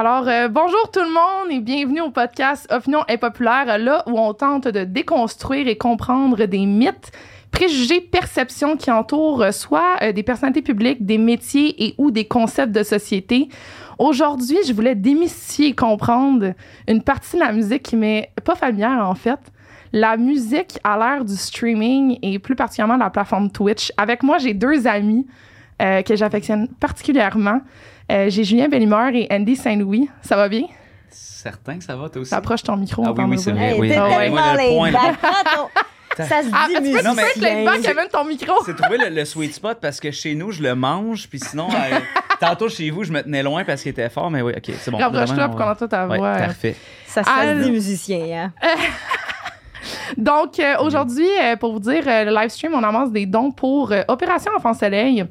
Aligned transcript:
Alors, 0.00 0.28
euh, 0.28 0.46
bonjour 0.46 0.92
tout 0.92 1.00
le 1.00 1.12
monde 1.12 1.50
et 1.50 1.58
bienvenue 1.58 2.02
au 2.02 2.10
podcast 2.10 2.68
Opinion 2.70 3.00
impopulaire, 3.08 3.78
là 3.78 4.04
où 4.06 4.16
on 4.16 4.32
tente 4.32 4.68
de 4.68 4.84
déconstruire 4.84 5.66
et 5.66 5.76
comprendre 5.76 6.44
des 6.44 6.66
mythes, 6.66 7.10
préjugés, 7.50 8.00
perceptions 8.00 8.76
qui 8.76 8.92
entourent 8.92 9.52
soit 9.52 9.96
euh, 10.02 10.12
des 10.12 10.22
personnalités 10.22 10.62
publiques, 10.62 11.04
des 11.04 11.18
métiers 11.18 11.84
et 11.84 11.96
ou 11.98 12.12
des 12.12 12.28
concepts 12.28 12.70
de 12.70 12.84
société. 12.84 13.48
Aujourd'hui, 13.98 14.58
je 14.68 14.72
voulais 14.72 14.94
démystifier 14.94 15.70
et 15.70 15.74
comprendre 15.74 16.52
une 16.86 17.02
partie 17.02 17.34
de 17.34 17.40
la 17.40 17.50
musique 17.50 17.82
qui 17.82 17.96
m'est 17.96 18.30
pas 18.44 18.54
familière 18.54 19.04
en 19.04 19.16
fait. 19.16 19.40
La 19.92 20.16
musique 20.16 20.78
à 20.84 20.96
l'ère 20.96 21.24
du 21.24 21.34
streaming 21.34 22.20
et 22.22 22.38
plus 22.38 22.54
particulièrement 22.54 22.98
la 22.98 23.10
plateforme 23.10 23.50
Twitch. 23.50 23.90
Avec 23.96 24.22
moi, 24.22 24.38
j'ai 24.38 24.54
deux 24.54 24.86
amis 24.86 25.26
euh, 25.82 26.02
que 26.02 26.14
j'affectionne 26.14 26.68
particulièrement. 26.80 27.62
Euh, 28.10 28.30
j'ai 28.30 28.44
Julien 28.44 28.68
Bellimeur 28.68 29.08
et 29.14 29.26
Andy 29.30 29.56
Saint-Louis. 29.56 30.08
Ça 30.22 30.36
va 30.36 30.48
bien? 30.48 30.64
Certain 31.10 31.78
que 31.78 31.84
ça 31.84 31.94
va, 31.96 32.08
toi 32.08 32.22
aussi. 32.22 32.34
Approche 32.34 32.62
ton 32.62 32.76
micro. 32.76 33.02
Ah 33.06 33.12
oui, 33.16 33.24
oui, 33.28 33.38
c'est 33.38 33.50
va. 33.52 33.56
vrai. 33.56 33.72
Hey, 33.74 33.80
oui. 33.80 33.88
t'es 33.88 33.96
Ah 33.96 34.04
ouais, 34.08 34.16
tellement 34.18 34.36
moi, 34.42 34.52
le 34.54 34.68
point, 34.74 34.86
laid 34.86 34.92
là. 34.92 35.00
back. 35.22 35.32
Attends, 35.46 35.70
Ça 36.16 36.42
se 36.42 36.48
Ah, 36.52 36.66
diminue. 36.68 36.94
Non, 37.04 37.10
tu 37.10 37.40
mais 37.40 37.64
back, 37.64 37.76
c'est- 37.76 37.82
Kevin, 37.94 38.08
ton 38.12 38.24
micro? 38.24 38.54
C'est 38.64 38.74
trouver 38.76 38.98
le, 38.98 39.08
le 39.14 39.24
sweet 39.24 39.54
spot 39.54 39.78
parce 39.80 40.00
que 40.00 40.10
chez 40.10 40.34
nous, 40.34 40.50
je 40.50 40.62
le 40.62 40.74
mange, 40.74 41.28
puis 41.28 41.38
sinon, 41.38 41.68
euh, 41.70 41.98
tantôt 42.40 42.68
chez 42.68 42.90
vous, 42.90 43.04
je 43.04 43.12
me 43.12 43.22
tenais 43.22 43.42
loin 43.42 43.62
parce 43.64 43.82
qu'il 43.82 43.90
était 43.90 44.08
fort, 44.08 44.30
mais 44.30 44.42
oui, 44.42 44.52
ok, 44.56 44.74
c'est 44.80 44.90
bon. 44.90 44.98
Rapproche-toi 44.98 45.48
pour 45.48 45.56
qu'on 45.56 45.68
entende 45.70 45.88
ta 45.90 46.06
ouais, 46.08 46.16
voix. 46.18 46.32
parfait. 46.36 46.74
Ça 47.06 47.22
se 47.22 47.28
Ah, 47.30 47.54
dit 47.54 47.70
musicien. 47.70 48.50
Hein? 48.62 48.68
Donc, 50.16 50.58
euh, 50.58 50.74
aujourd'hui, 50.80 51.28
euh, 51.42 51.56
pour 51.56 51.72
vous 51.72 51.78
dire, 51.80 52.02
euh, 52.06 52.24
le 52.24 52.34
live 52.34 52.48
stream, 52.48 52.72
on 52.74 52.82
amasse 52.82 53.10
des 53.12 53.26
dons 53.26 53.52
pour 53.52 53.92
euh, 53.92 54.02
Opération 54.08 54.50
Enfant 54.56 54.74
Soleil. 54.74 55.24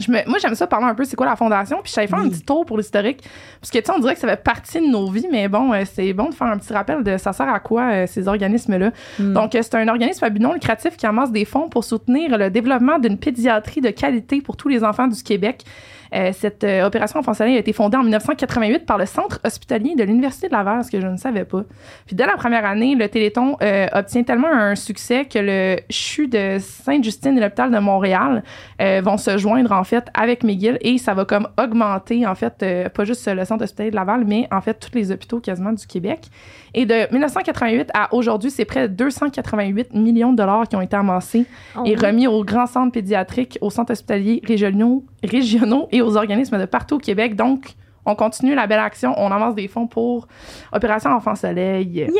Je 0.00 0.10
me- 0.10 0.26
moi, 0.28 0.38
j'aime 0.40 0.54
ça 0.54 0.66
parler 0.66 0.86
un 0.86 0.94
peu 0.94 1.04
c'est 1.04 1.16
quoi 1.16 1.26
la 1.26 1.36
fondation, 1.36 1.78
puis 1.82 1.90
je 1.90 1.94
savais 1.94 2.06
faire 2.06 2.18
un 2.18 2.28
petit 2.28 2.42
tour 2.42 2.64
pour 2.66 2.78
l'historique, 2.78 3.22
parce 3.60 3.70
que, 3.70 3.78
tu 3.78 3.84
sais, 3.84 3.92
on 3.94 3.98
dirait 3.98 4.14
que 4.14 4.20
ça 4.20 4.28
fait 4.28 4.42
partie 4.42 4.80
de 4.80 4.86
nos 4.86 5.10
vies, 5.10 5.26
mais 5.30 5.48
bon, 5.48 5.72
euh, 5.72 5.82
c'est 5.90 6.12
bon 6.12 6.30
de 6.30 6.34
faire 6.34 6.46
un 6.48 6.58
petit 6.58 6.72
rappel 6.72 7.02
de 7.04 7.16
ça 7.16 7.32
sert 7.32 7.48
à 7.48 7.60
quoi, 7.60 7.82
euh, 7.92 8.06
ces 8.06 8.26
organismes-là. 8.28 8.90
Hmm. 9.18 9.32
Donc, 9.34 9.54
euh, 9.54 9.60
c'est 9.62 9.74
un 9.76 9.88
organisme 9.88 10.24
à 10.24 10.30
but 10.30 10.40
non 10.40 10.52
lucratif 10.54 10.96
qui 10.96 11.06
amasse 11.06 11.30
des 11.30 11.44
fonds 11.44 11.68
pour 11.68 11.84
soutenir 11.84 12.36
le 12.38 12.50
développement 12.50 12.98
d'une 12.98 13.18
pédiatrie 13.18 13.80
de 13.80 13.90
qualité 13.90 14.40
pour 14.40 14.56
tous 14.56 14.68
les 14.68 14.82
enfants 14.84 15.06
du 15.06 15.22
Québec. 15.22 15.64
Euh, 16.14 16.32
cette 16.32 16.64
euh, 16.64 16.84
opération 16.84 17.20
Enfant 17.20 17.34
Soleil 17.34 17.56
a 17.56 17.58
été 17.58 17.72
fondée 17.72 17.96
en 17.96 18.02
1988 18.02 18.86
par 18.86 18.98
le 18.98 19.06
Centre 19.06 19.40
hospitalier 19.44 19.94
de 19.94 20.02
l'Université 20.02 20.48
de 20.48 20.52
Laval, 20.52 20.84
ce 20.84 20.90
que 20.90 21.00
je 21.00 21.06
ne 21.06 21.16
savais 21.16 21.44
pas. 21.44 21.62
Puis 22.06 22.16
dès 22.16 22.26
la 22.26 22.36
première 22.36 22.64
année, 22.64 22.94
le 22.94 23.08
Téléthon 23.08 23.56
euh, 23.62 23.86
obtient 23.92 24.22
tellement 24.22 24.52
un 24.52 24.74
succès 24.74 25.24
que 25.24 25.38
le 25.38 25.76
CHU 25.88 26.28
de 26.28 26.58
Sainte-Justine 26.58 27.36
et 27.38 27.40
l'hôpital 27.40 27.70
de 27.70 27.78
Montréal 27.78 28.42
euh, 28.80 29.00
vont 29.04 29.16
se 29.16 29.38
joindre 29.38 29.72
en 29.72 29.84
fait 29.84 30.06
avec 30.14 30.42
McGill 30.42 30.78
et 30.80 30.98
ça 30.98 31.14
va 31.14 31.24
comme 31.24 31.48
augmenter 31.58 32.26
en 32.26 32.34
fait 32.34 32.64
pas 32.94 33.04
juste 33.04 33.26
le 33.28 33.44
Centre 33.44 33.64
hospitalier 33.64 33.90
de 33.90 33.96
Laval, 33.96 34.24
mais 34.26 34.48
en 34.50 34.60
fait 34.60 34.74
tous 34.74 34.94
les 34.94 35.12
hôpitaux 35.12 35.40
quasiment 35.40 35.72
du 35.72 35.86
Québec. 35.86 36.28
Et 36.74 36.86
de 36.86 37.10
1988 37.12 37.90
à 37.94 38.14
aujourd'hui, 38.14 38.50
c'est 38.50 38.64
près 38.64 38.88
de 38.88 38.94
288 38.94 39.94
millions 39.94 40.32
de 40.32 40.36
dollars 40.36 40.68
qui 40.68 40.76
ont 40.76 40.80
été 40.80 40.96
amassés 40.96 41.46
Oh, 41.76 41.82
et 41.84 41.94
remis 41.94 42.26
aux 42.26 42.44
grands 42.44 42.66
centres 42.66 42.92
pédiatriques, 42.92 43.58
aux 43.60 43.70
centres 43.70 43.92
hospitaliers 43.92 44.40
régionaux, 44.44 45.04
régionaux 45.22 45.88
et 45.92 46.02
aux 46.02 46.16
organismes 46.16 46.58
de 46.58 46.66
partout 46.66 46.96
au 46.96 46.98
Québec. 46.98 47.36
Donc, 47.36 47.74
on 48.06 48.14
continue 48.14 48.54
la 48.54 48.66
belle 48.66 48.78
action. 48.80 49.14
On 49.16 49.30
amasse 49.30 49.54
des 49.54 49.68
fonds 49.68 49.86
pour 49.86 50.26
Opération 50.72 51.10
Enfant 51.10 51.34
Soleil. 51.34 51.86
Yay! 51.88 52.10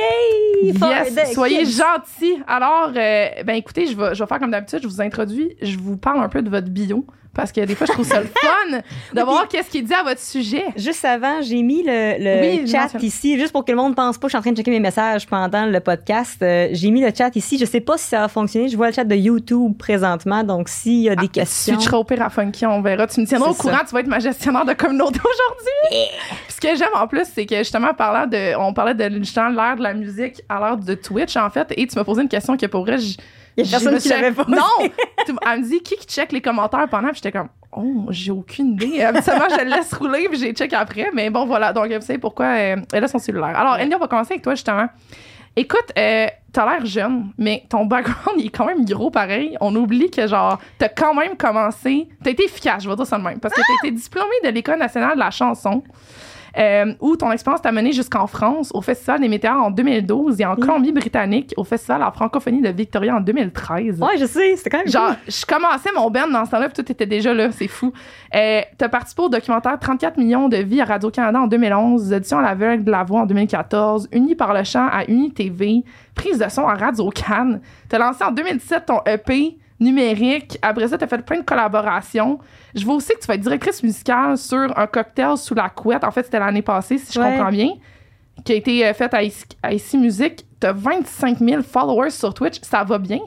Yes, 0.62 1.32
soyez 1.32 1.64
kids. 1.64 1.78
gentils. 1.78 2.42
Alors, 2.46 2.92
euh, 2.94 3.28
ben 3.44 3.54
écoutez, 3.54 3.86
je 3.86 3.96
vais, 3.96 4.14
je 4.14 4.22
vais 4.22 4.26
faire 4.28 4.38
comme 4.38 4.50
d'habitude, 4.50 4.80
je 4.82 4.88
vous 4.88 5.00
introduis, 5.00 5.56
je 5.62 5.78
vous 5.78 5.96
parle 5.96 6.22
un 6.22 6.28
peu 6.28 6.42
de 6.42 6.50
votre 6.50 6.68
bio 6.68 7.06
parce 7.34 7.52
que 7.52 7.60
des 7.60 7.74
fois, 7.74 7.86
je 7.86 7.92
trouve 7.92 8.06
ça 8.06 8.20
le 8.20 8.26
fun 8.26 8.78
de 9.14 9.20
voir 9.22 9.46
qu'est-ce 9.48 9.70
qui 9.70 9.78
est 9.78 9.82
dit 9.82 9.94
à 9.94 10.02
votre 10.02 10.20
sujet. 10.20 10.64
Juste 10.76 11.04
avant, 11.04 11.40
j'ai 11.42 11.62
mis 11.62 11.82
le, 11.82 12.16
le 12.18 12.40
Oui, 12.40 12.68
chat 12.70 12.82
mentionne. 12.82 13.02
ici, 13.04 13.38
juste 13.38 13.52
pour 13.52 13.64
que 13.64 13.70
le 13.70 13.76
monde 13.76 13.94
pense 13.94 14.18
pas, 14.18 14.26
je 14.26 14.30
suis 14.30 14.38
en 14.38 14.40
train 14.42 14.50
de 14.52 14.56
checker 14.56 14.70
mes 14.70 14.80
messages 14.80 15.26
pendant 15.26 15.66
le 15.66 15.80
podcast. 15.80 16.42
Euh, 16.42 16.68
j'ai 16.72 16.90
mis 16.90 17.00
le 17.02 17.10
chat 17.16 17.34
ici. 17.36 17.56
Je 17.58 17.64
sais 17.64 17.80
pas 17.80 17.96
si 17.96 18.04
ça 18.08 18.20
va 18.20 18.28
fonctionner. 18.28 18.68
Je 18.68 18.76
vois 18.76 18.88
le 18.88 18.92
chat 18.94 19.04
de 19.04 19.14
YouTube 19.14 19.76
présentement, 19.78 20.42
donc 20.44 20.68
s'il 20.68 21.02
y 21.02 21.08
a 21.08 21.16
des 21.16 21.26
Tu 21.28 21.32
questions. 21.40 21.74
switcheras 21.74 21.98
au 21.98 22.04
pire 22.04 22.22
à 22.22 22.30
Funky, 22.30 22.66
on 22.66 22.82
verra. 22.82 23.06
Tu 23.06 23.20
me 23.20 23.26
tiendras 23.26 23.50
au 23.50 23.54
courant, 23.54 23.78
tu 23.88 23.94
vas 23.94 24.00
être 24.00 24.06
ma 24.08 24.18
gestionnaire 24.18 24.64
de 24.64 24.72
communauté 24.72 25.20
aujourd'hui. 25.20 26.10
Ce 26.48 26.60
que 26.60 26.76
j'aime 26.76 26.88
en 26.94 27.06
plus, 27.06 27.24
c'est 27.32 27.46
que 27.46 27.56
justement, 27.58 27.94
parlant 27.94 28.26
de, 28.26 28.54
on 28.58 28.72
parlait 28.74 28.94
de 28.94 29.04
l'ère 29.04 29.76
de 29.76 29.82
la 29.82 29.94
musique 29.94 30.42
à 30.48 30.58
l'ère 30.58 30.76
de 30.76 30.94
Twitch, 30.94 31.36
en 31.36 31.48
fait, 31.48 31.72
et 31.76 31.86
tu 31.86 31.96
m'as 31.96 32.04
posé 32.04 32.22
une 32.22 32.28
question 32.28 32.56
que 32.56 32.66
pour 32.66 32.84
vrai, 32.84 32.98
je- 32.98 33.16
Il 33.56 33.64
y 33.64 33.74
a 33.74 33.78
je 33.78 33.84
personne 33.84 33.98
qui 33.98 34.08
l'avait 34.08 34.32
posée. 34.32 34.50
Non! 34.50 34.88
Elle 35.46 35.60
me 35.60 35.64
dit 35.68 35.80
qui 35.80 35.96
qui 35.96 36.06
check 36.06 36.32
les 36.32 36.40
commentaires 36.40 36.88
pendant, 36.88 37.08
puis 37.08 37.16
j'étais 37.16 37.32
comme, 37.32 37.48
oh, 37.72 38.06
j'ai 38.10 38.30
aucune 38.30 38.72
idée. 38.72 39.02
Habituellement, 39.02 39.46
je 39.50 39.64
le 39.64 39.70
laisse 39.70 39.92
rouler, 39.94 40.28
puis 40.28 40.38
j'ai 40.38 40.52
check 40.52 40.72
après. 40.72 41.10
Mais 41.12 41.30
bon, 41.30 41.46
voilà. 41.46 41.72
Donc, 41.72 41.92
vous 41.92 42.00
savez 42.00 42.18
pourquoi 42.18 42.46
euh, 42.46 42.76
elle 42.92 43.04
a 43.04 43.08
son 43.08 43.18
cellulaire. 43.18 43.58
Alors, 43.58 43.74
Andy, 43.74 43.94
on 43.94 43.98
va 43.98 44.08
commencer 44.08 44.34
avec 44.34 44.42
toi, 44.42 44.54
justement. 44.54 44.86
Écoute, 45.56 45.92
euh, 45.98 46.28
t'as 46.52 46.64
l'air 46.70 46.86
jeune, 46.86 47.32
mais 47.36 47.64
ton 47.68 47.84
background, 47.84 48.38
il 48.38 48.46
est 48.46 48.50
quand 48.50 48.66
même 48.66 48.84
gros 48.84 49.10
pareil. 49.10 49.56
On 49.60 49.74
oublie 49.74 50.10
que, 50.10 50.26
genre, 50.26 50.58
t'as 50.78 50.88
quand 50.88 51.12
même 51.12 51.36
commencé. 51.36 52.08
T'as 52.22 52.30
été 52.30 52.44
efficace, 52.44 52.84
je 52.84 52.88
vais 52.88 52.96
dire 52.96 53.06
ça 53.06 53.18
de 53.18 53.24
même. 53.24 53.40
Parce 53.40 53.54
que 53.54 53.60
t'as 53.60 53.88
été 53.88 53.96
diplômé 53.96 54.30
de 54.44 54.48
l'École 54.50 54.78
nationale 54.78 55.14
de 55.14 55.18
la 55.18 55.30
chanson. 55.30 55.82
Euh, 56.58 56.92
où 57.00 57.16
ton 57.16 57.30
expérience 57.30 57.62
t'a 57.62 57.72
mené 57.72 57.92
jusqu'en 57.92 58.26
France, 58.26 58.70
au 58.74 58.80
Festival 58.80 59.20
des 59.20 59.28
météores 59.28 59.62
en 59.62 59.70
2012 59.70 60.40
et 60.40 60.44
en 60.44 60.56
Colombie-Britannique, 60.56 61.54
au 61.56 61.64
Festival 61.64 62.02
en 62.02 62.10
francophonie 62.10 62.60
de 62.60 62.70
Victoria 62.70 63.16
en 63.16 63.20
2013. 63.20 64.00
Ouais, 64.00 64.18
je 64.18 64.24
sais, 64.26 64.56
c'était 64.56 64.70
quand 64.70 64.78
même 64.78 64.88
Genre, 64.88 65.14
je 65.28 65.46
commençais 65.46 65.90
mon 65.94 66.10
band 66.10 66.28
dans 66.28 66.44
ce 66.44 66.50
temps-là, 66.50 66.68
puis 66.68 66.82
tout 66.82 66.90
était 66.90 67.06
déjà 67.06 67.32
là, 67.32 67.50
c'est 67.52 67.68
fou. 67.68 67.92
Euh, 68.34 68.60
T'as 68.78 68.88
participé 68.88 69.22
au 69.22 69.28
documentaire 69.28 69.78
34 69.78 70.16
millions 70.16 70.48
de 70.48 70.56
vies 70.56 70.80
à 70.80 70.84
Radio-Canada 70.86 71.40
en 71.40 71.46
2011, 71.46 72.12
audition 72.12 72.38
à 72.38 72.42
l'aveugle 72.42 72.84
de 72.84 72.90
la 72.90 73.04
voix 73.04 73.20
en 73.20 73.26
2014, 73.26 74.08
Uni 74.12 74.34
par 74.34 74.52
le 74.52 74.64
chant 74.64 74.88
à 74.90 75.04
Uni 75.08 75.32
TV, 75.32 75.84
prise 76.14 76.38
de 76.38 76.48
son 76.48 76.66
à 76.66 76.74
Radio-Can. 76.74 77.60
T'as 77.88 77.98
lancé 77.98 78.24
en 78.24 78.32
2017 78.32 78.86
ton 78.86 79.00
EP 79.06 79.56
numérique. 79.80 80.58
Après 80.62 80.88
ça, 80.88 80.98
t'as 80.98 81.06
fait 81.06 81.22
plein 81.24 81.38
de 81.40 81.44
collaborations. 81.44 82.38
Je 82.74 82.84
vois 82.84 82.94
aussi 82.94 83.12
que 83.14 83.20
tu 83.20 83.26
vas 83.26 83.34
être 83.34 83.40
directrice 83.40 83.82
musicale 83.82 84.36
sur 84.38 84.78
un 84.78 84.86
cocktail 84.86 85.36
sous 85.36 85.54
la 85.54 85.68
couette. 85.70 86.04
En 86.04 86.10
fait, 86.10 86.24
c'était 86.24 86.38
l'année 86.38 86.62
passée, 86.62 86.98
si 86.98 87.12
je 87.12 87.20
Ouais. 87.20 87.36
comprends 87.36 87.50
bien, 87.50 87.70
qui 88.44 88.52
a 88.52 88.54
été 88.56 88.86
euh, 88.86 88.94
faite 88.94 89.14
à 89.14 89.18
à 89.62 89.72
ICI 89.72 89.98
Musique. 89.98 90.46
T'as 90.60 90.72
25 90.72 91.38
000 91.38 91.62
followers 91.62 92.10
sur 92.10 92.34
Twitch. 92.34 92.60
Ça 92.60 92.84
va 92.84 92.98
bien? 92.98 93.18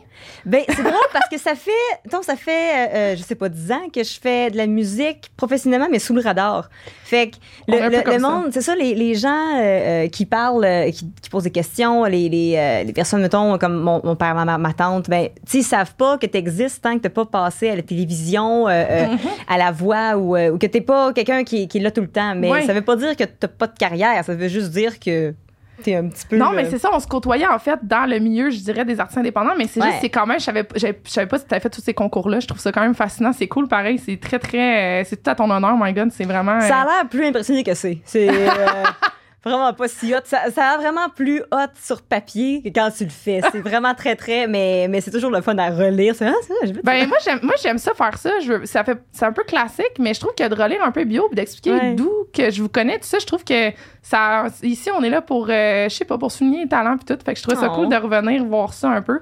Ben, 0.45 0.61
c'est 0.69 0.83
drôle 0.83 0.93
parce 1.11 1.27
que 1.29 1.39
ça 1.39 1.55
fait, 1.55 1.71
donc 2.11 2.23
ça 2.23 2.35
fait, 2.35 2.51
euh, 2.51 2.95
euh, 2.95 3.15
je 3.17 3.23
sais 3.23 3.33
pas, 3.33 3.49
10 3.49 3.71
ans 3.71 3.89
que 3.91 4.03
je 4.03 4.19
fais 4.21 4.51
de 4.51 4.57
la 4.57 4.67
musique 4.67 5.31
professionnellement, 5.35 5.87
mais 5.91 5.97
sous 5.97 6.13
le 6.13 6.21
radar. 6.21 6.69
Fait 7.03 7.31
que 7.31 7.35
le, 7.67 8.19
monde, 8.19 8.49
c'est 8.51 8.61
ça, 8.61 8.75
les, 8.75 8.93
les 8.93 9.15
gens 9.15 9.57
euh, 9.59 10.07
qui 10.09 10.27
parlent, 10.27 10.63
euh, 10.63 10.91
qui, 10.91 11.11
qui 11.21 11.29
posent 11.31 11.43
des 11.43 11.51
questions, 11.51 12.03
les, 12.05 12.29
les, 12.29 12.83
les 12.85 12.93
personnes, 12.93 13.21
mettons, 13.21 13.57
comme 13.57 13.77
mon, 13.81 13.99
mon 14.03 14.15
père, 14.15 14.35
ma, 14.35 14.57
ma 14.59 14.73
tante, 14.73 15.09
ben, 15.09 15.29
tu 15.49 15.57
ils 15.57 15.63
savent 15.63 15.95
pas 15.95 16.19
que 16.19 16.27
tu 16.27 16.37
existes 16.37 16.83
tant 16.83 16.95
que 16.95 17.01
t'as 17.01 17.09
pas 17.09 17.25
passé 17.25 17.69
à 17.71 17.75
la 17.75 17.81
télévision, 17.81 18.67
Mhm. 18.67 19.17
à 19.49 19.57
la 19.57 19.71
voix 19.71 20.15
ou, 20.17 20.37
ou 20.37 20.57
que 20.59 20.67
t'es 20.67 20.81
pas 20.81 21.11
quelqu'un 21.13 21.43
qui, 21.43 21.67
qui 21.67 21.79
est 21.79 21.81
là 21.81 21.89
tout 21.89 22.01
le 22.01 22.07
temps. 22.09 22.35
Mais 22.35 22.51
Ouais. 22.51 22.61
ça 22.67 22.73
veut 22.73 22.81
pas 22.83 22.95
dire 22.95 23.15
que 23.15 23.23
t'as 23.23 23.47
pas 23.47 23.65
de 23.67 23.77
carrière, 23.77 24.23
ça 24.23 24.35
veut 24.35 24.47
juste 24.47 24.69
dire 24.69 24.99
que 24.99 25.33
t'es 25.81 25.95
un 25.95 26.07
petit 26.07 26.25
peu. 26.27 26.37
Non, 26.37 26.51
mais 26.55 26.65
euh, 26.65 26.69
c'est 26.69 26.77
ça, 26.77 26.89
on 26.93 26.99
se 26.99 27.07
côtoyait 27.07 27.47
en 27.47 27.57
fait 27.59 27.79
dans 27.83 28.07
le 28.09 28.19
milieu, 28.19 28.49
je 28.51 28.59
dirais, 28.59 28.85
des 28.85 28.99
artistes 28.99 29.17
indépendants, 29.17 29.53
mais 29.57 29.67
c'est 29.67 29.79
Ouais. 29.81 29.87
juste, 29.87 29.99
c'est 30.01 30.09
quand 30.09 30.25
même, 30.25 30.39
je 30.39 30.43
savais, 30.45 30.67
je 30.75 30.87
savais 31.05 31.27
pas 31.27 31.39
si 31.39 31.45
tu 31.45 31.53
avais 31.53 31.61
fait 31.61 31.69
tous 31.69 31.81
ces 31.81 31.93
concours-là. 31.93 32.39
Je 32.39 32.47
trouve 32.47 32.59
ça 32.59 32.71
quand 32.71 32.81
même 32.81 32.93
fascinant. 32.95 33.33
C'est 33.33 33.47
cool, 33.47 33.67
pareil. 33.67 33.97
C'est 33.97 34.19
très, 34.19 34.39
très. 34.39 35.01
euh, 35.01 35.03
c'est 35.05 35.21
tout 35.23 35.29
à 35.29 35.35
ton 35.35 35.49
honneur, 35.49 35.75
my 35.79 35.91
God. 35.93 36.11
C'est 36.11 36.25
vraiment. 36.25 36.57
euh, 36.57 36.67
Ça 36.67 36.81
a 36.81 36.85
l'air 36.85 37.09
plus 37.09 37.25
impressionné 37.25 37.63
que 37.63 37.73
c'est. 37.73 37.97
C'est 38.05 38.29
euh, 38.29 38.47
vraiment 39.43 39.73
pas 39.73 39.87
si 39.87 40.13
hot. 40.13 40.19
Ça, 40.23 40.49
ça 40.51 40.69
a 40.71 40.77
vraiment 40.77 41.09
plus 41.15 41.41
hot 41.51 41.71
sur 41.81 42.01
papier 42.01 42.61
que 42.61 42.69
quand 42.69 42.89
tu 42.95 43.03
le 43.03 43.09
fais. 43.09 43.41
C'est 43.51 43.59
vraiment 43.69 43.93
très, 43.93 44.15
très. 44.15 44.47
Mais, 44.47 44.87
mais 44.89 45.01
c'est 45.01 45.11
toujours 45.11 45.31
le 45.31 45.41
fun 45.41 45.57
à 45.57 45.69
relire. 45.69 46.15
C'est 46.15 46.27
ah, 46.27 46.33
ça. 46.47 46.53
Ben 46.83 47.07
moi 47.07 47.17
j'aime 47.23 47.39
moi 47.43 47.55
j'aime 47.61 47.77
ça 47.77 47.93
faire 47.93 48.17
ça. 48.17 48.31
Je 48.41 48.53
veux- 48.53 48.65
ça 48.65 48.83
fait 48.83 48.97
c'est 49.11 49.25
un 49.25 49.31
peu 49.33 49.43
classique, 49.43 49.93
mais 49.99 50.13
je 50.13 50.19
trouve 50.19 50.33
que 50.35 50.47
de 50.47 50.55
relire 50.55 50.83
un 50.83 50.91
peu 50.91 51.03
bio, 51.03 51.29
d'expliquer 51.33 51.71
Ouais. 51.73 51.93
d'où 51.95 52.11
que 52.33 52.49
je 52.51 52.61
vous 52.61 52.69
connais, 52.69 52.97
tout 52.99 53.05
ça, 53.07 53.19
je 53.19 53.25
trouve 53.25 53.43
que 53.43 53.71
ça 54.01 54.45
ici 54.63 54.89
on 54.95 55.03
est 55.03 55.09
là 55.09 55.21
pour 55.21 55.47
euh, 55.49 55.89
je 55.89 55.95
sais 55.95 56.05
pas 56.05 56.17
pour 56.17 56.31
souligner 56.31 56.63
les 56.63 56.69
talents 56.69 56.97
puis 56.97 57.05
tout. 57.05 57.21
Fait 57.25 57.33
que 57.33 57.39
je 57.39 57.43
trouve 57.43 57.59
ça 57.59 57.69
Oh. 57.71 57.75
cool 57.75 57.89
de 57.89 57.95
revenir 57.95 58.43
voir 58.45 58.73
ça 58.73 58.89
un 58.89 59.01
peu. 59.01 59.19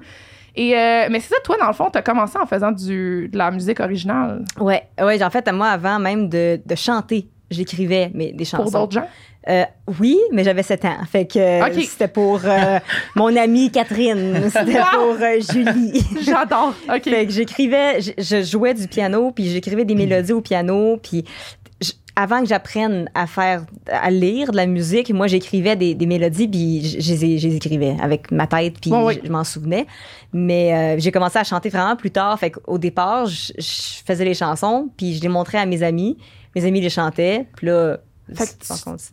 Et 0.54 0.76
euh, 0.76 1.06
mais 1.10 1.18
c'est 1.20 1.34
ça 1.34 1.40
toi 1.44 1.56
dans 1.58 1.66
le 1.68 1.72
fond, 1.72 1.88
tu 1.90 1.96
as 1.98 2.02
commencé 2.02 2.36
en 2.38 2.44
faisant 2.46 2.72
du 2.72 3.28
de 3.28 3.38
la 3.38 3.50
musique 3.50 3.80
originale 3.80 4.44
Ouais, 4.60 4.82
ouais, 5.00 5.22
en 5.22 5.30
fait, 5.30 5.50
moi, 5.50 5.68
avant 5.68 5.98
même 5.98 6.28
de, 6.28 6.60
de 6.64 6.74
chanter, 6.74 7.28
j'écrivais 7.50 8.10
mais 8.14 8.32
des 8.32 8.44
chansons. 8.44 8.64
pour 8.64 8.72
d'autres 8.72 8.92
gens? 8.92 9.06
Euh, 9.48 9.64
oui, 9.98 10.18
mais 10.30 10.44
j'avais 10.44 10.62
7 10.62 10.84
ans. 10.84 10.98
Fait 11.10 11.26
que 11.26 11.38
euh, 11.38 11.80
c'était 11.82 12.06
pour 12.08 12.40
euh, 12.44 12.78
mon 13.16 13.34
amie 13.36 13.70
Catherine. 13.72 14.48
C'était 14.50 14.78
pour 14.92 15.16
Julie. 15.52 16.04
J'adore. 16.24 16.74
OK. 16.88 17.02
Fait 17.04 17.26
que 17.26 17.32
j'écrivais, 17.32 18.00
je, 18.00 18.10
je 18.18 18.42
jouais 18.42 18.72
du 18.74 18.86
piano, 18.86 19.32
puis 19.32 19.48
j'écrivais 19.50 19.84
des 19.84 19.96
mélodies 19.96 20.32
au 20.32 20.40
piano, 20.42 20.96
puis 21.02 21.24
je- 21.80 21.90
avant 22.14 22.40
que 22.42 22.46
j'apprenne 22.46 23.08
à 23.14 23.26
faire, 23.26 23.64
à 23.90 24.10
lire 24.10 24.52
de 24.52 24.56
la 24.56 24.66
musique, 24.66 25.10
moi 25.12 25.26
j'écrivais 25.26 25.74
des, 25.74 25.94
des 25.94 26.06
mélodies, 26.06 26.46
puis 26.46 26.84
je, 26.84 27.00
je 27.00 27.46
les 27.48 27.56
écrivais 27.56 27.96
avec 28.00 28.30
ma 28.30 28.46
tête, 28.46 28.74
puis 28.80 28.90
je, 29.24 29.28
m'en 29.32 29.42
souvenais. 29.44 29.86
Mais 30.32 31.00
j'ai 31.00 31.10
commencé 31.10 31.38
à 31.38 31.44
chanter 31.44 31.68
vraiment 31.68 31.96
plus 31.96 32.10
tard. 32.12 32.38
Fait 32.38 32.50
qu'au 32.52 32.78
départ, 32.78 33.26
je 33.26 33.62
faisais 34.06 34.24
les 34.24 34.34
chansons, 34.34 34.88
puis 34.96 35.14
je 35.16 35.22
les 35.22 35.28
montrais 35.28 35.58
à 35.58 35.66
mes 35.66 35.82
amis. 35.82 36.16
Mes 36.54 36.64
amis 36.66 36.80
les 36.82 36.90
chantaient, 36.90 37.46
puis 37.56 37.66
là, 37.66 37.96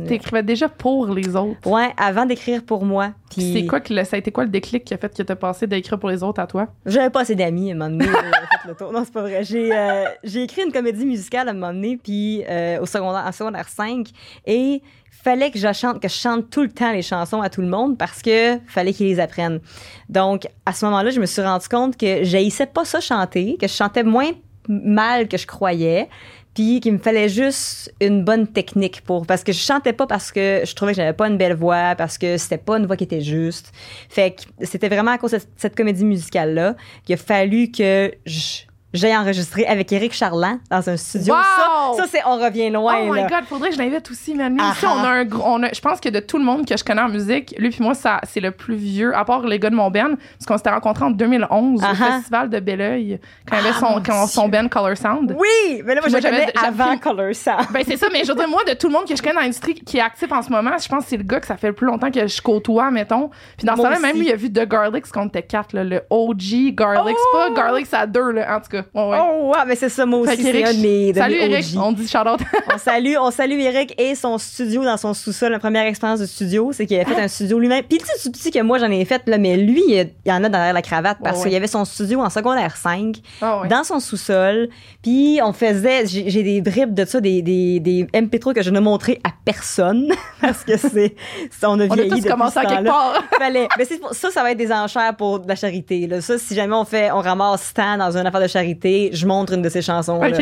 T'écrivais 0.08 0.44
déjà 0.44 0.70
pour 0.70 1.08
les 1.08 1.36
autres. 1.36 1.66
Ouais, 1.66 1.90
avant 1.98 2.26
d'écrire 2.26 2.64
pour 2.64 2.86
moi. 2.86 3.12
Puis 3.32 3.54
c'est 3.54 3.66
quoi 3.66 3.80
que 3.80 3.94
le- 3.94 4.04
ça 4.04 4.16
a 4.16 4.20
été 4.20 4.32
quoi 4.32 4.44
le 4.44 4.50
déclic 4.50 4.84
qui 4.84 4.94
a 4.94 4.98
fait 4.98 5.16
que 5.16 5.24
t'as 5.24 5.36
passé 5.36 5.68
d'écrire 5.68 6.00
pour 6.00 6.10
les 6.10 6.24
autres 6.24 6.42
à 6.42 6.48
toi? 6.48 6.68
J'avais 6.86 7.10
pas 7.10 7.22
assez 7.22 7.36
d'amis 7.36 7.72
à 7.72 7.76
un 7.76 7.78
moment 7.78 7.90
donné. 7.92 8.06
fait 8.06 8.68
le 8.68 8.76
tour. 8.76 8.92
Non, 8.92 9.04
c'est 9.04 9.14
pas 9.14 9.22
vrai. 9.22 9.44
J'ai 9.44 9.72
euh, 9.76 10.06
j'ai 10.24 10.44
écrit 10.44 10.64
une 10.64 10.72
comédie 10.72 11.06
musicale 11.06 11.48
à 11.48 11.52
un 11.52 11.54
moment 11.54 11.74
donné, 11.74 11.98
puis 12.02 12.44
euh, 12.50 12.80
au 12.82 12.86
secondaire, 12.86 13.24
en 13.28 13.32
secondaire 13.32 13.68
5, 13.70 14.08
et 14.46 14.82
fallait 15.24 15.52
que 15.52 15.60
je 15.60 15.72
chante, 15.74 16.02
que 16.02 16.08
je 16.08 16.14
chante 16.14 16.50
tout 16.50 16.62
le 16.62 16.70
temps 16.70 16.92
les 16.94 17.02
chansons 17.02 17.42
à 17.42 17.50
tout 17.50 17.62
le 17.62 17.68
monde 17.68 17.98
parce 17.98 18.22
que 18.22 18.58
fallait 18.68 18.94
qu'ils 18.94 19.08
les 19.08 19.20
apprennent. 19.20 19.60
Donc, 20.08 20.48
à 20.66 20.72
ce 20.74 20.86
moment-là, 20.86 21.10
je 21.10 21.20
me 21.20 21.26
suis 21.26 21.42
rendu 21.42 21.68
compte 21.68 21.98
que 21.98 22.24
j'haïssais 22.24 22.66
pas 22.68 22.86
ça 22.86 23.02
chanter, 23.02 23.58
que 23.60 23.68
je 23.68 23.74
chantais 23.74 24.04
moins 24.04 24.30
mal 24.70 25.28
que 25.28 25.36
je 25.38 25.48
croyais, 25.48 26.08
puis 26.54 26.80
qu'il 26.80 26.94
me 26.94 26.98
fallait 26.98 27.30
juste 27.30 27.94
une 28.02 28.24
bonne 28.24 28.48
technique 28.48 29.02
pour 29.02 29.26
parce 29.26 29.44
que 29.44 29.52
je 29.54 29.60
chantais 29.60 29.94
pas 29.94 30.08
parce 30.08 30.32
que 30.32 30.62
je 30.66 30.74
trouvais 30.76 30.92
que 30.94 30.98
j'avais 30.98 31.14
pas 31.14 31.28
une 31.28 31.38
belle 31.38 31.56
voix 31.56 31.96
parce 31.96 32.18
que 32.18 32.38
c'était 32.38 32.58
pas 32.58 32.78
une 32.78 32.86
voix 32.86 32.98
qui 32.98 33.04
était 33.06 33.22
juste. 33.22 33.72
Fait 34.10 34.32
que 34.36 34.66
c'était 34.66 34.90
vraiment 34.90 35.12
à 35.12 35.18
cause 35.18 35.32
de 35.32 35.40
cette 35.56 35.76
comédie 35.76 36.06
musicale 36.06 36.54
là 36.54 36.76
qu'il 37.06 37.14
a 37.14 37.18
fallu 37.18 37.72
que 37.72 38.12
je- 38.26 38.62
j'aille 38.94 39.16
enregistrer 39.16 39.66
avec 39.66 39.92
Eric 39.92 40.14
Charland 40.14 40.60
dans 40.70 40.90
un 40.90 40.98
studio 40.98 41.34
Wow! 41.34 41.96
ça, 41.96 42.04
ça 42.04 42.10
c'est 42.10 42.22
on 42.26 42.38
revient 42.38 42.70
loin 42.70 42.96
oh 43.02 43.14
my 43.14 43.22
là. 43.22 43.28
god, 43.28 43.44
faudrait 43.46 43.70
que 43.70 43.76
je 43.76 43.80
l'invite 43.80 44.10
aussi, 44.10 44.34
man. 44.34 44.58
Ah 44.60 44.74
on 44.84 44.88
a 44.88 44.92
ah. 44.92 45.12
un 45.12 45.26
gros. 45.26 45.44
on 45.46 45.64
a- 45.64 45.74
Je 45.74 45.82
pense 45.82 46.00
que 46.00 46.10
de 46.10 46.20
tout 46.20 46.38
le 46.38 46.44
monde 46.44 46.66
que 46.68 46.76
je 46.76 46.84
connais 46.84 47.02
en 47.02 47.10
musique, 47.10 47.56
lui 47.58 47.70
puis 47.70 47.84
moi, 47.84 47.94
ça, 47.94 48.20
c'est 48.24 48.40
le 48.40 48.52
plus 48.52 48.76
vieux, 48.76 49.16
à 49.16 49.26
part 49.26 49.46
les 49.46 49.60
gars 49.60 49.70
de 49.70 49.76
mon 49.76 49.92
band, 49.92 50.16
parce 50.16 50.46
qu'on 50.48 50.58
s'était 50.58 50.72
rencontrés 50.72 51.06
en 51.06 51.12
2011 51.12 51.82
Ah 51.84 51.92
au 51.92 51.96
ah. 52.02 52.12
festival 52.14 52.50
de 52.50 52.60
Belleuil, 52.60 53.20
quand 53.48 53.58
il 53.58 53.68
avait 53.68 53.74
son, 53.74 54.02
quand 54.04 54.28
son 54.28 54.50
band 54.50 54.68
Color 54.68 54.98
Sound. 54.98 55.36
oui 55.38 55.82
mais 55.86 55.96
là 55.96 56.02
moi, 56.02 56.10
je 56.10 56.24
connais 56.24 56.52
avant 56.56 56.98
Color 56.98 57.36
Sound 57.36 57.68
Ben 57.72 57.84
c'est 57.86 57.98
ça, 57.98 58.08
mais 58.12 58.24
je 58.24 58.30
veux 58.30 58.38
dire, 58.38 58.50
moi, 58.50 58.64
de 58.64 58.74
tout 58.74 58.88
le 58.88 58.94
monde 58.94 59.08
que 59.08 59.16
je 59.16 59.22
connais 59.22 59.36
dans 59.36 59.42
l'industrie 59.42 59.76
qui 59.76 59.98
est 59.98 60.02
actif 60.02 60.32
en 60.32 60.42
ce 60.42 60.50
moment, 60.50 60.72
je 60.82 60.88
pense 60.88 61.04
que 61.04 61.10
c'est 61.10 61.18
le 61.18 61.24
gars 61.24 61.40
que 61.40 61.48
ça 61.48 61.58
fait 61.58 61.68
le 61.68 61.74
plus 61.74 61.86
longtemps 61.86 62.12
que 62.12 62.26
je 62.26 62.42
côtoie, 62.42 62.92
mettons. 62.92 63.30
Puis 63.58 63.66
dans 63.66 63.76
ce 63.76 63.82
temps-là, 63.82 64.00
même 64.00 64.18
lui, 64.18 64.28
il 64.28 64.32
a 64.32 64.36
vu 64.36 64.52
The 64.52 64.68
Garlics 64.68 65.06
quand 65.12 65.24
on 65.24 65.28
était 65.28 65.44
quatre, 65.44 65.74
là, 65.74 65.84
le 65.84 66.02
OG 66.10 66.74
Garlics. 66.74 67.16
Oh! 67.34 67.38
Pas 67.38 67.54
Garlics 67.54 67.94
à 67.94 68.08
deux, 68.08 68.32
là, 68.32 68.58
en 68.58 68.62
tout 68.62 68.70
cas. 68.70 68.79
Ouais, 68.94 69.10
ouais. 69.10 69.18
oh 69.22 69.52
ouais 69.52 69.66
mais 69.68 69.76
c'est 69.76 69.90
ça 69.90 70.06
moi 70.06 70.20
aussi 70.20 70.42
c'est 70.42 70.64
un 70.64 70.74
de 70.74 70.80
mes, 70.80 71.14
de 71.14 71.18
Salut 71.18 71.36
mes 71.36 71.52
Eric, 71.52 71.66
on 71.78 71.92
dit 71.92 72.08
shout 72.08 72.18
out. 72.20 72.40
on 72.74 72.78
salue, 72.78 73.14
on 73.20 73.32
salue 73.32 73.60
Eric 73.60 73.94
et 74.00 74.16
son 74.16 74.38
studio 74.38 74.84
dans 74.84 74.98
son 74.98 75.14
sous-sol. 75.14 75.52
La 75.52 75.60
première 75.60 75.86
expérience 75.86 76.20
de 76.20 76.26
studio, 76.26 76.72
c'est 76.74 76.86
qu'il 76.86 77.00
a 77.00 77.06
fait 77.06 77.20
un 77.20 77.28
studio 77.28 77.60
lui-même. 77.60 77.84
Puis 77.84 78.00
tu 78.22 78.30
dis 78.30 78.52
que 78.52 78.62
moi 78.62 78.80
j'en 78.80 78.90
ai 78.92 79.04
fait, 79.06 79.22
là, 79.28 79.38
mais 79.38 79.58
lui, 79.58 79.84
il 79.88 80.10
y 80.26 80.32
en 80.32 80.44
a 80.44 80.50
derrière 80.50 80.74
la 80.74 80.82
cravate 80.82 81.18
parce 81.24 81.44
qu'il 81.44 81.52
y 81.52 81.56
avait 81.56 81.68
son 81.68 81.86
studio 81.86 82.22
en 82.22 82.30
secondaire 82.30 82.78
5 82.78 83.18
Ah 83.42 83.64
dans 83.70 83.84
son 83.84 84.00
sous-sol. 84.00 84.70
Puis 85.02 85.40
on 85.44 85.54
faisait, 85.54 86.06
j'ai 86.06 86.44
des 86.44 86.62
bribes 86.62 86.94
de 86.94 87.06
ça, 87.06 87.22
des, 87.22 87.42
des, 87.42 87.80
des 87.80 88.04
MP3 88.14 88.54
que 88.54 88.62
je 88.62 88.70
ne 88.70 88.80
montrais 88.80 89.20
à 89.24 89.30
personne 89.46 90.12
parce 90.42 90.64
que 90.64 90.78
c'est, 90.78 91.16
on 91.64 91.80
a 91.80 91.86
On 91.86 91.92
a 91.92 91.96
vieilli 91.96 92.22
tous 92.22 92.30
commencé 92.30 92.60
à 92.60 92.66
quelque 92.66 92.86
part. 92.86 93.24
Fallait. 93.40 93.68
Mais 93.78 93.86
ça, 94.12 94.32
ça 94.32 94.44
va 94.44 94.52
être 94.52 94.58
des 94.58 94.72
enchères 94.72 95.16
pour 95.16 95.40
de 95.40 95.48
la 95.48 95.56
charité. 95.56 96.08
Là. 96.08 96.22
Ça, 96.22 96.38
si 96.38 96.56
jamais 96.56 96.76
on 96.76 96.86
fait, 96.86 97.12
on 97.12 97.20
ramasse 97.22 97.64
Stan 97.64 97.98
dans 97.98 98.16
une 98.18 98.26
affaire 98.26 98.42
de 98.42 98.48
charité, 98.48 98.69
je 99.14 99.26
montre 99.26 99.54
une 99.54 99.62
de 99.62 99.70
ces 99.70 99.82
chansons. 99.82 100.20
là. 100.22 100.34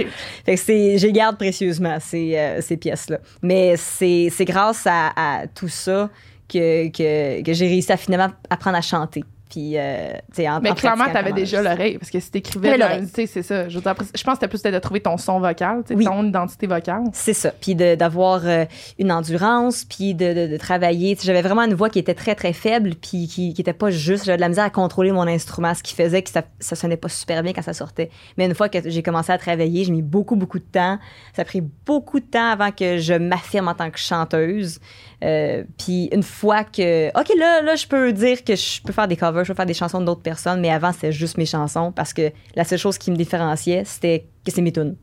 Fait 0.45 0.55
que 0.55 0.61
c'est, 0.61 0.97
je 0.97 1.07
les 1.07 1.13
garde 1.13 1.37
précieusement 1.37 1.97
ces, 1.99 2.35
euh, 2.37 2.61
ces 2.61 2.77
pièces-là. 2.77 3.19
Mais 3.41 3.75
c'est, 3.77 4.29
c'est 4.31 4.45
grâce 4.45 4.85
à, 4.85 5.11
à 5.15 5.47
tout 5.47 5.67
ça 5.67 6.09
que, 6.47 6.87
que, 6.89 7.41
que 7.43 7.53
j'ai 7.53 7.67
réussi 7.67 7.91
à 7.91 7.97
finalement 7.97 8.33
apprendre 8.49 8.77
à 8.77 8.81
chanter. 8.81 9.23
Puis, 9.49 9.77
euh, 9.77 10.11
tu 10.33 10.41
sais, 10.41 10.49
en, 10.49 10.59
Mais 10.59 10.71
en 10.71 10.75
clairement, 10.75 11.05
t'avais 11.05 11.29
comment 11.29 11.35
déjà 11.35 11.61
l'oreille, 11.61 11.97
parce 11.97 12.11
que 12.11 12.19
si 12.19 12.31
t'écrivais, 12.31 12.77
tu 12.77 13.07
sais, 13.13 13.27
c'est 13.27 13.43
ça. 13.43 13.69
Je, 13.69 13.75
veux 13.75 13.81
dire, 13.81 13.91
après, 13.91 14.05
je 14.13 14.23
pense 14.23 14.33
que 14.33 14.39
c'était 14.39 14.47
plus 14.47 14.61
de 14.61 14.79
trouver 14.79 14.99
ton 14.99 15.17
son 15.17 15.39
vocal, 15.39 15.83
tu 15.87 15.93
Oui. 15.93 16.05
ton 16.05 16.25
identité 16.25 16.67
vocale. 16.67 17.03
C'est 17.13 17.33
ça. 17.33 17.51
Puis 17.51 17.75
d'avoir 17.75 18.45
euh, 18.45 18.65
une 18.99 19.11
endurance, 19.11 19.85
puis 19.85 20.13
de, 20.13 20.33
de, 20.33 20.51
de 20.51 20.57
travailler. 20.57 21.15
Tu 21.15 21.25
J'avais 21.25 21.41
vraiment 21.41 21.63
une 21.63 21.73
voix 21.73 21.89
qui 21.89 21.99
était 21.99 22.13
très, 22.13 22.35
très 22.35 22.53
faible, 22.53 22.95
puis 22.95 23.27
qui, 23.27 23.53
qui 23.53 23.61
était 23.61 23.73
pas 23.73 23.89
juste. 23.89 24.25
J'avais 24.25 24.37
de 24.37 24.41
la 24.41 24.49
misère 24.49 24.65
à 24.65 24.69
contrôler 24.69 25.11
mon 25.11 25.27
instrument, 25.27 25.73
ce 25.73 25.83
qui 25.83 25.93
faisait 25.93 26.21
que 26.21 26.29
ça, 26.29 26.43
ça 26.59 26.75
sonnait 26.75 26.97
pas 26.97 27.09
super 27.09 27.43
bien 27.43 27.53
quand 27.53 27.61
ça 27.61 27.73
sortait. 27.73 28.09
Mais 28.37 28.45
une 28.45 28.55
fois 28.55 28.69
que 28.69 28.77
j'ai 28.89 29.03
commencé 29.03 29.31
à 29.31 29.37
travailler, 29.37 29.83
j'ai 29.83 29.91
mis 29.91 30.01
beaucoup, 30.01 30.35
beaucoup 30.35 30.59
de 30.59 30.65
temps. 30.65 30.99
Ça 31.35 31.43
a 31.43 31.45
pris 31.45 31.61
beaucoup 31.61 32.19
de 32.19 32.25
temps 32.25 32.49
avant 32.49 32.71
que 32.71 32.97
je 32.97 33.13
m'affirme 33.13 33.67
en 33.67 33.75
tant 33.75 33.89
que 33.89 33.99
chanteuse. 33.99 34.79
Euh, 35.23 35.63
puis 35.79 36.09
une 36.11 36.21
fois 36.23 36.63
que... 36.63 37.07
OK, 37.19 37.29
là, 37.37 37.61
là, 37.63 37.75
je 37.75 37.87
peux 37.87 38.13
dire 38.13 38.43
que 38.43 38.55
je 38.55 38.81
peux 38.83 38.93
faire 38.93 39.07
des 39.07 39.17
covers, 39.17 39.43
je 39.43 39.51
peux 39.51 39.55
faire 39.57 39.65
des 39.65 39.73
chansons 39.73 39.99
d'autres 40.01 40.21
personnes, 40.21 40.61
mais 40.61 40.69
avant, 40.69 40.91
c'était 40.91 41.11
juste 41.11 41.37
mes 41.37 41.45
chansons, 41.47 41.91
parce 41.91 42.13
que 42.13 42.31
la 42.55 42.63
seule 42.63 42.77
chose 42.79 42.97
qui 42.99 43.09
me 43.09 43.15
différenciait, 43.15 43.83
c'était 43.85 44.25
que 44.45 44.51
c'est 44.51 44.61
mes 44.61 44.71
tunes. 44.71 44.95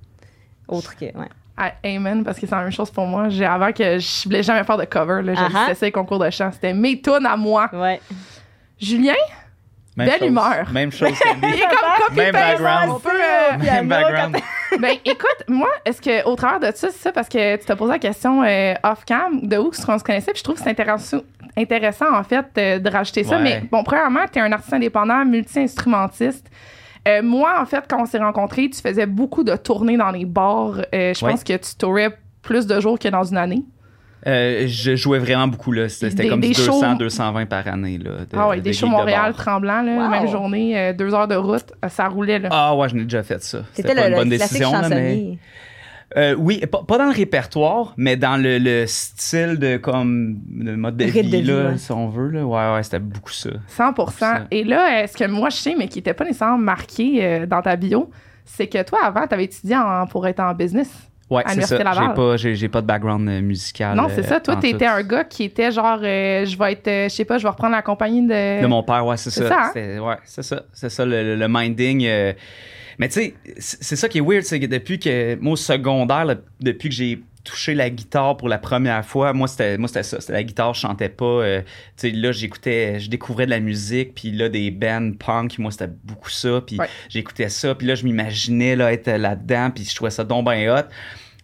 Autre 0.68 0.96
que... 0.96 1.06
Ouais. 1.06 1.28
Ah, 1.56 1.72
amen, 1.84 2.24
parce 2.24 2.38
que 2.38 2.46
c'est 2.46 2.54
la 2.54 2.62
même 2.62 2.72
chose 2.72 2.90
pour 2.90 3.06
moi. 3.06 3.28
J'ai, 3.28 3.44
avant 3.44 3.72
que 3.72 3.98
je 3.98 4.24
voulais 4.24 4.42
jamais 4.42 4.64
faire 4.64 4.76
de 4.76 4.84
cover, 4.86 5.22
là, 5.22 5.34
j'ai 5.34 5.56
Ah-ha. 5.56 5.70
essayé 5.70 5.88
les 5.88 5.92
concours 5.92 6.18
de 6.18 6.28
chant. 6.30 6.50
C'était 6.52 6.74
mes 6.74 7.00
tunes 7.00 7.26
à 7.26 7.36
moi. 7.36 7.70
Ouais. 7.72 8.00
Julien, 8.80 9.14
Même 9.96 10.08
Belle 10.08 10.18
chose. 10.18 10.28
humeur. 10.28 10.70
Même 10.72 10.90
chose 10.92 11.10
il 11.42 11.48
est 11.54 11.60
comme 11.60 12.06
copy 12.06 12.16
Même 12.16 12.32
background. 12.32 12.90
On 12.96 12.98
peut, 12.98 13.10
euh, 13.10 13.58
Même 13.58 13.88
background. 13.88 14.36
ben, 14.80 14.96
écoute, 15.04 15.44
moi, 15.48 15.68
est-ce 15.84 16.00
que 16.02 16.26
au 16.26 16.34
travers 16.34 16.58
de 16.58 16.66
ça, 16.76 16.88
c'est 16.90 16.98
ça 16.98 17.12
parce 17.12 17.28
que 17.28 17.56
tu 17.56 17.64
t'as 17.64 17.76
posé 17.76 17.92
la 17.92 17.98
question 18.00 18.42
euh, 18.42 18.74
off-cam 18.82 19.40
de 19.46 19.56
où 19.56 19.70
qu'on 19.70 19.98
se 19.98 20.02
connaissait, 20.04 20.32
puis 20.32 20.38
je 20.40 20.44
trouve 20.44 20.56
que 20.56 20.62
c'est 20.62 20.70
intéressant, 20.70 21.18
intéressant 21.56 22.12
en 22.12 22.24
fait 22.24 22.46
euh, 22.58 22.78
de 22.80 22.90
rajouter 22.90 23.22
ça. 23.22 23.36
Ouais. 23.36 23.42
Mais 23.42 23.62
bon, 23.70 23.84
premièrement, 23.84 24.24
tu 24.32 24.40
es 24.40 24.42
un 24.42 24.50
artiste 24.50 24.72
indépendant, 24.74 25.24
multi-instrumentiste. 25.24 26.46
Euh, 27.06 27.22
moi, 27.22 27.60
en 27.60 27.66
fait, 27.66 27.84
quand 27.88 28.00
on 28.02 28.06
s'est 28.06 28.18
rencontrés, 28.18 28.70
tu 28.70 28.80
faisais 28.80 29.06
beaucoup 29.06 29.44
de 29.44 29.54
tournées 29.56 29.96
dans 29.96 30.10
les 30.10 30.24
bars. 30.24 30.78
Euh, 30.94 31.12
je 31.14 31.24
Ouais. 31.24 31.32
pense 31.32 31.44
que 31.44 31.52
tu 31.56 31.74
tourais 31.76 32.16
plus 32.42 32.66
de 32.66 32.80
jours 32.80 32.98
que 32.98 33.08
dans 33.08 33.24
une 33.24 33.36
année. 33.36 33.62
Euh, 34.26 34.64
je 34.66 34.96
jouais 34.96 35.18
vraiment 35.18 35.46
beaucoup 35.48 35.70
là. 35.72 35.88
C'était 35.88 36.28
comme 36.28 36.40
des 36.40 36.48
du 36.48 36.54
200, 36.54 36.80
shows- 36.92 36.96
220 36.98 37.46
par 37.46 37.66
année 37.68 37.98
là. 37.98 38.10
de- 38.10 38.26
ah 38.38 38.48
ouais, 38.48 38.56
de 38.56 38.62
des 38.62 38.72
shows 38.72 38.86
de 38.86 38.90
Montréal, 38.92 39.32
bar. 39.32 39.36
tremblant, 39.44 39.82
là, 39.82 39.96
Wow. 40.04 40.08
même 40.08 40.28
journée, 40.28 40.78
euh, 40.78 40.92
deux 40.94 41.12
heures 41.12 41.28
de 41.28 41.34
route, 41.34 41.72
ça 41.88 42.08
roulait 42.08 42.38
là. 42.38 42.48
Ah 42.50 42.74
ouais, 42.74 42.88
je 42.88 42.94
n'ai 42.94 43.02
déjà 43.04 43.22
fait 43.22 43.42
ça. 43.42 43.58
C'était 43.74 43.88
C'était 43.88 44.00
pas 44.00 44.08
le, 44.08 44.14
une 44.14 44.18
bonne 44.20 44.28
décision 44.30 44.72
là, 44.72 44.88
mais. 44.88 45.38
Euh, 46.16 46.34
oui, 46.38 46.60
pas, 46.70 46.82
pas 46.86 46.96
dans 46.98 47.06
le 47.06 47.12
répertoire, 47.12 47.92
mais 47.96 48.16
dans 48.16 48.36
le, 48.40 48.58
le 48.58 48.84
style 48.86 49.58
de 49.58 49.78
comme 49.78 50.38
le 50.58 50.76
mode 50.76 50.96
de 50.96 51.06
vie, 51.06 51.22
de 51.22 51.28
vie, 51.28 51.42
là, 51.42 51.70
ouais. 51.70 51.76
si 51.78 51.90
on 51.92 52.08
veut 52.08 52.28
là. 52.28 52.44
Ouais 52.46 52.74
ouais, 52.76 52.82
c'était 52.84 53.00
beaucoup 53.00 53.32
ça. 53.32 53.50
100 53.66 54.10
Ça. 54.10 54.44
Et 54.52 54.62
là, 54.64 55.06
ce 55.08 55.16
que 55.16 55.26
moi 55.28 55.50
je 55.50 55.56
sais, 55.56 55.74
mais 55.76 55.88
qui 55.88 55.98
n'était 55.98 56.14
pas 56.14 56.24
nécessairement 56.24 56.56
marqué 56.58 57.18
euh, 57.24 57.46
dans 57.46 57.62
ta 57.62 57.74
bio, 57.74 58.10
c'est 58.44 58.68
que 58.68 58.82
toi, 58.84 59.00
avant, 59.02 59.26
tu 59.26 59.34
avais 59.34 59.44
étudié 59.44 59.76
en- 59.76 60.06
pour 60.06 60.26
être 60.28 60.40
en 60.40 60.54
business. 60.54 60.88
Ouais, 61.30 61.42
c'est 61.48 61.62
ça. 61.62 61.76
J'ai 61.78 62.14
pas 62.14 62.36
j'ai, 62.36 62.54
j'ai 62.54 62.68
pas 62.68 62.82
de 62.82 62.86
background 62.86 63.28
euh, 63.28 63.40
musical. 63.40 63.96
non, 63.96 64.08
c'est 64.08 64.20
euh, 64.24 64.28
ça. 64.28 64.40
Toi, 64.40 64.56
en 64.56 64.60
tu 64.60 64.68
étais 64.68 64.84
tout. 64.86 64.90
un 64.92 65.02
gars 65.02 65.24
qui 65.24 65.44
était 65.44 65.72
genre, 65.72 65.98
euh, 66.02 66.44
je 66.44 66.56
vais 66.58 66.72
être, 66.72 66.86
euh, 66.88 67.04
je 67.08 67.14
sais 67.14 67.24
pas, 67.24 67.38
je 67.38 67.44
vais 67.44 67.48
reprendre 67.48 67.74
la 67.74 67.82
compagnie 67.82 68.22
de. 68.22 68.60
De 68.62 68.66
mon 68.66 68.82
père, 68.82 69.04
ouais, 69.06 69.16
c'est 69.16 69.30
C'est 69.30 69.48
ça. 69.48 69.70
ça, 69.74 69.80
hein? 69.80 69.98
Ouais, 70.00 70.16
c'est 70.24 70.42
ça. 70.42 70.62
C'est 70.72 70.90
ça, 70.90 71.04
le, 71.06 71.34
le- 71.36 71.48
minding. 71.48 72.04
euh. 72.06 72.32
Mais 72.98 73.08
tu 73.08 73.14
sais, 73.14 73.34
c'est 73.58 73.82
c'est 73.82 73.96
ça 73.96 74.08
qui 74.08 74.18
est 74.18 74.20
weird, 74.20 74.42
c'est 74.44 74.60
que 74.60 74.66
depuis 74.66 74.98
que, 75.00 75.34
moi, 75.40 75.54
au 75.54 75.56
secondaire, 75.56 76.24
là, 76.26 76.34
depuis 76.60 76.90
que 76.90 76.94
j'ai 76.94 77.20
touché 77.44 77.74
la 77.74 77.90
guitare 77.90 78.36
pour 78.36 78.48
la 78.48 78.58
première 78.58 79.04
fois, 79.04 79.32
moi, 79.32 79.46
c'était 79.48 79.76
moi 79.78 79.86
c'était 79.88 80.02
ça. 80.02 80.20
C'était 80.20 80.32
la 80.32 80.42
guitare, 80.42 80.74
je 80.74 80.80
chantais 80.80 81.08
pas. 81.10 81.24
euh, 81.24 81.60
tu 81.96 82.08
sais, 82.08 82.10
là, 82.10 82.32
j'écoutais, 82.32 82.98
je 82.98 83.08
découvrais 83.10 83.44
de 83.46 83.50
la 83.50 83.60
musique, 83.60 84.14
puis 84.14 84.30
là, 84.32 84.48
des 84.48 84.70
bands 84.70 85.12
punk, 85.18 85.58
moi, 85.58 85.70
c'était 85.70 85.90
beaucoup 86.04 86.30
ça. 86.30 86.62
Puis 86.66 86.78
Ouais. 86.78 86.88
j'écoutais 87.08 87.48
ça, 87.50 87.74
puis 87.74 87.86
là, 87.86 87.94
je 87.94 88.04
m'imaginais 88.04 88.76
là, 88.76 88.92
être 88.92 89.08
là-dedans, 89.10 89.70
puis 89.70 89.84
je 89.84 89.94
trouvais 89.94 90.10
ça 90.10 90.24
donc 90.24 90.46
ben 90.46 90.68
hot. 90.70 90.88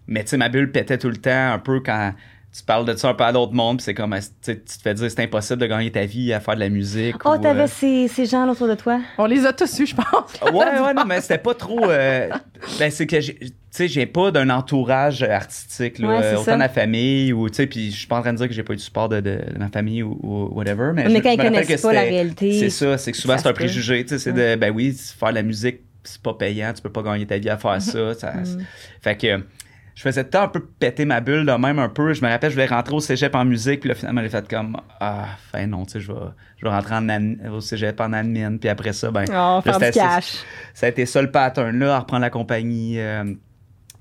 Mais 0.07 0.25
tu 0.25 0.31
sais, 0.31 0.37
ma 0.37 0.49
bulle 0.49 0.73
pétait 0.73 0.99
tout 0.99 1.11
le 1.11 1.19
temps, 1.19 1.53
un 1.53 1.59
peu 1.59 1.81
quand 1.81 2.15
tu 2.57 2.65
parles 2.65 2.85
de 2.85 2.97
ça 2.97 3.09
un 3.11 3.15
peu 3.15 3.23
à 3.25 3.33
d'autres 3.33 3.53
mondes, 3.53 3.77
puis 3.79 3.85
c'est 3.85 3.95
comme, 3.95 4.17
tu 4.43 4.57
te 4.57 4.73
fais 4.83 4.93
dire 4.95 5.09
c'est 5.11 5.23
impossible 5.23 5.61
de 5.61 5.67
gagner 5.67 5.91
ta 5.93 6.05
vie 6.05 6.33
à 6.33 6.41
faire 6.41 6.55
de 6.57 6.61
la 6.61 6.69
musique. 6.69 7.15
Oh, 7.25 7.37
t'avais 7.39 7.63
euh, 7.63 7.67
ces, 7.69 8.09
ces 8.09 8.27
gens 8.27 8.49
autour 8.49 8.67
de 8.67 8.75
toi? 8.75 9.01
On 9.19 9.27
les 9.27 9.47
a 9.47 9.53
tous 9.53 9.79
eus, 9.79 9.87
je 9.87 9.95
pense. 9.95 10.53
Ouais, 10.53 10.81
ouais, 10.81 10.95
non, 10.95 11.05
mais 11.07 11.21
c'était 11.21 11.39
pas 11.39 11.55
trop. 11.55 11.89
euh, 11.89 12.29
ben, 12.79 12.91
c'est 12.91 13.07
que, 13.07 13.21
j'ai- 13.21 13.35
tu 13.39 13.53
sais, 13.71 13.87
j'ai 13.87 14.07
pas 14.07 14.33
d'un 14.33 14.51
entourage 14.51 15.23
artistique, 15.23 16.01
là, 16.01 16.09
Ouais, 16.09 16.33
autant 16.35 16.43
ça. 16.45 16.55
de 16.55 16.59
la 16.61 16.69
famille, 16.69 17.33
ou, 17.33 17.49
tu 17.49 17.55
sais, 17.55 17.67
puis 17.69 17.93
je 17.93 17.97
suis 17.99 18.07
pas 18.09 18.19
en 18.19 18.23
train 18.23 18.33
de 18.33 18.39
dire 18.39 18.49
que 18.49 18.55
j'ai 18.55 18.65
pas 18.65 18.73
eu 18.73 18.77
du 18.77 18.83
support 18.83 19.09
de, 19.09 19.21
de- 19.21 19.39
de 19.53 19.59
ma 19.59 19.69
famille 19.69 20.03
ou, 20.03 20.19
ou 20.21 20.49
whatever, 20.53 20.91
mais. 20.93 21.05
Mais 21.05 21.11
je- 21.19 21.23
quand 21.23 21.31
je 21.31 21.35
ils 21.35 21.37
connaissent 21.37 21.69
que 21.69 21.81
pas 21.83 21.93
la 21.93 22.01
réalité. 22.03 22.53
C'est 22.59 22.71
ça, 22.71 22.99
c'est 22.99 23.13
que 23.13 23.19
souvent 23.19 23.39
c'est 23.39 23.49
un 23.49 23.53
préjugé, 23.53 24.03
tu 24.03 24.09
sais, 24.09 24.19
c'est 24.19 24.33
de, 24.33 24.57
ben 24.57 24.73
oui, 24.75 24.93
faire 24.93 25.29
de 25.31 25.35
la 25.37 25.43
musique, 25.45 25.83
c'est 26.03 26.21
pas 26.21 26.35
payant, 26.35 26.73
tu 26.73 26.83
peux 26.83 26.91
pas 26.91 27.03
gagner 27.03 27.27
ta 27.27 27.39
vie 27.39 27.49
à 27.51 27.57
faire 27.59 27.81
ça. 27.81 28.15
ça 28.15 28.33
Mm. 28.33 28.59
Fait 29.03 29.17
que. 29.17 29.41
Je 30.01 30.09
faisais 30.09 30.25
temps 30.25 30.45
un 30.45 30.49
peu 30.49 30.61
péter 30.61 31.05
ma 31.05 31.21
bulle 31.21 31.45
de 31.45 31.53
même 31.53 31.79
un 31.79 31.91
peu. 31.91 32.15
Je 32.15 32.25
me 32.25 32.31
rappelle, 32.31 32.49
je 32.49 32.55
voulais 32.55 32.65
rentrer 32.69 32.95
au 32.95 33.01
cégep 33.01 33.35
en 33.35 33.45
musique, 33.45 33.81
puis 33.81 33.91
là, 33.91 33.95
finalement, 33.95 34.23
j'ai 34.23 34.31
fait 34.31 34.49
comme, 34.49 34.75
ah, 34.99 35.27
fin 35.53 35.67
non, 35.67 35.85
tu 35.85 35.93
sais, 35.93 36.01
je 36.01 36.11
vais, 36.11 36.19
je 36.57 36.65
vais 36.65 36.71
rentrer 36.71 36.95
en 36.95 37.07
admin- 37.09 37.51
au 37.51 37.61
cégep 37.61 38.01
en 38.01 38.15
admin, 38.15 38.57
puis 38.57 38.71
après 38.71 38.95
ça, 38.95 39.11
ben, 39.11 39.27
Oh, 39.29 39.61
Là, 39.63 39.63
du 39.63 39.73
c'était- 39.85 39.91
cash. 39.93 40.39
ça 40.73 40.87
a 40.87 40.89
été 40.89 41.05
ça 41.05 41.21
le 41.21 41.31
pattern-là, 41.31 41.97
à 41.97 41.99
reprendre 41.99 42.23
la 42.23 42.31
compagnie 42.31 42.99
euh, 42.99 43.25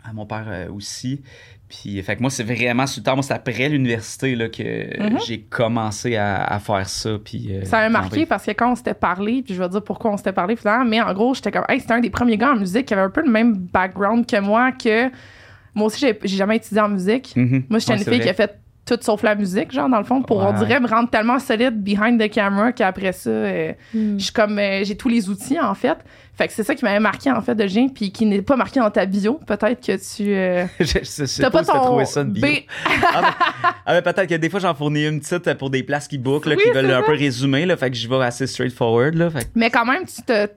à 0.06 0.14
mon 0.14 0.26
père 0.26 0.46
euh, 0.48 0.70
aussi. 0.72 1.22
Puis, 1.68 2.02
fait 2.02 2.16
que 2.16 2.22
moi, 2.22 2.30
c'est 2.32 2.44
vraiment 2.46 2.88
sur 2.88 3.02
le 3.02 3.04
temps, 3.06 3.16
moi, 3.16 3.24
c'est 3.24 3.34
après 3.34 3.68
l'université 3.68 4.36
là, 4.38 4.48
que 4.48 5.04
Mhm. 5.04 5.20
j'ai 5.28 5.42
commencé 5.42 6.16
à, 6.16 6.46
à 6.46 6.60
faire 6.60 6.88
ça. 6.88 7.10
Puis, 7.22 7.50
euh, 7.52 7.66
Ça 7.66 7.80
m'a 7.80 7.88
j'en 7.88 7.92
marqué 7.92 8.26
parce 8.26 8.46
que 8.46 8.52
quand 8.52 8.72
on 8.72 8.76
s'était 8.76 8.94
parlé, 8.94 9.44
puis 9.44 9.54
je 9.54 9.62
vais 9.62 9.68
dire 9.68 9.84
pourquoi 9.84 10.12
on 10.14 10.18
s'était 10.18 10.32
parlé 10.32 10.56
finalement, 10.56 10.86
mais 10.86 11.02
en 11.02 11.14
gros, 11.14 11.34
j'étais 11.34 11.52
comme, 11.52 11.66
hey, 11.68 11.82
c'était 11.82 11.94
un 11.94 12.00
des 12.00 12.10
premiers 12.10 12.38
gars 12.38 12.54
en 12.54 12.56
musique 12.56 12.86
qui 12.86 12.94
avait 12.94 13.04
un 13.04 13.10
peu 13.10 13.22
le 13.22 13.30
même 13.30 13.54
background 13.58 14.26
que 14.26 14.40
moi, 14.40 14.72
que 14.72 15.12
moi 15.80 15.88
aussi, 15.88 16.06
j'ai 16.24 16.38
jamais 16.38 16.58
étudié 16.58 16.82
en 16.82 16.90
musique. 16.90 17.34
Mhm. 17.36 17.64
Moi, 17.70 17.80
j'étais 17.80 17.94
Ouais, 17.94 17.98
une 17.98 18.04
fille 18.04 18.14
vrai. 18.16 18.24
qui 18.24 18.30
a 18.30 18.34
fait 18.34 18.60
tout 18.98 18.98
sauf 19.02 19.22
la 19.24 19.36
musique, 19.36 19.72
genre, 19.72 19.88
dans 19.90 20.00
le 20.00 20.04
fond, 20.04 20.22
pour, 20.22 20.38
on 20.40 20.54
dirait, 20.54 20.80
me 20.80 20.88
rendre 20.88 21.10
tellement 21.10 21.40
solide 21.40 21.82
behind 21.84 22.20
the 22.22 22.30
camera 22.30 22.72
qu'après 22.72 23.12
ça, 23.12 23.30
euh, 23.30 23.74
Hmm. 23.94 24.18
je 24.18 24.24
suis 24.24 24.34
comme, 24.34 24.58
euh, 24.60 24.84
j'ai 24.84 24.96
tous 24.98 25.10
les 25.10 25.30
outils, 25.30 25.60
en 25.60 25.74
fait. 25.76 25.98
Fait 26.36 26.48
que 26.48 26.54
c'est 26.54 26.64
ça 26.64 26.74
qui 26.74 26.86
m'avait 26.86 27.02
marqué, 27.02 27.30
en 27.32 27.42
fait, 27.42 27.54
de 27.54 27.68
Jean, 27.68 27.90
puis 27.90 28.12
qui 28.14 28.26
n'est 28.26 28.42
pas 28.42 28.56
marqué 28.56 28.80
dans 28.80 28.90
ta 28.90 29.06
bio. 29.06 29.40
Peut-être 29.46 29.86
que 29.86 29.92
tu. 29.98 30.34
euh, 30.34 30.66
je, 30.80 30.86
je 31.00 31.26
sais 31.26 31.42
T'as 31.44 31.50
pas, 31.50 31.64
ton 31.66 31.74
trouvé 31.84 32.06
ça 32.06 32.24
de 32.24 32.30
bio. 32.30 32.42
B. 32.48 32.48
ah, 33.14 33.22
mais, 33.22 33.28
ah, 33.86 33.94
mais 33.94 34.02
peut-être 34.02 34.28
que 34.30 34.36
des 34.36 34.50
fois, 34.50 34.60
j'en 34.62 34.74
fournis 34.74 35.06
une 35.06 35.20
petite 35.20 35.54
pour 35.56 35.70
des 35.70 35.84
places 35.84 36.08
qui 36.08 36.18
Oui, 36.26 36.40
qui 36.58 36.70
veulent 36.72 36.92
un 36.92 37.02
peu 37.02 37.12
résumer. 37.12 37.66
Là, 37.66 37.76
fait 37.76 37.90
que 37.90 37.96
j'y 37.98 38.08
vais 38.08 38.24
assez 38.24 38.48
straightforward. 38.48 39.16
Là, 39.16 39.30
fait 39.30 39.40
que- 39.46 39.50
Mais 39.56 39.70
quand 39.70 39.86
même, 39.86 40.04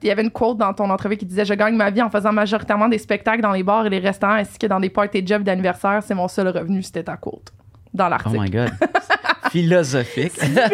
il 0.03 0.07
y 0.07 0.11
avait 0.13 0.23
une 0.23 0.31
quote 0.31 0.59
dans 0.59 0.73
ton 0.73 0.89
entrevue 0.89 1.17
qui 1.17 1.27
disait 1.27 1.45
Je 1.45 1.55
gagne 1.55 1.75
ma 1.75 1.91
vie 1.91 2.03
en 2.03 2.11
faisant 2.11 2.33
majoritairement 2.33 2.89
des 2.89 2.99
spectacles 2.99 3.43
dans 3.43 3.53
les 3.53 3.65
bars 3.65 3.85
et 3.87 3.91
les 3.91 3.99
restaurants 3.99 4.35
ainsi 4.35 4.59
que 4.59 4.67
dans 4.69 4.79
des 4.81 4.91
parties 4.91 5.27
jobs 5.27 5.43
d'anniversaire. 5.43 6.01
C'est 6.07 6.15
mon 6.15 6.29
seul 6.29 6.47
revenu. 6.49 6.83
C'était 6.85 7.03
ta 7.03 7.17
quote 7.17 7.53
dans 7.95 8.07
Oh 8.07 8.11
l'article. 8.11 8.39
my 8.41 8.51
God. 8.51 8.71
Philosophique. 9.51 10.39
Explique, 10.43 10.71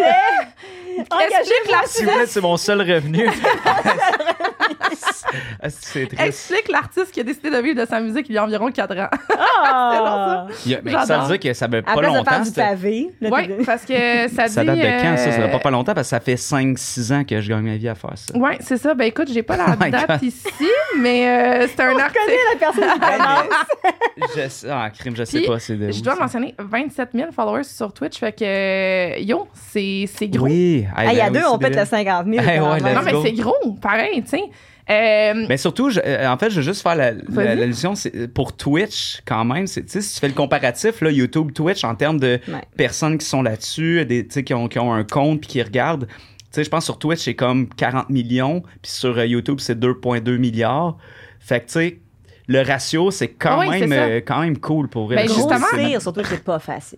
S'il 1.87 2.07
vous 2.07 2.13
plaît, 2.13 2.27
c'est 2.27 2.41
mon 2.41 2.57
seul 2.57 2.81
revenu. 2.81 3.29
Ah, 5.63 5.69
c'est 5.71 6.07
triste? 6.07 6.23
explique 6.23 6.69
l'artiste 6.71 7.11
qui 7.13 7.21
a 7.21 7.23
décidé 7.23 7.51
de 7.51 7.57
vivre 7.59 7.81
de 7.81 7.87
sa 7.87 8.01
musique 8.01 8.27
il 8.29 8.35
y 8.35 8.39
a 8.39 8.45
environ 8.45 8.71
4 8.71 8.97
ans. 8.99 9.09
Ah! 9.39 10.47
Il 10.67 10.73
y 10.73 10.75
a- 10.75 10.81
mais 10.83 10.93
ça 11.05 11.19
veut 11.19 11.27
dire 11.29 11.41
que 11.41 11.53
ça 11.55 11.69
fait 11.69 11.83
pas 11.83 11.93
Après, 11.93 12.07
ça 12.07 12.13
longtemps. 12.17 12.31
faire 12.31 12.43
du 12.43 12.51
pavé. 12.53 13.11
Oui, 13.21 13.65
parce 13.67 13.85
que 13.85 14.29
ça 14.29 14.47
dit. 14.49 14.53
Ça 14.55 14.65
date 14.65 14.77
de 14.79 14.83
quand, 15.03 15.17
ça? 15.17 15.33
Ça 15.33 15.39
euh, 15.39 15.45
fait 15.47 15.51
pas, 15.53 15.59
pas 15.59 15.71
longtemps 15.71 15.95
parce 15.95 16.07
que 16.07 16.11
ça 16.11 16.21
fait 16.21 16.35
5-6 16.37 17.13
ans 17.13 17.25
que 17.25 17.41
je 17.41 17.49
gagne 17.49 17.65
ma 17.65 17.77
vie 17.77 17.89
à 17.89 17.95
faire 17.95 18.13
ça. 18.17 18.37
Ouais, 18.37 18.57
c'est 18.61 18.77
ça. 18.77 18.95
Ben 18.95 19.05
écoute, 19.05 19.29
j'ai 19.33 19.43
pas 19.43 19.57
la 19.57 19.67
Oh 19.81 19.91
date 19.91 20.07
God. 20.09 20.23
ici, 20.23 20.47
mais 21.01 21.27
euh, 21.29 21.67
c'est 21.69 21.83
un 21.83 21.95
On 21.95 21.99
article. 21.99 22.21
connaît 22.25 22.39
la 22.53 22.59
personne 22.59 23.01
qui 24.21 24.39
je 24.43 24.49
sais- 24.49 24.69
ah, 24.71 24.91
crime, 24.91 25.15
je 25.17 25.25
sais 25.25 25.39
Puis, 25.39 25.47
pas. 25.47 25.59
C'est 25.59 25.77
de 25.77 25.91
Je 25.91 25.99
où, 26.01 26.03
dois 26.03 26.15
ça? 26.15 26.21
mentionner 26.21 26.55
27 26.59 27.11
000 27.15 27.33
followers 27.33 27.65
sur 27.65 27.93
Twitch. 27.93 28.19
Fait 28.19 28.33
que, 28.33 28.45
euh, 28.45 29.19
yo, 29.21 29.49
c'est 29.71 30.07
c'est 30.15 30.29
gros. 30.29 30.47
Oui. 30.47 30.87
Ah, 30.97 31.07
il 31.13 31.17
y 31.17 31.21
a 31.21 31.31
ben 31.31 31.35
deux, 31.41 31.47
oui, 31.47 31.53
on 31.53 31.59
pète 31.59 31.77
le 31.77 31.85
50 31.85 32.27
000. 32.27 32.39
Hey, 32.39 32.59
ouais, 32.61 32.67
quand 32.67 32.75
let's 32.75 32.83
même. 32.83 32.95
Non, 32.95 33.03
mais 33.05 33.13
c'est 33.23 33.33
gros, 33.33 33.73
pareil, 33.81 34.23
tu 34.23 34.29
sais. 34.31 34.43
Euh, 34.91 35.45
Mais 35.49 35.57
surtout, 35.59 35.91
je- 35.91 36.01
euh, 36.05 36.29
en 36.29 36.39
fait, 36.39 36.49
je 36.51 36.57
veux 36.57 36.63
juste 36.63 36.83
faire 36.83 36.95
la- 36.97 37.13
la- 37.13 37.21
Vas-y. 37.29 37.57
l'allusion 37.59 37.95
c'est- 37.95 38.27
pour 38.33 38.57
Twitch, 38.57 39.21
quand 39.27 39.45
même. 39.45 39.67
c'est- 39.67 39.83
Tu 39.85 39.91
sais, 39.91 40.01
si 40.01 40.15
tu 40.15 40.21
fais 40.21 40.29
le 40.29 40.35
comparatif, 40.35 41.01
là, 41.03 41.11
YouTube, 41.11 41.53
Twitch, 41.53 41.85
en 41.85 41.95
termes 41.95 42.19
de 42.19 42.41
Ouais. 42.49 42.63
personnes 42.77 43.19
qui 43.19 43.27
sont 43.27 43.43
là-dessus, 43.43 44.05
des, 44.07 44.27
tu 44.27 44.33
sais, 44.35 44.45
qui, 44.45 44.55
ont, 44.55 44.67
qui 44.69 44.79
ont 44.79 44.93
un 44.93 45.05
compte 45.05 45.41
puis 45.41 45.49
qui 45.51 45.63
regardent. 45.63 46.07
Tu 46.07 46.15
sais, 46.53 46.65
je 46.65 46.71
pense 46.71 46.85
sur 46.87 46.99
Twitch, 46.99 47.21
c'est 47.21 47.35
comme 47.35 47.69
40 47.69 48.09
millions, 48.09 48.63
puis 48.81 48.91
sur 48.91 49.19
euh, 49.19 49.27
YouTube, 49.27 49.59
c'est 49.61 49.79
2,2 49.79 50.39
milliards. 50.39 50.97
Fait 51.39 51.61
que, 51.61 51.67
tu 51.67 51.73
sais, 51.73 51.99
le 52.47 52.63
ratio, 52.63 53.11
c'est 53.11 53.29
quand, 53.29 53.61
Oui, 53.61 53.67
c'est 53.79 53.87
même, 53.87 54.11
euh, 54.11 54.21
quand 54.25 54.41
même 54.41 54.57
cool 54.57 54.89
pour. 54.89 55.09
Ben, 55.09 55.27
Grossir 55.27 56.01
sur 56.01 56.15
Twitch, 56.15 56.27
c'est 56.31 56.43
pas 56.43 56.59
facile. 56.59 56.97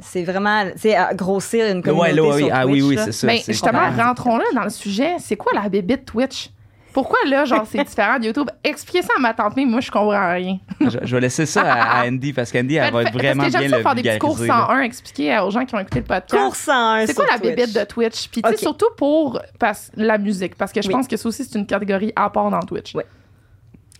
C'est 0.00 0.22
vraiment, 0.22 0.64
tu 0.74 0.78
sais, 0.82 0.94
à 0.94 1.12
grossir 1.12 1.66
une 1.66 1.82
communauté 1.82 2.10
Ouais, 2.10 2.12
là, 2.12 2.22
oui, 2.36 2.42
sur 2.44 2.48
ah 2.52 2.66
oui, 2.66 2.78
Twitch, 2.78 2.84
oui, 2.98 3.04
c'est 3.06 3.12
ça. 3.12 3.26
ben, 3.26 3.38
justement, 3.44 3.90
rentrons-là 3.96 4.44
dans 4.54 4.62
le 4.62 4.70
sujet. 4.70 5.16
C'est 5.18 5.34
quoi 5.34 5.50
la 5.60 5.68
bébite 5.68 6.04
Twitch? 6.04 6.50
Pourquoi 6.92 7.18
là, 7.26 7.44
genre, 7.44 7.64
c'est 7.70 7.82
différent 7.84 8.18
de 8.18 8.26
YouTube? 8.26 8.48
Expliquez 8.62 9.02
ça 9.02 9.14
à 9.16 9.20
ma 9.20 9.32
tante, 9.34 9.56
mais 9.56 9.64
moi, 9.64 9.80
je 9.80 9.90
comprends 9.90 10.32
rien. 10.34 10.58
je, 10.80 10.98
je 11.02 11.14
vais 11.16 11.20
laisser 11.22 11.46
ça 11.46 11.62
à, 11.62 12.00
à 12.00 12.06
Andy 12.08 12.32
parce 12.32 12.52
qu'Andy, 12.52 12.76
elle 12.76 12.92
va 12.92 13.02
être 13.02 13.12
vraiment 13.12 13.42
parce 13.44 13.54
que 13.54 13.58
bien 13.60 13.68
ça 13.70 13.76
le 13.78 13.82
faire 13.82 13.94
des 13.94 14.02
petits 14.02 14.18
cours 14.18 14.36
vulgariser. 14.36 14.60
là. 14.60 14.66
101, 14.76 14.80
expliquer 14.82 15.38
aux 15.38 15.50
gens 15.50 15.64
qui 15.64 15.74
ont 15.74 15.78
écouté 15.78 15.98
le 16.00 16.04
podcast. 16.04 16.42
Cours 16.42 16.56
101 16.56 17.06
C'est 17.06 17.14
quoi 17.14 17.26
la 17.30 17.38
bébite 17.38 17.74
de 17.74 17.84
Twitch? 17.84 18.28
Puis, 18.28 18.42
tu 18.42 18.50
sais, 18.50 18.56
surtout 18.56 18.88
pour 18.96 19.40
parce, 19.58 19.90
la 19.96 20.18
musique, 20.18 20.54
parce 20.56 20.72
que 20.72 20.82
je 20.82 20.88
Oui. 20.88 20.94
pense 20.94 21.08
que 21.08 21.16
ça 21.16 21.28
aussi, 21.28 21.44
c'est 21.44 21.58
une 21.58 21.66
catégorie 21.66 22.12
à 22.14 22.28
part 22.30 22.50
dans 22.50 22.60
Twitch. 22.60 22.94
Oui. 22.94 23.04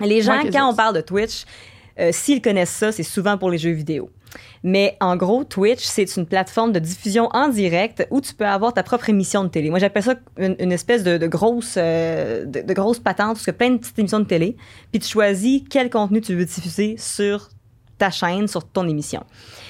Les 0.00 0.20
gens, 0.20 0.42
Ouais, 0.42 0.50
quand 0.50 0.68
on 0.70 0.74
parle 0.74 0.96
de 0.96 1.00
Twitch, 1.00 1.44
euh, 1.98 2.10
s'ils 2.12 2.42
connaissent 2.42 2.70
ça, 2.70 2.90
c'est 2.92 3.02
souvent 3.02 3.38
pour 3.38 3.50
les 3.50 3.58
jeux 3.58 3.70
vidéo. 3.72 4.10
Mais 4.62 4.96
en 5.00 5.16
gros, 5.16 5.44
Twitch, 5.44 5.82
c'est 5.82 6.16
une 6.16 6.26
plateforme 6.26 6.72
de 6.72 6.78
diffusion 6.78 7.28
en 7.32 7.48
direct 7.48 8.06
où 8.10 8.20
tu 8.20 8.34
peux 8.34 8.46
avoir 8.46 8.72
ta 8.72 8.82
propre 8.82 9.10
émission 9.10 9.44
de 9.44 9.48
télé. 9.48 9.70
Moi, 9.70 9.78
j'appelle 9.78 10.02
ça 10.02 10.14
une, 10.38 10.72
espèce 10.72 11.02
de, 11.02 11.18
de 11.18 11.26
grosse, 11.26 11.74
euh, 11.76 12.44
de, 12.44 12.60
de 12.60 12.74
grosse 12.74 12.98
patente, 12.98 13.34
parce 13.34 13.46
que 13.46 13.50
plein 13.50 13.70
de 13.70 13.78
petites 13.78 13.98
émissions 13.98 14.20
de 14.20 14.24
télé. 14.24 14.56
Puis 14.90 15.00
tu 15.00 15.08
choisis 15.08 15.62
quel 15.68 15.90
contenu 15.90 16.20
tu 16.20 16.34
veux 16.34 16.44
diffuser 16.44 16.96
sur 16.98 17.48
ta 18.02 18.10
chaîne, 18.10 18.48
sur 18.48 18.64
ton 18.64 18.88
émission. 18.88 19.22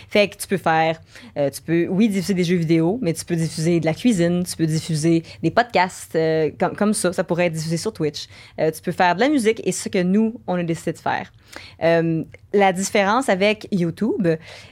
Fait 0.08 0.26
que 0.28 0.38
tu 0.38 0.46
peux 0.46 0.56
faire, 0.56 0.98
euh, 1.36 1.50
tu 1.50 1.60
peux, 1.60 1.86
oui, 1.88 2.08
diffuser 2.08 2.32
des 2.32 2.44
jeux 2.44 2.56
vidéo, 2.56 2.98
mais 3.02 3.12
tu 3.12 3.26
peux 3.26 3.36
diffuser 3.36 3.78
de 3.78 3.84
la 3.84 3.92
cuisine, 3.92 4.42
tu 4.42 4.56
peux 4.56 4.64
diffuser 4.64 5.22
des 5.42 5.50
podcasts 5.50 6.16
euh, 6.16 6.50
comme, 6.78 6.94
ça, 6.94 7.12
ça 7.12 7.24
pourrait 7.24 7.46
être 7.46 7.52
diffusé 7.52 7.76
sur 7.76 7.92
Twitch. 7.92 8.28
Euh, 8.58 8.70
tu 8.70 8.80
peux 8.80 8.92
faire 8.92 9.14
de 9.16 9.20
la 9.20 9.28
musique 9.28 9.60
et 9.64 9.72
ce 9.72 9.90
que 9.90 10.02
nous, 10.02 10.40
on 10.46 10.54
a 10.54 10.62
décidé 10.62 10.94
de 10.94 10.98
faire. 10.98 11.30
La 12.54 12.72
différence 12.72 13.28
avec 13.28 13.68
YouTube, 13.70 14.26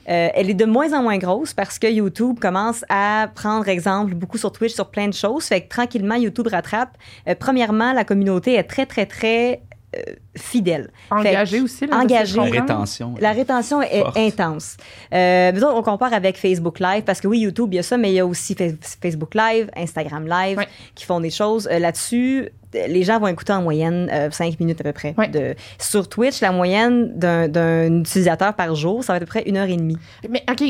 elle 0.07 0.50
est 0.50 0.55
de 0.55 0.64
moins 0.64 0.95
en 0.95 1.02
moins 1.02 1.19
grosse 1.19 1.52
parce 1.52 1.79
que 1.79 1.87
YouTube 1.87 2.38
commence 2.40 2.83
à 2.88 3.29
prendre 3.35 3.69
exemple 3.69 4.14
beaucoup 4.14 4.38
sur 4.38 4.50
Twitch 4.52 4.73
sur 4.73 4.90
plein 4.90 5.09
de 5.09 5.14
choses. 5.14 5.45
Fait 5.45 5.61
que 5.61 5.69
tranquillement, 5.69 6.14
YouTube 6.14 6.47
rattrape. 6.47 6.97
Premièrement, 7.38 7.93
la 7.93 8.05
communauté 8.05 8.55
est 8.55 8.64
très, 8.64 8.87
très, 8.87 9.05
très 9.05 9.61
euh, 9.97 10.00
fidèle. 10.37 10.90
Engagé 11.11 11.59
Fait- 11.59 11.62
aussi. 11.62 11.87
Là, 11.87 11.97
engagé. 11.99 12.37
comprends. 12.37 12.50
Rétention. 12.61 13.14
La 13.20 13.32
rétention 13.32 13.82
est 13.82 14.00
Forte. 14.00 14.16
intense. 14.16 14.76
Euh, 15.12 15.52
on 15.75 15.82
compare 15.82 16.12
avec 16.14 16.37
Facebook 16.38 16.78
Live, 16.80 17.02
parce 17.04 17.20
que 17.20 17.26
oui, 17.28 17.40
YouTube, 17.40 17.70
il 17.73 17.76
y 17.76 17.78
a 17.78 17.82
ça, 17.82 17.97
mais 17.97 18.11
il 18.11 18.14
y 18.14 18.20
a 18.20 18.26
aussi 18.26 18.54
Fa- 18.54 18.64
Facebook 19.02 19.35
Live, 19.35 19.70
Instagram 19.76 20.26
Live, 20.28 20.59
Ouais. 20.59 20.68
qui 20.94 21.04
font 21.04 21.20
des 21.20 21.30
choses. 21.30 21.68
Euh, 21.70 21.78
Là-dessus, 21.78 22.49
euh, 22.75 22.87
les 22.87 23.02
gens 23.02 23.18
vont 23.18 23.26
écouter 23.28 23.52
en 23.52 23.62
moyenne 23.62 24.09
5 24.30 24.61
minutes 24.61 24.80
à 24.80 24.85
peu 24.85 24.92
près. 24.92 25.14
Ouais. 25.18 25.28
De, 25.28 25.54
sur 25.78 26.09
Twitch, 26.09 26.40
la 26.40 26.52
moyenne 26.52 27.18
d'un- 27.18 28.00
utilisateur 28.00 28.54
par 28.54 28.75
jour, 28.75 29.02
ça 29.02 29.12
va 29.12 29.16
être 29.16 29.23
à 29.23 29.26
peu 29.26 29.30
près 29.40 29.42
une 29.49 29.56
heure 29.56 29.68
et 29.68 29.76
demie. 29.76 29.99
Mais 30.28 30.44
OK, 30.50 30.62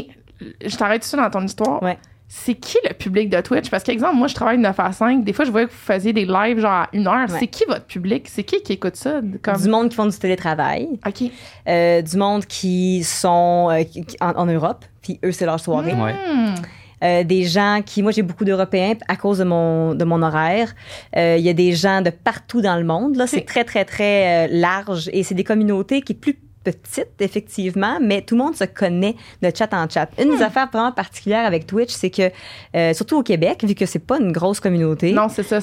je 0.65 0.77
t'arrête 0.77 1.05
ça 1.05 1.17
dans 1.19 1.29
ton 1.31 1.45
histoire. 1.45 1.83
Ouais. 1.83 1.99
C'est 2.33 2.55
qui 2.55 2.79
le 2.89 2.95
public 2.95 3.29
de 3.29 3.41
Twitch? 3.41 3.71
Parce 3.71 3.83
qu'exemple, 3.83 4.15
moi, 4.15 4.29
je 4.29 4.35
travaille 4.37 4.57
de 4.57 4.63
9 4.63 4.79
à 4.79 4.93
5. 4.93 5.25
Des 5.25 5.33
fois, 5.33 5.45
je 5.45 5.51
voyais 5.51 5.67
que 5.67 5.73
vous 5.73 5.77
faisiez 5.79 6.13
des 6.13 6.25
lives 6.27 6.61
genre 6.61 6.71
à 6.71 6.89
une 6.93 7.09
heure. 7.09 7.29
Ouais. 7.29 7.39
C'est 7.41 7.49
qui 7.49 7.65
votre 7.67 7.87
public? 7.87 8.29
C'est 8.29 8.45
qui 8.45 8.63
qui 8.63 8.75
écoute 8.75 8.95
ça? 8.95 9.21
Comme... 9.43 9.57
Du 9.61 9.69
monde 9.69 9.89
qui 9.89 9.97
font 9.97 10.07
du 10.07 10.17
télétravail, 10.17 10.89
OK. 11.05 11.25
euh, 11.69 12.03
du 12.03 12.17
monde 12.17 12.47
qui 12.47 13.03
sont 13.03 13.69
euh, 13.73 13.83
qui- 13.83 14.05
en, 14.21 14.31
en 14.31 14.47
Europe, 14.47 14.85
puis 15.03 15.19
eux, 15.25 15.33
c'est 15.33 15.45
leur 15.45 15.59
soirée. 15.59 15.93
Ouais. 15.93 16.15
Euh, 17.03 17.25
des 17.25 17.45
gens 17.45 17.81
qui, 17.85 18.03
moi 18.03 18.13
j'ai 18.13 18.21
beaucoup 18.23 18.45
d'Européens 18.45 18.93
à 19.09 19.17
cause 19.17 19.39
de 19.39 19.45
mon 19.45 19.95
de 19.95 20.05
mon 20.05 20.23
horaire. 20.23 20.75
Euh, 21.17 21.37
Il 21.39 21.45
y 21.45 21.49
a 21.49 21.55
des 21.55 21.73
gens 21.73 22.01
de 22.03 22.11
partout 22.11 22.61
dans 22.61 22.77
le 22.77 22.85
monde. 22.85 23.17
Là, 23.17 23.27
c'est 23.27 23.41
très 23.47 23.65
très 23.65 23.85
très 23.87 24.47
euh, 24.47 24.49
large 24.53 25.09
et 25.13 25.23
c'est 25.25 25.35
des 25.35 25.43
communautés 25.45 26.03
qui 26.03 26.13
est 26.13 26.17
plus 26.17 26.39
petite 26.65 27.09
effectivement, 27.21 27.99
mais 28.03 28.23
tout 28.23 28.37
le 28.37 28.43
monde 28.45 28.55
se 28.57 28.65
connaît 28.65 29.17
de 29.43 29.51
chat 29.57 29.73
en 29.73 29.89
chat. 29.89 30.09
Une 30.19 30.31
Hmm. 30.33 30.37
des 30.37 30.43
affaires 30.43 30.69
vraiment 30.73 30.93
particulières 30.93 31.47
avec 31.47 31.67
Twitch, 31.67 31.91
c'est 31.93 32.11
que 32.11 32.31
euh, 32.77 32.93
surtout 32.95 33.19
au 33.19 33.23
Québec, 33.23 33.65
vu 33.65 33.75
que 33.75 33.87
c'est 33.87 33.99
pas 33.99 34.19
une 34.21 34.33
grosse 34.33 34.61
communauté, 34.61 35.13
Non, 35.13 35.29
c'est 35.29 35.43
ça. 35.43 35.61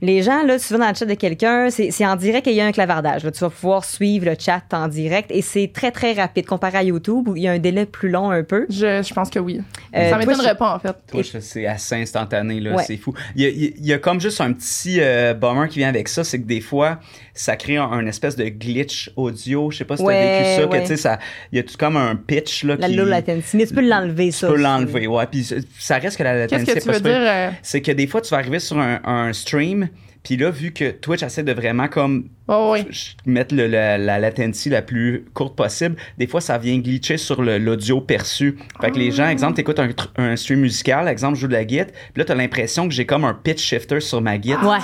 les 0.00 0.22
gens 0.22 0.42
là, 0.44 0.58
tu 0.58 0.72
vas 0.72 0.78
dans 0.78 0.88
le 0.88 0.94
chat 0.94 1.06
de 1.06 1.14
quelqu'un, 1.14 1.70
c'est 1.70 1.90
c'est 1.90 2.06
en 2.06 2.14
direct 2.16 2.46
et 2.46 2.50
il 2.50 2.56
y 2.56 2.60
a 2.60 2.66
un 2.66 2.72
clavardage. 2.72 3.24
Là. 3.24 3.30
Tu 3.32 3.40
vas 3.40 3.50
pouvoir 3.50 3.84
suivre 3.84 4.26
le 4.26 4.36
chat 4.38 4.62
en 4.72 4.86
direct 4.88 5.30
et 5.32 5.42
c'est 5.42 5.70
très 5.74 5.90
très 5.90 6.12
rapide 6.12 6.46
comparé 6.46 6.78
à 6.78 6.82
YouTube 6.84 7.28
où 7.28 7.36
il 7.36 7.42
y 7.42 7.48
a 7.48 7.52
un 7.52 7.58
délai 7.58 7.84
plus 7.84 8.08
long 8.08 8.30
un 8.30 8.42
peu. 8.44 8.64
Je, 8.70 9.02
je 9.02 9.12
pense 9.14 9.28
que 9.28 9.38
oui. 9.40 9.60
Euh, 9.96 10.10
ça 10.10 10.18
m'étonnerait 10.18 10.54
pas, 10.56 10.74
en 10.74 10.78
fait. 10.78 10.94
Twitch, 11.10 11.36
c'est 11.40 11.66
assez 11.66 11.96
instantané, 11.96 12.60
là, 12.60 12.76
Ouais. 12.76 12.84
c'est 12.84 12.96
fou. 12.96 13.12
Il 13.34 13.42
y, 13.42 13.46
a, 13.46 13.48
il 13.48 13.62
y 13.62 13.66
a- 13.66 13.70
il 13.76 13.86
y 13.86 13.92
a 13.92 13.98
comme 13.98 14.20
juste 14.20 14.40
un 14.40 14.52
petit 14.52 14.98
euh, 15.00 15.34
bummer 15.34 15.68
qui 15.68 15.78
vient 15.80 15.88
avec 15.88 16.08
ça, 16.08 16.22
c'est 16.24 16.38
que 16.40 16.46
des 16.46 16.60
fois, 16.60 17.00
ça 17.40 17.56
crée 17.56 17.76
un, 17.76 17.84
un 17.84 18.06
espèce 18.06 18.36
de 18.36 18.44
glitch 18.48 19.10
audio. 19.16 19.70
Je 19.70 19.78
sais 19.78 19.84
pas 19.84 19.96
si 19.96 20.02
t'as 20.02 20.08
Ouais, 20.08 20.40
vécu 20.42 20.60
ça, 20.62 20.66
que 20.66 20.72
ouais. 20.72 20.80
tu 20.82 20.86
sais, 20.88 20.96
ça, 20.96 21.18
il 21.52 21.56
y 21.56 21.58
a 21.60 21.62
tout 21.62 21.74
comme 21.78 21.96
un 21.96 22.16
pitch, 22.16 22.64
là, 22.64 22.76
La 22.78 22.88
qui... 22.88 22.94
low 22.96 23.04
latency, 23.04 23.56
mais 23.56 23.66
tu 23.66 23.74
peux 23.74 23.86
l'enlever 23.88 24.26
Tu 24.26 24.32
ça. 24.32 24.48
peux 24.48 24.54
aussi. 24.54 24.62
l'enlever, 24.62 25.06
ouais. 25.06 25.26
Puis 25.30 25.44
ça- 25.78 25.98
reste 25.98 26.16
que 26.18 26.22
la 26.22 26.46
Qu'est-ce 26.46 26.54
latency 26.54 26.72
que 26.72 26.78
est 26.78 26.80
tu 26.82 26.88
veux 26.88 27.00
dire? 27.00 27.18
euh, 27.20 27.50
C'est 27.62 27.80
que 27.80 27.92
des 27.92 28.06
fois, 28.06 28.20
tu 28.20 28.30
vas 28.30 28.38
arriver 28.38 28.58
sur 28.58 28.78
un, 28.78 29.00
un 29.04 29.32
stream, 29.32 29.88
puis 30.24 30.36
là, 30.36 30.50
vu 30.50 30.72
que 30.72 30.90
Twitch 30.90 31.22
essaie 31.22 31.42
de 31.44 31.52
vraiment 31.52 31.86
comme 31.88 32.28
Oh, 32.48 32.70
oui. 32.74 32.84
mettre 33.24 33.54
le- 33.54 33.66
la, 33.66 33.96
la 33.98 34.18
latency 34.18 34.68
la 34.68 34.82
plus 34.82 35.24
courte 35.32 35.54
possible, 35.56 35.96
des 36.18 36.26
fois, 36.26 36.40
ça 36.40 36.58
vient 36.58 36.76
glitcher 36.78 37.16
sur 37.18 37.42
l'audio 37.42 38.00
perçu. 38.00 38.58
Fait 38.80 38.90
que 38.90 38.98
les 38.98 39.08
Ah. 39.12 39.14
gens, 39.24 39.28
exemple, 39.28 39.54
t'écoutes 39.54 39.78
un, 39.78 39.88
tr- 39.88 40.08
un 40.16 40.34
stream 40.36 40.60
musical, 40.60 41.06
exemple, 41.08 41.36
je 41.36 41.42
joue 41.42 41.46
de 41.48 41.52
la 41.52 41.64
guitare, 41.64 41.86
puis 42.12 42.20
là, 42.20 42.24
t'as 42.24 42.34
l'impression 42.34 42.88
que 42.88 42.94
j'ai 42.94 43.06
comme 43.06 43.24
un 43.24 43.34
pitch 43.34 43.62
shifter 43.62 44.00
sur 44.00 44.20
ma 44.20 44.38
guitare. 44.38 44.66
Ouais. 44.66 44.78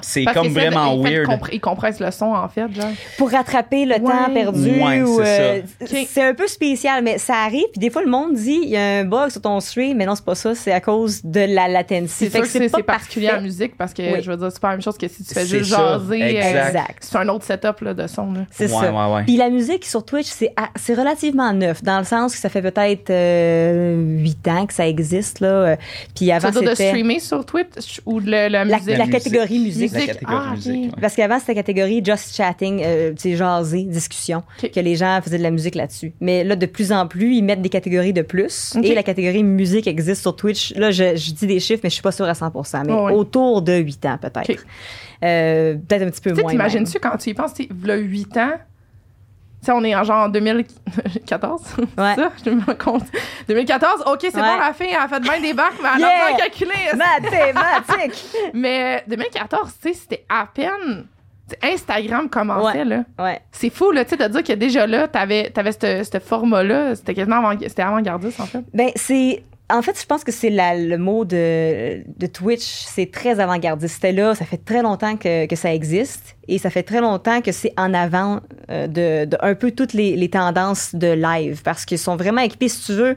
La- 0.00 0.06
c'est 0.06 0.24
comme 0.24 0.48
vraiment 0.48 0.96
weird. 0.98 1.26
compr- 1.28 1.48
Il 1.52 1.60
compresse 1.60 2.00
le 2.00 2.10
son, 2.10 2.26
en 2.26 2.48
fait, 2.48 2.72
genre. 2.74 2.90
pour 3.18 3.30
rattraper 3.30 3.84
le 3.84 3.94
Ouais. 3.94 4.00
temps 4.00 4.32
perdu. 4.32 4.70
Ouais, 4.82 5.02
ou, 5.02 5.20
c'est 5.22 5.64
euh, 5.82 6.02
c'est 6.08 6.22
un 6.22 6.34
peu 6.34 6.46
spécial, 6.46 7.02
mais 7.04 7.18
ça 7.18 7.34
arrive. 7.44 7.64
Puis 7.72 7.80
des 7.80 7.90
fois, 7.90 8.02
le 8.02 8.10
monde 8.10 8.34
dit 8.34 8.58
il 8.62 8.70
y 8.70 8.76
a 8.76 8.98
un 9.00 9.04
bug 9.04 9.30
sur 9.30 9.40
ton 9.40 9.58
stream, 9.60 9.96
mais 9.96 10.06
non, 10.06 10.14
c'est 10.14 10.24
pas 10.24 10.34
ça. 10.34 10.54
C'est 10.54 10.72
à 10.72 10.80
cause 10.80 11.20
de 11.24 11.40
la 11.40 11.68
latency. 11.68 12.30
C'est 12.30 12.44
sûr 12.44 12.78
que 12.78 12.82
particulier 12.82 13.26
en 13.28 13.30
parfait. 13.32 13.44
musique 13.44 13.76
parce 13.76 13.92
que, 13.94 14.02
Oui. 14.02 14.22
je 14.22 14.30
veux 14.30 14.36
dire, 14.36 14.48
c'est 14.50 14.60
pas 14.60 14.68
la 14.68 14.74
même 14.74 14.82
chose 14.82 14.96
que 14.98 15.08
si 15.08 15.24
tu 15.24 15.34
fais 15.34 15.46
juste 15.46 15.70
ça, 15.70 15.98
jaser. 15.98 16.22
euh, 16.22 16.68
exact. 16.68 16.98
C'est 17.00 17.16
un 17.18 17.28
autre 17.28 17.44
setup 17.44 17.80
là, 17.82 17.94
de 17.94 18.06
son. 18.06 18.32
Là. 18.32 18.40
C'est 18.50 18.64
Ouais, 18.64 18.70
ça. 18.86 18.92
ouais, 18.92 19.14
ouais. 19.14 19.22
Puis 19.24 19.36
la 19.36 19.50
musique 19.50 19.84
sur 19.84 20.04
Twitch, 20.04 20.26
c'est 20.28 20.52
à- 20.56 20.70
c'est 20.76 20.94
relativement 20.94 21.52
neuf, 21.52 21.82
dans 21.82 21.98
le 21.98 22.04
sens 22.04 22.34
que 22.34 22.40
ça 22.40 22.48
fait 22.48 22.62
peut-être 22.62 23.10
euh, 23.10 23.94
huit 24.18 24.46
ans 24.48 24.66
que 24.66 24.72
ça 24.74 24.86
existe. 24.86 25.40
Là. 25.40 25.48
Euh, 25.48 25.76
Puis 26.14 26.30
avant, 26.32 26.50
de 26.50 26.74
streamer 26.74 27.20
sur 27.20 27.44
Twitch 27.44 28.00
ou 28.06 28.20
de 28.20 28.30
la, 28.30 28.48
la 28.48 28.64
la, 28.64 28.76
musique? 28.78 28.98
la 28.98 29.06
catégorie 29.06 29.58
musique, 29.58 29.89
musique. 29.94 30.12
catégorie 30.12 30.36
Ah, 30.38 30.48
ok. 30.50 30.56
musique, 30.56 30.84
ouais. 30.94 31.00
Parce 31.00 31.14
qu'avant, 31.16 31.38
c'était 31.38 31.54
catégorie 31.54 32.02
just 32.04 32.34
chatting, 32.34 32.82
euh, 32.84 33.10
tu 33.12 33.16
sais, 33.30 33.36
jaser, 33.36 33.82
discussion, 33.84 34.42
que 34.60 34.80
les 34.80 34.96
gens 34.96 35.20
faisaient 35.22 35.38
de 35.38 35.42
la 35.42 35.50
musique 35.50 35.74
là-dessus. 35.74 36.12
Mais 36.20 36.44
là, 36.44 36.56
de 36.56 36.66
plus 36.66 36.92
en 36.92 37.06
plus, 37.06 37.34
ils 37.34 37.42
mettent 37.42 37.62
des 37.62 37.68
catégories 37.68 38.12
de 38.12 38.22
plus. 38.22 38.74
Et 38.82 38.94
la 38.94 39.02
catégorie 39.02 39.42
musique 39.42 39.86
existe 39.86 40.22
sur 40.22 40.34
Twitch. 40.36 40.74
Là, 40.76 40.90
je, 40.90 41.16
je 41.16 41.32
dis 41.32 41.46
des 41.46 41.60
chiffres, 41.60 41.80
mais 41.84 41.90
je 41.90 41.94
suis 41.94 42.02
pas 42.02 42.12
sûre 42.12 42.26
à 42.26 42.34
100 42.34 42.50
mais 42.86 42.92
Ouais, 42.92 43.00
ouais. 43.00 43.12
autour 43.12 43.62
de 43.62 43.74
8 43.74 44.06
ans, 44.06 44.18
peut-être. 44.20 44.64
Euh, 45.22 45.74
peut-être 45.86 46.02
un 46.02 46.10
petit 46.10 46.20
peu 46.20 46.32
moins. 46.32 46.50
t'imagines-tu 46.50 46.98
quand 46.98 47.16
tu 47.18 47.30
y 47.30 47.34
penses, 47.34 47.52
tu 47.54 47.64
sais, 47.64 47.68
v'là 47.72 47.96
8 47.96 48.36
ans, 48.38 48.52
sais, 49.66 49.72
on 49.72 49.82
est 49.84 49.94
en 49.94 50.04
genre 50.04 50.28
2014, 50.28 51.62
Ouais. 51.98 52.14
ça? 52.14 52.30
Je 52.44 52.50
me 52.50 52.64
rends 52.64 52.74
compte. 52.74 53.04
2014, 53.48 54.04
OK, 54.06 54.18
c'est 54.22 54.34
Ouais. 54.36 54.40
bon, 54.42 54.58
la 54.58 54.72
fille, 54.72 54.88
elle 54.90 54.96
a 54.96 55.08
fait 55.08 55.20
bien 55.20 55.40
des 55.40 55.52
bacs, 55.54 55.72
mais 55.82 55.88
elle 55.94 56.00
Yeah! 56.00 56.08
a 56.08 56.30
pas 56.30 56.36
calculé. 56.38 56.72
Mathématiques! 56.96 58.24
Mais 58.54 59.04
2014, 59.08 59.72
tu 59.82 59.88
sais, 59.88 59.94
c'était 59.94 60.24
à 60.28 60.46
peine... 60.52 61.06
Instagram 61.64 62.28
commençait, 62.30 62.78
Ouais. 62.78 62.84
là. 62.84 63.02
ouais. 63.18 63.40
C'est 63.50 63.70
fou, 63.70 63.90
là, 63.90 64.04
tu 64.04 64.10
sais, 64.10 64.16
de 64.16 64.32
dire 64.32 64.44
que 64.44 64.52
déjà 64.52 64.86
là, 64.86 65.08
t'avais, 65.08 65.50
t'avais 65.50 65.72
ce 65.72 66.18
format-là, 66.24 66.94
c'était 66.94 67.12
quasiment 67.12 67.38
avant, 67.38 67.58
avant-gardiste, 67.76 68.38
en 68.40 68.46
fait. 68.46 68.62
Ben, 68.72 68.90
c'est. 68.94 69.42
En 69.72 69.82
fait, 69.82 70.00
je 70.00 70.06
pense 70.06 70.24
que 70.24 70.32
c'est 70.32 70.50
le 70.50 70.96
mot 70.96 71.24
de, 71.24 72.02
de 72.06 72.26
Twitch, 72.26 72.84
c'est 72.86 73.10
très 73.10 73.40
avant-gardiste. 73.40 73.94
C'était 73.94 74.12
là, 74.12 74.34
ça 74.34 74.44
fait 74.44 74.58
très 74.58 74.82
longtemps 74.82 75.16
que, 75.16 75.46
que 75.46 75.56
ça 75.56 75.72
existe 75.72 76.36
et 76.48 76.58
ça 76.58 76.70
fait 76.70 76.82
très 76.82 77.00
longtemps 77.00 77.40
que 77.40 77.52
c'est 77.52 77.72
en 77.76 77.94
avant 77.94 78.40
euh, 78.70 78.86
de, 78.86 79.24
de 79.24 79.36
un 79.40 79.54
peu 79.54 79.70
toutes 79.70 79.92
les, 79.92 80.16
les 80.16 80.28
tendances 80.28 80.94
de 80.94 81.12
live 81.12 81.62
parce 81.62 81.84
qu'ils 81.84 81.98
sont 81.98 82.16
vraiment 82.16 82.42
équipés. 82.42 82.68
Si 82.68 82.86
tu 82.86 82.92
veux 82.92 83.16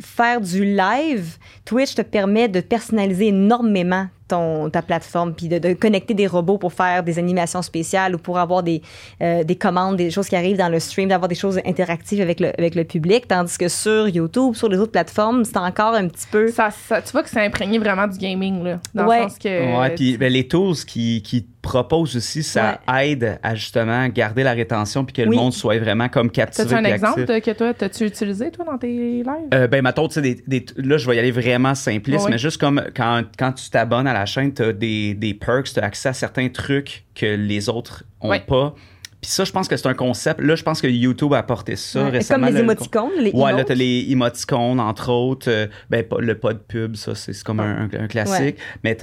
faire 0.00 0.40
du 0.40 0.64
live, 0.64 1.36
Twitch 1.64 1.94
te 1.94 2.02
permet 2.02 2.48
de 2.48 2.60
personnaliser 2.60 3.28
énormément 3.28 4.08
ton, 4.28 4.70
ta 4.70 4.82
plateforme 4.82 5.34
puis 5.34 5.48
de, 5.48 5.58
de 5.58 5.72
connecter 5.74 6.14
des 6.14 6.26
robots 6.26 6.58
pour 6.58 6.72
faire 6.72 7.02
des 7.02 7.18
animations 7.18 7.62
spéciales 7.62 8.14
ou 8.14 8.18
pour 8.18 8.38
avoir 8.38 8.62
des, 8.62 8.80
euh, 9.22 9.44
des 9.44 9.56
commandes, 9.56 9.96
des 9.96 10.10
choses 10.10 10.28
qui 10.28 10.36
arrivent 10.36 10.56
dans 10.56 10.68
le 10.70 10.80
stream, 10.80 11.08
d'avoir 11.10 11.28
des 11.28 11.34
choses 11.34 11.60
interactives 11.66 12.20
avec 12.20 12.40
le, 12.40 12.48
avec 12.58 12.74
le 12.74 12.84
public. 12.84 13.28
Tandis 13.28 13.58
que 13.58 13.68
sur 13.68 14.08
YouTube, 14.08 14.54
sur 14.54 14.68
les 14.68 14.78
autres 14.78 14.92
plateformes, 14.92 15.44
c'est 15.44 15.58
encore 15.58 15.94
un 15.94 16.08
petit 16.08 16.26
peu. 16.30 16.48
Ça, 16.48 16.70
ça- 16.70 17.02
tu 17.02 17.12
vois 17.12 17.22
que 17.22 17.28
c'est 17.28 17.44
imprégné 17.44 17.78
vraiment 17.78 18.06
du 18.06 18.18
gaming, 18.18 18.62
là. 18.64 18.78
Dans 18.94 19.06
Ouais. 19.06 19.24
le 19.24 19.28
sens 19.28 19.38
que. 19.38 19.78
Ouais, 19.80 19.90
puis 19.90 20.16
ben, 20.16 20.32
les 20.32 20.48
tools 20.48 20.76
qui, 20.86 21.22
qui 21.22 21.46
proposent 21.60 22.14
aussi, 22.16 22.42
ça 22.42 22.80
aide 23.00 23.38
à 23.42 23.54
justement 23.54 24.06
garder 24.08 24.42
la 24.42 24.52
rétention 24.52 25.04
puis 25.04 25.14
que 25.14 25.22
Oui. 25.22 25.30
le 25.30 25.36
monde 25.36 25.52
soit 25.54 25.78
vraiment 25.78 26.08
comme 26.10 26.30
captivé. 26.30 26.68
T'as-tu 26.68 26.78
un 26.78 26.84
exemple 26.90 27.22
actif. 27.22 27.44
que 27.44 27.50
toi, 27.58 27.72
t'as-tu 27.72 28.04
utilisé, 28.06 28.50
toi, 28.50 28.66
dans 28.66 28.76
tes 28.78 28.88
lives? 28.88 29.26
Euh, 29.54 29.66
ben, 29.66 29.82
mettons, 29.82 30.06
tu 30.08 30.14
sais, 30.14 30.20
des, 30.22 30.42
des- 30.46 30.66
là, 30.76 30.98
je 30.98 31.08
vais 31.08 31.16
y 31.16 31.18
aller 31.18 31.30
vraiment 31.30 31.74
simpliste, 31.74 32.28
mais 32.28 32.36
juste 32.38 32.58
comme 32.60 32.82
quand, 32.94 33.22
quand 33.38 33.52
tu 33.52 33.70
t'abonnes 33.70 34.06
à 34.06 34.12
la 34.14 34.26
chaîne, 34.26 34.52
tu 34.54 34.62
as 34.62 34.72
des, 34.72 35.14
des 35.14 35.34
perks, 35.34 35.72
tu 35.74 35.80
as 35.80 35.84
accès 35.84 36.08
à 36.08 36.12
certains 36.14 36.48
trucs 36.48 37.04
que 37.14 37.26
les 37.26 37.68
autres 37.68 38.04
ont 38.20 38.30
Oui. 38.30 38.38
pas. 38.46 38.74
Puis 39.20 39.30
ça, 39.32 39.44
je 39.44 39.52
pense 39.52 39.68
que 39.68 39.76
c'est 39.78 39.88
un 39.88 39.94
concept. 39.94 40.38
Là, 40.42 40.54
je 40.54 40.62
pense 40.62 40.82
que 40.82 40.86
YouTube 40.86 41.32
a 41.32 41.38
apporté 41.38 41.76
ça 41.76 42.04
Ouais. 42.04 42.10
récemment. 42.10 42.44
comme 42.46 42.54
les 42.54 42.60
là, 42.60 42.66
le- 42.66 42.72
émoticônes, 42.72 43.10
les 43.20 43.30
Ouais, 43.32 43.52
là, 43.54 43.64
t'as 43.64 43.74
les 43.74 44.04
émoticônes, 44.10 44.78
entre 44.78 45.08
autres. 45.10 45.48
Euh, 45.50 45.66
ben, 45.88 46.04
pas- 46.04 46.18
le 46.20 46.34
pod 46.38 46.58
pub, 46.68 46.94
ça, 46.94 47.14
c'est 47.14 47.42
comme 47.42 47.60
un, 47.60 47.88
classique. 48.06 48.56
Mais 48.82 48.98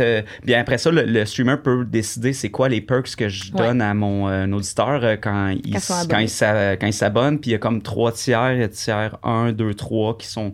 bien 0.46 0.60
après 0.62 0.78
ça, 0.78 0.92
le, 0.92 1.06
le 1.06 1.26
streamer 1.26 1.58
peut 1.64 1.84
décider 1.86 2.34
c'est 2.34 2.52
quoi 2.52 2.70
les 2.70 2.82
perks 2.82 3.16
que 3.16 3.30
je 3.30 3.52
Ouais. 3.52 3.58
donne 3.66 3.82
à 3.82 3.96
mon 3.96 4.30
euh, 4.30 4.46
auditeur 4.52 5.04
euh, 5.04 5.16
quand 5.20 5.48
il, 5.48 5.74
Quand 5.74 5.80
quand 6.80 6.92
s'abonne. 6.92 7.40
Puis 7.40 7.50
il 7.50 7.54
y 7.54 7.56
a 7.56 7.60
comme 7.60 7.82
trois 7.82 8.12
tiers, 8.12 8.70
tiers 8.70 9.18
1, 9.24 9.54
2, 9.54 9.74
3 9.74 10.20
qui 10.20 10.28
sont. 10.28 10.52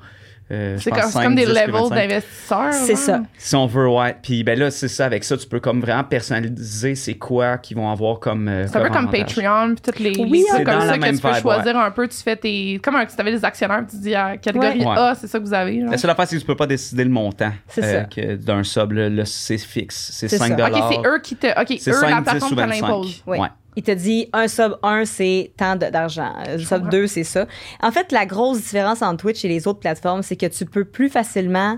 Euh, 0.52 0.78
C'est 0.80 0.92
comme, 0.92 1.02
c'est 1.04 1.10
5, 1.12 1.24
comme 1.24 1.36
des 1.36 1.46
10, 1.46 1.52
puis 1.52 1.60
levels 1.60 1.72
25. 1.82 1.96
d'investisseurs. 1.96 2.74
C'est 2.74 2.96
ça. 2.96 3.22
Si 3.38 3.56
on 3.56 3.66
veut, 3.68 3.90
ouais. 3.90 4.16
Puis 4.22 4.44
ben 4.44 4.58
là, 4.58 4.72
c'est 4.72 4.88
ça. 4.88 5.06
Avec 5.06 5.24
ça, 5.24 5.36
tu 5.38 5.48
peux 5.48 5.60
comme 5.60 5.82
vraiment 5.82 6.04
personnaliser 6.04 6.96
c'est 6.96 7.16
quoi 7.16 7.58
qu'ils 7.58 7.78
vont 7.78 7.92
avoir 7.92 8.20
comme. 8.20 8.48
euh, 8.48 8.66
C'est 8.68 8.78
un 8.78 8.82
peu 8.82 8.88
comme 8.88 8.98
avantage. 9.10 9.36
Patreon, 9.36 9.68
puis 9.76 9.82
toutes 9.84 10.00
les, 10.00 10.16
Oui, 10.18 10.46
c'est 10.50 10.64
comme 10.64 10.80
la 10.80 10.88
ça 10.88 10.96
que 10.96 11.02
même 11.02 11.16
tu 11.16 11.22
peux 11.22 11.32
vibe, 11.32 11.42
choisir 11.42 11.78
un 11.78 11.92
peu. 11.92 12.08
Tu 12.08 12.18
fais 12.18 12.36
tes. 12.36 12.80
Comme 12.84 12.96
si 13.08 13.16
t'avais 13.16 13.32
des 13.32 13.44
actionnaires, 13.44 13.80
puis 13.88 13.98
tu 13.98 14.04
dis 14.04 14.16
à 14.16 14.38
catégorie 14.38 14.80
Ouais. 14.86 14.98
A, 14.98 15.16
c'est 15.16 15.28
ça 15.28 15.40
que 15.40 15.44
vous 15.44 15.54
avez. 15.54 15.82
genre. 15.82 15.92
La 15.92 15.98
seule 15.98 16.12
affaire, 16.12 16.28
c'est 16.28 16.36
que 16.36 16.42
tu 16.42 16.48
peux 16.48 16.56
pas 16.56 16.68
décider 16.68 17.04
le 17.04 17.10
montant 17.10 17.52
C'est 17.68 17.84
euh, 17.84 18.00
ça. 18.02 18.04
que 18.06 18.36
d'un 18.36 18.64
sub. 18.64 18.92
Là, 18.94 19.10
Là, 19.10 19.24
c'est 19.26 19.58
fixe. 19.58 20.12
C'est 20.14 20.28
C'est 20.28 20.38
5 20.38 20.58
ça. 20.58 20.70
Ok, 20.70 20.84
c'est 20.92 21.08
eux 21.10 21.20
qui 21.22 21.36
te. 21.36 21.48
Ok, 21.60 21.78
C'est 21.80 21.92
eux, 21.92 21.94
5, 21.94 22.10
la 22.10 22.18
10 22.18 22.24
plateforme 22.24 22.52
ou 22.52 22.56
te 22.56 22.62
25. 22.62 22.82
l'impose. 22.88 23.24
Oui. 23.28 23.38
Ouais. 23.40 23.48
Il 23.78 23.84
te 23.84 23.92
dit 23.92 24.28
un 24.34 24.48
sub 24.48 24.76
1, 24.82 25.06
c'est 25.06 25.54
tant 25.56 25.76
d'argent. 25.76 26.34
Un 26.36 26.58
sub 26.58 26.68
comprends. 26.68 26.90
2, 26.90 27.06
c'est 27.06 27.24
ça. 27.24 27.46
En 27.80 27.92
fait, 27.92 28.12
la 28.12 28.26
grosse 28.26 28.58
différence 28.58 29.04
entre 29.04 29.18
Twitch 29.22 29.46
et 29.46 29.48
les 29.48 29.68
autres 29.68 29.80
plateformes, 29.80 30.24
c'est 30.24 30.36
que 30.36 30.48
tu 30.48 30.66
peux 30.66 30.84
plus 30.84 31.10
facilement 31.10 31.78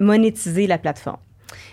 monétiser 0.00 0.66
la 0.66 0.76
plateforme. 0.76 1.20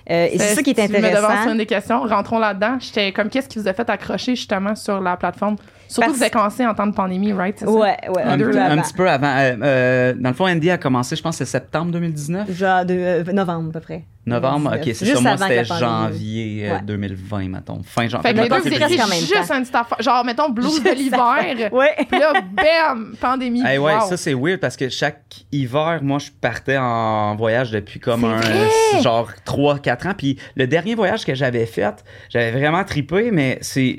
Euh, 0.09 0.27
et 0.31 0.37
c'est 0.37 0.55
ça 0.55 0.61
qui 0.63 0.71
est 0.71 0.73
Tu 0.73 0.81
me 0.91 0.97
intéressant. 0.97 1.41
sur 1.43 1.51
une 1.51 1.57
des 1.57 1.65
questions. 1.65 2.01
Rentrons 2.03 2.39
là-dedans. 2.39 2.77
J'étais 2.79 3.11
comme, 3.13 3.29
qu'est-ce 3.29 3.47
qui 3.47 3.59
vous 3.59 3.67
a 3.67 3.73
fait 3.73 3.89
accrocher 3.89 4.35
justement 4.35 4.75
sur 4.75 4.99
la 4.99 5.15
plateforme? 5.17 5.55
Surtout 5.87 6.01
Parce- 6.01 6.11
que 6.13 6.17
vous 6.17 6.23
avez 6.23 6.31
commencé 6.31 6.65
en 6.65 6.73
temps 6.73 6.87
de 6.87 6.93
pandémie, 6.95 7.33
right? 7.33 7.61
Ouais, 7.67 7.97
ouais, 8.09 8.23
un, 8.23 8.31
Un, 8.31 8.37
peu 8.37 8.49
petit- 8.49 8.57
un 8.57 8.77
petit 8.81 8.93
peu 8.93 9.07
avant. 9.09 9.27
Euh, 9.27 9.55
euh, 9.61 10.13
dans 10.17 10.29
le 10.29 10.35
fond, 10.35 10.47
Andy 10.47 10.71
a 10.71 10.77
commencé, 10.77 11.15
je 11.15 11.21
pense, 11.21 11.37
c'est 11.37 11.45
septembre 11.45 11.91
2019. 11.91 12.51
Genre 12.51 12.83
de 12.85 12.93
euh, 12.95 13.23
novembre, 13.31 13.69
à 13.69 13.73
peu 13.73 13.79
près. 13.79 14.03
Novembre, 14.25 14.69
ok, 14.73 14.79
2019. 14.85 14.95
c'est 14.97 15.05
Juste 15.05 15.17
ça. 15.21 15.35
Moi, 15.35 15.37
c'était 15.37 15.65
janvier 15.65 16.69
Ouais. 16.71 16.81
2020, 16.83 17.49
mettons. 17.49 17.81
Fin 17.83 18.07
janvier. 18.07 18.29
Fait 18.29 18.33
que 18.33 18.37
les 18.41 18.43
Mettons, 18.49 18.55
deux, 18.55 18.63
c'est 18.63 18.69
juste 19.19 19.49
petite 19.49 19.75
affaire. 19.75 20.01
Genre, 20.01 20.25
mettons, 20.25 20.49
blues 20.53 20.81
de 20.81 20.89
l'hiver. 20.91 21.69
Ouais. 21.73 21.93
Puis 22.09 22.19
là, 22.19 22.33
bam, 22.51 23.15
pandémie. 23.19 23.61
Eh 23.69 23.77
ouais, 23.77 23.93
Wow. 23.95 24.07
ça 24.07 24.15
c'est 24.17 24.33
weird 24.33 24.59
parce 24.61 24.77
que 24.77 24.87
chaque 24.89 25.21
hiver, 25.51 25.99
moi 26.01 26.19
je 26.19 26.29
partais 26.31 26.77
en 26.77 27.35
voyage 27.35 27.71
depuis 27.71 27.99
comme 27.99 28.23
un 28.23 28.37
vrai! 28.37 29.01
genre 29.01 29.27
3 29.45 29.79
4 29.95 30.07
ans 30.07 30.13
puis 30.17 30.37
le 30.55 30.67
dernier 30.67 30.95
voyage 30.95 31.25
que 31.25 31.35
j'avais 31.35 31.65
fait, 31.65 32.03
j'avais 32.29 32.51
vraiment 32.51 32.83
tripé 32.83 33.29
mais 33.31 33.57
c'est 33.61 33.97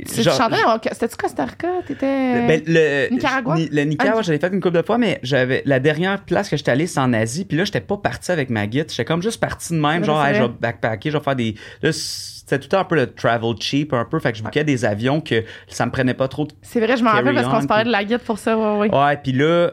en- 0.66 0.78
c'était-tu 0.92 1.16
Costa 1.16 1.44
Rica? 1.44 1.68
T'étais. 1.86 2.46
ben, 2.46 2.62
le 2.66 3.08
Nicaragua? 3.10 3.54
ni- 3.56 3.68
le 3.70 3.82
Nicaragua, 3.82 4.18
Ah, 4.20 4.22
j'avais 4.22 4.38
fait 4.38 4.52
une 4.52 4.60
couple 4.60 4.76
de 4.76 4.82
fois 4.82 4.98
mais 4.98 5.18
j'avais 5.22 5.62
la 5.66 5.80
dernière 5.80 6.20
place 6.24 6.48
que 6.48 6.56
j'étais 6.56 6.70
allé 6.72 6.86
c'est 6.86 7.00
en 7.00 7.12
Asie 7.12 7.44
puis 7.44 7.56
là 7.56 7.64
j'étais 7.64 7.80
pas 7.80 7.96
parti 7.96 8.30
avec 8.32 8.50
ma 8.50 8.66
guide, 8.66 8.86
j'étais 8.90 9.04
comme 9.04 9.22
juste 9.22 9.40
parti 9.40 9.72
de 9.72 9.78
même 9.78 10.00
C'est 10.00 10.06
genre 10.06 10.24
hey, 10.24 10.34
c'est 10.34 10.40
je 10.40 10.46
vais 10.46 10.52
backpacker, 10.60 11.10
je 11.10 11.18
vais 11.18 11.24
faire 11.24 11.36
des 11.36 11.54
là 11.82 11.90
c'était 11.92 12.58
tout 12.58 12.64
le 12.64 12.68
temps 12.68 12.80
un 12.80 12.84
peu 12.84 12.96
le 12.96 13.12
travel 13.12 13.54
cheap 13.58 13.92
un 13.94 14.04
peu 14.04 14.18
fait 14.18 14.32
que 14.32 14.38
je 14.38 14.42
bouquais 14.42 14.64
des 14.64 14.84
avions 14.84 15.20
que 15.22 15.44
ça 15.68 15.86
me 15.86 15.90
prenait 15.90 16.12
pas 16.14 16.28
trop 16.28 16.44
de 16.44 16.52
C'est 16.62 16.80
vrai, 16.80 16.96
je 16.96 17.02
m'en 17.04 17.10
rappelle 17.12 17.34
parce 17.34 17.48
qu'on 17.48 17.62
se 17.62 17.66
parlait 17.66 17.84
de 17.84 17.90
la 17.90 18.04
guide 18.04 18.18
pour 18.18 18.38
ça. 18.38 18.56
Ouais, 18.58 18.88
ouais. 18.88 18.94
Ouais, 18.94 19.16
puis 19.16 19.32
là, 19.32 19.70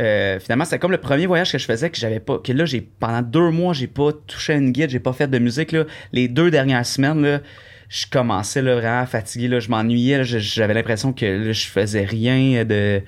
euh, 0.00 0.40
finalement, 0.40 0.64
c'est 0.64 0.78
comme 0.78 0.90
le 0.90 0.98
premier 0.98 1.26
voyage 1.26 1.52
que 1.52 1.58
je 1.58 1.64
faisais 1.66 1.90
que 1.90 1.96
j'avais 1.96 2.20
pas. 2.20 2.38
Que 2.38 2.52
là, 2.52 2.64
j'ai 2.64 2.80
pendant 2.80 3.22
deux 3.22 3.50
mois, 3.50 3.72
j'ai 3.72 3.86
pas 3.86 4.12
touché 4.26 4.54
à 4.54 4.56
une 4.56 4.72
guide, 4.72 4.90
j'ai 4.90 5.00
pas 5.00 5.12
fait 5.12 5.28
de 5.28 5.38
musique. 5.38 5.72
Là. 5.72 5.84
Les 6.12 6.28
deux 6.28 6.50
dernières 6.50 6.86
semaines, 6.86 7.22
là, 7.22 7.40
je 7.88 8.06
commençais 8.10 8.62
là, 8.62 8.74
vraiment 8.74 9.06
fatigué. 9.06 9.48
Là, 9.48 9.60
je 9.60 9.68
m'ennuyais. 9.68 10.24
J'avais 10.24 10.74
l'impression 10.74 11.12
que 11.12 11.24
là, 11.24 11.52
je 11.52 11.66
faisais 11.66 12.04
rien 12.04 12.64
de. 12.64 13.02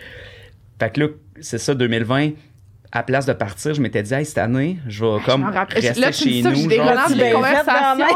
Fait 0.79 0.92
que 0.92 1.01
là, 1.01 1.09
c'est 1.40 1.59
ça, 1.59 1.75
2020. 1.75 2.31
À 2.92 3.03
place 3.03 3.27
de 3.27 3.33
partir, 3.33 3.75
je 3.75 3.81
m'étais 3.83 4.03
dit, 4.03 4.14
hey, 4.14 4.25
cette 4.25 4.38
année, 4.38 4.79
je 4.87 5.05
vais 5.05 5.20
comme 5.25 5.44
rester 5.44 6.01
Là, 6.01 6.11
tu 6.12 6.25
chez 6.29 6.42
nous. 6.42 6.55
j'ai 6.55 6.66
des 6.68 6.77
genre, 6.77 6.88
relances 6.90 7.07
puis- 7.07 7.14
de 7.16 7.20
Ben, 7.20 7.33
conversation. 7.35 8.07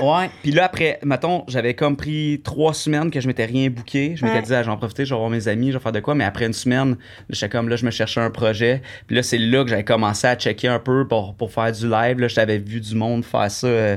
Ouais. 0.00 0.30
Puis 0.42 0.52
là, 0.52 0.64
après, 0.64 0.98
mettons, 1.04 1.44
j'avais 1.48 1.74
comme 1.74 1.96
pris 1.96 2.40
trois 2.44 2.72
semaines 2.72 3.10
que 3.10 3.20
je 3.20 3.26
m'étais 3.26 3.44
rien 3.44 3.68
booké. 3.68 4.14
Je 4.16 4.24
m'étais 4.24 4.36
Ouais. 4.38 4.42
dit, 4.42 4.54
ah, 4.54 4.62
j'en 4.62 4.76
profiter, 4.76 5.04
je 5.04 5.12
vais 5.14 5.18
voir 5.18 5.30
mes 5.30 5.46
amis, 5.48 5.68
je 5.72 5.76
vais 5.78 5.82
faire 5.82 5.92
de 5.92 6.00
quoi. 6.00 6.14
Mais 6.14 6.24
après 6.24 6.46
une 6.46 6.52
semaine, 6.52 6.96
j'étais 7.30 7.48
comme 7.48 7.68
là, 7.68 7.76
je 7.76 7.84
me 7.84 7.90
cherchais 7.90 8.20
un 8.20 8.30
projet. 8.30 8.80
Puis 9.06 9.16
là, 9.16 9.22
c'est 9.22 9.38
là 9.38 9.62
que 9.64 9.70
j'avais 9.70 9.84
commencé 9.84 10.26
à 10.26 10.36
checker 10.36 10.68
un 10.68 10.78
peu 10.78 11.06
pour, 11.06 11.34
pour 11.34 11.52
faire 11.52 11.70
du 11.72 11.88
live. 11.88 12.18
Là, 12.20 12.28
j'avais 12.28 12.58
vu 12.58 12.80
du 12.80 12.94
monde 12.94 13.24
faire 13.24 13.50
ça 13.50 13.66
euh, 13.66 13.96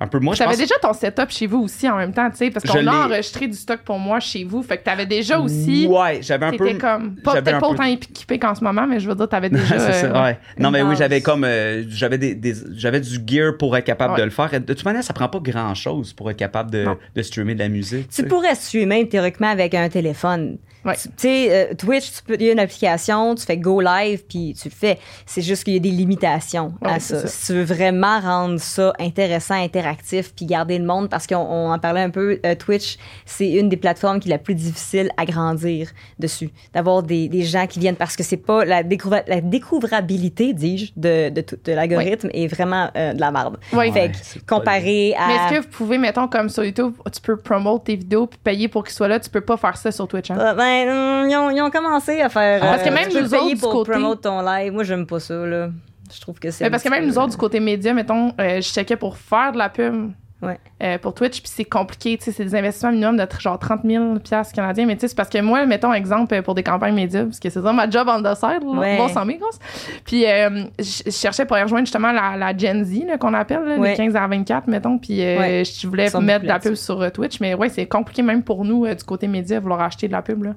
un 0.00 0.06
peu. 0.06 0.18
Moi, 0.20 0.36
T'avais 0.36 0.50
pense. 0.50 0.58
déjà 0.58 0.74
ton 0.80 0.92
setup 0.92 1.30
chez 1.30 1.46
vous 1.46 1.58
aussi 1.64 1.88
en 1.88 1.96
même 1.96 2.12
temps, 2.12 2.30
tu 2.30 2.36
sais, 2.36 2.50
parce 2.50 2.64
qu'on 2.64 2.86
a 2.86 3.06
enregistré 3.06 3.48
du 3.48 3.56
stock 3.56 3.80
pour 3.80 3.98
moi 3.98 4.20
chez 4.20 4.44
vous. 4.44 4.62
Fait 4.62 4.78
que 4.78 4.84
t'avais 4.84 5.06
déjà 5.06 5.38
aussi. 5.40 5.86
Ouais, 5.88 6.20
j'avais 6.22 6.46
un 6.46 6.52
peu. 6.52 6.72
Comme. 6.74 7.16
Pas, 7.16 7.32
peut-être 7.40 7.48
un 7.56 7.60
pas 7.60 7.66
peu- 7.66 7.72
autant 7.74 7.84
équipé 7.84 8.38
qu'en 8.38 8.54
ce 8.54 8.62
moment, 8.62 8.86
mais 8.86 9.00
je 9.00 9.08
veux 9.08 9.14
dire, 9.16 9.28
t'avais 9.28 9.48
déjà. 9.50 9.78
c'est 9.78 9.92
ça, 9.92 10.06
euh, 10.06 10.22
ouais. 10.24 10.38
Non, 10.58 10.70
mais 10.70 10.82
oui, 10.82 10.94
j'avais 10.96 11.20
comme. 11.20 11.44
euh, 11.44 11.82
j'avais 11.88 12.18
des, 12.18 12.34
des- 12.34 12.54
j'avais 12.76 13.00
du 13.00 13.18
gear 13.26 13.56
pour 13.58 13.76
être 13.76 13.84
capable 13.84 14.14
Ouais. 14.14 14.20
de 14.20 14.24
le 14.24 14.30
faire. 14.30 14.50
De 14.50 14.58
toute 14.72 14.84
manière, 14.84 15.02
ça 15.02 15.12
prend 15.12 15.28
pas 15.28 15.40
grand 15.40 15.74
chose 15.74 16.12
pour 16.12 16.30
être 16.30 16.36
capable 16.36 16.70
de, 16.70 16.86
streamer 17.22 17.54
de 17.54 17.58
la 17.60 17.68
musique. 17.68 18.08
Tu 18.10 18.24
pourrais 18.24 18.54
streamer 18.54 19.08
théoriquement 19.08 19.48
avec 19.48 19.74
un 19.74 19.88
téléphone. 19.88 20.58
Ouais. 20.88 20.96
Tu 20.96 21.08
sais, 21.16 21.48
euh, 21.70 21.74
Twitch, 21.74 22.10
tu 22.12 22.22
peux- 22.22 22.36
il 22.38 22.46
y 22.46 22.48
a 22.48 22.52
une 22.52 22.58
application, 22.58 23.34
tu 23.34 23.44
fais 23.44 23.56
Go 23.56 23.80
Live, 23.80 24.24
puis 24.28 24.54
tu 24.60 24.68
le 24.68 24.74
fais. 24.74 24.98
C'est 25.26 25.42
juste 25.42 25.64
qu'il 25.64 25.74
y 25.74 25.76
a 25.76 25.80
des 25.80 25.90
limitations 25.90 26.72
Ouais, 26.82 26.92
à 26.92 27.00
ça. 27.00 27.20
ça. 27.20 27.26
Si 27.28 27.46
tu 27.46 27.52
veux 27.54 27.64
vraiment 27.64 28.20
rendre 28.20 28.58
ça 28.60 28.92
intéressant, 28.98 29.54
interactif, 29.54 30.32
puis 30.34 30.46
garder 30.46 30.78
le 30.78 30.84
monde, 30.84 31.08
parce 31.08 31.26
qu'on 31.26 31.36
on 31.36 31.70
en 31.72 31.78
parlait 31.78 32.00
un 32.02 32.10
peu, 32.10 32.40
euh, 32.44 32.54
Twitch, 32.54 32.96
c'est 33.26 33.50
une 33.50 33.68
des 33.68 33.76
plateformes 33.76 34.20
qui 34.20 34.28
est 34.28 34.32
la 34.32 34.38
plus 34.38 34.54
difficile 34.54 35.10
à 35.16 35.24
grandir 35.24 35.90
dessus. 36.18 36.50
D'avoir 36.74 37.02
des, 37.02 37.28
des 37.28 37.42
gens 37.42 37.66
qui 37.66 37.78
viennent, 37.80 37.96
parce 37.96 38.16
que 38.16 38.22
c'est 38.22 38.36
pas 38.36 38.64
la, 38.64 38.82
découvra- 38.82 39.22
la 39.26 39.40
découvrabilité, 39.40 40.52
dis-je, 40.54 40.92
de, 40.96 41.28
de, 41.30 41.40
tout- 41.40 41.58
de 41.64 41.72
l'algorithme 41.72 42.28
est 42.32 42.46
vraiment 42.46 42.90
euh, 42.96 43.12
de 43.12 43.20
la 43.20 43.30
merde. 43.30 43.58
Ouais. 43.72 43.90
Fait 43.92 43.98
Ouais, 43.98 44.12
que, 44.12 44.38
comparé 44.46 45.14
à... 45.18 45.26
Mais 45.26 45.34
est-ce 45.34 45.54
que 45.60 45.66
vous 45.66 45.70
pouvez, 45.72 45.98
mettons, 45.98 46.28
comme 46.28 46.48
sur 46.48 46.64
YouTube, 46.64 46.92
tu 47.12 47.20
peux 47.20 47.36
promote 47.36 47.84
tes 47.84 47.96
vidéos 47.96 48.26
puis 48.26 48.38
payer 48.42 48.68
pour 48.68 48.84
qu'ils 48.84 48.94
soient 48.94 49.08
là? 49.08 49.18
Tu 49.18 49.28
peux 49.30 49.40
pas 49.40 49.56
faire 49.56 49.76
ça 49.76 49.90
sur 49.90 50.06
Twitch, 50.06 50.30
hein? 50.30 50.38
Euh, 50.38 50.54
ben, 50.86 51.28
ils, 51.30 51.36
ont, 51.36 51.50
ils 51.50 51.60
ont 51.62 51.70
commencé 51.70 52.20
à 52.20 52.28
faire. 52.28 52.60
Parce 52.60 52.82
que 52.82 52.88
euh, 52.88 52.92
même 52.92 53.08
tu 53.08 53.14
peux 53.16 53.22
nous 53.22 53.28
payer 53.30 53.42
autres, 53.42 53.54
du 53.54 53.60
pour 53.60 53.72
côté- 53.72 53.90
promote 53.92 54.20
ton 54.22 54.40
live. 54.42 54.72
Moi, 54.72 54.84
j'aime 54.84 55.06
pas 55.06 55.20
ça, 55.20 55.34
là. 55.46 55.70
Je 56.14 56.20
trouve 56.20 56.38
que 56.38 56.50
c'est. 56.50 56.64
Un 56.64 56.70
parce 56.70 56.82
que 56.82 56.88
même 56.88 57.00
peu- 57.02 57.06
nous 57.08 57.18
autres, 57.18 57.30
du 57.32 57.36
côté 57.36 57.60
média, 57.60 57.92
mettons, 57.92 58.32
euh, 58.40 58.56
je 58.56 58.68
checkais 58.68 58.96
pour 58.96 59.16
faire 59.18 59.52
de 59.52 59.58
la 59.58 59.68
pub 59.68 60.10
Ouais. 60.40 60.56
euh, 60.84 60.98
pour 60.98 61.14
Twitch, 61.14 61.40
puis 61.42 61.50
c'est 61.52 61.64
compliqué, 61.64 62.16
tu 62.16 62.24
sais, 62.24 62.30
c'est 62.32 62.44
des 62.44 62.54
investissements 62.54 62.92
minimum 62.92 63.16
de 63.16 63.26
genre 63.40 63.58
30 63.58 63.80
000 63.84 64.18
piastres 64.20 64.54
canadiens, 64.54 64.86
mais 64.86 64.94
tu 64.94 65.00
sais, 65.00 65.08
c'est 65.08 65.16
parce 65.16 65.28
que 65.28 65.38
moi, 65.40 65.66
mettons 65.66 65.92
exemple 65.92 66.32
euh, 66.34 66.42
pour 66.42 66.54
des 66.54 66.62
campagnes 66.62 66.94
médias, 66.94 67.24
parce 67.24 67.40
que 67.40 67.50
c'est 67.50 67.60
ça 67.60 67.72
ma 67.72 67.90
job 67.90 68.08
side, 68.36 68.62
là, 68.62 68.78
Ouais. 68.78 68.96
bon, 68.98 69.08
sans 69.08 69.24
mes 69.24 69.36
grosses. 69.36 69.58
Puis 70.04 70.24
euh, 70.26 70.64
je 70.78 71.10
cherchais 71.10 71.44
pour 71.44 71.58
y 71.58 71.62
rejoindre 71.62 71.86
justement 71.86 72.12
la, 72.12 72.36
la 72.36 72.56
Gen 72.56 72.84
Z, 72.84 73.18
qu'on 73.18 73.34
appelle, 73.34 73.64
là, 73.64 73.78
Ouais. 73.78 73.90
les 73.90 73.96
15 73.96 74.14
à 74.14 74.26
24, 74.28 74.68
mettons, 74.68 74.98
puis 74.98 75.22
euh, 75.22 75.64
je 75.64 75.86
voulais 75.88 76.08
mettre 76.20 76.42
de 76.44 76.48
la 76.48 76.60
pub 76.60 76.74
sur 76.74 77.10
Twitch, 77.10 77.40
mais 77.40 77.54
ouais, 77.54 77.68
c'est 77.68 77.86
compliqué 77.86 78.22
même 78.22 78.44
pour 78.44 78.64
nous, 78.64 78.86
du 78.86 79.02
côté 79.04 79.26
média, 79.26 79.58
vouloir 79.58 79.80
acheter 79.80 80.06
de 80.06 80.12
la 80.12 80.22
pub, 80.22 80.44
là. 80.44 80.54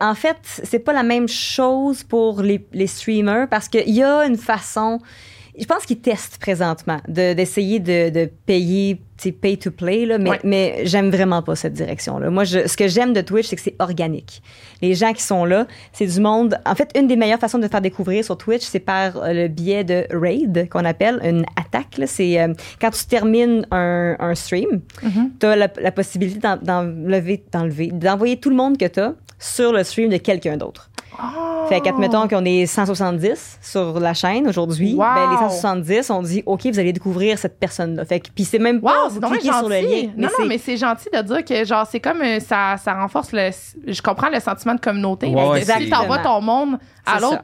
En 0.00 0.14
fait, 0.14 0.38
c'est 0.42 0.78
pas 0.78 0.94
la 0.94 1.02
même 1.02 1.28
chose 1.28 2.02
pour 2.02 2.40
les, 2.40 2.66
les 2.72 2.86
streamers 2.86 3.46
parce 3.48 3.68
qu'il 3.68 3.90
y 3.94 4.02
a 4.02 4.24
une 4.24 4.38
façon. 4.38 5.00
Je 5.58 5.64
pense 5.64 5.86
qu'ils 5.86 6.00
testent 6.00 6.38
présentement 6.38 6.98
de- 7.08 7.32
d'essayer 7.32 7.78
de, 7.80 8.10
de 8.10 8.30
payer, 8.44 8.96
tu 9.16 9.22
sais, 9.28 9.32
pay 9.32 9.56
to 9.56 9.70
play, 9.70 10.04
là, 10.04 10.18
mais, 10.18 10.30
Ouais. 10.30 10.40
mais 10.44 10.80
j'aime 10.84 11.10
vraiment 11.10 11.40
pas 11.42 11.56
cette 11.56 11.72
direction-là. 11.72 12.28
Moi, 12.28 12.44
je, 12.44 12.66
ce 12.68 12.76
que 12.76 12.88
j'aime 12.88 13.12
de 13.14 13.22
Twitch, 13.22 13.46
c'est 13.46 13.56
que 13.56 13.62
c'est 13.62 13.76
organique. 13.78 14.42
Les 14.82 14.94
gens 14.94 15.12
qui 15.14 15.22
sont 15.22 15.44
là, 15.46 15.66
c'est 15.92 16.06
du 16.06 16.20
monde. 16.20 16.58
En 16.66 16.74
fait, 16.74 16.90
une 16.98 17.06
des 17.06 17.16
meilleures 17.16 17.38
façons 17.38 17.58
de 17.58 17.68
faire 17.68 17.80
découvrir 17.80 18.22
sur 18.24 18.36
Twitch, 18.36 18.62
c'est 18.64 18.80
par 18.80 19.16
euh, 19.16 19.32
le 19.32 19.48
biais 19.48 19.84
de 19.84 20.06
raid, 20.10 20.68
qu'on 20.68 20.84
appelle 20.84 21.18
une 21.24 21.46
attaque. 21.56 21.98
C'est 22.06 22.38
euh, 22.40 22.52
quand 22.80 22.90
tu 22.90 23.06
termines 23.06 23.66
un, 23.70 24.16
un 24.18 24.34
stream, 24.34 24.82
tu 25.40 25.46
as 25.46 25.56
la, 25.56 25.68
la 25.80 25.92
possibilité 25.92 26.38
d'en- 26.40 26.56
d'enlever, 26.58 27.42
d'enlever, 27.52 27.86
d'envoyer 27.88 28.36
tout 28.36 28.50
le 28.50 28.56
monde 28.56 28.76
que 28.76 28.86
tu 28.86 29.00
as 29.00 29.14
sur 29.38 29.72
le 29.72 29.82
stream 29.84 30.10
de 30.10 30.18
quelqu'un 30.18 30.56
d'autre. 30.58 30.90
Fait 31.68 31.80
qu'admettons 31.80 32.28
qu'on 32.28 32.44
est 32.44 32.66
170 32.66 33.58
sur 33.60 33.98
la 33.98 34.14
chaîne 34.14 34.46
aujourd'hui, 34.48 34.94
Wow. 34.94 35.04
ben 35.14 35.30
les 35.32 35.36
170, 35.36 36.10
on 36.10 36.22
dit 36.22 36.42
OK, 36.46 36.66
vous 36.66 36.78
allez 36.78 36.92
découvrir 36.92 37.38
cette 37.38 37.58
personne-là. 37.58 38.04
Fait 38.04 38.20
que 38.20 38.28
puis 38.34 38.44
c'est 38.44 38.58
même 38.58 38.76
Wow, 38.76 38.82
pas 38.82 38.92
c'est 39.08 39.14
vous 39.14 39.20
cliquez 39.30 39.52
sur 39.52 39.68
le 39.68 39.74
lien, 39.76 39.82
non, 39.82 40.12
mais 40.16 40.22
non, 40.22 40.28
c'est 40.38 40.46
mais 40.46 40.58
c'est 40.58 40.76
gentil 40.76 41.08
de 41.12 41.20
dire 41.22 41.44
que, 41.44 41.64
genre, 41.64 41.86
c'est 41.90 42.00
comme 42.00 42.22
euh, 42.22 42.38
ça, 42.40 42.76
ça 42.82 42.94
renforce 42.94 43.32
le. 43.32 43.50
Je 43.86 44.00
comprends 44.02 44.28
le 44.28 44.38
sentiment 44.40 44.74
de 44.74 44.80
communauté. 44.80 45.26
Ouais, 45.26 45.34
parce 45.34 45.50
ouais, 45.50 45.60
que 45.64 45.82
si 45.84 45.90
t'envoies 45.90 46.18
ton 46.18 46.40
monde 46.40 46.78
à 47.04 47.18
l'autre, 47.20 47.42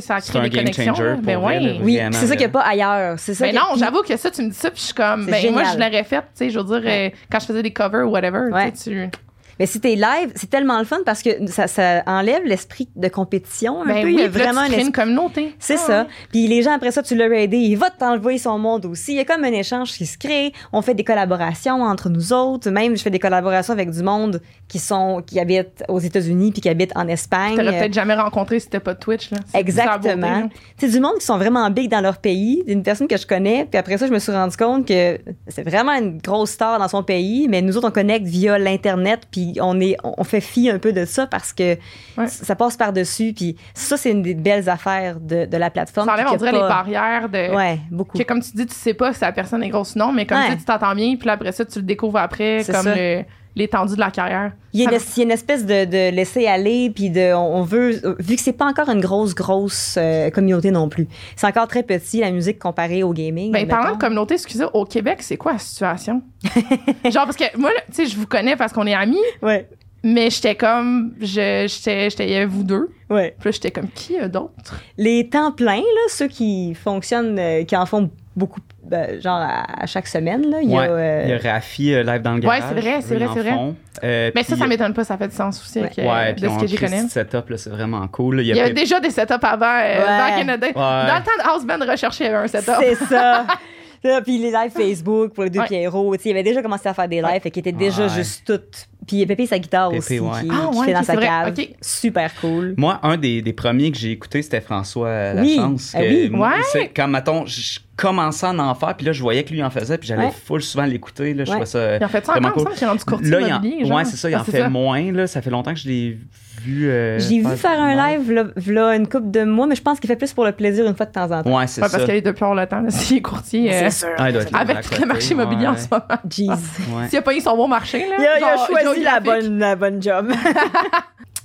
ça. 0.00 0.20
crée 0.20 0.38
un 0.38 0.42
des 0.44 0.48
game 0.50 0.64
connexions. 0.64 0.94
pour 0.94 1.22
Ben 1.22 1.36
ouais. 1.38 1.80
oui, 1.82 2.00
c'est 2.12 2.26
ça 2.26 2.32
qu'il 2.36 2.38
n'y 2.38 2.44
a 2.44 2.48
pas 2.48 2.60
ailleurs. 2.62 3.18
C'est 3.18 3.34
ça 3.34 3.46
Mais 3.46 3.52
non, 3.52 3.74
j'avoue 3.76 4.02
que 4.02 4.16
ça, 4.16 4.30
tu 4.30 4.42
me 4.42 4.48
dis 4.50 4.56
ça, 4.56 4.70
puis 4.70 4.80
je 4.80 4.84
suis 4.86 4.94
comme, 4.94 5.26
ben 5.26 5.52
moi, 5.52 5.64
je 5.64 5.78
l'aurais 5.78 6.04
fait, 6.04 6.20
tu 6.20 6.26
sais, 6.34 6.50
je 6.50 6.58
veux 6.58 6.64
dire, 6.80 6.82
euh, 6.90 7.10
quand 7.30 7.40
je 7.40 7.46
faisais 7.46 7.62
des 7.62 7.72
covers 7.72 8.06
ou 8.06 8.10
whatever, 8.10 8.40
tu 8.50 8.80
sais, 8.80 8.90
Ouais. 8.90 9.10
tu. 9.10 9.10
Mais 9.58 9.66
si 9.66 9.80
t'es 9.80 9.94
live, 9.94 10.32
c'est 10.34 10.48
tellement 10.50 10.78
le 10.78 10.84
fun 10.84 10.98
parce 11.04 11.22
que 11.22 11.46
ça, 11.46 11.66
ça 11.66 12.02
enlève 12.06 12.42
l'esprit 12.44 12.88
de 12.96 13.08
compétition 13.08 13.82
un 13.82 13.86
Ben 13.86 14.00
peu. 14.02 14.06
oui, 14.08 14.14
Il 14.14 14.20
y 14.20 14.24
a 14.24 14.28
vraiment 14.28 14.64
tu 14.66 14.74
un 14.74 14.78
une 14.78 14.92
communauté. 14.92 15.54
C'est 15.58 15.74
Ah, 15.74 15.86
ça. 15.86 16.06
Puis 16.30 16.46
les 16.48 16.62
gens, 16.62 16.72
après 16.72 16.90
ça, 16.90 17.02
tu 17.02 17.14
l'as 17.14 17.28
raidé, 17.28 17.56
il 17.58 17.76
va 17.76 17.90
t'envoyer 17.90 18.38
son 18.38 18.58
monde 18.58 18.86
aussi. 18.86 19.12
Il 19.12 19.16
y 19.16 19.20
a 19.20 19.24
comme 19.24 19.44
un 19.44 19.52
échange 19.52 19.92
qui 19.92 20.06
se 20.06 20.16
crée. 20.18 20.52
On 20.72 20.82
fait 20.82 20.94
des 20.94 21.04
collaborations 21.04 21.82
entre 21.82 22.08
nous 22.08 22.32
autres. 22.32 22.70
Même, 22.70 22.96
je 22.96 23.02
fais 23.02 23.10
des 23.10 23.18
collaborations 23.18 23.72
avec 23.72 23.90
du 23.90 24.02
monde 24.02 24.40
qui 24.68 24.78
sont, 24.78 25.22
qui 25.26 25.38
habitent 25.38 25.84
aux 25.88 25.98
États-Unis 26.00 26.52
puis 26.52 26.60
qui 26.62 26.68
habitent 26.68 26.96
en 26.96 27.06
Espagne. 27.08 27.56
T'aurais 27.56 27.78
peut-être 27.78 27.94
jamais 27.94 28.14
rencontré 28.14 28.58
si 28.58 28.64
c'était 28.64 28.80
pas 28.80 28.94
de 28.94 28.98
Twitch, 28.98 29.30
là. 29.30 29.38
Exactement. 29.54 30.48
C'est 30.78 30.88
du 30.88 31.00
monde 31.00 31.18
qui 31.18 31.26
sont 31.26 31.38
vraiment 31.38 31.68
big 31.70 31.90
dans 31.90 32.00
leur 32.00 32.18
pays, 32.18 32.62
d'une 32.66 32.82
personne 32.82 33.08
que 33.08 33.16
je 33.16 33.26
connais. 33.26 33.66
Puis 33.70 33.78
après 33.78 33.98
ça, 33.98 34.06
je 34.06 34.12
me 34.12 34.18
suis 34.18 34.32
rendu 34.32 34.56
compte 34.56 34.86
que 34.86 35.18
c'est 35.48 35.62
vraiment 35.62 35.92
une 35.92 36.18
grosse 36.18 36.50
star 36.50 36.78
dans 36.78 36.88
son 36.88 37.02
pays, 37.02 37.46
mais 37.48 37.62
nous 37.62 37.76
autres, 37.76 37.88
on 37.88 37.92
connecte 37.92 38.26
via 38.26 38.58
l'Internet, 38.58 39.22
puis 39.30 39.41
on, 39.60 39.80
est, 39.80 39.96
on 40.04 40.24
fait 40.24 40.40
fi 40.40 40.70
un 40.70 40.78
peu 40.78 40.92
de 40.92 41.04
ça 41.04 41.26
parce 41.26 41.52
que 41.52 41.76
Ouais. 42.16 42.26
ça 42.28 42.54
passe 42.56 42.76
par-dessus. 42.76 43.32
Puis 43.34 43.56
ça, 43.74 43.96
c'est 43.96 44.10
une 44.10 44.22
des 44.22 44.34
belles 44.34 44.68
affaires 44.68 45.18
de, 45.20 45.46
de 45.46 45.56
la 45.56 45.70
plateforme. 45.70 46.06
Ça 46.08 46.14
enlève, 46.14 46.26
on 46.32 46.36
dirait, 46.36 46.52
les 46.52 46.58
barrières 46.58 47.28
de. 47.28 47.54
Ouais, 47.54 47.78
beaucoup. 47.90 48.18
Que 48.18 48.22
comme 48.24 48.40
tu 48.42 48.50
dis, 48.54 48.66
tu 48.66 48.74
sais 48.74 48.94
pas 48.94 49.12
si 49.12 49.20
la 49.22 49.32
personne 49.32 49.62
est 49.62 49.68
grosse 49.70 49.94
ou 49.94 49.98
non, 49.98 50.12
mais 50.12 50.26
comme 50.26 50.38
Ouais. 50.38 50.46
tu 50.50 50.52
dis, 50.52 50.58
tu 50.60 50.64
t'entends 50.66 50.94
bien, 50.94 51.16
puis 51.16 51.28
après 51.30 51.52
ça, 51.52 51.64
tu 51.64 51.78
le 51.78 51.84
découvres 51.84 52.18
après, 52.18 52.62
comme 52.66 52.82
ça. 52.82 52.94
le- 52.94 53.24
l'étendue 53.54 53.94
de 53.94 54.00
la 54.00 54.10
carrière. 54.10 54.52
Il 54.72 54.80
y, 54.80 54.86
a 54.86 54.90
une, 54.90 54.98
il 54.98 55.18
y 55.18 55.20
a 55.20 55.24
une 55.24 55.30
espèce 55.30 55.66
de, 55.66 55.84
de 55.84 56.10
laisser 56.14 56.46
aller, 56.46 56.90
puis 56.90 57.10
de, 57.10 57.34
on 57.34 57.62
veut, 57.62 58.00
vu 58.18 58.36
que 58.36 58.40
c'est 58.40 58.54
pas 58.54 58.64
encore 58.66 58.88
une 58.88 59.00
grosse, 59.00 59.34
grosse 59.34 59.96
euh, 59.98 60.30
communauté 60.30 60.70
non 60.70 60.88
plus. 60.88 61.06
C'est 61.36 61.46
encore 61.46 61.68
très 61.68 61.82
petit, 61.82 62.20
la 62.20 62.30
musique 62.30 62.58
comparée 62.58 63.02
au 63.02 63.12
gaming. 63.12 63.52
Ben, 63.52 63.68
parlant 63.68 63.94
de 63.96 64.00
communauté, 64.00 64.34
excusez, 64.34 64.64
au 64.72 64.84
Québec, 64.86 65.18
c'est 65.20 65.36
quoi 65.36 65.52
la 65.52 65.58
situation? 65.58 66.22
Genre, 67.04 67.24
parce 67.24 67.36
que 67.36 67.44
moi, 67.58 67.70
tu 67.88 67.92
sais, 67.92 68.06
je 68.06 68.16
vous 68.16 68.26
connais 68.26 68.56
parce 68.56 68.72
qu'on 68.72 68.86
est 68.86 68.94
amis, 68.94 69.18
Ouais, 69.42 69.68
mais 70.02 70.30
j'étais 70.30 70.54
comme, 70.54 71.12
je, 71.20 71.66
j'étais, 71.68 72.08
j'étais, 72.10 72.26
il 72.26 72.32
y 72.32 72.36
avait 72.36 72.46
vous 72.46 72.64
deux. 72.64 72.88
ouais. 73.10 73.36
Puis 73.38 73.52
j'étais 73.52 73.70
comme, 73.70 73.88
qui 73.88 74.18
euh, 74.18 74.28
d'autre? 74.28 74.80
Les 74.96 75.28
temps 75.28 75.52
pleins, 75.52 75.76
là, 75.76 76.02
ceux 76.08 76.28
qui 76.28 76.74
fonctionnent, 76.74 77.38
euh, 77.38 77.64
qui 77.64 77.76
en 77.76 77.84
font 77.86 78.10
beaucoup, 78.34 78.60
ben, 78.84 79.20
genre 79.20 79.36
à, 79.40 79.82
à 79.82 79.86
chaque 79.86 80.06
semaine, 80.08 80.50
là, 80.50 80.58
il 80.62 80.70
y 80.70 80.74
a. 80.76 80.80
Ouais. 80.80 80.86
euh, 80.90 81.22
Il 81.24 81.30
y 81.30 81.48
a 81.48 81.52
Rafi 81.52 81.94
euh, 81.94 82.02
live 82.02 82.20
dans 82.22 82.32
le 82.32 82.36
Ouais, 82.38 82.58
garage. 82.58 82.62
c'est 82.68 82.80
vrai, 82.80 83.00
c'est 83.00 83.14
vrai, 83.16 83.26
c'est 83.32 83.40
vrai. 83.40 83.52
font. 83.52 83.76
Euh, 84.02 84.30
Mais 84.34 84.42
ça, 84.42 84.52
puis- 84.52 84.60
ça 84.60 84.66
m'étonne 84.66 84.92
pas, 84.94 85.04
ça 85.04 85.16
fait 85.16 85.28
du 85.28 85.34
sens 85.36 85.60
aussi 85.62 85.78
avec, 85.78 85.98
euh, 85.98 86.02
Ouais, 86.12 86.32
de 86.32 86.40
puis 86.40 86.50
ce 86.54 86.60
que 86.60 86.66
j'y 86.66 86.76
connais. 86.76 87.02
setup 87.08 87.48
là, 87.50 87.56
c'est 87.56 87.70
vraiment 87.70 88.06
cool. 88.08 88.40
Il 88.40 88.46
y 88.48 88.60
avait 88.60 88.72
déjà 88.72 88.98
des 89.00 89.10
setups 89.10 89.34
avant, 89.42 89.66
euh, 89.66 89.98
Ouais. 89.98 90.04
back 90.06 90.32
in 90.48 90.56
the 90.56 90.60
day. 90.60 90.72
Dans 90.72 91.04
le 91.04 91.24
temps 91.24 91.44
de 91.44 91.48
House 91.48 91.64
Band 91.64 91.80
avait 92.26 92.36
un 92.36 92.48
setup. 92.48 92.74
C'est 92.80 92.94
ça. 92.96 93.46
Là, 94.04 94.20
puis 94.20 94.36
les 94.38 94.50
lives 94.50 94.72
Facebook 94.74 95.32
pour 95.32 95.44
les 95.44 95.50
deux 95.50 95.60
Ouais. 95.60 95.66
Pierrot, 95.68 96.16
tu 96.16 96.22
sais, 96.24 96.28
il 96.30 96.32
avait 96.32 96.42
déjà 96.42 96.60
commencé 96.60 96.88
à 96.88 96.94
faire 96.94 97.08
des 97.08 97.20
lives, 97.22 97.40
fait 97.40 97.50
qu'il 97.52 97.60
était 97.60 97.70
déjà 97.70 98.04
Ouais. 98.04 98.14
juste 98.14 98.44
tout. 98.44 98.60
Puis 99.06 99.16
il 99.16 99.18
y 99.20 99.22
a 99.22 99.26
Pépé 99.26 99.46
sa 99.46 99.58
guitare 99.60 99.90
Pépé, 99.90 99.98
aussi, 100.00 100.18
ouais. 100.20 100.30
qui, 100.42 100.48
Ah, 100.50 100.68
qui 100.72 100.78
ouais, 100.78 100.86
fait 100.86 100.92
dans 100.92 101.02
sa 101.04 101.16
cave. 101.16 101.54
Super 101.80 102.34
cool. 102.40 102.74
Moi, 102.76 102.98
un 103.04 103.16
des, 103.16 103.42
des 103.42 103.52
premiers 103.52 103.92
que 103.92 103.98
j'ai 103.98 104.10
écouté, 104.10 104.42
c'était 104.42 104.60
François 104.60 105.32
Oui. 105.36 105.56
Lachance. 105.56 105.92
Ah 105.94 106.00
que 106.02 106.08
oui. 106.08 106.30
moi, 106.30 106.48
Ouais. 106.50 106.62
c'est 106.72 106.88
Quand, 106.88 107.06
mettons, 107.08 107.46
je 107.46 107.78
commençais 107.96 108.46
à 108.46 108.50
en 108.54 108.74
faire, 108.74 108.96
puis 108.96 109.06
là, 109.06 109.12
je 109.12 109.22
voyais 109.22 109.44
que 109.44 109.52
lui 109.52 109.62
en 109.62 109.70
faisait, 109.70 109.98
puis 109.98 110.08
j'allais 110.08 110.26
Ouais. 110.26 110.32
full 110.46 110.62
souvent 110.62 110.84
l'écouter. 110.84 111.34
Là, 111.34 111.44
je 111.44 111.50
Ouais. 111.50 111.56
trouvais 111.56 111.66
ça 111.66 111.96
Il 111.96 112.04
en 112.04 112.08
fait 112.08 112.26
ça 112.26 112.38
encore, 112.38 112.52
cool. 112.54 112.76
ça, 112.76 112.88
rendu 112.88 113.04
courtier 113.04 113.30
Là, 113.30 113.40
il 113.40 113.44
en, 113.44 113.48
immobilier, 113.48 113.84
genre. 113.86 113.96
ouais, 113.98 114.04
c'est 114.04 114.16
ça, 114.16 114.30
il 114.30 114.34
Ah, 114.34 114.40
en 114.40 114.44
fait 114.44 114.58
ça. 114.58 114.68
moins. 114.68 115.12
Là, 115.12 115.26
ça 115.28 115.42
fait 115.42 115.50
longtemps 115.50 115.74
que 115.74 115.80
je 115.80 115.88
l'ai 115.88 116.18
vu. 116.64 116.88
euh, 116.88 117.18
J'ai 117.18 117.40
vu 117.40 117.56
faire 117.56 117.80
un 117.80 117.94
live 117.94 118.30
là, 118.32 118.44
là, 118.66 118.94
une 118.96 119.08
couple 119.08 119.30
de 119.30 119.44
mois, 119.44 119.66
mais 119.66 119.74
je 119.74 119.82
pense 119.82 119.98
qu'il 120.00 120.08
fait 120.08 120.16
plus 120.16 120.32
pour 120.32 120.44
le 120.44 120.52
plaisir 120.52 120.86
une 120.86 120.94
fois 120.96 121.06
de 121.06 121.12
temps 121.12 121.30
en 121.30 121.42
temps. 121.42 121.56
Ouais, 121.58 121.66
c'est 121.66 121.82
Ouais, 121.82 121.88
ça. 121.88 121.96
parce 121.96 122.04
qu'elle 122.06 122.16
est 122.16 122.22
depuis 122.22 122.42
longtemps, 122.44 122.84
s'il 122.88 123.16
est 123.18 123.22
courtier. 123.22 123.74
euh, 123.74 123.90
sûr. 123.90 124.08
Ah, 124.18 124.30
il 124.30 124.32
doit 124.32 124.42
être 124.42 124.52
là 124.52 124.58
avec 124.60 124.82
côté, 124.82 125.00
le 125.02 125.06
marché 125.08 125.32
immobilier 125.34 125.66
en 125.66 125.76
ce 125.76 125.86
moment. 125.90 126.04
Jeez. 126.30 126.48
Ouais. 126.48 127.08
S'il 127.08 127.18
a 127.18 127.22
pas 127.22 127.34
eu 127.34 127.40
son 127.40 127.56
bon 127.56 127.68
marché, 127.68 127.98
là. 128.08 128.16
Il 128.18 128.24
a, 128.26 128.38
il 128.38 128.44
a 128.44 128.66
choisi 128.66 129.02
la 129.02 129.20
bonne, 129.20 129.58
la 129.58 129.76
bonne 129.76 130.02
job. 130.02 130.32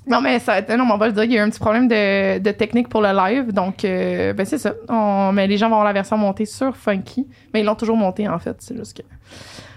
Non, 0.08 0.22
mais 0.22 0.40
ça, 0.40 0.62
non, 0.62 0.86
mais 0.86 0.94
on 0.94 0.98
va 0.98 1.12
dire, 1.12 1.24
il 1.26 1.32
y 1.34 1.38
a 1.38 1.42
eu 1.42 1.44
un 1.46 1.50
petit 1.50 1.60
problème 1.60 1.88
de, 1.88 2.40
de 2.40 2.52
technique 2.52 2.90
pour 2.90 3.02
le 3.02 3.10
live. 3.16 3.52
Donc, 3.52 3.84
euh, 3.84 4.34
ben, 4.34 4.46
c'est 4.46 4.58
ça. 4.58 4.74
On- 4.90 5.32
mais 5.34 5.48
les 5.48 5.58
gens 5.58 5.68
vont 5.68 5.76
avoir 5.76 5.88
la 5.88 5.94
version 5.94 6.18
montée 6.18 6.46
sur 6.46 6.76
Funky. 6.78 7.28
Mais 7.54 7.60
ils 7.62 7.66
l'ont 7.66 7.76
toujours 7.76 7.98
montée, 7.98 8.28
en 8.28 8.40
fait. 8.40 8.56
C'est 8.60 8.76
juste 8.78 8.98
que. 8.98 9.04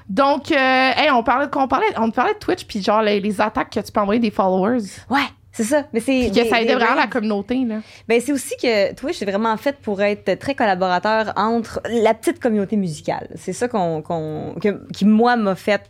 Donc, 0.09 0.51
euh, 0.51 0.55
hey, 0.57 1.11
on 1.13 1.23
parlait 1.23 1.47
de 1.47 1.51
quoi? 1.51 1.63
On 1.65 1.69
parlait, 1.69 1.87
on 1.99 2.11
parlait 2.11 2.35
de 2.35 2.39
Twitch, 2.39 2.65
puis 2.65 2.83
genre, 2.83 3.03
les, 3.03 3.21
les 3.21 3.41
attaques 3.41 3.71
que 3.71 3.81
tu 3.81 3.93
peux 3.93 4.01
envoyer 4.01 4.21
des 4.21 4.31
followers. 4.33 4.83
ouais, 5.09 5.21
c'est 5.53 5.63
ça. 5.65 5.85
Mais 5.93 6.01
c'est 6.01 6.29
que 6.31 6.35
des- 6.35 6.49
ça 6.49 6.61
aide 6.63 6.73
vraiment 6.73 6.95
la 6.97 7.07
communauté, 7.07 7.65
là. 7.65 7.77
Ben, 8.09 8.21
c'est 8.21 8.33
aussi 8.33 8.57
que 8.61 8.93
Twitch 8.95 9.23
est 9.23 9.25
vraiment 9.25 9.57
fait 9.57 9.77
pour 9.81 10.01
être 10.03 10.37
très 10.39 10.55
collaborateur 10.57 11.33
entre 11.37 11.81
la 11.89 12.15
petite 12.15 12.41
communauté 12.41 12.77
musicale. 12.77 13.29
C'est 13.37 13.53
ça 13.53 13.69
qu'on, 13.69 14.03
qu'on- 14.03 14.55
que- 14.61 14.85
qui, 14.93 15.05
moi, 15.05 15.37
m'a 15.37 15.55
fait 15.55 15.83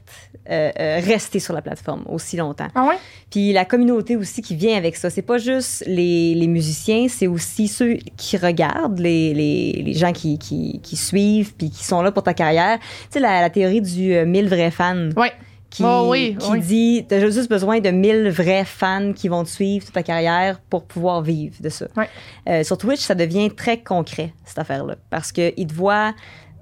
euh, 0.48 0.70
euh, 0.78 1.00
rester 1.04 1.38
sur 1.38 1.52
la 1.54 1.62
plateforme 1.62 2.04
aussi 2.08 2.36
longtemps. 2.36 2.68
Ah 2.74 2.86
ouais? 2.88 2.96
Puis 3.30 3.52
la 3.52 3.64
communauté 3.64 4.16
aussi 4.16 4.42
qui 4.42 4.56
vient 4.56 4.76
avec 4.76 4.96
ça. 4.96 5.10
C'est 5.10 5.22
pas 5.22 5.38
juste 5.38 5.84
les, 5.86 6.34
les 6.34 6.46
musiciens, 6.46 7.08
c'est 7.08 7.26
aussi 7.26 7.68
ceux 7.68 7.94
qui 8.16 8.36
regardent, 8.36 8.98
les, 8.98 9.34
les, 9.34 9.82
les 9.84 9.92
gens 9.94 10.12
qui, 10.12 10.38
qui, 10.38 10.80
qui 10.82 10.96
suivent, 10.96 11.54
puis 11.54 11.70
qui 11.70 11.84
sont 11.84 12.02
là 12.02 12.10
pour 12.10 12.22
ta 12.22 12.34
carrière. 12.34 12.78
Tu 12.78 12.86
sais, 13.10 13.20
la, 13.20 13.40
la 13.40 13.50
théorie 13.50 13.80
du 13.82 14.14
euh, 14.14 14.24
1000 14.26 14.48
vrais 14.48 14.70
fans. 14.70 15.10
Ouais. 15.16 15.32
Qui, 15.68 15.84
Oh 15.86 16.06
oui, 16.08 16.36
qui 16.36 16.50
oui. 16.50 16.60
dit 16.60 17.04
t'as 17.08 17.20
juste 17.20 17.48
besoin 17.48 17.78
de 17.78 17.90
1000 17.90 18.30
vrais 18.30 18.64
fans 18.64 19.12
qui 19.12 19.28
vont 19.28 19.44
te 19.44 19.48
suivre 19.50 19.84
toute 19.84 19.94
ta 19.94 20.02
carrière 20.02 20.58
pour 20.68 20.84
pouvoir 20.84 21.22
vivre 21.22 21.54
de 21.60 21.68
ça. 21.68 21.86
Ouais. 21.96 22.08
Euh, 22.48 22.64
sur 22.64 22.76
Twitch, 22.76 22.98
ça 23.00 23.14
devient 23.14 23.50
très 23.54 23.80
concret, 23.80 24.32
cette 24.44 24.58
affaire-là. 24.58 24.96
Parce 25.10 25.30
qu'ils 25.30 25.66
te 25.68 25.72
voient, 25.74 26.12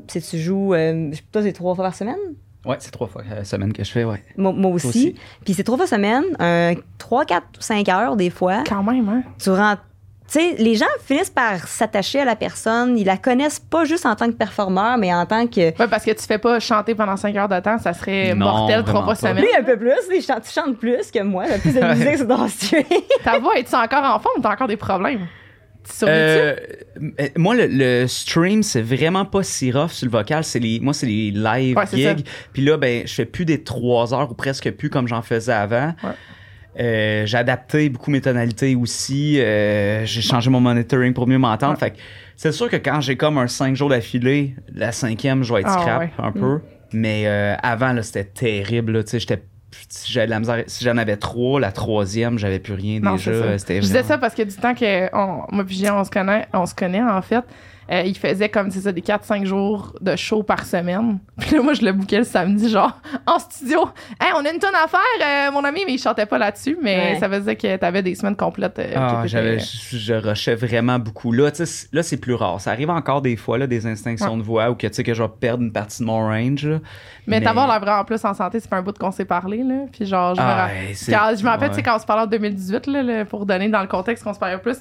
si 0.08 0.20
tu 0.20 0.38
joues, 0.38 0.74
euh, 0.74 1.10
toi, 1.32 1.42
c'est 1.42 1.52
trois 1.54 1.74
fois 1.74 1.84
par 1.84 1.94
semaine? 1.94 2.18
Ouais, 2.68 2.76
c'est 2.80 2.90
trois 2.90 3.06
fois 3.08 3.22
la 3.34 3.44
semaine 3.44 3.72
que 3.72 3.82
je 3.82 3.90
fais, 3.90 4.04
ouais. 4.04 4.22
Moi, 4.36 4.52
moi 4.52 4.70
aussi. 4.72 4.86
aussi. 4.88 5.14
Puis 5.44 5.54
c'est 5.54 5.64
trois 5.64 5.78
fois 5.78 5.86
semaine, 5.86 6.24
euh, 6.40 6.74
trois, 6.98 7.24
quatre, 7.24 7.46
cinq 7.60 7.88
heures 7.88 8.14
des 8.14 8.28
fois. 8.28 8.62
Quand 8.68 8.82
même, 8.82 9.08
hein? 9.08 9.22
Tu 9.42 9.48
rentres. 9.50 9.82
Tu 10.30 10.38
sais, 10.40 10.56
les 10.58 10.74
gens 10.74 10.84
finissent 11.02 11.30
par 11.30 11.66
s'attacher 11.66 12.20
à 12.20 12.26
la 12.26 12.36
personne. 12.36 12.98
Ils 12.98 13.06
la 13.06 13.16
connaissent 13.16 13.58
pas 13.60 13.86
juste 13.86 14.04
en 14.04 14.14
tant 14.14 14.26
que 14.26 14.32
performeur, 14.34 14.98
mais 14.98 15.14
en 15.14 15.24
tant 15.24 15.46
que. 15.46 15.70
Ouais, 15.80 15.88
parce 15.88 16.04
que 16.04 16.10
tu 16.10 16.22
fais 16.26 16.36
pas 16.36 16.60
chanter 16.60 16.94
pendant 16.94 17.16
5 17.16 17.34
heures 17.34 17.48
de 17.48 17.58
temps, 17.60 17.78
ça 17.78 17.94
serait 17.94 18.34
Non, 18.34 18.44
mortel 18.50 18.84
trois 18.84 19.02
fois 19.04 19.14
semaine. 19.14 19.38
Lui, 19.38 19.48
un 19.58 19.62
peu 19.62 19.78
plus. 19.78 19.94
Tu 20.10 20.20
chantes 20.52 20.76
plus 20.76 21.10
que 21.10 21.22
moi. 21.22 21.46
Le 21.46 21.58
plus 21.58 21.72
de 21.72 21.80
musique, 21.94 22.18
c'est 22.18 22.26
dans 22.26 22.46
ce 22.46 22.68
tuer. 22.68 22.86
Ta 23.24 23.38
voix, 23.38 23.58
es-tu 23.58 23.74
encore 23.74 24.04
en 24.04 24.18
forme? 24.18 24.42
T'as 24.42 24.52
encore 24.52 24.68
des 24.68 24.76
problèmes? 24.76 25.26
Euh, 26.02 26.54
moi, 27.36 27.54
le, 27.54 27.66
le 27.66 28.06
stream, 28.06 28.62
c'est 28.62 28.82
vraiment 28.82 29.24
pas 29.24 29.42
si 29.42 29.70
rough 29.72 29.90
sur 29.90 30.06
le 30.06 30.10
vocal. 30.12 30.44
C'est 30.44 30.58
les, 30.58 30.80
moi, 30.80 30.92
c'est 30.94 31.06
les 31.06 31.30
live 31.30 31.76
Ouais, 31.76 31.84
gigs. 31.92 32.26
Puis 32.52 32.62
là, 32.64 32.76
ben, 32.76 33.06
je 33.06 33.12
fais 33.14 33.24
plus 33.24 33.44
des 33.44 33.62
trois 33.62 34.12
heures 34.14 34.30
ou 34.30 34.34
presque 34.34 34.70
plus 34.72 34.90
comme 34.90 35.08
j'en 35.08 35.22
faisais 35.22 35.52
avant. 35.52 35.94
Ouais. 36.02 36.10
Euh, 36.80 37.26
j'ai 37.26 37.36
adapté 37.38 37.88
beaucoup 37.88 38.10
mes 38.10 38.20
tonalités 38.20 38.76
aussi. 38.76 39.40
Euh, 39.40 40.04
j'ai 40.04 40.20
changé 40.22 40.48
mon 40.50 40.60
monitoring 40.60 41.12
pour 41.12 41.26
mieux 41.26 41.38
m'entendre. 41.38 41.72
Ouais. 41.74 41.78
Fait 41.78 41.90
que 41.92 41.96
c'est 42.36 42.52
sûr 42.52 42.68
que 42.70 42.76
quand 42.76 43.00
j'ai 43.00 43.16
comme 43.16 43.38
un 43.38 43.48
cinq 43.48 43.74
jours 43.74 43.88
d'affilée, 43.88 44.54
la 44.72 44.92
cinquième, 44.92 45.42
je 45.42 45.52
vais 45.52 45.60
être 45.60 45.68
Ah, 45.70 45.80
scrap 45.80 46.10
un 46.18 46.32
peu. 46.32 46.60
Mais 46.92 47.24
euh, 47.26 47.54
avant, 47.62 48.00
c'était 48.02 48.24
terrible. 48.24 49.02
j'étais. 49.10 49.42
Si 49.88 50.12
j'avais 50.12 50.26
de 50.26 50.30
la 50.30 50.40
misère, 50.40 50.64
si 50.66 50.84
j'en 50.84 50.96
avais 50.96 51.16
trois, 51.16 51.60
la 51.60 51.72
troisième, 51.72 52.38
j'avais 52.38 52.58
plus 52.58 52.72
rien 52.74 53.00
Non, 53.00 53.16
déjà. 53.16 53.56
Je 53.58 53.80
disais 53.80 54.02
ça 54.02 54.18
parce 54.18 54.34
que 54.34 54.42
du 54.42 54.54
temps 54.54 54.74
que 54.74 55.14
on, 55.14 55.44
moi 55.54 55.64
puis 55.64 55.76
Julien, 55.76 55.96
on 55.96 56.04
se 56.04 56.10
connaît, 56.10 56.46
on 56.52 56.64
se 56.66 56.74
connaît 56.74 57.02
en 57.02 57.20
fait, 57.22 57.44
euh, 57.90 58.02
il 58.04 58.16
faisait 58.16 58.48
comme 58.48 58.70
c'est 58.70 58.80
ça 58.80 58.92
des 58.92 59.00
4-5 59.00 59.44
jours 59.44 59.94
de 60.00 60.14
show 60.16 60.42
par 60.42 60.64
semaine. 60.66 61.18
Puis 61.38 61.56
là 61.56 61.62
moi 61.62 61.72
je 61.74 61.82
le 61.82 61.92
bouquais 61.92 62.18
le 62.18 62.24
samedi 62.24 62.68
genre 62.68 62.98
en 63.26 63.38
studio. 63.38 63.88
Hey, 64.20 64.32
on 64.36 64.44
a 64.44 64.50
une 64.52 64.58
tonne 64.58 64.74
à 64.74 64.86
faire 64.88 65.00
euh, 65.48 65.52
mon 65.52 65.64
ami 65.64 65.82
mais 65.86 65.94
il 65.94 65.98
chantait 65.98 66.26
pas 66.26 66.38
là-dessus 66.38 66.76
mais 66.82 67.12
Ouais. 67.14 67.18
ça 67.20 67.28
faisait 67.28 67.56
que 67.56 67.76
t'avais 67.76 68.02
des 68.02 68.14
semaines 68.14 68.36
complètes 68.36 68.78
euh, 68.78 68.92
Ah, 68.96 69.22
j'avais, 69.26 69.58
je, 69.58 69.96
je 69.96 70.14
rushais 70.14 70.54
vraiment 70.54 70.98
beaucoup. 70.98 71.32
Là, 71.32 71.50
tu 71.50 71.58
sais, 71.58 71.66
c- 71.66 71.88
là, 71.92 72.02
c'est 72.02 72.16
plus 72.16 72.34
rare. 72.34 72.60
Ça 72.60 72.70
arrive 72.72 72.90
encore 72.90 73.22
des 73.22 73.36
fois, 73.36 73.56
là, 73.58 73.66
des 73.66 73.86
instinctions 73.86 74.36
de 74.36 74.42
voix 74.42 74.70
ou 74.70 74.74
que, 74.74 74.86
tu 74.86 74.94
sais, 74.94 75.02
que 75.04 75.14
je 75.14 75.22
vais 75.22 75.28
perdre 75.40 75.62
une 75.62 75.72
partie 75.72 76.00
de 76.02 76.06
mon 76.06 76.18
range. 76.26 76.66
là. 76.66 76.78
mais, 77.26 77.40
t'avoir 77.40 77.66
l'air 77.68 77.80
vraiment 77.80 78.04
plus 78.04 78.24
en 78.24 78.34
santé, 78.34 78.60
c'est 78.60 78.68
pas 78.68 78.76
un 78.78 78.82
bout 78.82 78.96
qu'on 78.98 79.10
s'est 79.10 79.24
parlé 79.24 79.62
là. 79.62 79.84
Puis 79.92 80.06
genre 80.06 80.34
je 80.34 80.40
Ah, 80.42 80.68
quand- 81.08 81.36
je 81.38 81.44
me 81.44 81.48
rappelle 81.48 81.68
ouais. 81.68 81.74
tu 81.74 81.76
sais 81.76 81.82
quand 81.82 81.96
on 81.96 82.00
se 82.00 82.06
parlait 82.06 82.22
en 82.24 82.26
2018 82.26 82.86
là, 82.86 83.02
là, 83.02 83.24
pour 83.24 83.46
donner 83.46 83.68
dans 83.68 83.80
le 83.80 83.86
contexte 83.88 84.24
qu'on 84.24 84.34
se 84.34 84.38
parlait 84.38 84.58
plus. 84.58 84.78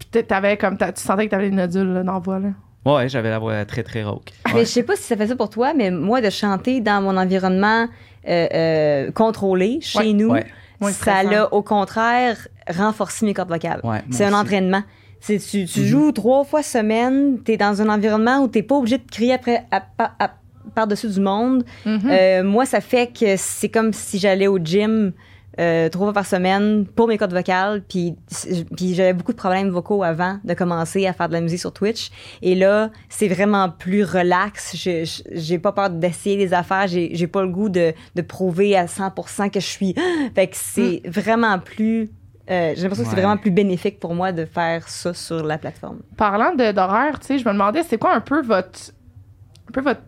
Ouais. 0.00 0.06
Puis 0.06 0.08
t'a- 0.10 0.22
t'avais 0.22 0.56
comme 0.56 0.76
tu 0.76 0.84
sentais 0.96 1.26
que 1.26 1.30
t'avais 1.30 1.50
des 1.50 1.56
nodules 1.56 1.92
là, 1.92 2.02
dans 2.02 2.14
la 2.14 2.18
voix 2.18 2.38
là. 2.38 2.48
Ouais, 2.86 3.08
j'avais 3.08 3.28
la 3.30 3.38
voix 3.38 3.64
très, 3.66 3.82
très 3.82 4.02
rauque. 4.02 4.30
Mais 4.54 4.60
je 4.60 4.70
sais 4.70 4.82
pas 4.82 4.96
si 4.96 5.02
ça 5.02 5.16
fait 5.16 5.26
ça 5.26 5.36
pour 5.36 5.50
toi, 5.50 5.74
mais 5.74 5.90
moi, 5.90 6.20
de 6.22 6.30
chanter 6.30 6.80
dans 6.80 7.02
mon 7.02 7.16
environnement 7.16 7.86
euh, 8.28 8.46
euh, 8.54 9.10
contrôlé, 9.12 9.78
chez 9.82 9.98
Ouais. 9.98 10.12
nous, 10.12 10.30
Ouais. 10.30 10.46
Ouais, 10.80 10.92
ça 10.92 11.22
l'a 11.22 11.52
au 11.52 11.62
contraire 11.62 12.36
renforcé 12.68 13.26
mes 13.26 13.34
cordes 13.34 13.50
vocales. 13.50 13.80
Ouais, 13.84 14.02
c'est 14.10 14.24
un 14.24 14.28
aussi. 14.28 14.36
entraînement. 14.36 14.82
C'est 15.20 15.36
tu, 15.38 15.66
tu 15.66 15.80
Mhm. 15.80 15.86
joues 15.86 16.12
trois 16.12 16.44
fois 16.44 16.62
semaine, 16.62 17.38
tu 17.44 17.52
es 17.52 17.56
dans 17.58 17.82
un 17.82 17.90
environnement 17.90 18.38
où 18.42 18.48
t'es 18.48 18.62
pas 18.62 18.76
obligé 18.76 18.96
de 18.96 19.04
crier 19.10 19.34
après 19.34 19.64
à- 19.70 19.82
à- 19.98 20.12
à- 20.24 20.30
par-dessus 20.74 21.08
du 21.08 21.20
monde. 21.20 21.64
Mhm. 21.84 22.00
Euh, 22.10 22.42
moi, 22.44 22.64
ça 22.64 22.80
fait 22.80 23.08
que 23.12 23.36
c'est 23.36 23.68
comme 23.68 23.92
si 23.92 24.18
j'allais 24.18 24.46
au 24.46 24.58
gym 24.58 25.12
euh, 25.58 25.88
trois 25.88 26.06
fois 26.06 26.12
par 26.12 26.26
semaine 26.26 26.86
pour 26.86 27.08
mes 27.08 27.18
cordes 27.18 27.32
vocales. 27.32 27.82
Puis, 27.88 28.16
puis 28.76 28.94
j'avais 28.94 29.12
beaucoup 29.12 29.32
de 29.32 29.36
problèmes 29.36 29.70
vocaux 29.70 30.02
avant 30.02 30.38
de 30.44 30.54
commencer 30.54 31.06
à 31.06 31.12
faire 31.12 31.28
de 31.28 31.32
la 31.34 31.40
musique 31.40 31.58
sur 31.60 31.72
Twitch. 31.72 32.10
Et 32.42 32.54
là, 32.54 32.90
c'est 33.08 33.28
vraiment 33.28 33.68
plus 33.68 34.04
relax. 34.04 34.76
J'ai 35.32 35.58
pas 35.58 35.72
peur 35.72 35.90
d'essayer 35.90 36.36
des 36.36 36.54
affaires. 36.54 36.86
J'ai 36.86 37.26
pas 37.26 37.42
le 37.42 37.48
goût 37.48 37.68
de, 37.68 37.92
de 38.14 38.22
prouver 38.22 38.76
à 38.76 38.86
100% 38.86 39.50
que 39.50 39.60
je 39.60 39.66
suis. 39.66 39.94
Fait 40.34 40.46
que 40.46 40.56
c'est 40.56 41.02
vraiment 41.04 41.58
plus. 41.58 42.10
euh, 42.50 42.72
J'ai 42.76 42.82
l'impression 42.82 43.04
que 43.04 43.10
c'est 43.10 43.16
vraiment 43.16 43.36
plus 43.36 43.50
bénéfique 43.50 43.98
pour 44.00 44.14
moi 44.14 44.32
de 44.32 44.44
faire 44.44 44.88
ça 44.88 45.12
sur 45.14 45.44
la 45.44 45.58
plateforme. 45.58 45.98
Parlant 46.16 46.54
d'horaire, 46.54 47.18
tu 47.20 47.26
sais, 47.26 47.38
je 47.38 47.44
me 47.46 47.52
demandais, 47.52 47.82
c'est 47.82 47.98
quoi 47.98 48.14
un 48.14 48.20
peu 48.20 48.40
votre, 48.42 48.92
un 49.68 49.72
peu 49.72 49.80
votre 49.80 50.00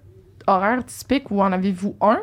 horaire 0.47 0.85
typique 0.87 1.31
ou 1.31 1.41
en 1.43 1.53
avez-vous 1.53 1.97
un? 2.01 2.21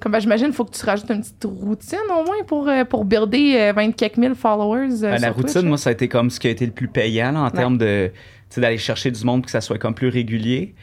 Comme 0.00 0.12
ben, 0.12 0.20
j'imagine, 0.20 0.48
il 0.48 0.52
faut 0.52 0.64
que 0.64 0.76
tu 0.76 0.84
rajoutes 0.84 1.10
une 1.10 1.20
petite 1.20 1.44
routine 1.44 1.98
au 2.10 2.24
moins 2.24 2.42
pour, 2.46 2.68
euh, 2.68 2.84
pour 2.84 3.04
builder 3.04 3.56
euh, 3.58 3.72
20 3.74 3.92
quelques 3.92 4.18
mille 4.18 4.34
followers. 4.34 5.02
euh, 5.02 5.06
Euh, 5.06 5.18
la 5.18 5.28
sur 5.28 5.36
routine, 5.36 5.62
moi, 5.62 5.78
ça 5.78 5.90
a 5.90 5.92
été 5.94 6.06
comme 6.08 6.28
ce 6.30 6.38
qui 6.38 6.48
a 6.48 6.50
été 6.50 6.66
le 6.66 6.72
plus 6.72 6.88
payant 6.88 7.32
là, 7.32 7.40
en 7.40 7.50
termes 7.50 7.78
de 7.78 8.10
d'aller 8.56 8.78
chercher 8.78 9.10
du 9.10 9.22
monde 9.24 9.44
que 9.44 9.50
ça 9.50 9.60
soit 9.60 9.76
comme 9.78 9.94
plus 9.94 10.08
régulier. 10.08 10.74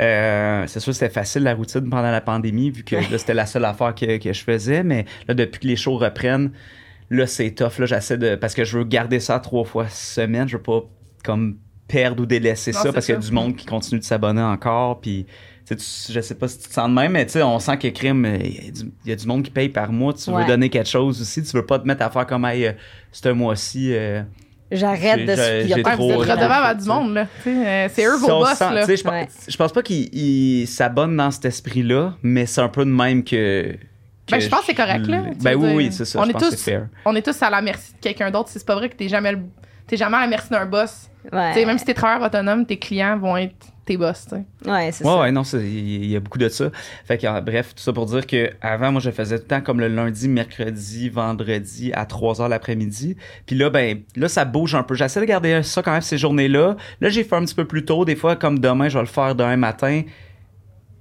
Euh, 0.00 0.64
c'est 0.66 0.80
sûr, 0.80 0.92
c'était 0.92 1.08
facile 1.12 1.42
la 1.44 1.54
routine 1.54 1.88
pendant 1.88 2.10
la 2.10 2.20
pandémie, 2.20 2.70
vu 2.70 2.82
que 2.82 2.96
là, 2.96 3.18
c'était 3.18 3.34
la 3.34 3.46
seule 3.46 3.64
affaire 3.64 3.94
que, 3.94 4.18
que 4.18 4.32
je 4.32 4.42
faisais. 4.42 4.82
Mais 4.82 5.04
là, 5.28 5.34
depuis 5.34 5.60
que 5.60 5.66
les 5.66 5.76
shows 5.76 5.96
reprennent, 5.98 6.50
là, 7.10 7.26
c'est 7.26 7.50
tough. 7.52 7.78
Là, 7.78 7.86
j'essaie 7.86 8.18
de. 8.18 8.34
Parce 8.34 8.54
que 8.54 8.64
je 8.64 8.78
veux 8.78 8.84
garder 8.84 9.20
ça 9.20 9.38
trois 9.38 9.64
fois 9.64 9.86
semaine. 9.88 10.48
Je 10.48 10.56
veux 10.56 10.62
pas 10.62 10.82
comme 11.24 11.58
perdre 11.88 12.22
ou 12.22 12.26
délaisser 12.26 12.72
Non, 12.72 12.80
ça 12.80 12.92
parce 12.92 13.06
qu'il 13.06 13.14
y 13.14 13.18
a 13.18 13.20
du 13.20 13.32
monde 13.32 13.54
qui 13.54 13.66
continue 13.66 14.00
de 14.00 14.04
s'abonner 14.04 14.42
encore. 14.42 15.00
Puis, 15.00 15.26
tu 15.74 16.12
je 16.12 16.20
sais 16.20 16.34
pas 16.34 16.48
si 16.48 16.58
tu 16.58 16.68
te 16.68 16.72
sens 16.74 16.88
de 16.88 16.94
même, 16.94 17.12
mais 17.12 17.26
tu 17.26 17.32
sais, 17.32 17.42
on 17.42 17.58
sent 17.58 17.76
que 17.78 17.88
crime, 17.88 18.26
il 18.40 18.64
y, 18.64 18.68
a 18.68 18.70
du- 18.72 18.92
il 19.04 19.10
y 19.10 19.12
a 19.12 19.16
du 19.16 19.26
monde 19.26 19.42
qui 19.42 19.50
paye 19.50 19.68
par 19.68 19.92
mois. 19.92 20.12
Tu 20.14 20.30
veux 20.30 20.44
donner 20.46 20.68
quelque 20.70 20.88
chose 20.88 21.20
aussi. 21.20 21.42
Tu 21.42 21.56
veux 21.56 21.66
pas 21.66 21.78
te 21.78 21.86
mettre 21.86 22.02
à 22.02 22.10
faire 22.10 22.26
comme, 22.26 22.44
hey, 22.44 22.66
euh, 22.66 22.72
ce 23.10 23.28
mois-ci. 23.28 23.92
euh, 23.94 24.22
J'arrête 24.70 25.26
de 25.26 25.34
se 25.36 25.66
vous 25.66 25.72
êtes 25.78 25.82
trop- 25.84 26.16
redevable 26.18 26.66
à 26.66 26.74
du 26.74 26.86
monde, 26.86 27.12
là. 27.14 27.26
Euh, 27.46 27.88
c'est 27.92 28.06
eux 28.06 28.16
vos 28.16 28.26
boss, 28.26 28.54
sent, 28.56 28.72
là. 28.72 28.86
Je, 28.88 29.02
pense- 29.02 29.12
Ouais. 29.12 29.28
je 29.46 29.56
pense 29.56 29.70
pas 29.72 29.82
qu'ils 29.82 30.08
ils 30.14 30.66
s'abonnent 30.66 31.16
dans 31.16 31.30
cet 31.30 31.44
esprit-là, 31.44 32.14
mais 32.22 32.46
c'est 32.46 32.62
un 32.62 32.68
peu 32.70 32.84
de 32.86 32.90
même 32.90 33.22
que. 33.22 33.76
Ben, 34.30 34.40
je 34.40 34.48
pense 34.48 34.60
que 34.60 34.66
c'est 34.66 34.74
correct, 34.74 35.06
là. 35.08 35.24
Ben 35.42 35.56
oui, 35.56 35.72
oui, 35.74 35.88
c'est 35.92 36.06
ça. 36.06 36.20
on 36.20 36.24
je 36.24 36.30
est 36.30 36.32
pense 36.32 36.42
tous- 36.44 36.50
c'est 36.56 36.70
fair. 36.70 36.86
On 37.04 37.14
est 37.14 37.20
tous 37.20 37.42
à 37.42 37.50
la 37.50 37.60
merci 37.60 37.92
de 37.92 37.98
quelqu'un 38.00 38.30
d'autre. 38.30 38.48
C'est 38.50 38.64
pas 38.64 38.74
vrai 38.76 38.88
que 38.88 38.94
t'es 38.96 39.08
jamais, 39.08 39.32
le- 39.32 39.40
t'es 39.86 39.98
jamais 39.98 40.16
à 40.16 40.20
la 40.20 40.26
merci 40.26 40.48
d'un 40.48 40.64
boss. 40.64 41.10
Ouais, 41.30 41.66
même 41.66 41.76
si 41.78 41.84
t'es 41.84 41.92
travailleur 41.92 42.26
autonome, 42.26 42.64
tes 42.64 42.78
clients 42.78 43.18
vont 43.18 43.36
être 43.36 43.66
tes 43.84 43.96
boss, 43.96 44.26
tu 44.28 44.36
sais. 44.36 44.70
ouais 44.70 44.92
c'est 44.92 45.04
Ouais, 45.04 45.10
ça. 45.10 45.20
ouais, 45.20 45.32
non, 45.32 45.42
il 45.42 46.06
y 46.06 46.16
a 46.16 46.20
beaucoup 46.20 46.38
de 46.38 46.48
ça. 46.48 46.70
Fait 47.04 47.18
que, 47.18 47.40
bref, 47.40 47.74
tout 47.74 47.82
ça 47.82 47.92
pour 47.92 48.06
dire 48.06 48.26
que 48.26 48.50
avant 48.60 48.92
moi, 48.92 49.00
je 49.00 49.10
faisais 49.10 49.36
tout 49.38 49.44
le 49.44 49.48
temps 49.48 49.60
comme 49.60 49.80
le 49.80 49.88
lundi, 49.88 50.28
mercredi, 50.28 51.08
vendredi 51.08 51.92
à 51.92 52.06
3 52.06 52.34
h 52.34 52.48
l'après-midi. 52.48 53.16
Puis 53.46 53.56
là, 53.56 53.70
ben, 53.70 54.02
là, 54.14 54.28
ça 54.28 54.44
bouge 54.44 54.74
un 54.74 54.82
peu. 54.84 54.94
J'essaie 54.94 55.20
de 55.20 55.24
garder 55.24 55.62
ça 55.62 55.82
quand 55.82 55.92
même 55.92 56.00
ces 56.02 56.18
journées-là. 56.18 56.76
Là, 57.00 57.08
j'ai 57.08 57.24
fait 57.24 57.34
un 57.36 57.44
petit 57.44 57.54
peu 57.56 57.64
plus 57.66 57.84
tôt. 57.84 58.04
Des 58.04 58.16
fois, 58.16 58.36
comme 58.36 58.58
demain, 58.60 58.88
je 58.88 58.94
vais 58.98 59.02
le 59.04 59.06
faire 59.08 59.34
demain 59.34 59.56
matin. 59.56 60.02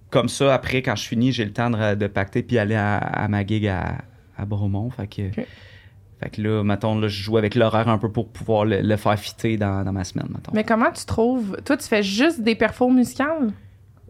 Comme 0.09 0.27
ça, 0.27 0.53
après, 0.53 0.81
quand 0.81 0.95
je 0.95 1.07
finis, 1.07 1.31
j'ai 1.31 1.45
le 1.45 1.53
temps 1.53 1.69
de, 1.69 1.95
de 1.95 2.07
pacter 2.07 2.43
puis 2.43 2.57
aller 2.57 2.75
à, 2.75 2.97
à 2.97 3.27
ma 3.27 3.45
gig 3.45 3.65
à, 3.67 3.99
à 4.37 4.45
Bromont. 4.45 4.89
Fait 4.89 5.07
que. 5.07 5.21
Fait 6.21 6.29
que 6.29 6.41
là, 6.41 6.63
mettons, 6.63 6.99
là, 6.99 7.07
je 7.07 7.21
joue 7.23 7.38
avec 7.38 7.55
l'horaire 7.55 7.89
un 7.89 7.97
peu 7.97 8.10
pour 8.12 8.27
pouvoir 8.29 8.65
le, 8.65 8.81
le 8.81 8.95
faire 8.97 9.17
fitter 9.17 9.57
dans, 9.57 9.84
dans 9.84 9.91
ma 9.91 10.03
semaine, 10.03 10.27
mettons. 10.29 10.51
Mais 10.53 10.63
comment 10.63 10.91
tu 10.91 11.05
trouves. 11.05 11.57
Toi, 11.65 11.77
tu 11.77 11.88
fais 11.88 12.03
juste 12.03 12.41
des 12.41 12.55
perfos 12.55 12.89
musicales? 12.89 13.51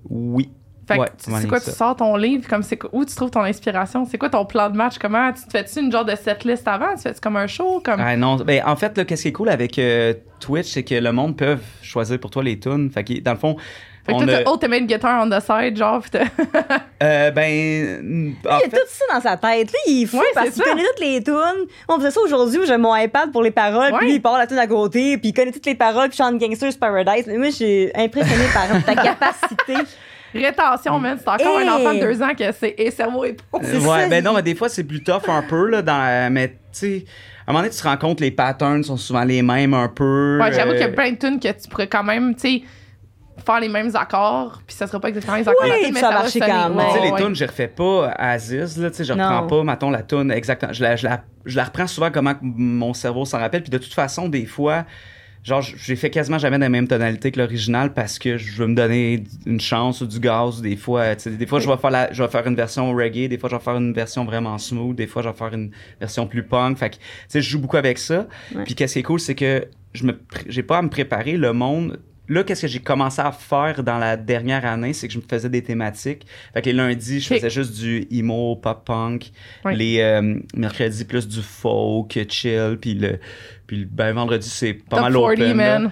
Oui. 0.10 0.50
Fait 0.88 0.95
que 0.95 1.02
Ouais, 1.02 1.08
tu- 1.24 1.32
ouais, 1.32 1.41
c'est 1.41 1.47
quoi, 1.47 1.60
ça. 1.60 1.71
tu 1.71 1.78
sors 1.78 1.95
ton 1.95 2.15
livre, 2.17 2.47
comme 2.50 2.63
c'est 2.63 2.78
où 2.91 3.06
tu 3.06 3.15
trouves 3.15 3.30
ton 3.30 3.41
inspiration? 3.43 4.04
C'est 4.06 4.17
quoi 4.17 4.30
ton 4.30 4.45
plan 4.45 4.69
de 4.69 4.76
match? 4.76 4.97
Comment 5.00 5.32
tu 5.32 5.43
te 5.45 5.52
fais-tu 5.52 5.80
une 5.80 5.91
genre 5.91 6.04
de 6.04 6.15
setlist 6.15 6.67
avant? 6.67 6.95
Tu 6.95 7.04
fais-tu 7.04 7.21
comme 7.21 7.38
un 7.38 7.47
show? 7.47 7.82
Comme... 7.86 8.00
Ah 8.00 8.17
non, 8.17 8.36
ben, 8.38 8.63
en 8.65 8.76
fait, 8.76 8.97
là, 8.97 9.06
qu'est-ce 9.06 9.21
qui 9.21 9.28
est 9.30 9.32
cool 9.32 9.50
avec 9.50 9.78
euh, 9.80 10.13
Twitch, 10.39 10.67
c'est 10.71 10.84
que 10.84 10.95
le 10.95 11.12
monde 11.12 11.38
peut 11.38 11.58
choisir 11.82 12.19
pour 12.19 12.32
toi 12.32 12.43
les 12.43 12.60
tunes. 12.60 12.89
Fait 12.89 13.04
que, 13.04 13.19
dans 13.21 13.32
le 13.34 13.38
fond, 13.38 13.56
fait 14.06 14.14
que 14.14 14.24
toi, 14.24 14.34
a- 14.34 14.44
t'as 14.44 14.52
Ultimate 14.52 14.86
Guitar 14.88 15.24
on 15.24 15.30
the 15.30 15.40
side, 15.42 15.78
genre, 15.78 16.02
pis 16.02 16.10
t'as- 16.12 16.20
euh, 17.04 17.32
ben, 17.32 18.34
en 18.46 18.50
Il 18.50 18.56
a 18.56 18.60
fait, 18.60 18.70
tout 18.70 18.78
ça 18.88 19.06
dans 19.14 19.22
sa 19.22 19.38
tête. 19.38 19.70
Lui, 19.72 19.78
il 19.94 20.04
est 20.04 20.06
fou 20.08 20.18
Ouais, 20.18 20.24
parce 20.34 20.50
qu'il 20.52 20.64
connaît 20.64 20.84
toutes 20.84 21.00
les 21.06 21.24
tunes. 21.24 21.68
On 21.88 21.98
faisait 21.98 22.12
ça 22.12 22.20
aujourd'hui 22.22 22.60
où 22.60 22.66
j'ai 22.66 22.78
mon 22.78 22.96
iPad 22.96 23.32
pour 23.32 23.44
les 23.44 23.52
paroles, 23.52 23.92
Ouais. 23.92 23.98
puis 24.00 24.08
lui, 24.08 24.16
il 24.16 24.22
part 24.22 24.38
la 24.38 24.48
tune 24.48 24.58
à 24.60 24.68
côté, 24.68 25.18
puis 25.18 25.30
il 25.30 25.34
connaît 25.34 25.52
toutes 25.52 25.66
les 25.66 25.76
paroles, 25.76 26.10
puis 26.10 26.18
chante 26.18 26.38
Gangster's 26.40 26.76
Paradise. 26.78 27.26
Mais 27.28 27.38
moi, 27.38 27.48
je 27.50 27.56
suis 27.56 27.90
impressionnée 27.96 28.46
par 28.54 28.68
ta 28.86 28.96
capacité. 28.96 29.76
Rétention, 30.34 30.98
man, 30.98 31.18
c'est 31.20 31.28
encore 31.30 31.60
Hey! 31.60 31.68
un 31.68 31.74
enfant 31.74 31.94
de 31.94 32.00
deux 32.00 32.22
ans 32.22 32.34
que 32.38 32.52
c'est 32.54 32.74
et 32.78 32.90
cerveau 32.90 33.26
et 33.26 33.34
peau. 33.34 33.60
c'est 33.62 33.76
ouais, 33.78 33.82
ça, 34.04 34.08
ben 34.08 34.18
il- 34.20 34.24
non, 34.24 34.34
mais 34.34 34.42
des 34.42 34.56
fois, 34.56 34.70
c'est 34.70 34.86
plus 34.86 35.04
tough 35.04 35.28
un 35.28 35.42
peu, 35.42 35.68
là, 35.68 35.82
dans, 35.82 36.32
mais 36.32 36.48
tu 36.50 36.56
sais, 36.72 37.06
à 37.46 37.52
un 37.52 37.54
moment 37.54 37.64
donné, 37.64 37.74
tu 37.76 37.82
te 37.82 37.88
rends 37.88 37.98
compte 37.98 38.20
que 38.20 38.24
les 38.24 38.32
patterns 38.32 38.82
sont 38.84 38.96
souvent 38.96 39.26
les 39.26 39.42
mêmes 39.42 39.74
un 39.74 39.90
peu. 39.90 40.40
Ouais, 40.42 40.54
j'avoue 40.54 40.70
euh, 40.72 40.74
qu'il 40.76 40.82
y 40.84 40.86
a 40.86 40.94
plein 40.94 41.12
de 41.12 41.18
tunes 41.18 41.38
que 41.40 41.50
tu 41.50 41.68
pourrais 41.70 41.88
quand 41.88 42.04
même, 42.04 42.34
tu 42.36 42.42
sais, 42.42 42.62
faire 43.45 43.60
les 43.60 43.69
mêmes 43.69 43.95
accords, 43.95 44.62
puis 44.65 44.75
ça 44.75 44.88
sera 44.88 44.99
pas 44.99 45.10
exactement 45.10 45.38
les 45.38 45.47
accords. 45.47 45.65
Oui, 45.65 45.91
mais 45.93 45.99
ça 45.99 46.10
va 46.10 46.13
marche 46.15 46.30
sonner. 46.32 46.45
quand 46.47 46.69
même. 46.69 46.77
Mais 46.77 46.86
tu 46.88 46.93
sais, 46.93 47.01
les 47.06 47.12
ouais. 47.12 47.21
tunes, 47.23 47.36
je 47.36 47.45
refais 47.45 47.67
pas 47.67 48.08
à 48.10 48.32
Aziz, 48.32 48.77
là, 48.77 48.89
tu 48.89 48.97
sais, 48.97 49.04
je 49.04 49.13
Non. 49.13 49.23
reprends 49.23 49.47
pas, 49.47 49.63
mettons, 49.63 49.89
la 49.89 50.04
tune 50.04 50.32
exactement. 50.32 50.73
Je 50.73 50.82
la, 50.84 50.95
je, 50.95 51.06
la, 51.08 51.23
je 51.45 51.56
la 51.58 51.63
reprends 51.65 51.88
souvent 51.88 52.10
comment 52.12 52.34
mon 52.41 52.93
cerveau 52.93 53.25
s'en 53.25 53.39
rappelle, 53.39 53.62
puis 53.63 53.71
de 53.71 53.77
toute 53.77 53.93
façon, 53.93 54.30
des 54.30 54.45
fois, 54.45 54.86
genre, 55.43 55.62
j'ai 55.62 55.95
fait 55.95 56.12
quasiment 56.12 56.38
jamais 56.38 56.58
dans 56.60 56.65
la 56.65 56.69
même 56.69 56.88
tonalité 56.88 57.32
que 57.32 57.39
l'original 57.39 57.93
parce 57.93 58.19
que 58.19 58.38
je 58.38 58.58
veux 58.62 58.67
me 58.67 58.75
donner 58.75 59.23
une 59.47 59.60
chance 59.60 59.99
ou 60.01 60.06
du 60.06 60.19
gaz, 60.19 60.62
des 60.62 60.75
fois, 60.75 61.15
tu 61.15 61.23
sais, 61.23 61.30
des 61.32 61.47
fois, 61.47 61.60
je 61.60 61.67
vais 61.67 61.77
faire 61.77 61.89
la, 61.89 62.13
je 62.13 62.21
vais 62.21 62.30
faire 62.30 62.45
une 62.45 62.56
version 62.56 62.91
reggae, 62.93 63.27
des 63.27 63.39
fois, 63.39 63.49
je 63.49 63.56
vais 63.56 63.62
faire 63.62 63.75
une 63.77 63.91
version 63.93 64.23
vraiment 64.23 64.58
smooth, 64.60 64.95
des 64.95 65.08
fois, 65.08 65.23
je 65.23 65.30
vais 65.30 65.36
faire 65.36 65.54
une 65.54 65.71
version 65.99 66.27
plus 66.27 66.43
punk, 66.43 66.77
fait 66.77 66.91
que, 66.91 66.95
tu 66.97 67.01
sais, 67.27 67.41
je 67.41 67.49
joue 67.49 67.60
beaucoup 67.60 67.77
avec 67.77 67.97
ça. 67.97 68.27
Ouais. 68.56 68.63
Puis 68.65 68.75
qu'est-ce 68.75 68.93
qui 68.93 68.99
est 68.99 69.04
cool, 69.04 69.19
c'est 69.19 69.34
que 69.36 69.67
je 69.93 70.06
me, 70.06 70.19
j'ai 70.47 70.63
pas 70.63 70.77
à 70.77 70.82
me 70.84 70.89
préparer, 70.89 71.38
le 71.38 71.54
monde, 71.54 71.99
Là, 72.32 72.46
qu'est-ce 72.46 72.62
que 72.62 72.67
j'ai 72.70 72.80
commencé 72.80 73.22
à 73.22 73.34
faire 73.34 73.84
dans 73.84 73.98
la 73.98 74.15
dernière 74.15 74.65
année, 74.65 74.94
c'est 74.94 75.08
que 75.10 75.13
je 75.13 75.17
me 75.20 75.24
faisais 75.30 75.50
des 75.50 75.62
thématiques. 75.62 76.26
Fait 76.54 76.62
que 76.62 76.67
les 76.67 76.74
lundis, 76.74 77.20
je 77.20 77.28
faisais 77.28 77.50
juste 77.50 77.78
du 77.78 78.08
emo, 78.10 78.56
pop 78.56 78.86
punk. 78.86 79.32
Ouais. 79.65 79.76
Les 79.76 80.00
euh, 80.00 80.36
mercredis, 80.56 81.04
plus 81.04 81.28
du 81.28 81.41
folk, 81.41 82.17
chill. 82.30 82.78
Puis 82.80 82.94
le, 82.94 83.20
puis 83.67 83.80
le 83.80 83.86
ben, 83.86 84.13
vendredi, 84.13 84.48
c'est 84.48 84.76
pas 84.76 84.96
Top 84.96 85.02
mal 85.02 85.13
40, 85.13 85.32
open. 85.34 85.48
là. 85.48 85.54
man. 85.80 85.91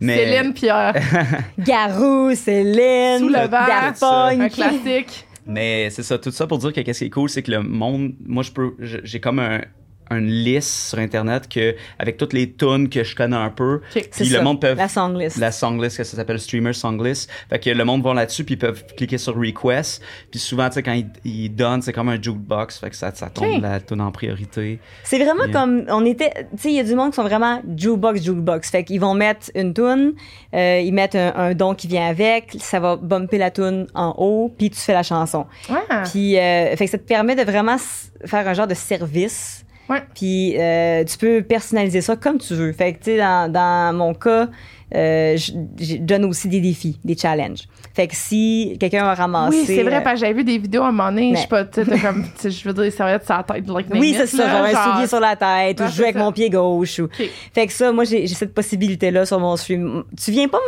Mais- 0.00 0.16
Céline 0.16 0.52
Pierre, 0.52 0.94
Garou, 1.58 2.34
Céline, 2.34 3.20
Sous 3.20 3.28
le 3.28 3.48
vent. 3.48 4.42
Un 4.42 4.48
classique. 4.50 5.26
Mais 5.46 5.88
c'est 5.88 6.02
ça, 6.02 6.18
tout 6.18 6.30
ça 6.30 6.46
pour 6.46 6.58
dire 6.58 6.74
que 6.74 6.80
qu'est-ce 6.82 6.98
qui 6.98 7.04
est 7.06 7.10
cool, 7.10 7.30
c'est 7.30 7.42
que 7.42 7.52
le 7.52 7.62
monde, 7.62 8.12
moi, 8.26 8.42
je 8.42 8.50
peux, 8.50 8.74
j'ai 8.80 9.18
comme 9.18 9.38
un, 9.38 9.62
une 10.10 10.26
liste 10.26 10.88
sur 10.90 10.98
Internet 10.98 11.48
que, 11.48 11.74
avec 11.98 12.16
toutes 12.16 12.32
les 12.32 12.50
tunes 12.52 12.88
que 12.88 13.04
je 13.04 13.14
connais 13.14 13.36
un 13.36 13.50
peu. 13.50 13.80
Puis 13.92 14.02
le 14.20 14.24
ça, 14.36 14.42
monde 14.42 14.60
peut 14.60 14.74
La 14.74 14.88
songlist. 14.88 15.36
la 15.38 15.52
songlist 15.52 15.96
que 15.98 16.04
ça 16.04 16.16
s'appelle 16.16 16.40
streamer 16.40 16.72
songlist 16.72 17.30
fait 17.48 17.58
que 17.58 17.70
le 17.70 17.84
monde 17.84 18.02
va 18.02 18.14
là-dessus 18.14 18.44
puis 18.44 18.54
ils 18.54 18.58
peuvent 18.58 18.84
cliquer 18.96 19.18
sur 19.18 19.34
request 19.36 20.02
puis 20.30 20.40
souvent 20.40 20.68
tu 20.68 20.74
sais 20.74 20.82
quand 20.82 20.92
ils, 20.92 21.06
ils 21.24 21.48
donnent 21.48 21.82
c'est 21.82 21.92
comme 21.92 22.08
un 22.08 22.20
jukebox 22.20 22.78
fait 22.78 22.90
que 22.90 22.96
ça, 22.96 23.12
ça 23.14 23.30
tombe 23.30 23.60
la 23.62 23.80
tune 23.80 24.00
en 24.00 24.10
priorité 24.10 24.78
C'est 25.04 25.18
vraiment 25.18 25.40
Yeah. 25.40 25.52
comme 25.52 25.84
on 25.88 26.04
était, 26.04 26.30
tu 26.54 26.58
sais, 26.62 26.68
il 26.70 26.74
y 26.76 26.80
a 26.80 26.84
du 26.84 26.94
monde 26.94 27.10
qui 27.10 27.16
sont 27.16 27.22
vraiment 27.22 27.62
jukebox 27.76 28.22
jukebox. 28.22 28.70
Fait 28.70 28.84
qu'ils 28.84 29.00
vont 29.00 29.14
mettre 29.14 29.50
une 29.54 29.72
tune, 29.72 30.12
euh, 30.54 30.80
ils 30.84 30.92
mettent 30.92 31.14
un, 31.14 31.32
un 31.34 31.54
don 31.54 31.74
qui 31.74 31.86
vient 31.88 32.06
avec, 32.06 32.56
ça 32.60 32.78
va 32.78 32.96
bumper 32.96 33.38
la 33.38 33.50
tune 33.50 33.86
en 33.94 34.14
haut, 34.18 34.52
puis 34.58 34.68
tu 34.70 34.78
fais 34.78 34.92
la 34.92 35.02
chanson. 35.02 35.46
Ouais. 35.70 35.76
Puis 36.10 36.36
euh, 36.38 36.76
fait 36.76 36.84
que 36.84 36.90
ça 36.90 36.98
te 36.98 37.04
permet 37.04 37.36
de 37.36 37.42
vraiment 37.42 37.76
faire 38.24 38.46
un 38.46 38.52
genre 38.54 38.66
de 38.66 38.74
service. 38.74 39.59
Ouais. 39.90 40.02
Puis 40.14 40.54
euh, 40.58 41.04
tu 41.04 41.18
peux 41.18 41.42
personnaliser 41.42 42.00
ça 42.00 42.16
comme 42.16 42.38
tu 42.38 42.54
veux. 42.54 42.72
Fait 42.72 42.92
que 42.94 42.98
tu 42.98 43.04
sais 43.10 43.18
dans, 43.18 43.50
dans 43.52 43.94
mon 43.96 44.14
cas, 44.14 44.48
euh, 44.94 45.36
je 45.36 45.52
je 45.78 45.96
donne 45.98 46.24
aussi 46.24 46.48
des 46.48 46.60
défis, 46.60 46.98
des 47.04 47.16
challenges. 47.16 47.68
Fait 47.94 48.06
que 48.06 48.14
si 48.16 48.76
quelqu'un 48.78 49.04
a 49.04 49.14
ramassé 49.14 49.56
Oui, 49.58 49.64
c'est 49.66 49.82
vrai, 49.82 49.96
euh, 49.96 50.00
parce 50.00 50.14
que 50.14 50.20
j'avais 50.26 50.32
vu 50.32 50.44
des 50.44 50.58
vidéos 50.58 50.82
à 50.82 50.88
un 50.88 50.92
moment 50.92 51.10
donné, 51.10 51.30
Mais- 51.32 51.36
je 51.36 51.42
sais 51.42 51.48
pas, 51.48 51.64
tu 51.64 51.84
sais, 51.84 51.98
comme, 51.98 52.22
tu 52.24 52.30
sais, 52.38 52.50
je 52.50 52.64
veux 52.68 52.72
dire, 52.72 52.84
des 52.84 52.90
serviettes 52.92 53.24
sur 53.24 53.36
la 53.36 53.42
tête, 53.42 53.68
like, 53.68 53.86
Oui, 53.90 54.14
c'est 54.16 54.26
ça, 54.26 54.48
genre 54.48 54.64
un 54.64 54.92
soulier 54.94 55.06
sur 55.08 55.20
la 55.20 55.34
tête, 55.36 55.80
ou 55.80 55.84
je 55.84 55.88
joue 55.88 55.94
c'est 55.96 56.02
avec 56.04 56.14
ça. 56.16 56.20
mon 56.22 56.32
pied 56.32 56.50
gauche. 56.50 56.98
Ou... 57.00 57.08
Fait 57.52 57.66
que 57.66 57.72
ça, 57.72 57.90
moi, 57.92 58.04
j'ai 58.04 58.26
cette 58.28 58.54
possibilité-là 58.54 59.26
sur 59.26 59.38
mon 59.40 59.56
stream. 59.56 60.04
Tu 60.22 60.30
viens 60.30 60.48
pas 60.48 60.58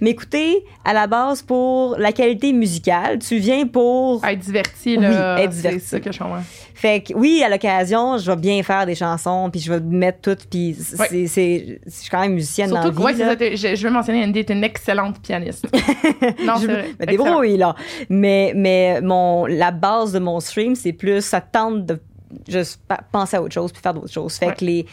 m'écouter 0.00 0.64
à 0.84 0.92
la 0.92 1.06
base 1.06 1.42
pour 1.42 1.96
la 1.98 2.12
qualité 2.12 2.52
musicale, 2.52 3.18
tu 3.20 3.36
viens 3.36 3.66
pour... 3.66 4.24
Être 4.24 4.38
diverti, 4.40 4.96
là. 4.96 5.36
Oui, 5.36 5.42
être 5.44 5.52
C'est 5.52 5.62
diverti. 5.62 5.86
ça 5.86 6.00
que 6.00 6.10
je 6.12 6.18
comprends. 6.18 6.42
Fait 6.82 7.00
que 7.00 7.14
oui, 7.14 7.44
à 7.44 7.48
l'occasion, 7.48 8.18
je 8.18 8.28
vais 8.28 8.36
bien 8.36 8.60
faire 8.64 8.86
des 8.86 8.96
chansons, 8.96 9.48
puis 9.52 9.60
je 9.60 9.72
vais 9.72 9.78
mettre 9.78 10.20
toutes, 10.20 10.46
puis 10.50 10.74
c'est... 10.76 11.28
C'est- 11.28 11.80
Je 11.86 11.90
suis 11.90 12.10
quand 12.10 12.20
même 12.20 12.32
musicienne 12.34 12.70
dans 12.70 12.82
que, 12.82 12.96
vie, 12.96 13.02
ouais, 13.04 13.14
c'est 13.14 13.24
ça, 13.24 13.36
je, 13.70 13.76
je 13.76 13.86
veux 13.86 13.92
mentionner, 13.92 14.24
Andy 14.24 14.40
est 14.40 14.50
une 14.50 14.64
excellente 14.64 15.20
pianiste. 15.22 15.64
non, 16.44 16.54
je 16.56 16.66
c'est 16.66 16.66
vrai. 16.66 16.88
débrouille, 17.06 17.56
là. 17.56 17.76
Mais, 18.08 18.52
mais 18.56 19.00
mon, 19.00 19.46
la 19.46 19.70
base 19.70 20.12
de 20.12 20.18
mon 20.18 20.40
stream, 20.40 20.74
c'est 20.74 20.92
plus, 20.92 21.24
ça 21.24 21.40
tente 21.40 21.86
de 21.86 22.00
juste 22.48 22.80
penser 23.12 23.36
à 23.36 23.42
autre 23.42 23.52
chose 23.54 23.70
puis 23.72 23.80
faire 23.82 23.94
d'autres 23.94 24.10
choses. 24.12 24.34
Fait 24.36 24.46
Ouais. 24.46 24.54
que 24.54 24.64
les, 24.64 24.86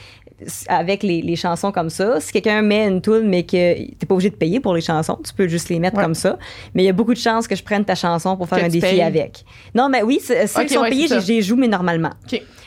avec 0.68 1.04
les, 1.04 1.22
les 1.22 1.36
chansons 1.36 1.72
comme 1.72 1.90
ça, 1.90 2.20
si 2.20 2.32
quelqu'un 2.32 2.62
met 2.62 2.88
une 2.88 3.02
tune 3.02 3.28
mais 3.28 3.44
que 3.44 3.76
t'es 3.96 4.06
pas 4.08 4.14
obligé 4.16 4.30
de 4.30 4.36
payer 4.36 4.60
pour 4.60 4.74
les 4.74 4.82
chansons, 4.82 5.18
tu 5.26 5.34
peux 5.34 5.48
juste 5.48 5.70
les 5.70 5.80
mettre 5.80 5.98
Ouais. 5.98 6.04
comme 6.04 6.16
ça. 6.16 6.38
Mais 6.74 6.84
il 6.84 6.86
y 6.86 6.90
a 6.90 6.94
beaucoup 6.94 7.14
de 7.14 7.20
chances 7.20 7.48
que 7.48 7.56
je 7.56 7.64
prenne 7.64 7.84
ta 7.86 7.96
chanson 7.96 8.38
pour 8.38 8.48
faire 8.48 8.60
Que 8.60 8.66
un 8.66 8.70
défi 8.70 8.82
payes. 8.82 9.02
avec. 9.02 9.44
Non, 9.76 9.90
mais 9.90 10.02
oui, 10.04 10.20
ceux 10.24 10.36
qui 10.64 10.74
sont 10.74 10.82
ouais, 10.82 10.90
payés, 10.90 11.08
les 11.28 11.42
joue, 11.42 11.56
mais 11.56 11.68
normalement. 11.68 12.12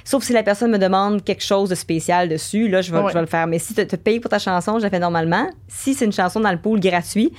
Sauf 0.05 0.25
si 0.25 0.33
la 0.33 0.43
personne 0.43 0.73
me 0.73 0.79
demande 0.79 1.23
quelque 1.23 1.45
chose 1.45 1.69
de 1.69 1.77
spécial 1.77 2.29
dessus, 2.29 2.69
là, 2.69 2.83
je 2.83 2.91
vais, 2.91 2.99
Ouais. 2.99 3.05
je 3.09 3.15
vais 3.15 3.21
le 3.21 3.27
faire. 3.27 3.47
Mais 3.47 3.61
si 3.61 3.73
tu 3.73 3.87
te 3.87 3.95
payes 3.97 4.19
pour 4.19 4.31
ta 4.31 4.41
chanson, 4.41 4.79
je 4.79 4.83
la 4.83 4.91
fais 4.91 4.99
normalement. 4.99 5.49
Si 5.69 5.95
c'est 5.95 6.05
une 6.05 6.13
chanson 6.13 6.41
dans 6.41 6.51
le 6.51 6.59
pool 6.59 6.81
gratuit, 6.81 7.33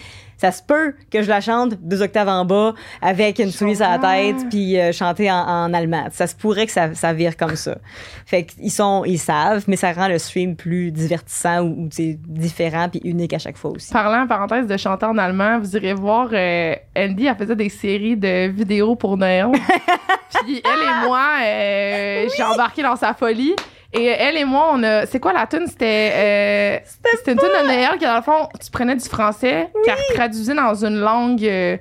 ça 0.43 0.51
se 0.51 0.61
peut 0.61 0.93
que 1.09 1.21
je 1.21 1.29
la 1.29 1.39
chante 1.39 1.75
deux 1.81 2.01
octaves 2.01 2.27
en 2.27 2.43
bas 2.43 2.73
avec 3.01 3.39
une 3.39 3.49
souris 3.49 3.77
sur 3.77 3.87
la 3.87 3.97
tête 3.97 4.49
puis 4.49 4.77
euh, 4.77 4.91
chanter 4.91 5.31
en, 5.31 5.37
en 5.37 5.73
allemand. 5.73 6.07
Ça 6.11 6.27
se 6.27 6.35
pourrait 6.35 6.65
que 6.65 6.71
ça, 6.73 6.93
ça 6.93 7.13
vire 7.13 7.37
comme 7.37 7.55
ça. 7.55 7.77
Fait 8.25 8.43
qu'ils 8.43 8.69
sont, 8.69 9.05
ils 9.05 9.19
savent, 9.19 9.63
mais 9.69 9.77
ça 9.77 9.93
rend 9.93 10.09
le 10.09 10.19
stream 10.19 10.57
plus 10.57 10.91
divertissant 10.91 11.61
ou, 11.61 11.87
différent 11.87 12.89
puis 12.89 12.99
unique 13.05 13.31
à 13.31 13.39
chaque 13.39 13.55
fois 13.55 13.71
aussi. 13.71 13.93
Parlant, 13.93 14.27
parenthèse, 14.27 14.67
de 14.67 14.75
chanter 14.75 15.05
en 15.05 15.17
allemand, 15.17 15.59
vous 15.59 15.77
irez 15.77 15.93
voir, 15.93 16.27
euh, 16.33 16.75
Andy, 16.97 17.27
elle 17.27 17.37
faisait 17.37 17.55
des 17.55 17.69
séries 17.69 18.17
de 18.17 18.49
vidéos 18.49 18.97
pour 18.97 19.15
Noël. 19.15 19.47
Puis 20.43 20.61
elle 20.65 21.05
et 21.05 21.07
moi, 21.07 21.25
euh, 21.41 22.27
j'ai 22.35 22.43
embarqué 22.43 22.83
dans 22.83 22.97
sa 22.97 23.13
folie. 23.13 23.55
Et 23.93 24.05
elle 24.05 24.37
et 24.37 24.45
moi, 24.45 24.71
on 24.73 24.81
a. 24.83 25.05
C'est 25.05 25.19
quoi 25.19 25.33
la 25.33 25.45
tune? 25.45 25.67
C'était. 25.67 26.11
Euh, 26.15 26.77
c'était 26.85 27.33
une 27.33 27.37
tune 27.39 27.47
de 27.47 27.67
Noël 27.67 27.99
que, 27.99 28.05
dans 28.05 28.15
le 28.15 28.21
fond, 28.23 28.49
tu 28.63 28.71
prenais 28.71 28.95
du 28.95 29.07
français, 29.07 29.69
qu'elle 29.85 30.15
traduisait 30.15 30.55
dans 30.55 30.83
une 30.83 30.99
langue. 30.99 31.43
euh, 31.45 31.77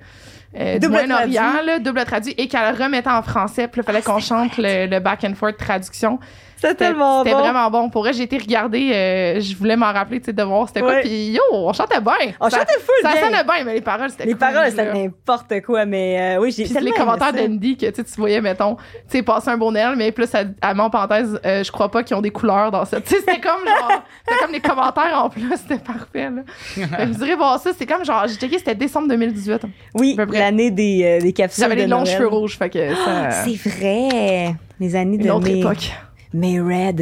euh, 0.54 0.74
du 0.74 0.80
Double 0.80 0.92
Moyen-Orient, 0.92 1.42
traduit. 1.52 1.66
là, 1.66 1.78
double 1.78 2.04
traduit, 2.04 2.34
et 2.36 2.46
qu'elle 2.46 2.74
remettait 2.74 3.08
en 3.08 3.22
français. 3.22 3.68
Puis 3.68 3.80
il 3.80 3.84
fallait 3.84 4.02
qu'on 4.02 4.18
chante 4.18 4.58
le, 4.58 4.86
le 4.86 4.98
back 5.00 5.24
and 5.24 5.34
forth 5.34 5.56
traduction. 5.56 6.18
C'était 6.62 6.74
tellement 6.86 7.22
c'était 7.24 7.34
bon. 7.34 7.40
vraiment 7.42 7.70
bon. 7.70 7.90
Pour 7.90 8.02
vrai, 8.02 8.12
j'ai 8.12 8.22
été 8.22 8.38
regarder, 8.38 8.90
euh, 8.92 9.40
je 9.40 9.54
voulais 9.56 9.76
m'en 9.76 9.92
rappeler, 9.92 10.20
tu 10.20 10.26
sais, 10.26 10.32
de 10.32 10.42
voir 10.42 10.68
c'était 10.68 10.80
quoi. 10.80 10.96
Puis 11.00 11.32
yo, 11.32 11.40
on 11.52 11.72
chantait 11.72 12.00
bien. 12.00 12.32
On 12.40 12.48
Ça- 12.48 12.58
chantait 12.60 12.78
full 12.80 12.94
Ça 13.02 13.12
bien. 13.12 13.22
sonnait 13.24 13.44
bien, 13.44 13.64
mais 13.64 13.74
les 13.74 13.80
paroles, 13.80 14.10
c'était 14.10 14.24
Les 14.26 14.32
cool, 14.32 14.38
paroles, 14.38 14.70
c'était 14.70 14.92
n'importe 14.92 15.60
quoi, 15.66 15.84
mais 15.84 16.36
euh, 16.36 16.40
oui, 16.40 16.52
j'ai 16.56 16.64
les 16.80 16.90
commentaires 16.92 17.32
d'Andy 17.32 17.76
que 17.76 17.86
tu 17.86 18.02
voyais, 18.16 18.40
mettons, 18.40 18.76
tu 18.76 18.82
sais, 19.18 19.22
passer 19.22 19.50
un 19.50 19.56
bon 19.58 19.72
Noël, 19.72 19.94
mais 19.96 20.12
plus 20.12 20.32
à, 20.34 20.44
à 20.60 20.74
mon 20.74 20.88
parenthèse, 20.90 21.38
euh, 21.44 21.62
je 21.64 21.72
crois 21.72 21.90
pas 21.90 22.02
qu'ils 22.02 22.16
ont 22.16 22.20
des 22.22 22.30
couleurs 22.30 22.70
dans 22.70 22.84
ça. 22.84 23.00
Tu 23.02 23.08
sais, 23.10 23.20
c'était 23.20 23.40
comme 23.40 23.66
genre, 23.66 24.02
c'était 24.26 24.38
comme 24.40 24.52
des 24.52 24.60
commentaires 24.60 25.20
en 25.24 25.28
plus, 25.30 25.50
c'était 25.56 25.82
parfait, 25.82 26.30
là. 26.30 26.42
Fait 26.96 27.06
vous 27.06 27.24
irez 27.24 27.34
voir 27.34 27.58
ça, 27.58 27.70
c'est 27.76 27.86
comme 27.86 28.04
genre, 28.04 28.24
j'ai 28.28 28.34
checké, 28.36 28.58
c'était 28.58 28.74
décembre 28.74 29.08
2018. 29.08 29.62
Oui, 29.94 30.12
à 30.12 30.22
peu 30.22 30.26
près. 30.28 30.38
l'année 30.38 30.70
des, 30.70 31.02
euh, 31.04 31.20
des 31.20 31.32
capsules 31.32 31.62
J'avais 31.64 31.74
les 31.76 31.86
longs 31.86 32.04
cheveux 32.04 32.28
rouges, 32.28 32.56
fait 32.56 32.70
que 32.70 32.94
ça. 32.94 33.30
C'est 33.30 33.56
vrai. 33.68 34.54
Les 34.80 34.94
années 34.96 35.16
une 35.16 35.22
de 35.24 35.30
autre 35.30 35.48
époque. 35.48 35.90
May 36.34 36.60
Red. 36.60 37.00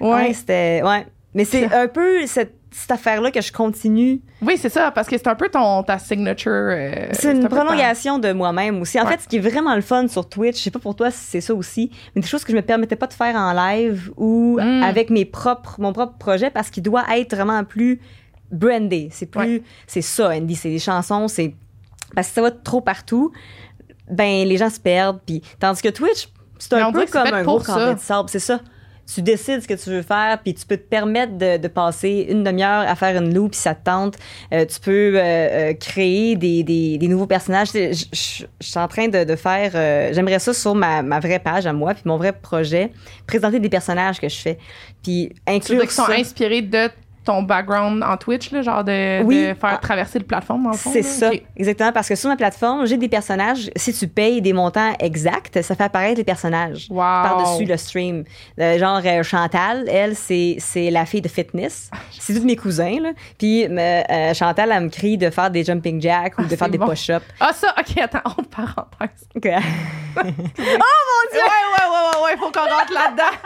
Ouais. 0.00 0.08
Ouais, 0.12 0.32
c'était. 0.32 0.82
Ouais. 0.84 1.06
Mais 1.34 1.44
c'est 1.44 1.70
un 1.72 1.86
peu 1.88 2.26
cette, 2.26 2.54
cette 2.70 2.90
affaire-là 2.90 3.30
que 3.30 3.40
je 3.42 3.52
continue. 3.52 4.20
Oui, 4.40 4.56
c'est 4.56 4.70
ça, 4.70 4.90
parce 4.90 5.06
que 5.06 5.18
c'est 5.18 5.28
un 5.28 5.34
peu 5.34 5.48
ton, 5.50 5.82
ta 5.82 5.98
signature. 5.98 6.50
euh, 6.50 7.08
C'est 7.12 7.28
un 7.28 7.34
une 7.34 7.40
ta- 7.42 7.48
prolongation 7.48 8.18
de 8.18 8.32
moi-même 8.32 8.80
aussi. 8.80 8.98
En 8.98 9.04
Ouais. 9.04 9.12
fait, 9.12 9.20
ce 9.22 9.28
qui 9.28 9.36
est 9.36 9.40
vraiment 9.40 9.74
le 9.74 9.82
fun 9.82 10.08
sur 10.08 10.26
Twitch, 10.28 10.56
je 10.58 10.62
sais 10.62 10.70
pas 10.70 10.78
pour 10.78 10.96
toi 10.96 11.10
si 11.10 11.18
c'est 11.24 11.40
ça 11.42 11.54
aussi, 11.54 11.90
mais 12.14 12.22
des 12.22 12.26
choses 12.28 12.42
que 12.44 12.52
je 12.52 12.56
me 12.56 12.62
permettais 12.62 12.96
pas 12.96 13.06
de 13.06 13.12
faire 13.12 13.36
en 13.36 13.52
live 13.52 14.10
ou 14.16 14.58
Mm. 14.60 14.82
avec 14.82 15.10
mes 15.10 15.26
propres, 15.26 15.76
mon 15.78 15.92
propre 15.92 16.16
projet 16.16 16.48
parce 16.50 16.70
qu'il 16.70 16.82
doit 16.82 17.04
être 17.16 17.34
vraiment 17.34 17.62
plus 17.64 18.00
brandé. 18.50 19.08
C'est 19.12 19.26
plus, 19.30 19.40
Ouais. 19.40 19.62
c'est 19.86 20.02
ça, 20.02 20.30
Andy. 20.30 20.54
C'est 20.54 20.70
des 20.70 20.78
chansons, 20.78 21.28
c'est 21.28 21.54
parce 22.14 22.28
que 22.28 22.34
ça 22.34 22.40
va 22.42 22.50
trop 22.50 22.80
partout. 22.80 23.30
Ben 24.10 24.46
les 24.46 24.56
gens 24.56 24.70
se 24.70 24.80
perdent. 24.80 25.20
Puis 25.26 25.42
tandis 25.58 25.82
que 25.82 25.88
Twitch, 25.88 26.28
c'est 26.58 26.70
un 26.74 26.92
peu 26.92 27.00
comme 27.12 27.22
un 27.34 27.42
gros 27.44 27.58
carré 27.66 27.94
de 27.94 28.00
sable. 28.00 28.28
C'est 28.28 28.38
ça. 28.38 28.60
Tu 29.14 29.22
décides 29.22 29.62
ce 29.62 29.68
que 29.68 29.74
tu 29.74 29.88
veux 29.90 30.02
faire, 30.02 30.36
puis 30.42 30.52
tu 30.52 30.66
peux 30.66 30.76
te 30.76 30.82
permettre 30.88 31.38
de, 31.38 31.58
de 31.58 31.68
passer 31.68 32.26
une 32.28 32.42
demi-heure 32.42 32.88
à 32.88 32.96
faire 32.96 33.16
une 33.22 33.32
loupe, 33.32 33.52
puis 33.52 33.60
ça 33.60 33.72
te 33.76 33.84
tente. 33.84 34.16
Euh, 34.52 34.64
tu 34.66 34.80
peux 34.80 35.12
euh, 35.14 35.20
euh, 35.22 35.74
créer 35.74 36.34
des, 36.34 36.64
des, 36.64 36.98
des 36.98 37.06
nouveaux 37.06 37.28
personnages. 37.28 37.68
Je, 37.72 37.92
je- 37.92 38.04
je- 38.12 38.44
je 38.60 38.66
suis 38.66 38.78
en 38.80 38.88
train 38.88 39.06
de, 39.06 39.22
de 39.22 39.36
faire... 39.36 39.70
euh, 39.76 40.10
J'aimerais 40.12 40.40
ça 40.40 40.52
sur 40.52 40.74
ma, 40.74 41.02
ma 41.02 41.20
vraie 41.20 41.38
page 41.38 41.66
à 41.66 41.72
moi, 41.72 41.94
puis 41.94 42.02
mon 42.04 42.16
vrai 42.16 42.32
projet, 42.32 42.90
présenter 43.28 43.60
des 43.60 43.68
personnages 43.68 44.18
que 44.18 44.28
je 44.28 44.36
fais, 44.38 44.58
puis 45.04 45.32
inclure 45.46 45.82
qu'ils 45.82 45.90
sont 45.92 46.02
inspirés 46.20 46.62
de 46.62 46.88
ton 47.26 47.42
background 47.42 48.02
en 48.02 48.16
Twitch, 48.16 48.50
là, 48.52 48.62
genre 48.62 48.82
de, 48.84 49.22
Oui. 49.24 49.48
de 49.48 49.54
faire 49.54 49.72
Ah. 49.74 49.78
traverser 49.78 50.18
le 50.18 50.24
plateforme, 50.24 50.62
dans 50.64 50.70
le 50.70 50.76
fond. 50.76 50.90
C'est 50.92 51.02
ça, 51.02 51.30
exactement, 51.56 51.92
parce 51.92 52.08
que 52.08 52.14
sur 52.14 52.30
ma 52.30 52.36
plateforme, 52.36 52.86
j'ai 52.86 52.96
des 52.96 53.08
personnages. 53.08 53.68
Si 53.76 53.92
tu 53.92 54.08
payes 54.08 54.40
des 54.40 54.52
montants 54.54 54.94
exacts, 55.00 55.60
ça 55.60 55.74
fait 55.74 55.84
apparaître 55.84 56.16
les 56.16 56.24
personnages 56.24 56.86
Wow. 56.88 56.96
par-dessus 56.96 57.64
le 57.66 57.76
stream. 57.76 58.24
Euh, 58.58 58.78
genre 58.78 59.00
euh, 59.04 59.22
Chantal, 59.22 59.88
elle, 59.90 60.16
c'est 60.16 60.56
c'est 60.60 60.90
la 60.90 61.04
fille 61.04 61.20
de 61.20 61.28
fitness. 61.28 61.90
C'est 62.18 62.34
tous 62.34 62.44
mes 62.44 62.56
cousins, 62.56 62.98
là. 63.02 63.10
Puis 63.38 63.64
euh, 63.66 64.34
Chantal, 64.34 64.70
elle 64.72 64.84
me 64.84 64.88
crie 64.88 65.18
de 65.18 65.28
faire 65.30 65.50
des 65.50 65.62
jumping 65.64 66.00
jacks 66.00 66.38
ou 66.38 66.42
Ah, 66.44 66.48
de 66.48 66.56
faire 66.56 66.68
des 66.68 66.78
bon. 66.78 66.86
push-ups. 66.88 67.24
Ah, 67.40 67.52
ça, 67.52 67.74
ok, 67.78 67.98
attends, 68.02 68.20
honte 68.38 68.48
parenthèse. 68.50 69.28
Que- 69.42 69.48
Ouais, 70.16 70.22
ouais, 70.22 71.42
ouais, 71.42 71.88
ouais, 71.90 72.24
ouais, 72.24 72.36
faut 72.38 72.50
qu'on 72.50 72.60
rentre 72.60 72.92
là-dedans. 72.92 73.36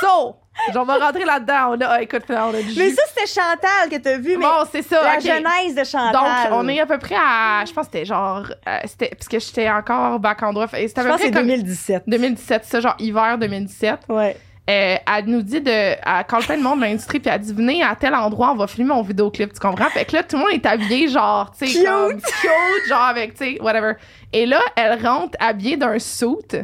So, 0.00 0.36
on 0.74 0.84
va 0.84 0.98
rentrer 0.98 1.24
là-dedans. 1.24 1.70
On 1.76 1.80
a, 1.80 1.86
ah, 1.86 2.02
écoute, 2.02 2.22
on 2.28 2.54
a 2.54 2.62
du 2.62 2.78
mais 2.78 2.90
ça, 2.90 3.02
c'était 3.14 3.26
Chantal 3.26 3.88
que 3.90 3.96
t'as 3.96 4.18
vu, 4.18 4.36
mais 4.36 4.44
Bon, 4.44 4.64
c'est 4.70 4.82
ça. 4.82 5.02
la 5.02 5.14
ok. 5.14 5.20
genèse 5.22 5.74
de 5.74 5.84
Chantal. 5.84 6.12
Donc, 6.12 6.52
on 6.52 6.68
est 6.68 6.80
à 6.80 6.86
peu 6.86 6.98
près 6.98 7.16
à. 7.16 7.64
Je 7.66 7.72
pense 7.72 7.86
que 7.86 7.92
c'était 7.92 8.04
genre. 8.04 8.44
euh, 8.68 8.78
c'était, 8.84 9.08
parce 9.10 9.28
que 9.28 9.38
j'étais 9.38 9.68
encore 9.70 10.18
back 10.18 10.42
en 10.42 10.52
droit. 10.52 10.66
C'était 10.68 11.02
Je 11.02 11.06
pense 11.08 11.16
que 11.16 11.22
c'est 11.26 11.30
comme 11.30 11.46
2017. 11.46 12.04
2017, 12.06 12.64
ça, 12.64 12.80
genre 12.80 12.96
hiver 12.98 13.38
2017. 13.38 14.00
Ouais. 14.08 14.36
Euh, 14.68 14.96
elle 15.16 15.24
nous 15.24 15.42
dit 15.42 15.60
de. 15.60 15.70
Elle 15.70 15.98
call 16.28 16.44
plein 16.44 16.56
de 16.58 16.62
monde 16.62 16.78
de 16.78 16.84
l'industrie, 16.84 17.18
puis 17.18 17.28
elle 17.32 17.40
dit 17.40 17.52
venez 17.52 17.82
à 17.82 17.96
tel 17.96 18.14
endroit, 18.14 18.52
on 18.52 18.56
va 18.56 18.68
filmer 18.68 18.90
mon 18.94 19.02
vidéoclip, 19.02 19.52
tu 19.52 19.58
comprends? 19.58 19.88
Fait 19.90 20.04
que 20.04 20.14
là, 20.14 20.22
tout 20.22 20.36
le 20.36 20.42
monde 20.42 20.52
est 20.52 20.64
habillé, 20.64 21.08
genre, 21.08 21.50
tu 21.58 21.66
sais, 21.66 21.78
Cute. 21.78 21.86
comme 21.88 22.12
cute, 22.20 22.88
genre 22.88 23.02
avec, 23.02 23.34
tu 23.34 23.54
sais, 23.54 23.60
whatever. 23.60 23.94
Et 24.32 24.46
là, 24.46 24.60
elle 24.76 25.04
rentre 25.04 25.36
habillée 25.40 25.76
d'un 25.76 25.98
suit, 25.98 26.26
puis 26.48 26.58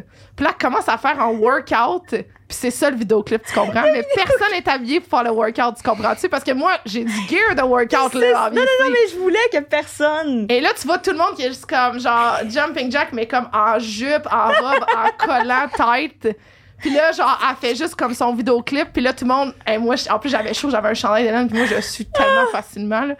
là, 0.45 0.51
elle 0.51 0.57
commence 0.57 0.87
à 0.87 0.97
faire 0.97 1.19
un 1.19 1.31
workout, 1.33 2.15
puis 2.47 2.57
c'est 2.59 2.71
ça 2.71 2.89
le 2.89 2.95
vidéoclip, 2.97 3.43
tu 3.45 3.53
comprends? 3.53 3.83
Mais 3.83 4.03
personne 4.15 4.51
n'est 4.51 4.69
habillé 4.69 4.99
pour 5.01 5.09
faire 5.09 5.23
le 5.23 5.31
workout, 5.31 5.75
tu 5.77 5.83
comprends-tu? 5.83 6.29
Parce 6.29 6.43
que 6.43 6.51
moi, 6.53 6.71
j'ai 6.85 7.03
du 7.03 7.11
gear 7.29 7.55
de 7.55 7.61
workout, 7.61 8.13
là, 8.13 8.49
non, 8.49 8.61
non, 8.61 8.67
non, 8.85 8.89
mais 8.89 9.11
je 9.11 9.17
voulais 9.19 9.37
que 9.51 9.59
personne. 9.59 10.45
Et 10.49 10.61
là, 10.61 10.69
tu 10.79 10.87
vois 10.87 10.97
tout 10.99 11.11
le 11.11 11.17
monde 11.17 11.35
qui 11.35 11.43
est 11.43 11.49
juste 11.49 11.65
comme, 11.65 11.99
genre, 11.99 12.37
jumping 12.47 12.91
jack, 12.91 13.09
mais 13.11 13.27
comme 13.27 13.49
en 13.53 13.77
jupe, 13.79 14.27
en 14.31 14.47
robe, 14.47 14.85
en 14.95 15.09
collant 15.25 15.67
tête. 15.75 16.37
Puis 16.79 16.91
là, 16.93 17.11
genre, 17.11 17.39
elle 17.49 17.55
fait 17.57 17.75
juste 17.75 17.95
comme 17.95 18.13
son 18.13 18.33
vidéoclip. 18.35 18.93
Puis 18.93 19.01
là, 19.01 19.11
tout 19.11 19.25
le 19.25 19.33
monde. 19.33 19.53
Et 19.67 19.77
moi, 19.79 19.95
je- 19.95 20.07
en 20.09 20.19
plus, 20.19 20.29
j'avais 20.29 20.53
chaud, 20.53 20.69
j'avais 20.69 20.89
un 20.89 20.93
chandail 20.93 21.23
d'Hélène. 21.23 21.47
Puis 21.49 21.57
moi, 21.57 21.67
je 21.67 21.81
suis 21.81 22.05
tellement 22.05 22.45
facilement, 22.51 23.01
là. 23.01 23.15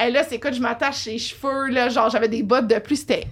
Et 0.00 0.10
là, 0.10 0.22
c'est 0.28 0.38
quoi, 0.38 0.52
je 0.52 0.60
m'attache 0.60 1.06
les 1.06 1.18
cheveux, 1.18 1.68
là. 1.68 1.88
Genre, 1.88 2.10
j'avais 2.10 2.28
des 2.28 2.42
bottes 2.42 2.66
de 2.66 2.78
plus. 2.78 2.96
C'était 2.96 3.24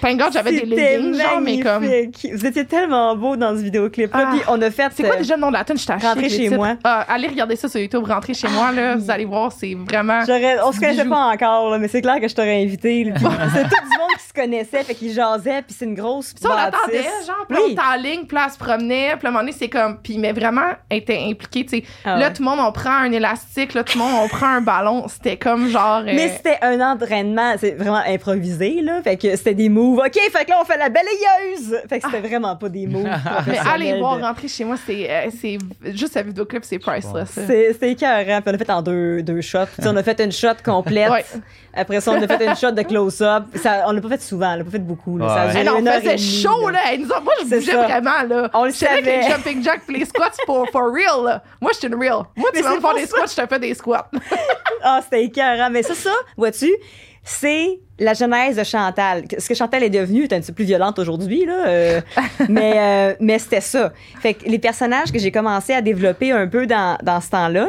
Thank 0.00 0.18
God, 0.20 0.32
j'avais 0.32 0.52
des 0.52 0.64
leggings, 0.66 1.14
genre, 1.14 1.40
mais 1.40 1.60
comme. 1.60 1.84
Vous 1.84 2.46
étiez 2.46 2.64
tellement 2.64 3.14
beau 3.16 3.36
dans 3.36 3.56
ce 3.56 3.62
vidéoclip-là. 3.62 4.24
Ah. 4.26 4.30
Puis 4.32 4.42
on 4.48 4.60
a 4.62 4.70
fait. 4.70 4.90
C'est 4.94 5.02
quoi 5.04 5.14
euh, 5.14 5.18
déjà 5.18 5.34
le 5.36 5.40
nom 5.40 5.48
de 5.48 5.54
la 5.54 5.64
tune? 5.64 5.78
Je 5.78 5.86
t'ai 5.86 5.92
acheté 5.92 6.06
Rentrez 6.08 6.28
chez 6.28 6.36
titres. 6.44 6.56
moi. 6.56 6.76
Ah, 6.84 7.04
allez 7.08 7.28
regarder 7.28 7.56
ça 7.56 7.68
sur 7.68 7.80
YouTube, 7.80 8.04
rentrez 8.06 8.34
chez 8.34 8.48
moi, 8.48 8.72
là. 8.72 8.96
Vous 8.96 9.10
allez 9.10 9.24
voir, 9.24 9.52
c'est 9.52 9.74
vraiment. 9.74 10.20
On 10.64 10.72
se 10.72 10.80
connaissait 10.80 11.04
pas 11.04 11.26
encore, 11.32 11.70
là, 11.70 11.78
mais 11.78 11.88
c'est 11.88 12.02
clair 12.02 12.20
que 12.20 12.28
je 12.28 12.34
t'aurais 12.34 12.62
invité. 12.62 13.10
Puis 13.14 13.24
C'est 13.54 13.62
tout 13.62 13.68
du 13.68 13.98
monde 13.98 14.10
qui 14.18 14.24
se 14.26 14.32
connaissait, 14.34 14.82
fait 14.84 14.94
qu'ils 14.94 15.12
jasaient, 15.12 15.62
puis 15.62 15.74
c'est 15.78 15.84
une 15.84 15.94
grosse 15.94 16.34
Ça, 16.40 16.48
on 16.50 16.52
attendait, 16.52 17.02
genre, 17.26 17.46
puis 17.48 17.56
Oui. 17.58 17.64
on 17.68 17.72
était 17.72 17.80
en 17.82 18.00
ligne, 18.00 18.24
puis 18.26 18.36
là, 18.36 18.48
se 18.48 18.58
promenait, 18.58 19.16
puis 19.18 19.26
à 19.26 19.28
un 19.28 19.32
moment 19.32 19.40
donné, 19.40 19.52
c'est 19.52 19.68
comme, 19.68 19.98
puis 20.02 20.18
mais 20.18 20.32
vraiment, 20.32 20.70
elle 20.90 20.98
était 20.98 21.18
impliquée, 21.28 21.64
tu 21.64 21.78
sais. 21.78 21.84
Ah 22.04 22.16
là, 22.18 22.30
tout 22.30 22.42
le 22.42 22.48
monde, 22.48 22.58
on 22.60 22.72
prend 22.72 22.90
un 22.90 23.12
élastique, 23.12 23.74
là, 23.74 23.84
tout 23.84 23.98
le 23.98 24.04
monde, 24.04 24.12
on 24.24 24.28
prend 24.28 24.46
un 24.46 24.60
ballon, 24.60 25.06
c'était 25.08 25.36
comme 25.36 25.68
genre... 25.68 25.98
euh, 26.00 26.12
Mais 26.14 26.28
c'était 26.36 26.58
un 26.62 26.80
entraînement, 26.80 27.54
c'est 27.58 27.72
vraiment 27.72 28.02
improvisé, 28.06 28.80
là. 28.82 29.00
Fait 29.02 29.16
que 29.16 29.34
c'était 29.36 29.54
des 29.54 29.68
moves. 29.86 29.98
OK, 30.04 30.14
fait 30.32 30.44
que 30.44 30.50
là, 30.50 30.58
on 30.60 30.64
fait 30.64 30.76
la 30.76 30.88
balayeuse. 30.88 31.80
Fait 31.88 32.00
que 32.00 32.06
c'était 32.10 32.26
vraiment 32.26 32.56
pas 32.56 32.68
des 32.68 32.86
moves. 32.86 33.04
mais 33.46 33.58
allez 33.58 33.98
voir, 33.98 34.16
de- 34.18 34.22
rentrer 34.22 34.48
chez 34.48 34.64
moi, 34.64 34.76
c'est, 34.84 35.10
euh, 35.10 35.30
c'est 35.40 35.58
juste 35.94 36.14
la 36.14 36.22
vidéoclip, 36.22 36.64
c'est 36.64 36.78
priceless. 36.78 37.30
C'est- 37.30 37.72
C'était 37.72 37.92
écœurant. 37.92 38.40
Puis 38.42 38.50
on 38.50 38.54
a 38.54 38.58
fait 38.58 38.70
en 38.70 38.82
deux, 38.82 39.22
deux 39.22 39.40
shots. 39.40 39.58
On 39.84 39.96
a 39.96 40.02
fait 40.02 40.20
une 40.20 40.32
shot 40.32 40.48
complète. 40.64 41.10
Ouais. 41.10 41.24
Après 41.78 42.00
ça, 42.00 42.12
on 42.12 42.22
a 42.22 42.26
fait 42.26 42.44
une 42.46 42.56
shot 42.56 42.72
de 42.72 42.82
close-up. 42.82 43.44
Ça, 43.56 43.84
on 43.86 43.92
l'a 43.92 44.00
pas 44.00 44.08
fait 44.08 44.22
souvent, 44.22 44.54
on 44.54 44.56
l'a 44.56 44.64
pas 44.64 44.70
fait 44.70 44.78
beaucoup. 44.78 45.18
Là. 45.18 45.28
Ça 45.28 45.34
a 45.34 45.46
Ouais. 45.46 45.50
duré 45.52 45.62
Eh 45.62 45.66
non, 45.68 45.78
une 45.78 45.88
on 45.88 45.90
heure 45.90 45.96
et 45.98 46.00
faisait 46.16 46.18
chaud, 46.42 46.68
là. 46.70 46.78
Elle 46.90 47.00
nous 47.02 47.12
a- 47.12 47.20
moi, 47.20 47.34
je 47.42 47.46
C'est 47.48 47.56
bougeais 47.58 47.72
vraiment, 47.76 48.22
là. 48.28 48.50
On 48.54 48.64
le 48.64 48.70
là 48.70 48.74
avec 48.90 49.04
savait. 49.04 49.16
les 49.18 49.22
jumping 49.28 49.62
jacks 49.62 49.82
pis 49.86 49.92
les 49.98 50.04
squats 50.06 50.30
for, 50.46 50.66
for 50.72 50.90
real, 50.92 51.24
là. 51.24 51.42
Moi, 51.60 51.72
je 51.74 51.78
suis 51.80 51.88
une 51.88 51.94
real. 51.96 52.22
Moi, 52.34 52.50
tu 52.54 52.62
vas 52.62 52.70
me 52.70 52.74
c'est 52.76 52.80
faire 52.80 52.90
pour 52.90 52.94
des 52.98 53.06
squats, 53.06 53.26
je 53.26 53.42
te 53.42 53.46
fais 53.46 53.58
des 53.60 53.74
squats. 53.74 54.10
Ah, 54.88 55.00
c'était 55.02 55.24
écœurant. 55.24 55.68
Mais 55.70 55.82
ça, 55.82 55.94
ça, 55.94 56.12
vois-tu, 56.36 56.70
c'est 57.24 57.80
la 57.98 58.12
genèse 58.14 58.56
de 58.56 58.64
Chantal. 58.64 59.24
Ce 59.38 59.48
que 59.48 59.54
Chantal 59.54 59.82
est 59.82 59.90
devenue 59.90 60.24
est 60.24 60.32
un 60.32 60.40
petit 60.40 60.48
peu 60.52 60.56
plus 60.56 60.64
violente 60.64 60.98
aujourd'hui, 60.98 61.46
là. 61.46 61.66
euh, 61.66 62.00
mais 62.48 62.72
euh, 62.76 63.14
mais 63.20 63.38
c'était 63.38 63.60
ça. 63.60 63.92
Fait 64.20 64.34
que 64.34 64.44
les 64.48 64.58
personnages 64.58 65.10
que 65.12 65.18
j'ai 65.18 65.30
commencé 65.30 65.72
à 65.72 65.80
développer 65.80 66.30
un 66.32 66.46
peu 66.46 66.66
dans, 66.66 66.98
dans 67.02 67.20
ce 67.20 67.30
temps-là, 67.30 67.68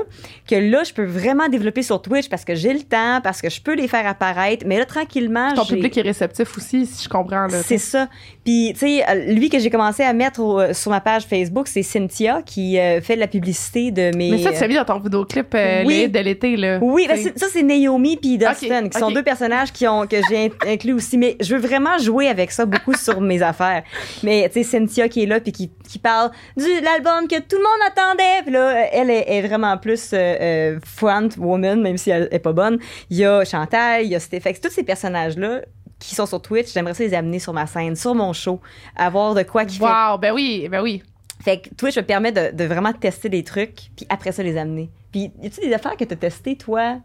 que 0.50 0.56
là, 0.56 0.84
je 0.84 0.94
peux 0.94 1.06
vraiment 1.06 1.48
développer 1.48 1.82
sur 1.82 2.02
Twitch 2.02 2.30
parce 2.30 2.44
que 2.46 2.56
j'ai 2.56 2.74
le 2.74 2.82
temps, 2.82 3.22
parce 3.24 3.42
que 3.42 3.50
je 3.50 3.62
peux 3.62 3.74
les 3.76 3.88
faire 3.88 4.06
apparaître. 4.08 4.66
Mais 4.68 4.78
là, 4.78 4.86
tranquillement, 4.86 5.54
Ton 5.54 5.66
public 5.66 5.98
est 5.98 6.02
réceptif 6.02 6.58
aussi, 6.58 6.86
si 6.86 7.04
je 7.06 7.10
comprends. 7.10 7.48
C'est 7.64 7.78
ça. 7.78 8.08
Puis, 8.44 8.72
tu 8.74 8.80
sais, 8.80 9.04
euh, 9.10 9.34
lui 9.34 9.50
que 9.50 9.60
j'ai 9.60 9.70
commencé 9.70 10.04
à 10.04 10.14
mettre 10.14 10.40
au- 10.42 10.74
sur 10.74 10.92
ma 10.92 11.02
page 11.02 11.24
Facebook, 11.24 11.68
c'est 11.68 11.84
Cynthia 11.84 12.42
qui 12.46 12.80
euh, 12.80 13.02
fait 13.02 13.16
de 13.16 13.20
la 13.20 13.28
publicité 13.28 13.92
de 13.92 14.16
mes. 14.16 14.32
Mais 14.32 14.44
ça, 14.44 14.52
tu 14.52 14.64
as 14.64 14.68
mis 14.68 14.76
dans 14.76 14.86
ton 14.86 15.00
vidéoclip 15.00 15.56
Oui. 15.86 16.08
de 16.10 16.20
l'été, 16.20 16.56
là. 16.58 16.80
Oui, 16.82 17.06
ben, 17.08 17.18
ça 17.36 17.48
c'est 17.52 17.64
Naomi 17.64 18.18
puis 18.18 18.38
Dustin 18.38 18.88
qui 18.90 18.98
sont 19.00 19.12
deux 19.12 19.24
personnages 19.24 19.72
qui 19.72 19.88
ont 19.88 20.06
que 20.08 20.17
j'ai 20.30 20.46
in- 20.46 20.70
inclus 20.72 20.94
aussi 20.94 21.18
mais 21.18 21.38
je 21.40 21.56
veux 21.56 21.62
vraiment 21.62 21.98
jouer 21.98 22.28
avec 22.28 22.52
ça 22.52 22.66
beaucoup 22.66 22.94
sur 22.98 23.22
mes 23.22 23.42
affaires. 23.42 23.84
Mais 24.24 24.48
tu 24.50 24.64
sais 24.64 24.64
Cynthia 24.64 25.08
qui 25.10 25.24
est 25.24 25.26
là 25.26 25.40
puis 25.40 25.52
qui, 25.52 25.72
qui 25.88 26.00
parle 26.00 26.32
du 26.56 26.66
l'album 26.82 27.28
que 27.28 27.40
tout 27.40 27.58
le 27.58 27.64
monde 27.64 27.88
attendait 27.88 28.42
puis 28.44 28.52
là 28.52 28.88
elle 28.94 29.10
est, 29.10 29.26
est 29.28 29.42
vraiment 29.48 29.78
plus 29.78 30.12
euh, 30.14 30.18
euh, 30.18 30.80
front 30.86 31.30
woman 31.38 31.82
même 31.82 31.98
si 31.98 32.10
elle 32.10 32.28
est 32.32 32.40
pas 32.40 32.54
bonne. 32.54 32.80
Il 33.10 33.18
y 33.18 33.26
a 33.26 33.44
Chantal, 33.46 34.04
il 34.04 34.10
y 34.10 34.16
a 34.16 34.20
Stéphane, 34.20 34.54
tous 34.62 34.70
ces 34.72 34.84
personnages 34.84 35.38
là 35.38 35.62
qui 36.00 36.14
sont 36.14 36.28
sur 36.28 36.40
Twitch, 36.42 36.72
j'aimerais 36.74 36.94
ça 36.94 37.04
les 37.04 37.14
amener 37.16 37.40
sur 37.40 37.54
ma 37.54 37.66
scène, 37.66 37.96
sur 37.96 38.14
mon 38.14 38.32
show, 38.32 38.60
avoir 38.96 39.34
de 39.34 39.42
quoi 39.42 39.66
qui 39.66 39.78
fait 39.80 39.84
Wow, 39.84 40.20
ben 40.20 40.32
oui, 40.32 40.68
ben 40.70 40.82
oui. 40.84 41.02
fait 41.44 41.60
que 41.62 41.70
Twitch 41.74 41.98
me 41.98 42.04
permet 42.04 42.32
de, 42.32 42.56
de 42.56 42.64
vraiment 42.66 42.94
tester 42.94 43.30
des 43.30 43.44
trucs, 43.44 43.90
puis 43.96 44.06
après 44.08 44.32
ça, 44.32 44.44
les 44.44 44.58
amener. 44.58 44.92
Puis, 45.12 45.32
y 45.42 45.48
a-tu 45.48 45.60
des 45.62 45.74
affaires 45.74 45.98
que 45.98 46.04
tu 46.04 46.14
as 46.14 46.18
testées, 46.18 46.56
toi, 46.56 46.98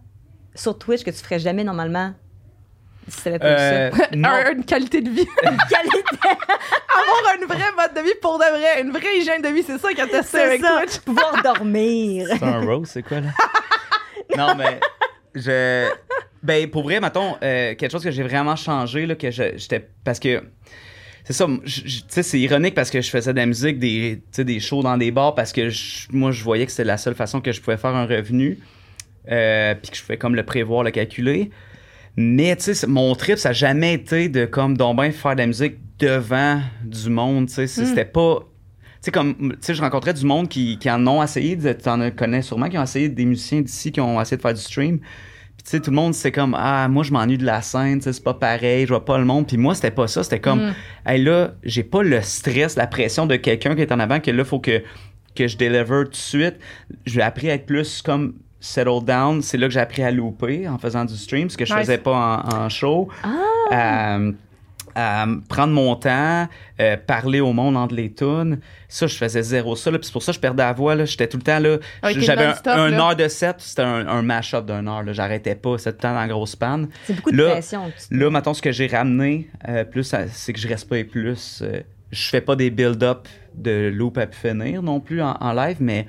sur 0.55 0.77
Twitch, 0.79 1.05
que 1.05 1.11
tu 1.11 1.17
ferais 1.17 1.39
jamais 1.39 1.65
normalement? 1.65 2.13
Euh, 3.43 3.91
ça. 3.91 3.97
Un- 4.13 4.53
une 4.53 4.65
qualité 4.65 5.01
de 5.01 5.11
vie. 5.11 5.27
Qualité, 5.43 6.03
Avoir 6.23 7.37
une 7.41 7.47
vraie 7.47 7.73
mode 7.77 7.95
de 7.97 8.01
vie 8.01 8.15
pour 8.21 8.39
de 8.39 8.45
vrai. 8.45 8.81
Une 8.83 8.91
vraie 8.93 9.19
hygiène 9.19 9.43
de 9.43 9.49
vie, 9.49 9.63
c'est 9.63 9.79
ça 9.79 9.93
qu'elle 9.93 10.09
testé 10.09 10.39
c'est 10.39 10.43
avec 10.45 10.61
ça. 10.61 10.79
Twitch. 10.83 10.99
Pouvoir 11.01 11.43
dormir. 11.43 12.29
C'est 12.31 12.43
un 12.45 12.61
rose, 12.65 12.89
c'est 12.89 13.03
quoi, 13.03 13.21
là? 13.21 13.29
non, 14.37 14.55
mais 14.55 14.79
je. 15.35 15.89
Ben, 16.43 16.69
pour 16.71 16.83
vrai, 16.85 17.01
mettons, 17.01 17.37
euh, 17.43 17.75
quelque 17.75 17.91
chose 17.91 18.03
que 18.05 18.11
j'ai 18.11 18.23
vraiment 18.23 18.57
changé, 18.57 19.07
là, 19.07 19.15
que 19.15 19.31
j'étais. 19.31 19.89
Parce 20.05 20.19
que. 20.21 20.43
C'est 21.25 21.35
ça, 21.35 21.47
tu 21.47 21.71
sais, 22.09 22.25
c'est 22.25 22.41
ironique 22.41 22.75
parce 22.75 22.91
que 22.91 23.01
je 23.01 23.09
faisais 23.09 23.33
de 23.33 23.39
la 23.39 23.47
musique, 23.47 23.79
des, 23.79 24.17
tu 24.25 24.29
sais, 24.33 24.45
des 24.45 24.59
shows 24.59 24.83
dans 24.83 24.97
des 24.97 25.13
bars, 25.13 25.37
parce 25.37 25.53
que 25.53 25.69
je- 25.69 26.09
moi, 26.11 26.33
je 26.33 26.43
voyais 26.43 26.67
que 26.67 26.73
c'était 26.73 26.83
la 26.83 26.99
seule 26.99 27.15
façon 27.15 27.41
que 27.41 27.53
je 27.53 27.61
pouvais 27.61 27.77
faire 27.77 27.95
un 27.95 28.07
revenu, 28.07 28.59
euh, 29.31 29.73
puis 29.81 29.93
que 29.93 29.97
je 29.97 30.03
pouvais 30.03 30.19
comme 30.19 30.35
le 30.35 30.43
prévoir, 30.45 30.83
le 30.83 30.91
calculer. 30.91 31.53
Mais, 32.17 32.55
tu 32.57 32.75
sais, 32.75 32.87
mon 32.87 33.15
trip, 33.15 33.39
ça 33.39 33.51
n'a 33.51 33.53
jamais 33.55 33.95
été 33.95 34.29
de, 34.29 34.45
comme, 34.45 34.77
donc 34.77 34.97
ben 34.99 35.11
faire 35.13 35.33
de 35.35 35.41
la 35.41 35.47
musique 35.47 35.77
devant 35.99 36.61
du 36.85 37.09
monde, 37.11 37.47
tu 37.49 37.55
sais, 37.55 37.67
c'est- 37.67 37.83
Mm. 37.83 37.87
c'était 37.87 38.05
pas 38.05 38.41
tu 38.41 39.07
sais, 39.07 39.11
comme, 39.11 39.35
tu 39.35 39.57
sais, 39.63 39.75
je 39.75 39.81
rencontrais 39.83 40.15
du 40.15 40.25
monde 40.25 40.49
qui, 40.49 40.79
qui 40.79 40.89
en 40.89 41.05
ont 41.09 41.21
essayé, 41.25 41.59
tu 41.59 41.89
en 41.89 42.11
connais 42.13 42.41
sûrement, 42.41 42.69
qui 42.69 42.79
ont 42.79 42.85
essayé, 42.85 43.09
des 43.09 43.25
musiciens 43.25 43.61
d'ici 43.61 43.91
qui 43.91 44.01
ont 44.01 44.21
essayé 44.21 44.37
de 44.37 44.43
faire 44.43 44.55
du 44.55 44.61
stream. 44.61 44.99
Puis, 45.01 45.65
tu 45.65 45.71
sais, 45.71 45.81
tout 45.81 45.91
le 45.91 45.97
monde, 45.97 46.15
c'est 46.15 46.31
comme, 46.31 46.55
ah, 46.57 46.87
moi, 46.87 47.03
je 47.03 47.11
m'ennuie 47.11 47.37
de 47.37 47.45
la 47.45 47.63
scène, 47.63 47.99
tu 47.99 48.05
sais, 48.05 48.13
c'est 48.13 48.23
pas 48.23 48.35
pareil, 48.35 48.85
je 48.85 48.91
vois 48.91 49.05
pas 49.05 49.19
le 49.19 49.25
monde. 49.25 49.49
Puis 49.49 49.57
moi, 49.57 49.75
c'était 49.75 49.91
pas 49.91 50.07
ça, 50.07 50.23
c'était 50.23 50.39
comme, 50.39 50.67
Mm. 50.69 50.75
hey, 51.07 51.21
là, 51.25 51.55
j'ai 51.65 51.83
pas 51.83 52.05
le 52.05 52.23
stress, 52.23 52.77
la 52.77 52.87
pression 52.87 53.27
de 53.27 53.35
quelqu'un 53.35 53.75
qui 53.75 53.81
est 53.83 53.91
en 53.91 53.99
avant, 53.99 54.21
que 54.21 54.31
là, 54.31 54.45
faut 54.45 54.61
que, 54.61 54.85
que 55.35 55.49
je 55.49 55.57
deliver 55.57 56.05
tout 56.05 56.11
de 56.11 56.15
suite. 56.15 56.55
J'ai 57.05 57.23
appris 57.23 57.51
à 57.51 57.55
être 57.55 57.67
plus 57.67 58.03
comme, 58.03 58.35
settle 58.63 59.05
down. 59.05 59.43
C'est 59.43 59.59
là 59.59 59.67
que 59.67 59.73
j'ai 59.75 59.81
appris 59.81 60.03
à 60.03 60.11
louper 60.11 60.67
en 60.69 60.79
faisant 60.79 61.05
du 61.05 61.17
stream, 61.17 61.51
ce 61.51 61.57
que 61.59 61.65
je 61.67 61.73
Nice. 61.75 61.81
faisais 61.83 61.99
pas 61.99 62.43
en, 62.51 62.55
en 62.65 62.69
show. 62.71 63.09
Ah! 63.23 64.17
Euh, 64.19 64.33
à 64.95 65.25
prendre 65.49 65.73
mon 65.73 65.97
temps, 65.97 66.47
euh, 66.79 66.97
parler 66.99 67.41
au 67.41 67.55
monde 67.55 67.79
entre 67.79 67.95
les 67.95 68.13
tunes. 68.13 68.59
Ça, 68.91 69.07
je 69.07 69.17
faisais 69.17 69.43
zéro 69.43 69.75
ça. 69.75 69.91
Puis 69.91 70.01
c'est 70.03 70.13
pour 70.13 70.23
ça 70.23 70.33
que 70.33 70.37
je 70.37 70.41
perdais 70.41 70.63
la 70.63 70.75
voix. 70.75 71.03
J'étais 71.07 71.27
tout 71.29 71.39
le 71.39 71.43
temps 71.43 71.59
là. 71.61 71.79
Ouais, 72.03 72.13
t'es 72.13 72.21
J'avais 72.21 72.45
un, 72.45 72.49
non-stop, 72.49 72.73
un 72.77 72.91
là. 72.91 72.99
heure 73.09 73.17
de 73.17 73.27
set, 73.29 73.57
c'était 73.61 73.81
un, 73.83 74.07
un 74.07 74.21
mash-up 74.21 74.67
d'une 74.67 74.87
heure. 74.89 75.03
J'arrêtais 75.15 75.55
pas. 75.55 75.79
C'était 75.79 75.93
tout 75.93 75.97
le 75.97 76.03
temps 76.03 76.13
dans 76.15 76.21
la 76.21 76.29
grosse 76.29 76.57
panne. 76.57 76.89
C'est 77.05 77.15
beaucoup 77.17 77.31
de 77.33 77.39
Là- 77.43 77.51
pression. 77.53 77.91
Là, 78.11 78.29
maintenant, 78.29 78.53
ce 78.53 78.61
que 78.61 78.71
j'ai 78.71 78.87
ramené, 78.87 79.49
euh, 79.67 79.85
plus, 79.85 80.15
c'est 80.31 80.53
que 80.53 80.61
je 80.61 80.69
reste 80.69 80.87
pas 80.87 80.99
et 80.99 81.05
plus. 81.05 81.63
euh, 81.63 81.81
je 82.11 82.29
fais 82.29 82.43
pas 82.43 82.55
des 82.55 82.69
build-up 82.69 83.27
de 83.55 83.91
loop 83.95 84.19
à 84.19 84.27
pu 84.27 84.37
finir 84.37 84.83
non 84.83 85.01
plus 85.01 85.23
en, 85.23 85.39
en 85.41 85.53
live, 85.55 85.79
mais 85.81 86.07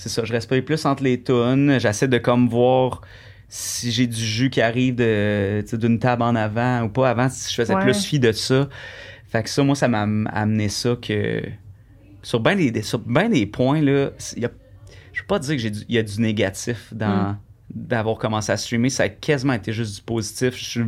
c'est 0.00 0.08
ça, 0.08 0.24
je 0.24 0.32
reste 0.32 0.48
pas 0.48 0.56
et 0.56 0.62
plus 0.62 0.84
entre 0.86 1.02
les 1.02 1.22
tunes. 1.22 1.78
J'essaie 1.78 2.08
de 2.08 2.18
comme 2.18 2.48
voir 2.48 3.02
si 3.48 3.90
j'ai 3.90 4.06
du 4.06 4.24
jus 4.24 4.48
qui 4.50 4.60
arrive 4.60 4.94
de, 4.94 5.62
d'une 5.76 5.98
table 5.98 6.22
en 6.22 6.34
avant 6.34 6.82
ou 6.84 6.88
pas. 6.88 7.10
Avant, 7.10 7.28
si 7.28 7.50
je 7.50 7.54
faisais 7.56 7.74
Ouais. 7.74 7.82
plus 7.82 8.04
fi 8.04 8.18
de 8.18 8.32
ça. 8.32 8.68
Fait 9.28 9.42
que 9.42 9.50
ça, 9.50 9.62
moi, 9.62 9.74
ça 9.74 9.88
m'a 9.88 10.02
am- 10.02 10.28
amené 10.32 10.68
ça 10.68 10.96
que. 11.00 11.42
Sur 12.22 12.40
bien 12.40 12.54
des, 12.56 12.82
sur 12.82 12.98
ben 12.98 13.30
des 13.30 13.46
points, 13.46 13.80
là, 13.80 14.10
y 14.36 14.44
a, 14.44 14.50
je 15.12 15.20
veux 15.22 15.26
pas 15.26 15.38
dire 15.38 15.56
qu'il 15.56 15.84
y 15.88 15.98
a 15.98 16.02
du 16.02 16.20
négatif 16.20 16.92
dans. 16.92 17.32
Mm. 17.32 17.38
d'avoir 17.74 18.16
commencé 18.18 18.50
à 18.52 18.56
streamer, 18.56 18.90
ça 18.90 19.04
a 19.04 19.08
quasiment 19.08 19.52
été 19.52 19.72
juste 19.72 19.96
du 19.96 20.02
positif. 20.02 20.56
Je 20.56 20.64
suis 20.64 20.80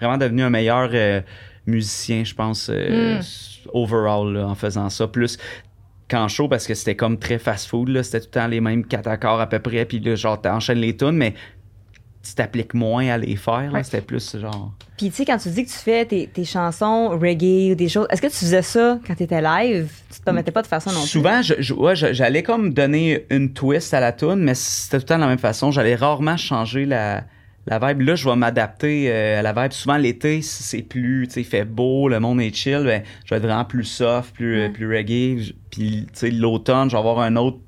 vraiment 0.00 0.16
devenu 0.18 0.42
un 0.42 0.50
meilleur 0.50 0.90
euh, 0.92 1.20
musicien, 1.66 2.22
je 2.24 2.34
pense, 2.34 2.70
euh, 2.72 3.18
Mm. 3.18 3.22
overall, 3.72 4.32
là, 4.34 4.46
en 4.46 4.54
faisant 4.54 4.88
ça. 4.88 5.06
Plus 5.08 5.36
qu'en 6.10 6.28
show, 6.28 6.48
parce 6.48 6.66
que 6.66 6.74
c'était 6.74 6.96
comme 6.96 7.18
très 7.18 7.38
fast-food, 7.38 7.88
là. 7.88 8.02
C'était 8.02 8.20
tout 8.20 8.26
le 8.34 8.40
temps 8.40 8.46
les 8.46 8.60
mêmes 8.60 8.84
quatre 8.86 9.08
accords 9.08 9.40
à 9.40 9.46
peu 9.48 9.58
près, 9.58 9.84
puis 9.84 10.00
là, 10.00 10.14
genre, 10.14 10.40
t'enchaînes 10.40 10.78
les 10.78 10.96
tunes, 10.96 11.16
mais 11.16 11.34
tu 12.26 12.34
t'appliques 12.34 12.74
moins 12.74 13.08
à 13.08 13.16
les 13.18 13.36
faire. 13.36 13.70
Ouais. 13.72 13.82
C'était 13.84 14.00
plus 14.00 14.36
genre... 14.36 14.72
Puis 14.98 15.08
tu 15.10 15.16
sais, 15.16 15.24
quand 15.24 15.38
tu 15.38 15.48
dis 15.50 15.64
que 15.64 15.70
tu 15.70 15.76
fais 15.76 16.04
tes, 16.04 16.26
tes 16.26 16.44
chansons 16.44 17.10
reggae 17.10 17.72
ou 17.72 17.74
des 17.74 17.88
choses, 17.88 18.06
est-ce 18.10 18.20
que 18.20 18.26
tu 18.26 18.34
faisais 18.34 18.60
ça 18.62 18.98
quand 19.06 19.14
tu 19.14 19.22
étais 19.22 19.40
live? 19.40 19.90
Tu 20.12 20.18
te 20.18 20.24
permettais 20.24 20.50
pas 20.50 20.60
de 20.62 20.66
faire 20.66 20.82
ça 20.82 20.90
non 20.92 21.00
plus? 21.00 21.08
Souvent, 21.08 21.40
ouais, 21.78 21.94
je- 21.96 22.12
j'allais 22.12 22.42
comme 22.42 22.74
donner 22.74 23.24
une 23.30 23.52
twist 23.52 23.94
à 23.94 24.00
la 24.00 24.12
tune, 24.12 24.36
mais 24.36 24.54
c'était 24.54 24.98
tout 24.98 25.02
le 25.04 25.06
temps 25.08 25.16
de 25.16 25.20
la 25.22 25.28
même 25.28 25.38
façon. 25.38 25.70
J'allais 25.70 25.94
rarement 25.94 26.36
changer 26.36 26.84
la, 26.84 27.22
la 27.68 27.78
vibe. 27.78 28.00
Là, 28.02 28.14
je 28.14 28.28
vais 28.28 28.36
m'adapter 28.36 29.10
euh, 29.12 29.38
à 29.38 29.42
la 29.42 29.52
vibe. 29.52 29.72
Souvent, 29.72 29.96
l'été, 29.96 30.42
si 30.42 30.62
c'est 30.62 30.82
plus, 30.82 31.26
tu 31.28 31.34
sais, 31.34 31.42
fait 31.44 31.64
beau, 31.64 32.08
le 32.08 32.18
monde 32.20 32.40
est 32.40 32.54
chill, 32.54 32.82
ben, 32.84 33.02
je 33.24 33.30
vais 33.30 33.36
être 33.36 33.42
vraiment 33.44 33.64
plus 33.64 33.84
soft, 33.84 34.34
plus, 34.34 34.60
Ouais. 34.62 34.68
plus 34.70 34.88
reggae. 34.88 35.54
Puis, 35.70 36.06
tu 36.06 36.08
sais, 36.14 36.30
l'automne, 36.30 36.88
je 36.90 36.94
vais 36.96 36.98
avoir 37.00 37.20
une 37.26 37.38
autre 37.38 37.58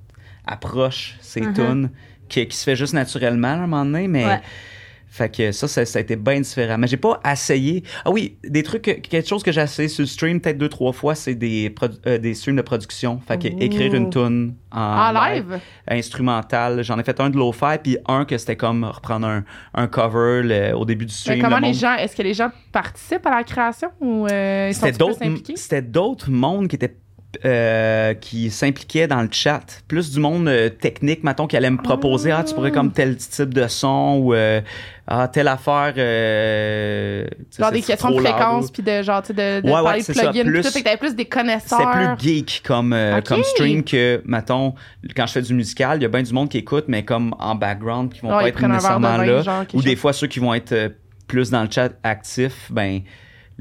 approche, 0.46 1.16
ces 1.20 1.42
Mhm. 1.42 1.52
tunes, 1.54 1.90
qui, 2.28 2.46
qui 2.46 2.56
se 2.56 2.64
fait 2.64 2.76
juste 2.76 2.94
naturellement 2.94 3.48
à 3.48 3.52
un 3.52 3.66
moment 3.66 3.84
donné, 3.84 4.08
mais... 4.08 4.24
Ouais. 4.26 4.40
Fait 5.12 5.28
que 5.34 5.50
ça, 5.50 5.66
ça, 5.66 5.84
ça 5.84 5.98
a 5.98 6.02
été 6.02 6.14
bien 6.14 6.40
différent. 6.40 6.78
Mais 6.78 6.86
j'ai 6.86 6.96
pas 6.96 7.20
essayé. 7.30 7.82
Ah 8.04 8.10
oui, 8.12 8.36
des 8.44 8.62
trucs, 8.62 8.82
que- 8.82 8.92
quelque 8.92 9.28
chose 9.28 9.42
que 9.42 9.50
j'ai 9.50 9.60
essayé 9.60 9.88
sur 9.88 10.02
le 10.02 10.06
stream 10.06 10.40
peut-être 10.40 10.56
deux, 10.58 10.68
trois 10.68 10.92
fois, 10.92 11.16
c'est 11.16 11.34
des, 11.34 11.74
euh, 12.06 12.18
des 12.18 12.32
streams 12.34 12.54
de 12.56 12.62
production. 12.62 13.20
Fait 13.26 13.36
que 13.36 13.48
écrire 13.62 13.92
une 13.94 14.08
tune 14.10 14.54
en, 14.70 14.80
En 14.80 15.12
live? 15.12 15.58
instrumentale. 15.88 16.82
J'en 16.84 16.98
ai 16.98 17.02
fait 17.04 17.18
un 17.20 17.30
de 17.30 17.36
lo-fi, 17.36 17.78
puis 17.82 17.96
un 18.06 18.24
que 18.24 18.38
c'était 18.38 18.56
comme 18.56 18.84
reprendre 18.84 19.26
un, 19.26 19.44
un 19.74 19.86
cover 19.86 20.42
le- 20.44 20.74
au 20.76 20.84
début 20.84 21.06
du 21.06 21.12
Mais 21.12 21.18
stream. 21.18 21.42
comment 21.42 21.58
Le 21.58 21.66
les 21.66 21.74
gens, 21.74 21.94
est-ce 21.96 22.16
que 22.16 22.22
les 22.22 22.34
gens 22.34 22.50
participent 22.72 23.26
à 23.26 23.30
la 23.30 23.44
création 23.44 23.88
ou 24.00 24.26
euh, 24.26 24.68
ils 24.70 24.74
sont 24.74 24.88
d'autres, 24.90 25.22
impliqués? 25.22 25.56
c'était 25.56 25.82
d'autres 25.82 26.30
mondes 26.30 26.68
qui 26.68 26.76
étaient 26.76 26.96
euh, 27.44 28.14
qui 28.14 28.50
s'impliquaient 28.50 29.06
dans 29.06 29.22
le 29.22 29.28
chat. 29.30 29.60
Plus 29.88 30.10
du 30.12 30.20
monde 30.20 30.48
euh, 30.48 30.68
technique, 30.68 31.22
mettons, 31.24 31.46
qui 31.46 31.56
allait 31.56 31.70
me 31.70 31.80
proposer, 31.82 32.30
ah, 32.32 32.42
tu 32.44 32.54
pourrais 32.54 32.72
comme 32.72 32.92
tel 32.92 33.16
type 33.16 33.54
de 33.54 33.66
son 33.68 34.18
ou 34.22 34.34
euh, 34.34 34.60
ah, 35.06 35.28
telle 35.28 35.48
affaire, 35.48 35.94
euh, 35.96 37.24
Genre 37.58 37.70
des 37.72 37.80
c'est 37.80 37.86
questions 37.88 38.10
de 38.10 38.20
fréquence, 38.20 38.70
puis 38.70 38.82
de 38.82 39.02
genre, 39.02 39.22
tu 39.22 39.28
sais, 39.28 39.34
de, 39.34 39.66
de 39.66 39.70
Ouais, 39.72 39.80
ouais, 39.80 39.98
de 39.98 40.02
c'est 40.02 40.12
plugins, 40.12 40.44
plus- 40.44 40.62
tout. 40.62 40.70
Fait 40.70 40.78
que 40.80 40.84
t'avais 40.84 40.96
plus 40.96 41.14
des 41.14 41.24
connaisseurs. 41.24 41.78
C'était 41.78 42.14
plus 42.16 42.28
geek 42.28 42.62
comme, 42.66 42.96
comme 43.26 43.42
stream 43.44 43.84
que, 43.84 44.22
mettons, 44.24 44.74
quand 45.16 45.26
je 45.26 45.32
fais 45.32 45.42
du 45.42 45.54
musical, 45.54 45.98
il 45.98 46.02
y 46.02 46.06
a 46.06 46.08
bien 46.08 46.22
du 46.22 46.32
monde 46.32 46.48
qui 46.48 46.58
écoute, 46.58 46.84
mais 46.88 47.04
comme 47.04 47.34
en 47.38 47.54
background, 47.54 48.12
qui 48.12 48.20
vont 48.20 48.28
Ouais, 48.36 48.42
pas 48.42 48.48
être 48.48 48.60
de 48.62 48.66
nécessairement 48.66 49.16
là. 49.16 49.42
genre, 49.42 49.64
Ou 49.74 49.82
des 49.82 49.90
chose. 49.90 49.98
fois, 50.00 50.12
ceux 50.12 50.26
qui 50.26 50.38
vont 50.40 50.54
être 50.54 50.92
plus 51.26 51.50
dans 51.50 51.62
le 51.62 51.70
chat 51.70 51.90
actif, 52.02 52.70
ben 52.70 53.00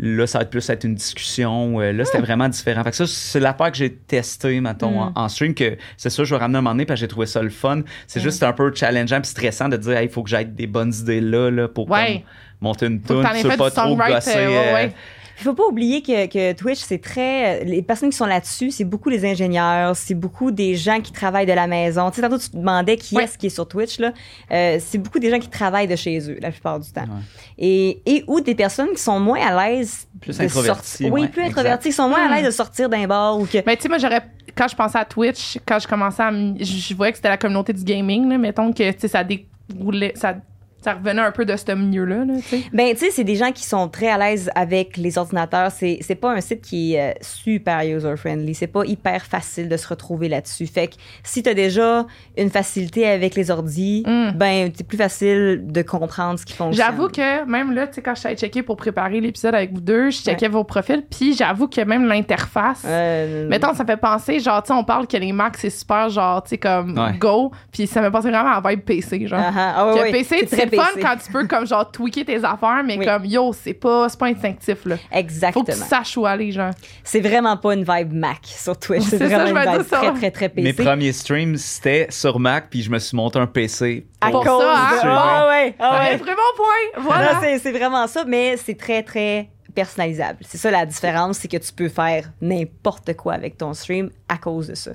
là, 0.02 0.26
ça 0.28 0.39
va 0.39 0.43
être 0.43 0.50
plus 0.50 0.70
être 0.70 0.84
une 0.86 0.95
discussion. 0.95 1.80
Euh, 1.82 1.91
là, 1.91 2.04
Hmm. 2.04 2.06
c'était 2.06 2.22
vraiment 2.24 2.47
différent. 2.50 2.84
Fait 2.84 2.91
que 2.91 2.95
ça, 2.95 3.06
c'est 3.06 3.39
la 3.39 3.54
part 3.54 3.72
que 3.72 3.78
j'ai 3.78 3.93
testé, 3.93 4.60
mettons, 4.62 4.91
Mm. 4.91 5.12
en, 5.16 5.24
en 5.24 5.30
stream, 5.30 5.54
que 5.54 5.78
c'est 5.97 6.10
ça, 6.10 6.24
je 6.24 6.34
vais 6.34 6.39
ramener 6.39 6.58
un 6.58 6.62
moment 6.62 6.74
donné, 6.74 6.86
parce 6.86 7.00
que 7.00 7.02
j'ai 7.02 7.08
trouvé 7.10 7.26
ça 7.26 7.41
le 7.43 7.50
fun. 7.50 7.82
C'est 8.08 8.22
juste 8.22 8.41
un 8.43 8.54
peu 8.54 8.74
challengeant 8.74 9.20
puis 9.22 9.30
stressant 9.30 9.68
de 9.70 9.78
dire, 9.78 10.02
il 10.02 10.10
faut 10.10 10.24
que 10.24 10.30
j'aille 10.30 10.45
des 10.45 10.68
bonnes 10.68 10.93
idées 10.93 11.22
là, 11.22 11.50
là 11.52 11.68
pour 11.68 11.89
Ouais. 11.89 12.14
comme, 12.14 12.24
monter 12.62 12.86
une 12.88 13.02
tune. 13.02 13.24
Tu 13.41 13.47
veux 13.47 13.58
pas 13.58 13.72
trop 13.72 13.95
gosser. 13.95 14.32
euh, 14.36 14.50
euh, 14.50 14.74
ouais. 14.74 14.91
Il 15.40 15.44
faut 15.44 15.54
pas 15.54 15.64
oublier 15.68 16.02
que, 16.02 16.26
que 16.28 16.52
Twitch, 16.54 16.80
c'est 16.80 16.98
très. 17.02 17.64
Les 17.64 17.82
personnes 17.82 18.10
qui 18.10 18.18
sont 18.18 18.26
là-dessus, 18.26 18.72
c'est 18.72 18.84
beaucoup 18.84 19.08
les 19.10 19.26
ingénieurs, 19.26 19.96
c'est 19.96 20.14
beaucoup 20.14 20.52
des 20.52 20.76
gens 20.76 21.00
qui 21.00 21.12
travaillent 21.14 21.46
de 21.46 21.54
la 21.54 21.66
maison. 21.68 22.10
Tu 22.10 22.18
sais, 22.18 22.22
tantôt, 22.22 22.38
tu 22.38 22.50
te 22.50 22.58
demandais 22.58 22.98
qui 22.98 23.16
Ouais. 23.16 23.24
est-ce 23.24 23.38
qui 23.38 23.46
est 23.48 23.50
sur 23.50 23.68
Twitch, 23.68 24.00
là. 24.00 24.12
Euh, 24.52 24.78
c'est 24.80 24.98
beaucoup 24.98 25.20
des 25.20 25.30
gens 25.30 25.40
qui 25.40 25.48
travaillent 25.48 25.88
de 25.88 25.96
chez 25.96 26.20
eux, 26.30 26.38
la 26.42 26.52
plupart 26.52 26.80
du 26.80 26.92
temps. 26.92 27.04
Ouais. 27.04 27.22
Et, 27.58 28.02
et 28.06 28.24
ou 28.28 28.42
des 28.42 28.54
personnes 28.56 28.90
qui 28.96 29.02
sont 29.02 29.20
moins 29.20 29.40
à 29.40 29.70
l'aise. 29.70 30.08
Plus 30.20 30.38
de 30.38 30.44
introverties, 30.44 31.10
Oui, 31.10 31.28
plus 31.28 31.42
exact. 31.42 31.48
introvertis, 31.58 31.90
qui 31.90 31.94
sont 31.96 32.10
moins 32.10 32.28
Hmm. 32.28 32.32
à 32.32 32.36
l'aise 32.36 32.46
de 32.46 32.52
sortir 32.52 32.90
d'un 32.90 33.08
bar 33.08 33.40
ou 33.40 33.46
que. 33.46 33.60
Mais 33.66 33.78
tu 33.78 33.84
sais, 33.84 33.90
moi, 33.90 33.98
j'aurais. 33.98 34.22
Quand 34.56 34.68
je 34.68 34.76
pensais 34.76 34.98
à 34.98 35.06
Twitch, 35.06 35.58
quand 35.66 35.80
je 35.80 35.88
commençais 35.88 36.24
à. 36.24 36.32
Je, 36.32 36.94
voyais 36.96 37.12
que 37.14 37.18
c'était 37.18 37.30
la 37.30 37.38
communauté 37.38 37.72
du 37.72 37.84
gaming, 37.84 38.28
là. 38.28 38.38
Mettons 38.38 38.74
que, 38.74 38.92
tu 38.92 39.00
sais, 39.00 39.08
ça 39.08 39.24
déroulait. 39.24 40.12
Ça, 40.16 40.36
ça 40.82 40.94
revenait 40.94 41.22
un 41.22 41.32
peu 41.32 41.46
de 41.46 41.56
ce 41.56 41.72
milieu-là, 41.74 42.26
là, 42.26 42.34
tu 42.38 42.42
sais. 42.42 42.62
Ben, 42.74 42.92
tu 42.94 43.00
sais, 43.00 43.12
c'est 43.12 43.24
des 43.24 43.36
gens 43.36 43.52
qui 43.52 43.64
sont 43.64 43.88
très 43.90 44.08
à 44.10 44.18
l'aise 44.18 44.50
avec 44.56 44.96
les 44.98 45.18
ordinateurs. 45.18 45.72
C'est, 45.72 46.00
c'est 46.02 46.16
pas 46.16 46.32
un 46.32 46.42
site 46.42 46.62
qui 46.62 46.96
est 46.96 47.12
euh, 47.12 47.14
super 47.22 47.82
user-friendly. 47.84 48.54
C'est 48.56 48.68
pas 48.68 48.86
hyper 48.86 49.24
facile 49.26 49.68
de 49.70 49.78
se 49.78 49.88
retrouver 49.88 50.30
là-dessus. 50.30 50.68
Fait 50.68 50.88
que 50.88 50.94
si 51.24 51.44
t'as 51.44 51.54
déjà 51.54 52.06
une 52.38 52.50
facilité 52.50 53.08
avec 53.08 53.36
les 53.36 53.52
ordis, 53.52 54.04
Mm. 54.08 54.32
ben, 54.36 54.72
c'est 54.76 54.88
plus 54.88 54.98
facile 54.98 55.64
de 55.66 55.82
comprendre 55.82 56.40
ce 56.40 56.46
qui 56.46 56.54
fonctionne. 56.54 56.86
J'avoue 56.86 57.08
que 57.10 57.46
même 57.46 57.74
là, 57.74 57.88
tu 57.88 57.96
sais, 57.96 58.02
quand 58.02 58.16
je 58.16 58.22
suis 58.28 58.36
checker 58.38 58.64
pour 58.64 58.78
préparer 58.78 59.20
l'épisode 59.20 59.54
avec 59.56 59.74
vous 59.74 59.82
deux, 59.82 60.10
je 60.10 60.18
checkais 60.22 60.48
vos 60.48 60.64
profils, 60.64 61.04
puis 61.10 61.34
j'avoue 61.36 61.68
que 61.68 61.82
même 61.82 62.06
l'interface. 62.06 62.84
Euh, 62.86 63.48
Mettons, 63.50 63.74
ça 63.74 63.86
fait 63.86 63.98
penser, 63.98 64.40
genre, 64.40 64.64
tu 64.64 64.68
sais, 64.68 64.74
on 64.74 64.84
parle 64.84 65.08
que 65.08 65.18
les 65.18 65.32
Macs, 65.34 65.58
c'est 65.58 65.70
super, 65.70 66.10
genre, 66.10 66.42
tu 66.44 66.50
sais, 66.52 66.58
comme 66.58 66.98
Ouais. 66.98 67.18
Go, 67.18 67.52
puis 67.72 67.88
ça 67.88 68.02
me 68.02 68.10
pensait 68.12 68.30
vraiment 68.32 68.52
à 68.52 68.62
vibe 68.70 68.82
PC, 68.82 69.28
genre. 69.28 69.40
Que 69.40 70.02
ouais, 70.02 70.12
PC, 70.12 70.26
c'est 70.30 70.48
c'est 70.48 70.56
très 70.58 70.66
le 70.72 70.78
fun 70.78 70.90
quand 71.02 71.16
tu 71.24 71.32
peux, 71.32 71.48
comme, 71.48 71.66
genre, 71.68 71.90
tweaker 71.92 72.26
tes 72.26 72.38
affaires, 72.44 72.84
mais 72.86 72.98
Oui. 72.98 73.06
comme, 73.06 73.26
yo, 73.26 73.52
c'est 73.54 73.74
pas, 73.74 74.08
c'est 74.10 74.20
pas 74.20 74.28
instinctif, 74.28 74.86
là. 74.86 74.98
Faut 74.98 75.04
Exactement. 75.18 75.66
que 75.66 75.72
tu 75.72 75.78
saches 75.78 76.18
où 76.18 76.26
aller, 76.26 76.52
genre. 76.52 76.72
C'est 77.04 77.22
vraiment 77.22 77.58
pas 77.58 77.74
une 77.74 77.84
vibe 77.84 78.14
Mac 78.14 78.40
sur 78.44 78.78
Twitch. 78.78 79.04
C'est, 79.04 79.18
ça, 79.18 79.26
vraiment 79.26 79.46
je 79.46 79.50
une 79.50 79.56
me 79.56 79.74
vibe 79.74 79.84
dis 79.84 79.90
ça. 79.90 79.98
très, 79.98 80.14
très, 80.14 80.32
très 80.32 80.50
PC. 80.50 80.62
Mes 80.64 80.74
premiers 80.86 81.12
streams, 81.14 81.58
c'était 81.58 82.08
sur 82.10 82.40
Mac, 82.40 82.68
puis 82.70 82.82
je 82.84 82.90
me 82.90 83.00
suis 83.00 83.16
monté 83.16 83.40
un 83.40 83.48
PC. 83.48 84.06
à 84.22 84.32
Pour 84.32 84.44
cause 84.46 84.62
ça, 84.62 84.74
hein? 84.74 85.00
Ah 85.04 85.48
ouais, 85.50 85.76
ah 85.80 86.00
ouais. 86.12 86.18
pris 86.18 86.32
mon 86.32 86.56
point! 86.58 87.04
Voilà! 87.04 87.40
C'est 87.62 87.72
vraiment 87.72 88.06
ça, 88.08 88.24
mais 88.28 88.58
c'est 88.58 88.78
très, 88.78 89.04
très 89.04 89.50
personnalisable. 89.74 90.40
C'est 90.42 90.58
ça 90.58 90.72
la 90.72 90.86
différence, 90.86 91.38
c'est 91.40 91.48
que 91.48 91.58
tu 91.58 91.72
peux 91.74 91.90
faire 91.90 92.32
n'importe 92.42 93.14
quoi 93.16 93.34
avec 93.34 93.58
ton 93.58 93.74
stream 93.74 94.10
à 94.28 94.38
cause 94.38 94.68
de 94.68 94.76
ça. 94.76 94.92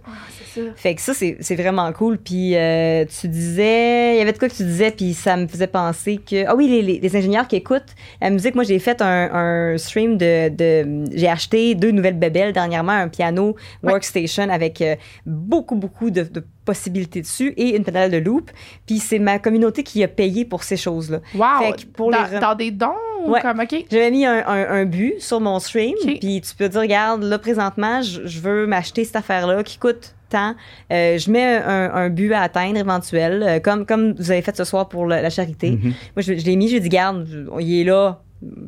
c'est 0.53 0.61
ça. 0.61 0.67
Fait 0.77 0.95
que 0.95 1.01
ça, 1.01 1.13
c'est, 1.15 1.37
c'est 1.41 1.57
vraiment 1.57 1.93
cool. 1.93 2.19
Puis 2.19 2.57
euh, 2.57 3.05
tu 3.21 3.29
disais, 3.29 4.15
il 4.15 4.19
y 4.19 4.21
avait 4.23 4.33
de 4.33 4.39
quoi 4.39 4.49
que 4.49 4.55
tu 4.55 4.65
disais, 4.65 4.91
puis 4.91 5.15
ça 5.15 5.37
me 5.37 5.47
faisait 5.47 5.67
penser 5.67 6.19
que... 6.19 6.47
Ah 6.47 6.55
oui, 6.55 6.69
les, 6.69 6.83
les- 6.83 7.01
les 7.01 7.17
ingénieurs 7.17 7.49
qui 7.49 7.57
écoutent 7.57 7.95
la 8.21 8.31
musique, 8.31 8.55
moi 8.55 8.65
j'ai 8.65 8.79
fait 8.79 9.01
un, 9.03 9.31
un 9.33 9.79
stream 9.79 10.17
de, 10.19 10.49
de... 10.51 11.05
J'ai 11.17 11.29
acheté 11.29 11.75
deux 11.75 11.91
nouvelles 11.91 12.19
bébelles 12.19 12.53
dernièrement, 12.53 12.93
un 12.93 13.09
piano 13.09 13.57
Ouais. 13.83 13.93
workstation 13.93 14.49
avec 14.51 14.81
euh, 14.81 14.97
beaucoup, 15.27 15.75
beaucoup 15.77 16.11
de, 16.11 16.23
de 16.23 16.45
possibilités 16.65 17.21
dessus 17.21 17.53
et 17.57 17.77
une 17.77 17.85
pédale 17.85 18.11
de 18.11 18.17
loop. 18.19 18.51
Puis 18.87 18.99
c'est 18.99 19.19
ma 19.19 19.39
communauté 19.39 19.83
qui 19.83 20.03
a 20.03 20.09
payé 20.09 20.45
pour 20.45 20.63
ces 20.63 20.77
choses-là. 20.77 21.21
Wow! 21.35 21.45
Fait 21.63 21.73
que 21.83 21.87
pour 21.87 22.11
dans, 22.11 22.19
les 22.23 22.25
rem- 22.37 22.41
dans 22.41 22.55
des 22.55 22.71
dons 22.71 22.93
ou 23.27 23.31
Ouais. 23.33 23.41
comme, 23.41 23.61
OK? 23.61 23.85
J'avais 23.91 24.11
mis 24.11 24.27
un, 24.27 24.47
un- 24.47 24.69
un 24.71 24.85
but 24.85 25.21
sur 25.21 25.41
mon 25.41 25.59
stream, 25.59 25.95
puis 26.21 26.41
tu 26.41 26.55
peux 26.57 26.69
dire, 26.69 26.81
regarde, 26.81 27.23
là, 27.23 27.39
présentement, 27.39 28.03
je, 28.03 28.27
je 28.27 28.41
veux 28.41 28.67
m'acheter 28.67 29.05
cette 29.05 29.17
affaire-là 29.17 29.63
qui 29.63 29.79
coûte 29.79 30.15
tant. 30.29 30.55
Euh, 30.93 31.17
je 31.17 31.31
mets 31.31 31.57
un, 31.57 31.91
un 31.95 32.09
but 32.11 32.33
à 32.33 32.43
atteindre 32.43 32.77
éventuel, 32.79 33.43
euh, 33.43 33.61
comme, 33.61 33.87
comme 33.87 34.13
vous 34.19 34.31
avez 34.31 34.43
fait 34.43 34.57
ce 34.57 34.65
soir 34.65 34.89
pour 34.89 35.07
la 35.07 35.31
charité. 35.31 35.71
Mhm. 35.73 35.81
Moi, 35.83 35.93
je, 36.19 36.35
je 36.37 36.45
l'ai 36.45 36.57
mis, 36.57 36.67
je 36.67 36.73
lui 36.73 36.77
ai 36.79 36.81
dit, 36.81 36.89
garde, 36.89 37.27
il 37.61 37.81
est 37.81 37.85
là 37.85 38.21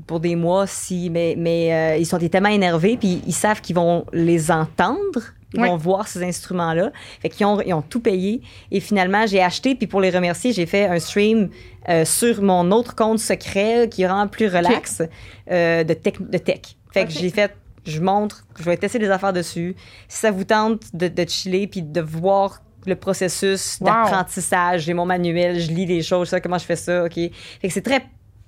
pour 0.06 0.20
des 0.20 0.36
mois, 0.36 0.66
si, 0.66 1.10
mais, 1.10 1.34
mais 1.36 1.74
euh, 1.74 1.96
ils 1.98 2.06
sont 2.06 2.18
tellement 2.18 2.48
énervés, 2.48 2.96
puis 2.98 3.20
ils 3.26 3.34
savent 3.34 3.60
qu'ils 3.60 3.76
vont 3.76 4.06
les 4.12 4.50
entendre. 4.50 5.20
Ils 5.54 5.60
Ouais. 5.60 5.68
vont 5.68 5.76
voir 5.76 6.08
ces 6.08 6.22
instruments-là. 6.24 6.90
Fait 7.22 7.28
qu'ils 7.28 7.46
ont, 7.46 7.60
ils 7.60 7.72
ont 7.72 7.82
tout 7.82 8.00
payé. 8.00 8.42
Et 8.70 8.80
finalement, 8.80 9.26
j'ai 9.26 9.40
acheté, 9.42 9.74
puis 9.74 9.86
pour 9.86 10.00
les 10.00 10.10
remercier, 10.10 10.52
j'ai 10.52 10.66
fait 10.66 10.86
un 10.86 10.98
stream 10.98 11.50
euh, 11.88 12.04
sur 12.04 12.42
mon 12.42 12.70
autre 12.72 12.94
compte 12.96 13.18
secret 13.20 13.88
qui 13.88 14.04
vraiment 14.04 14.26
plus 14.26 14.48
relax 14.48 15.02
euh, 15.50 15.84
de, 15.84 15.94
tech, 15.94 16.14
de 16.20 16.38
tech. 16.38 16.60
Fait 16.92 17.04
que 17.04 17.12
j'ai 17.12 17.30
fait, 17.30 17.54
je 17.86 18.00
montre, 18.00 18.44
je 18.58 18.64
vais 18.64 18.76
tester 18.76 18.98
des 18.98 19.10
affaires 19.10 19.32
dessus. 19.32 19.76
Si 20.08 20.18
ça 20.18 20.30
vous 20.32 20.44
tente 20.44 20.82
de, 20.94 21.06
de 21.08 21.28
chiller 21.28 21.66
puis 21.68 21.82
de 21.82 22.00
voir 22.00 22.62
le 22.84 22.96
processus 22.96 23.78
Wow. 23.80 23.86
d'apprentissage, 23.86 24.82
j'ai 24.82 24.94
mon 24.94 25.06
manuel, 25.06 25.60
je 25.60 25.70
lis 25.70 25.86
les 25.86 26.02
choses, 26.02 26.28
ça, 26.28 26.40
comment 26.40 26.58
je 26.58 26.64
fais 26.64 26.76
ça, 26.76 27.04
OK. 27.04 27.14
Fait 27.14 27.30
que 27.62 27.70
c'est 27.70 27.82
très 27.82 28.04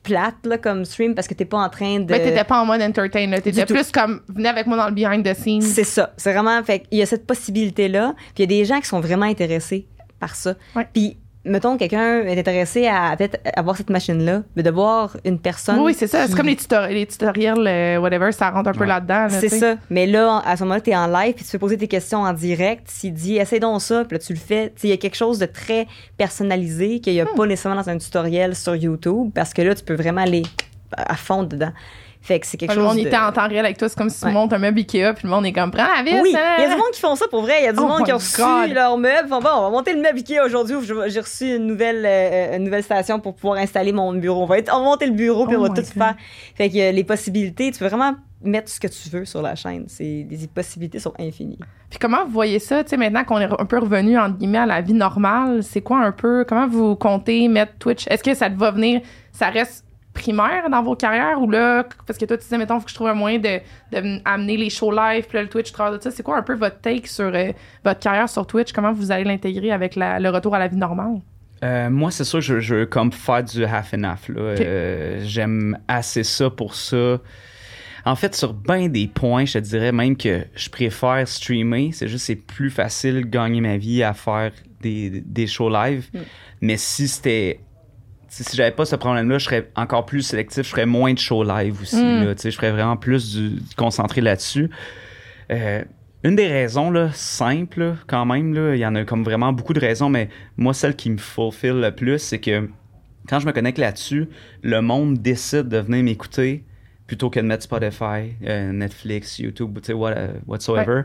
plate 0.09 0.47
là, 0.47 0.59
comme 0.59 0.85
stream 0.85 1.15
parce 1.15 1.29
que 1.29 1.35
t'es 1.35 1.45
pas 1.45 1.59
en 1.59 1.69
train 1.69 2.01
de... 2.01 2.11
Mais 2.11 2.23
t'étais 2.23 2.45
pas 2.45 2.61
en 2.61 2.67
mode 2.67 2.81
entertain, 2.81 3.27
là. 3.27 3.41
T'étais 3.41 3.67
tout. 3.67 3.75
plus 3.75 3.91
comme, 3.93 4.23
venez 4.29 4.49
avec 4.49 4.67
moi 4.67 4.77
dans 4.77 4.89
le 4.89 4.95
behind 4.95 5.25
the 5.25 5.35
scenes. 5.35 5.61
C'est 5.61 5.85
ça. 5.85 6.15
C'est 6.17 6.33
vraiment. 6.33 6.63
Fait 6.65 6.85
il 6.91 6.99
y 6.99 7.03
a 7.03 7.07
cette 7.07 7.27
possibilité-là. 7.27 8.15
Puis 8.17 8.33
il 8.39 8.41
y 8.41 8.45
a 8.45 8.59
des 8.61 8.65
gens 8.65 8.81
qui 8.81 8.87
sont 8.87 9.01
vraiment 9.01 9.27
intéressés 9.27 9.87
par 10.19 10.35
ça. 10.35 10.55
Puis, 10.93 11.19
mettons, 11.49 11.77
quelqu'un 11.77 12.23
est 12.23 12.39
intéressé 12.39 12.87
à 12.87 13.15
peut-être 13.17 13.39
avoir 13.57 13.77
cette 13.77 13.91
machine-là, 13.91 14.43
mais 14.57 14.63
de 14.63 14.71
voir 14.71 15.17
une 15.25 15.39
personne. 15.39 15.79
Oui, 15.81 15.95
c'est 15.95 16.07
ça. 16.07 16.27
C'est 16.27 16.37
comme 16.37 16.47
les, 16.47 16.55
tutori- 16.57 16.93
les 16.93 17.07
tutoriels, 17.07 17.67
euh, 17.67 17.99
whatever, 17.99 18.31
ça 18.33 18.51
rentre 18.51 18.69
un 18.71 18.73
peu 18.73 18.85
là-dedans. 18.85 19.25
là, 19.27 19.31
C'est 19.31 19.49
ça. 19.49 19.75
Mais 19.91 20.07
là, 20.07 20.43
à 20.45 20.57
ce 20.57 20.63
moment-là, 20.65 20.81
tu 20.81 20.91
es 20.91 20.97
en 20.97 21.07
live, 21.07 21.35
puis 21.35 21.45
tu 21.45 21.51
fais 21.51 21.59
poser 21.59 21.77
tes 21.77 21.89
questions 21.89 22.21
en 22.23 22.33
direct. 22.33 22.85
S'il 22.89 23.13
dit, 23.15 23.37
essaye 23.37 23.61
donc 23.61 23.81
ça, 23.83 24.05
puis 24.05 24.17
là, 24.17 24.25
tu 24.25 24.33
le 24.33 24.39
fais. 24.39 24.73
Il 24.83 24.91
y 24.91 24.93
a 24.93 24.97
quelque 24.97 25.17
chose 25.17 25.39
de 25.39 25.47
très 25.47 25.87
personnalisé 26.17 27.01
qu'il 27.01 27.15
n'y 27.15 27.21
a 27.21 27.25
Hmm. 27.25 27.37
pas 27.37 27.47
nécessairement 27.47 27.81
dans 27.81 27.89
un 27.89 27.99
tutoriel 27.99 28.55
sur 28.55 28.75
YouTube, 28.77 29.31
parce 29.35 29.55
que 29.55 29.63
là, 29.63 29.75
tu 29.75 29.85
peux 29.85 29.95
vraiment 29.95 30.21
aller 30.23 30.43
à 30.97 31.17
fond 31.17 31.43
dedans. 31.43 31.73
Fait 32.21 32.41
que 32.41 32.47
c'est 32.47 32.57
quelque 32.57 32.73
le 32.73 32.77
chose 32.81 32.85
monde 32.89 32.97
de... 33.03 33.07
était 33.07 33.17
en 33.17 33.33
temps 33.33 33.49
réel 33.49 33.65
avec 33.65 33.79
toi. 33.79 33.89
C'est 33.89 33.97
comme 33.97 34.11
si 34.11 34.21
tu 34.21 34.27
Ouais. 34.27 34.33
montes 34.33 34.53
un 34.53 34.59
meuble 34.59 34.79
Ikea, 34.81 35.15
puis 35.15 35.25
le 35.25 35.31
monde 35.31 35.47
est 35.47 35.53
comme, 35.53 35.71
prends 35.71 35.87
la 35.97 36.03
vis. 36.03 36.21
Oui, 36.21 36.35
hein. 36.37 36.55
il 36.59 36.63
y 36.63 36.67
a 36.67 36.71
du 36.71 36.75
monde 36.77 36.91
qui 36.93 37.01
font 37.01 37.15
ça 37.15 37.27
pour 37.29 37.43
vrai. 37.43 37.55
Il 37.61 37.65
y 37.65 37.69
a 37.69 37.73
du 37.73 37.79
Oh 37.81 37.87
monde 37.87 38.05
qui 38.05 38.11
a 38.11 38.15
reçu 38.17 38.43
leur 38.75 38.99
meuble. 38.99 39.29
Bon, 39.29 39.41
bon, 39.41 39.49
on 39.57 39.63
va 39.63 39.71
monter 39.71 39.93
le 39.95 40.01
meuble 40.03 40.19
Ikea 40.19 40.41
aujourd'hui. 40.45 40.77
J'ai 41.07 41.21
reçu 41.21 41.55
une 41.57 41.67
nouvelle, 41.67 42.05
euh, 42.05 42.57
une 42.57 42.65
nouvelle 42.65 42.83
station 42.83 43.21
pour 43.21 43.35
pouvoir 43.35 43.59
installer 43.61 43.93
mon 43.93 44.13
bureau. 44.15 44.43
On 44.43 44.47
va, 44.47 44.59
être, 44.59 44.71
on 44.75 44.79
va 44.81 44.85
monter 44.85 45.07
le 45.07 45.13
bureau 45.13 45.47
puis 45.47 45.57
Oh 45.57 45.61
on 45.61 45.63
va 45.63 45.69
my 45.71 45.75
tout 45.77 45.83
God. 45.83 45.93
faire. 45.93 46.15
Fait 46.57 46.69
que 46.69 46.77
euh, 46.79 46.93
les 46.93 47.05
possibilités, 47.05 47.71
tu 47.71 47.79
peux 47.79 47.87
vraiment 47.87 48.15
mettre 48.43 48.69
ce 48.69 48.79
que 48.79 48.87
tu 48.89 49.09
veux 49.09 49.25
sur 49.25 49.41
la 49.43 49.55
chaîne. 49.55 49.85
C'est, 49.89 50.27
les 50.31 50.47
possibilités 50.53 50.99
sont 50.99 51.13
infinies. 51.19 51.59
Puis 51.91 51.99
comment 51.99 52.25
vous 52.25 52.31
voyez 52.33 52.59
ça, 52.59 52.85
tu 52.85 52.91
sais, 52.91 52.97
maintenant 52.97 53.25
qu'on 53.25 53.39
est 53.39 53.49
un 53.51 53.65
peu 53.65 53.79
revenu, 53.79 54.17
entre 54.19 54.37
guillemets, 54.37 54.59
à 54.59 54.67
la 54.67 54.81
vie 54.81 54.93
normale, 54.93 55.63
c'est 55.63 55.81
quoi 55.81 55.99
un 55.99 56.13
peu, 56.13 56.45
comment 56.49 56.69
vous 56.69 56.95
comptez 56.95 57.49
mettre 57.49 57.73
Twitch? 57.79 58.07
Est-ce 58.09 58.23
que 58.23 58.35
ça 58.35 58.49
va 58.49 58.71
venir, 58.71 59.01
ça 59.33 59.49
reste 59.49 59.85
primaire 60.19 60.69
dans 60.71 60.83
vos 60.83 60.95
carrières 60.97 61.41
ou 61.41 61.51
là, 61.51 61.85
parce 62.07 62.19
que 62.19 62.25
toi, 62.25 62.37
tu 62.37 62.43
disais, 62.43 62.59
mettons, 62.59 62.79
faut 62.79 62.85
que 62.85 62.91
je 62.91 62.95
trouve 62.95 63.09
un 63.09 63.15
moyen 63.15 63.39
de, 63.39 63.61
de 63.93 64.21
amener 64.25 64.57
les 64.57 64.71
shows 64.71 64.91
live, 64.93 65.25
puis 65.29 65.37
là, 65.37 65.43
le 65.43 65.49
Twitch, 65.49 65.73
de 65.73 65.99
ça, 66.01 66.11
c'est 66.11 66.23
quoi 66.23 66.37
un 66.39 66.43
peu 66.43 66.55
votre 66.55 66.81
take 66.81 67.07
sur 67.07 67.33
euh, 67.35 67.53
votre 67.85 68.01
carrière 68.01 68.29
sur 68.29 68.47
Twitch? 68.47 68.73
Comment 68.73 68.93
vous 68.93 69.11
allez 69.13 69.25
l'intégrer 69.25 69.71
avec 69.71 69.97
la- 69.97 70.19
le 70.21 70.29
retour 70.31 70.55
à 70.55 70.59
la 70.59 70.69
vie 70.69 70.77
normale? 70.77 71.21
Euh, 71.65 71.91
moi, 71.91 72.11
c'est 72.11 72.25
sûr, 72.25 72.41
je, 72.41 72.61
je 72.61 72.75
veux 72.75 72.87
comme 72.87 73.11
faire 73.13 73.43
du 73.43 73.65
half 73.65 73.93
and 73.95 74.05
half. 74.05 74.29
Là. 74.29 74.41
Euh, 74.41 75.21
J'aime 75.25 75.79
assez 75.89 76.23
ça 76.23 76.51
pour 76.51 76.75
ça. 76.75 77.19
En 78.05 78.15
fait, 78.15 78.35
sur 78.35 78.55
bien 78.55 78.89
des 78.89 79.07
points, 79.09 79.45
je 79.45 79.55
te 79.55 79.59
dirais 79.59 79.93
même 79.93 80.17
que 80.17 80.45
je 80.55 80.71
préfère 80.71 81.27
streamer. 81.27 81.91
C'est 81.93 82.09
juste 82.09 82.27
c'est 82.27 82.37
plus 82.37 82.71
facile 82.71 83.17
de 83.23 83.27
gagner 83.27 83.61
ma 83.61 83.77
vie 83.77 84.03
à 84.03 84.15
faire 84.15 84.53
des, 84.81 85.23
des 85.27 85.47
shows 85.47 85.69
live. 85.69 86.09
Mm. 86.15 86.19
Mais 86.61 86.77
si 86.77 87.09
c'était. 87.09 87.61
Si 88.29 88.45
si 88.45 88.57
j'avais 88.57 88.73
pas 88.73 88.85
ce 88.85 88.97
problème-là, 88.97 89.39
je 89.39 89.45
serais 89.45 89.71
encore 89.75 90.07
plus 90.07 90.23
sélectif. 90.23 90.65
Je 90.65 90.71
ferais 90.71 90.87
moins 90.87 91.13
de 91.15 91.19
shows 91.19 91.45
live 91.45 91.81
aussi. 91.81 91.97
Mm. 91.97 92.25
là. 92.25 92.35
Je 92.43 92.51
ferais 92.51 92.71
vraiment 92.71 92.97
plus 92.97 93.35
du, 93.35 93.59
concentré 93.77 94.21
là-dessus. 94.21 94.71
Euh, 95.51 95.83
une 96.25 96.37
des 96.37 96.49
raisons, 96.49 96.91
là, 96.91 97.11
quand 98.07 98.27
même, 98.27 98.53
là, 98.53 98.75
il 98.75 98.81
y 98.81 98.87
en 98.87 98.95
a 98.97 99.05
comme 99.05 99.23
vraiment 99.23 99.53
beaucoup 99.53 99.73
de 99.73 99.81
raisons, 99.81 100.09
mais 100.09 100.29
moi, 100.57 100.75
celle 100.75 100.97
qui 100.97 101.11
me 101.11 101.17
fulfill 101.17 101.81
le 101.81 101.91
plus, 101.93 102.19
c'est 102.19 102.41
que 102.41 102.69
quand 103.29 103.39
je 103.39 103.47
me 103.47 103.53
connecte 103.53 103.79
là-dessus, 103.79 104.29
le 104.63 104.81
monde 104.81 105.19
décide 105.19 105.69
de 105.69 105.79
venir 105.79 106.03
m'écouter 106.03 106.65
plutôt 107.07 107.31
que 107.31 107.39
de 107.41 107.45
mettre 107.45 107.63
Spotify, 107.63 108.35
euh, 108.47 108.73
Netflix, 108.73 109.39
YouTube, 109.39 109.79
tu 109.81 109.87
sais, 109.87 109.93
what- 109.93 110.11
euh, 110.17 110.29
whatsoever. 110.47 111.03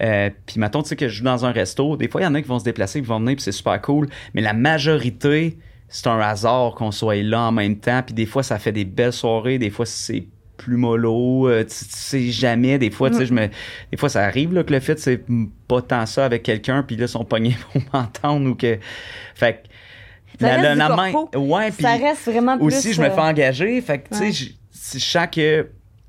Euh, 0.00 0.30
puis 0.46 0.58
mettons, 0.60 0.82
tu 0.82 0.88
sais, 0.90 0.96
que 0.96 1.08
je 1.08 1.18
joue 1.18 1.24
dans 1.24 1.44
un 1.44 1.52
resto, 1.52 1.96
des 1.96 2.08
fois, 2.08 2.20
il 2.20 2.24
y 2.24 2.26
en 2.26 2.34
a 2.34 2.40
qui 2.40 2.48
vont 2.48 2.58
se 2.58 2.64
déplacer, 2.64 3.00
qui 3.00 3.06
vont 3.06 3.20
venir, 3.20 3.34
puis 3.36 3.42
c'est 3.42 3.52
super 3.52 3.80
cool, 3.82 4.08
mais 4.34 4.40
la 4.40 4.52
majorité 4.54 5.58
c'est 5.88 6.06
un 6.06 6.20
hasard 6.20 6.74
qu'on 6.74 6.90
soit 6.90 7.22
là 7.22 7.42
en 7.42 7.52
même 7.52 7.76
temps. 7.78 8.02
Puis 8.04 8.14
des 8.14 8.26
fois, 8.26 8.42
ça 8.42 8.58
fait 8.58 8.72
des 8.72 8.84
belles 8.84 9.12
soirées. 9.12 9.58
Des 9.58 9.70
fois, 9.70 9.86
c'est 9.86 10.26
plus 10.56 10.76
mollo. 10.76 11.48
euh, 11.48 11.62
tu 11.62 11.68
tu 11.84 11.90
sais 11.90 12.30
jamais. 12.30 12.78
Des 12.78 12.90
fois, 12.90 13.10
tu 13.10 13.16
sais, 13.16 13.26
je 13.26 13.32
me, 13.32 13.46
des 13.46 13.96
fois, 13.96 14.08
ça 14.08 14.24
arrive 14.24 14.52
là, 14.52 14.64
que 14.64 14.72
le 14.72 14.80
fait, 14.80 14.98
c'est 14.98 15.22
pas 15.68 15.80
tant 15.82 16.04
ça 16.04 16.24
avec 16.24 16.42
quelqu'un. 16.42 16.82
Puis 16.82 16.96
là, 16.96 17.06
sont 17.06 17.24
pognés 17.24 17.56
pour 17.72 17.80
m'entendre 17.92 18.50
ou 18.50 18.54
que. 18.54 18.78
Fait 19.34 19.62
que. 19.62 19.68
Ça 20.40 20.54
reste 20.56 20.80
du 20.80 20.86
corpo. 21.22 21.38
ouais, 21.38 21.70
puis 21.72 21.82
ça 21.82 21.94
reste 21.96 22.24
vraiment 22.26 22.56
plus. 22.58 22.66
aussi, 22.66 22.92
je 22.92 23.00
me 23.00 23.06
euh, 23.06 23.10
fais 23.10 23.20
engager. 23.20 23.80
Fait 23.80 23.98
que, 23.98 24.08
tu 24.10 24.18
sais, 24.18 24.32
je- 24.32 24.98
je 24.98 25.04
sens 25.04 25.26
que, 25.32 25.68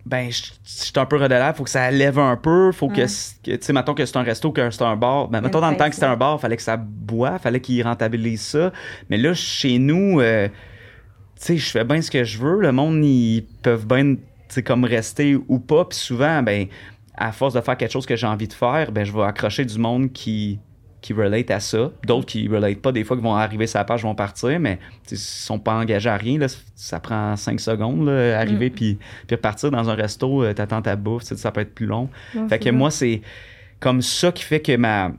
ben, 0.10 0.32
je 0.32 0.42
je 0.42 0.86
suis 0.86 0.94
un 0.96 1.06
peu 1.06 1.18
redelaire, 1.18 1.56
faut 1.56 1.64
que 1.64 1.70
ça 1.70 1.92
lève 1.92 2.18
un 2.18 2.36
peu, 2.36 2.72
faut 2.72 2.88
que, 2.88 3.02
que, 3.02 3.52
tu 3.52 3.58
sais, 3.62 3.74
mettons 3.74 3.94
que 3.94 4.06
c'est 4.06 4.18
un 4.18 4.24
resto, 4.24 4.52
que 4.52 4.72
c'est 4.72 4.82
un 4.82 4.96
bar. 4.96 5.28
Ben, 5.28 5.42
mettons 5.42 5.62
dans 5.62 5.70
le 5.70 5.78
temps 5.78 5.88
que 5.88 5.94
c'était 5.94 6.08
un 6.08 6.16
bar, 6.16 6.40
fallait 6.40 6.58
que 6.58 6.64
ça 6.64 6.78
boit, 6.78 7.38
fallait 7.38 7.60
qu'ils 7.60 7.84
rentabilisent 7.84 8.42
ça. 8.42 8.74
Mais 9.10 9.18
là, 9.18 9.34
chez 9.34 9.78
nous, 9.78 10.20
euh, 10.20 10.48
tu 10.48 10.54
sais, 11.36 11.58
je 11.58 11.70
fais 11.70 11.84
bien 11.84 12.02
ce 12.02 12.10
que 12.10 12.24
je 12.24 12.40
veux. 12.40 12.60
Le 12.60 12.72
monde, 12.72 13.04
ils 13.04 13.46
peuvent 13.62 13.86
bien, 13.86 14.16
tu 14.16 14.22
sais, 14.48 14.64
comme 14.64 14.84
rester 14.84 15.36
ou 15.36 15.60
pas. 15.60 15.86
Puis 15.86 16.00
souvent, 16.00 16.42
ben, 16.42 16.68
à 17.16 17.32
force 17.32 17.54
de 17.54 17.62
faire 17.62 17.78
quelque 17.78 17.92
chose 17.92 18.06
que 18.06 18.16
j'ai 18.16 18.28
envie 18.28 18.48
de 18.48 18.54
faire, 18.54 18.92
ben, 18.92 19.04
je 19.04 19.14
vais 19.14 19.24
accrocher 19.24 19.66
du 19.66 19.78
monde 19.78 20.12
qui 20.12 20.60
qui 21.02 21.14
relate 21.14 21.50
à 21.52 21.60
ça. 21.60 21.92
D'autres 22.06 22.26
qui 22.26 22.48
relate 22.48 22.80
pas, 22.80 22.92
des 22.92 23.04
fois, 23.04 23.16
qui 23.16 23.24
vont 23.24 23.36
arriver 23.36 23.68
sur 23.68 23.80
la 23.80 23.86
page, 23.86 24.04
vont 24.04 24.16
partir, 24.16 24.60
mais 24.60 24.80
ils 25.10 25.18
sont 25.18 25.60
pas 25.60 25.76
engagés 25.76 26.10
à 26.10 26.18
rien. 26.18 26.38
Là, 26.38 26.48
ça 26.76 27.00
prend 27.00 27.36
cinq 27.36 27.60
secondes, 27.60 28.06
là, 28.06 28.40
arriver 28.40 28.70
puis, 28.70 28.98
puis 29.28 29.36
repartir 29.36 29.72
dans 29.72 29.90
un 29.90 29.96
resto, 29.96 30.44
euh, 30.44 30.54
t'attends 30.54 30.82
ta 30.82 30.96
bouffe, 30.96 31.24
ça 31.24 31.52
peut 31.52 31.62
être 31.62 31.74
plus 31.74 31.86
long. 31.86 32.10
Ouais, 32.36 32.48
Fait 32.50 32.60
que 32.60 32.70
moi, 32.70 32.92
c'est 32.92 33.22
comme 33.80 34.02
ça 34.02 34.32
qui 34.32 34.44
fait 34.44 34.62
que 34.62 34.76
ma 34.76 35.12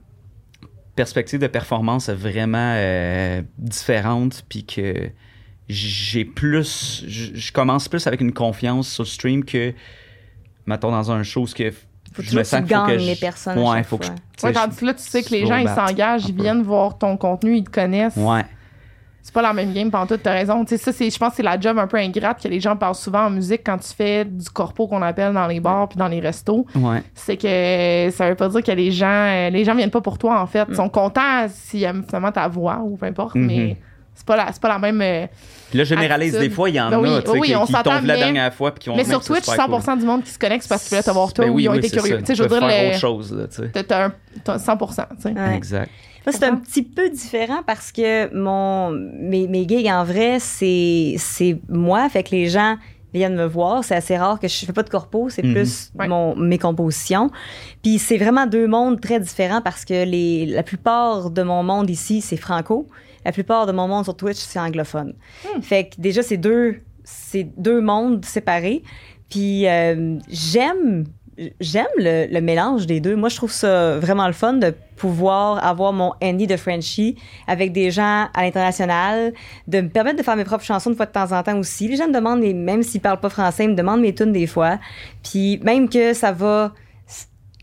perspective 0.97 1.41
de 1.41 1.47
performance 1.47 2.09
est 2.09 2.14
vraiment 2.14 2.74
euh, 2.76 3.43
différente, 3.57 4.45
puis 4.49 4.64
que 4.64 5.11
j'ai 5.68 6.24
plus, 6.24 7.05
je 7.07 7.31
je 7.35 7.53
commence 7.53 7.89
plus 7.89 8.07
avec 8.07 8.20
une 8.20 8.33
confiance 8.33 8.93
sur 8.93 9.05
le 9.05 9.09
stream 9.09 9.45
que, 9.45 9.72
mettons, 10.66 10.91
dans 10.91 11.11
un 11.11 11.22
show, 11.22 11.47
ce 11.47 11.55
que 11.55 11.72
Faut 12.13 12.23
je 12.23 12.27
toujours 12.29 12.39
me 12.39 12.43
que 12.43 12.49
sens 12.49 12.61
tu 12.61 12.67
que 12.67 12.71
gagnes 12.71 12.99
je- 12.99 13.07
les 13.07 13.17
personnes 13.17 13.59
Ouais, 13.59 13.83
faut 13.85 13.97
que 13.99 14.07
je, 14.07 14.11
tu 14.37 14.47
Ouais, 14.47 14.53
tandis 14.53 14.77
que 14.77 14.85
là, 14.87 14.95
tu 14.95 15.03
sais 15.03 15.23
que 15.23 15.31
les 15.31 15.47
gens, 15.47 15.57
ils 15.57 15.69
s'engagent, 15.69 16.27
ils 16.29 16.35
viennent 16.35 16.63
voir 16.63 16.99
ton 16.99 17.17
contenu, 17.17 17.57
ils 17.57 17.65
te 17.65 17.71
connaissent. 17.71 18.17
Ouais. 18.17 18.45
C'est 19.23 19.35
pas 19.35 19.43
la 19.43 19.53
même 19.53 19.73
game, 19.75 19.91
pantoute, 19.91 20.23
t'as 20.23 20.33
raison. 20.33 20.65
Tu 20.65 20.71
sais, 20.71 20.79
ça, 20.79 20.93
c'est, 20.93 21.11
je 21.11 21.19
pense 21.19 21.31
que 21.31 21.37
c'est 21.37 21.43
la 21.43 21.61
job 21.61 21.79
un 21.79 21.87
peu 21.87 21.99
ingrate 21.99 22.43
que 22.43 22.49
les 22.49 22.59
gens 22.59 22.75
parlent 22.75 22.95
souvent 22.95 23.27
en 23.27 23.31
musique 23.31 23.61
quand 23.65 23.77
tu 23.77 23.93
fais 23.95 24.25
du 24.25 24.49
corpo 24.49 24.89
qu'on 24.89 25.03
appelle 25.03 25.35
dans 25.35 25.47
les 25.47 25.61
bars 25.61 25.89
puis 25.91 25.99
dans 25.99 26.09
les 26.09 26.21
restos. 26.21 26.67
Ouais. 26.75 27.03
C'est 27.15 27.37
que 27.37 28.11
ça 28.17 28.31
veut 28.31 28.35
pas 28.35 28.49
dire 28.49 28.63
que 28.63 28.73
les 28.73 28.91
gens, 28.91 29.07
euh, 29.07 29.51
les 29.51 29.63
gens 29.65 29.75
viennent 29.75 29.91
pas 29.91 30.01
pour 30.01 30.17
toi, 30.17 30.41
en 30.41 30.47
fait. 30.47 30.67
Ils 30.71 30.75
sont 30.75 30.89
contents 30.89 31.47
s'ils 31.49 31.85
aiment 31.85 32.03
finalement 32.09 32.33
ta 32.33 32.49
voix 32.49 32.81
ou 32.83 32.97
peu 32.97 33.07
importe, 33.07 33.35
mais 33.35 33.77
c'est 34.21 34.27
pas 34.27 34.37
la, 34.37 34.53
c'est 34.53 34.61
pas 34.61 34.68
la 34.68 34.79
même. 34.79 35.01
euh, 35.01 35.27
Puis 35.71 35.79
là, 35.79 35.85
je 35.85 35.89
généralise 35.89 36.35
Attitude. 36.35 36.51
des 36.51 36.55
fois, 36.55 36.68
il 36.68 36.75
y 36.77 36.81
en 36.81 36.91
Ben 36.91 36.99
oui, 37.01 37.09
a, 37.14 37.23
tu 37.23 37.31
sais, 37.31 37.39
oui, 37.39 37.49
qui, 37.49 37.57
on 37.57 37.64
qui 37.64 37.73
tombent 37.73 38.05
la 38.05 38.16
dernière 38.16 38.53
fois 38.53 38.73
puis 38.73 38.81
qui 38.85 38.89
vont 38.91 38.97
mais 38.97 39.05
sur 39.05 39.25
Twitch, 39.25 39.45
super 39.45 39.68
100% 39.68 39.99
du 39.99 40.05
monde 40.05 40.23
qui 40.23 40.31
se 40.31 40.39
connecte, 40.39 40.62
c'est 40.64 40.68
parce 40.68 40.87
qu'ils 40.87 40.95
veulent 40.97 41.05
te 41.05 41.11
voir 41.11 41.33
toi 41.33 41.45
Ben 41.47 41.51
ou 41.51 41.55
oui, 41.55 41.62
ils 41.64 41.68
ont 41.68 41.73
oui, 41.73 41.79
été 41.79 41.89
curieux. 41.91 42.18
Tu 42.18 42.27
sais, 42.27 42.35
je 42.35 42.43
veux 42.43 42.49
dire, 42.51 42.59
faire 42.61 42.83
le- 42.83 42.89
autre 42.91 42.99
chose, 42.99 43.33
là, 43.35 43.47
tu 43.49 43.57
sais. 43.57 43.68
t'as- 43.73 43.83
t'as 43.85 44.05
un- 44.07 44.12
t'as 44.45 44.59
100%, 44.59 45.07
tu 45.16 45.23
sais. 45.23 45.29
Ouais. 45.33 45.57
Exact. 45.57 45.91
Moi, 46.27 46.35
c'est 46.37 46.45
un 46.45 46.57
petit 46.57 46.83
peu 46.83 47.09
différent 47.09 47.62
parce 47.66 47.91
que 47.93 48.33
mon, 48.35 48.91
mes, 48.91 49.47
mes 49.49 49.66
gigs, 49.66 49.89
en 49.89 50.05
vrai, 50.05 50.37
c'est, 50.39 51.14
c'est 51.16 51.59
moi. 51.71 52.07
Fait 52.11 52.23
que 52.23 52.33
les 52.33 52.49
gens 52.51 52.77
viennent 53.14 53.35
me 53.35 53.47
voir. 53.47 53.83
C'est 53.85 53.97
assez 53.97 54.16
rare 54.18 54.39
que 54.39 54.47
je 54.47 54.55
fais 54.66 54.73
pas 54.75 54.83
de 54.83 54.91
corpo. 54.91 55.29
C'est 55.31 55.43
Mhm. 55.43 55.55
plus 55.55 55.91
Ouais. 55.99 56.07
mon, 56.09 56.37
mes 56.37 56.59
compositions. 56.59 57.31
Puis 57.83 57.99
c'est 57.99 58.18
vraiment 58.18 58.47
deux 58.47 58.66
mondes 58.68 59.01
très 59.01 59.18
différents 59.18 59.62
parce 59.62 59.85
que 59.87 60.05
les, 60.05 60.45
la 60.47 60.62
plupart 60.62 61.31
de 61.31 61.43
mon 61.43 61.62
monde 61.62 61.89
ici, 61.91 62.21
c'est 62.21 62.37
franco. 62.37 62.87
La 63.25 63.33
plupart 63.33 63.66
de 63.66 63.73
mon 63.73 63.89
monde 63.89 64.05
sur 64.05 64.16
Twitch, 64.16 64.39
c'est 64.39 64.59
anglophone. 64.59 65.14
Fait 65.62 65.89
que 65.89 66.01
déjà, 66.01 66.23
c'est 66.23 66.37
deux, 66.37 66.81
c'est 67.05 67.45
deux 67.57 67.81
mondes 67.81 68.25
séparés. 68.25 68.83
Puis 69.29 69.68
euh, 69.68 70.18
j'aime 70.29 71.05
j'aime 71.61 71.87
le, 71.97 72.27
le 72.31 72.41
mélange 72.41 72.87
des 72.87 73.01
deux. 73.01 73.16
Moi, 73.16 73.29
je 73.29 73.37
trouve 73.37 73.53
ça 73.53 73.99
vraiment 73.99 74.27
le 74.27 74.33
fun 74.33 74.55
de 74.55 74.75
pouvoir 74.97 75.64
avoir 75.64 75.93
mon 75.93 76.12
Andy 76.23 76.47
de 76.47 76.57
Frenchie 76.57 77.16
avec 77.47 77.73
des 77.73 77.91
gens 77.91 78.29
à 78.35 78.43
l'international, 78.43 79.33
de 79.66 79.81
me 79.81 79.89
permettre 79.89 80.18
de 80.18 80.23
faire 80.23 80.37
mes 80.37 80.45
propres 80.45 80.64
chansons 80.64 80.91
de 80.91 80.95
fois 80.97 81.07
de 81.07 81.12
temps 81.12 81.33
en 81.33 81.43
temps 81.43 81.59
aussi. 81.59 81.89
Les 81.89 81.97
gens 81.97 82.09
me 82.09 82.12
demandent, 82.12 82.43
même 82.43 82.83
s'ils 82.83 83.01
parlent 83.01 83.21
pas 83.21 83.31
français, 83.31 83.64
ils 83.64 83.71
me 83.71 83.75
demandent 83.75 84.03
mes 84.03 84.14
tunes 84.14 84.33
des 84.33 84.47
fois. 84.47 84.79
Puis 85.23 85.59
même 85.62 85.89
que 85.89 86.12
ça 86.12 86.33
va... 86.33 86.73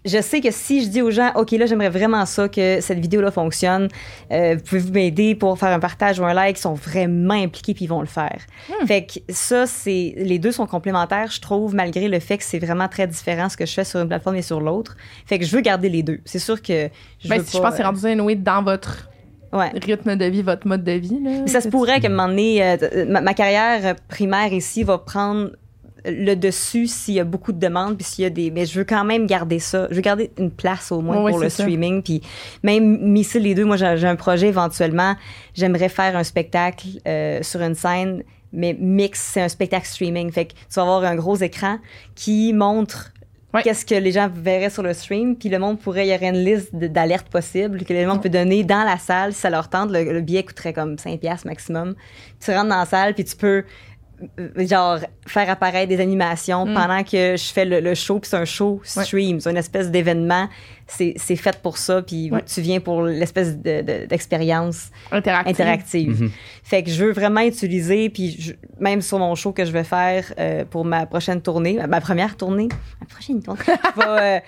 Je 0.08 0.22
sais 0.22 0.42
que 0.42 0.52
si 0.52 0.84
je 0.84 0.90
dis 0.90 1.02
aux 1.02 1.12
gens, 1.12 1.32
OK, 1.36 1.52
là, 1.52 1.66
j'aimerais 1.66 1.90
vraiment 1.90 2.26
ça, 2.26 2.48
que 2.48 2.80
cette 2.82 3.00
vidéo-là 3.00 3.32
fonctionne, 3.32 3.90
euh, 4.32 4.56
pouvez-vous 4.58 4.92
m'aider 4.92 5.36
pour 5.36 5.58
faire 5.60 5.70
un 5.70 5.80
partage 5.80 6.20
ou 6.20 6.26
un 6.26 6.34
like, 6.34 6.58
ils 6.58 6.62
sont 6.62 6.74
vraiment 6.74 7.34
impliqués 7.34 7.74
puis 7.74 7.86
ils 7.86 7.90
vont 7.90 8.02
le 8.02 8.08
faire. 8.08 8.40
Fait 8.86 9.06
que 9.06 9.20
ça, 9.30 9.66
c'est 9.68 10.14
les 10.18 10.40
deux 10.40 10.52
sont 10.52 10.66
complémentaires, 10.66 11.30
je 11.30 11.42
trouve, 11.42 11.76
malgré 11.76 12.08
le 12.08 12.20
fait 12.20 12.38
que 12.38 12.44
c'est 12.44 12.60
vraiment 12.60 12.88
très 12.88 13.08
différent 13.08 13.50
ce 13.50 13.58
que 13.58 13.66
je 13.66 13.74
fais 13.74 13.84
sur 13.84 14.00
une 14.00 14.08
plateforme 14.08 14.38
et 14.38 14.42
sur 14.42 14.62
l'autre. 14.62 14.96
Fait 15.26 15.40
que 15.40 15.46
je 15.46 15.56
veux 15.56 15.62
garder 15.62 15.90
les 15.90 16.04
deux. 16.04 16.20
C'est 16.26 16.40
sûr 16.40 16.62
que 16.62 16.90
je 17.20 17.28
Ben, 17.28 17.40
veux 17.40 17.46
si 17.46 17.58
je 17.58 17.62
pense 17.62 17.72
que 17.72 17.78
c'est 17.78 17.84
rendu 17.84 18.06
anyway 18.06 18.36
dans 18.36 18.64
votre 18.64 19.10
euh, 19.54 19.60
ouais. 19.60 19.72
rythme 19.84 20.16
de 20.16 20.26
vie, 20.26 20.42
votre 20.42 20.68
mode 20.68 20.84
de 20.84 20.94
vie. 20.94 21.20
Là. 21.24 21.32
Mais 21.42 21.48
ça 21.48 21.62
se 21.62 21.70
pourrait 21.70 22.00
qu'à 22.00 22.08
un 22.08 22.12
moment 22.12 22.28
donné, 22.28 22.64
euh, 22.64 23.06
ma 23.08 23.34
carrière 23.34 23.96
primaire 24.08 24.54
ici 24.54 24.84
va 24.84 24.98
prendre 24.98 25.52
le 26.06 26.36
dessus 26.36 26.88
s'il 26.88 27.16
y 27.16 27.20
a 27.20 27.24
beaucoup 27.24 27.52
de 27.52 27.60
demandes 27.60 27.98
puis 27.98 28.06
s'il 28.06 28.24
y 28.24 28.28
a 28.28 28.30
des 28.30 28.52
mais 28.52 28.66
je 28.66 28.80
veux 28.80 28.86
quand 28.86 29.04
même 29.04 29.26
garder 29.26 29.60
ça. 29.60 29.88
Je 29.90 29.96
veux 29.96 30.02
garder 30.02 30.32
une 30.38 30.52
place 30.52 30.92
au 30.92 31.02
moins 31.02 31.30
pour 31.30 31.40
le 31.40 31.50
streaming 31.50 32.02
puis 32.02 32.22
même 32.64 33.00
misser 33.02 33.40
les 33.40 33.56
deux 33.56 33.66
moi 33.66 33.78
j'ai 33.78 34.08
un 34.08 34.16
projet 34.16 34.48
éventuellement. 34.48 35.16
J'aimerais 35.54 35.90
faire 35.90 36.16
un 36.16 36.24
spectacle 36.24 36.88
euh, 37.08 37.42
sur 37.44 37.62
une 37.62 37.76
scène 37.76 38.24
mais 38.54 38.76
mix 38.80 39.20
c'est 39.34 39.42
un 39.42 39.50
spectacle 39.50 39.88
streaming. 39.88 40.32
Fait 40.32 40.46
que 40.46 40.54
tu 40.54 40.76
vas 40.76 40.84
avoir 40.84 41.04
un 41.04 41.16
gros 41.16 41.36
écran 41.38 41.80
qui 42.16 42.54
montre 42.54 43.12
qu'est-ce 43.64 43.86
que 43.86 43.96
les 43.96 44.12
gens 44.12 44.30
verraient 44.34 44.70
sur 44.70 44.84
le 44.84 44.94
stream 44.94 45.36
puis 45.36 45.50
le 45.50 45.60
monde 45.60 45.80
pourrait 45.80 46.08
il 46.08 46.12
y 46.12 46.16
aurait 46.16 46.30
une 46.30 46.44
liste 46.44 46.76
d'alertes 46.76 47.30
possibles 47.30 47.84
que 47.84 47.94
le 47.94 48.06
monde 48.06 48.22
peut 48.22 48.30
donner 48.30 48.64
dans 48.64 48.84
la 48.84 48.98
salle. 48.98 49.34
Si 49.34 49.40
ça 49.40 49.50
leur 49.50 49.70
tente 49.70 49.92
le, 49.92 50.04
le 50.04 50.22
billet 50.22 50.44
coûterait 50.44 50.74
comme 50.74 50.98
5 50.98 51.20
pièces 51.20 51.46
maximum. 51.46 51.96
Tu 52.40 52.52
rentres 52.52 52.70
dans 52.70 52.80
la 52.80 52.86
salle 52.86 53.14
puis 53.14 53.24
tu 53.24 53.36
peux 53.36 53.64
genre 54.58 55.00
faire 55.28 55.50
apparaître 55.50 55.90
des 55.90 56.00
animations 56.02 56.66
Mm. 56.66 56.74
pendant 56.74 57.04
que 57.04 57.36
je 57.38 57.52
fais 57.54 57.66
le, 57.66 57.80
le 57.80 57.94
show 57.94 58.20
puis 58.20 58.30
c'est 58.30 58.38
un 58.38 58.46
show 58.46 58.82
stream 58.84 59.40
c'est 59.40 59.50
une 59.52 59.58
espèce 59.58 59.92
d'événement 59.92 60.48
c'est 60.88 61.14
c'est 61.18 61.36
fait 61.36 61.58
pour 61.62 61.78
ça 61.78 62.02
puis 62.02 62.32
Ouais. 62.32 62.42
tu 62.44 62.62
viens 62.62 62.80
pour 62.80 63.04
l'espèce 63.04 63.58
de- 63.58 63.82
de- 63.82 64.06
d'expérience 64.08 64.90
interactif. 65.12 65.52
interactive 65.60 66.22
Mhm. 66.24 66.32
fait 66.64 66.84
que 66.84 66.90
je 66.90 67.04
veux 67.06 67.12
vraiment 67.12 67.42
utiliser 67.42 68.10
puis 68.10 68.36
je- 68.40 68.54
même 68.80 69.02
sur 69.02 69.20
mon 69.20 69.36
show 69.36 69.52
que 69.52 69.66
je 69.66 69.72
vais 69.72 69.84
faire 69.84 70.34
euh, 70.40 70.66
pour 70.66 70.84
ma 70.86 71.06
prochaine 71.06 71.42
tournée 71.42 71.78
ma 71.88 72.02
première 72.02 72.36
tournée 72.38 72.70
ma 73.00 73.06
prochaine 73.08 73.42
tournée 73.44 73.60
je, 73.68 74.00
vais, 74.02 74.08
euh, 74.08 74.40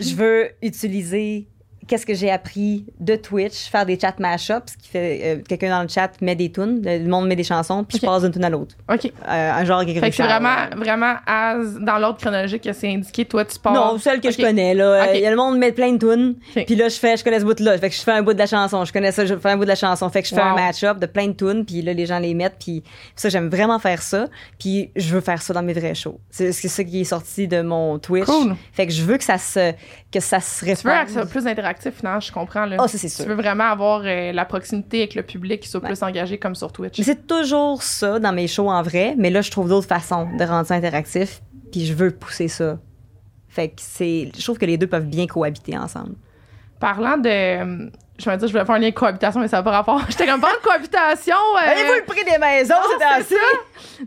je 0.00 0.14
veux 0.14 0.50
utiliser 0.62 1.48
qu'est-ce 1.88 2.06
que 2.06 2.14
j'ai 2.14 2.30
appris 2.30 2.84
de 3.00 3.16
Twitch, 3.16 3.68
faire 3.70 3.86
des 3.86 3.98
chat 3.98 4.18
mashups, 4.18 4.72
ce 4.72 4.76
qui 4.76 4.88
fait 4.88 5.20
euh, 5.24 5.42
quelqu'un 5.48 5.70
dans 5.70 5.82
le 5.82 5.88
chat 5.88 6.10
met 6.20 6.34
des 6.34 6.50
tunes, 6.50 6.80
le 6.84 7.06
monde 7.08 7.26
met 7.26 7.36
des 7.36 7.44
chansons, 7.44 7.84
puis 7.84 7.98
je 8.00 8.06
passe 8.06 8.22
d'une 8.22 8.32
tune 8.32 8.44
à 8.44 8.50
l'autre. 8.50 8.74
OK. 8.92 9.06
Euh, 9.06 9.52
un 9.52 9.64
genre 9.64 9.82
Grégory 9.84 10.00
Fait 10.00 10.10
que 10.10 10.16
c'est 10.16 10.22
vraiment, 10.22 10.54
vraiment 10.76 11.14
as, 11.26 11.56
dans 11.80 11.98
l'ordre 11.98 12.18
chronologique 12.20 12.62
que 12.62 12.72
c'est 12.72 12.88
indiqué. 12.92 13.24
Toi, 13.24 13.44
tu 13.44 13.58
pars. 13.58 13.72
Non, 13.72 13.98
celle 13.98 14.20
que 14.20 14.30
je 14.30 14.38
connais, 14.38 14.74
là. 14.74 15.04
Ok. 15.04 15.10
Il 15.14 15.20
y 15.20 15.26
a 15.26 15.30
le 15.30 15.36
monde 15.36 15.58
met 15.58 15.72
plein 15.72 15.92
de 15.92 15.98
tunes. 15.98 16.36
Puis 16.66 16.74
là, 16.76 16.88
je 16.88 16.96
fais, 16.98 17.16
je 17.16 17.24
connais 17.24 17.40
ce 17.40 17.44
bout-là. 17.44 17.76
Fait 17.78 17.90
que 17.90 17.94
je 17.96 18.00
fais 18.02 18.12
un 18.12 18.22
bout 18.22 18.32
de 18.34 18.38
la 18.38 18.46
chanson. 18.46 18.84
Je 18.84 18.92
connais 18.92 19.12
ça, 19.12 19.24
je 19.26 19.36
fais 19.36 19.50
un 19.50 19.56
bout 19.56 19.64
de 19.64 19.68
la 19.68 19.74
chanson. 19.74 20.08
Fait 20.10 20.22
que 20.22 20.28
je 20.28 20.34
fais 20.34 20.40
Wow. 20.40 20.48
un 20.48 20.54
match-up 20.54 20.98
de 20.98 21.06
plein 21.06 21.28
de 21.28 21.32
tunes. 21.32 21.64
Puis 21.64 21.82
là, 21.82 21.92
les 21.92 22.06
gens 22.06 22.18
les 22.18 22.34
mettent. 22.34 22.56
Puis 22.60 22.82
ça, 23.16 23.28
j'aime 23.28 23.48
vraiment 23.48 23.78
faire 23.78 24.02
ça. 24.02 24.26
Puis 24.58 24.90
je 24.96 25.14
veux 25.14 25.20
faire 25.20 25.40
ça 25.42 25.52
dans 25.54 25.62
mes 25.62 25.72
vrais 25.72 25.94
shows. 25.94 26.20
C'est 26.30 26.52
ça 26.52 26.84
qui 26.84 27.00
est 27.00 27.04
sorti 27.04 27.48
de 27.48 27.60
mon 27.62 27.98
Twitch. 27.98 28.24
Cool. 28.26 28.54
Fait 28.72 28.86
que 28.86 28.92
je 28.92 29.02
veux 29.02 29.16
que 29.18 29.24
ça 29.24 29.38
se, 29.38 29.72
que 30.12 30.20
ça 30.20 30.40
se 30.40 30.60
Tu 30.64 30.66
veux 30.66 30.90
répande. 30.90 31.06
que 31.06 31.12
ça 31.12 31.20
soit 31.22 31.30
plus 31.30 31.46
interactif, 31.46 31.73
finalement, 31.90 32.20
je 32.20 32.32
comprends. 32.32 32.64
Là. 32.66 32.76
Ah, 32.78 32.88
ça, 32.88 32.98
c'est 32.98 33.08
sûr. 33.08 33.24
Tu 33.24 33.28
veux 33.30 33.36
vraiment 33.36 33.64
avoir 33.64 34.02
euh, 34.04 34.32
la 34.32 34.44
proximité 34.44 34.98
avec 34.98 35.14
le 35.14 35.22
public 35.22 35.60
qui 35.60 35.68
soit 35.68 35.80
Ouais. 35.80 35.88
plus 35.88 36.02
engagé 36.02 36.38
comme 36.38 36.54
sur 36.54 36.72
Twitch. 36.72 36.98
Mais 36.98 37.04
c'est 37.04 37.26
toujours 37.26 37.82
ça 37.82 38.18
dans 38.18 38.32
mes 38.32 38.46
shows 38.48 38.70
en 38.70 38.82
vrai, 38.82 39.14
mais 39.18 39.30
là, 39.30 39.40
je 39.40 39.50
trouve 39.50 39.68
d'autres 39.68 39.88
façons 39.88 40.28
de 40.38 40.44
rendre 40.44 40.66
ça 40.66 40.74
interactif, 40.74 41.40
puis 41.72 41.84
je 41.86 41.92
veux 41.94 42.10
pousser 42.10 42.48
ça. 42.48 42.78
Fait 43.48 43.68
que 43.68 43.74
c'est. 43.78 44.30
Je 44.36 44.42
trouve 44.42 44.58
que 44.58 44.66
les 44.66 44.76
deux 44.78 44.86
peuvent 44.88 45.06
bien 45.06 45.26
cohabiter 45.26 45.76
ensemble. 45.78 46.14
Parlant 46.80 47.16
de. 47.16 47.28
euh, 47.28 47.88
Je 48.18 48.28
me 48.30 48.36
dire, 48.36 48.48
je 48.48 48.52
voulais 48.52 48.64
faire 48.64 48.74
un 48.74 48.78
lien 48.78 48.90
de 48.90 48.94
cohabitation, 48.94 49.40
mais 49.40 49.48
ça 49.48 49.58
n'a 49.58 49.62
pas 49.62 49.70
rapport. 49.70 50.00
J'étais 50.08 50.26
comme 50.26 50.40
pas 50.40 50.52
de 50.56 50.62
cohabitation. 50.62 51.36
euh, 51.56 51.70
Avez-vous 51.70 51.94
le 51.94 52.04
prix 52.04 52.24
des 52.24 52.38
maisons, 52.38 52.74
non, 52.74 53.06
c'est 53.18 53.34
ça. 53.34 53.40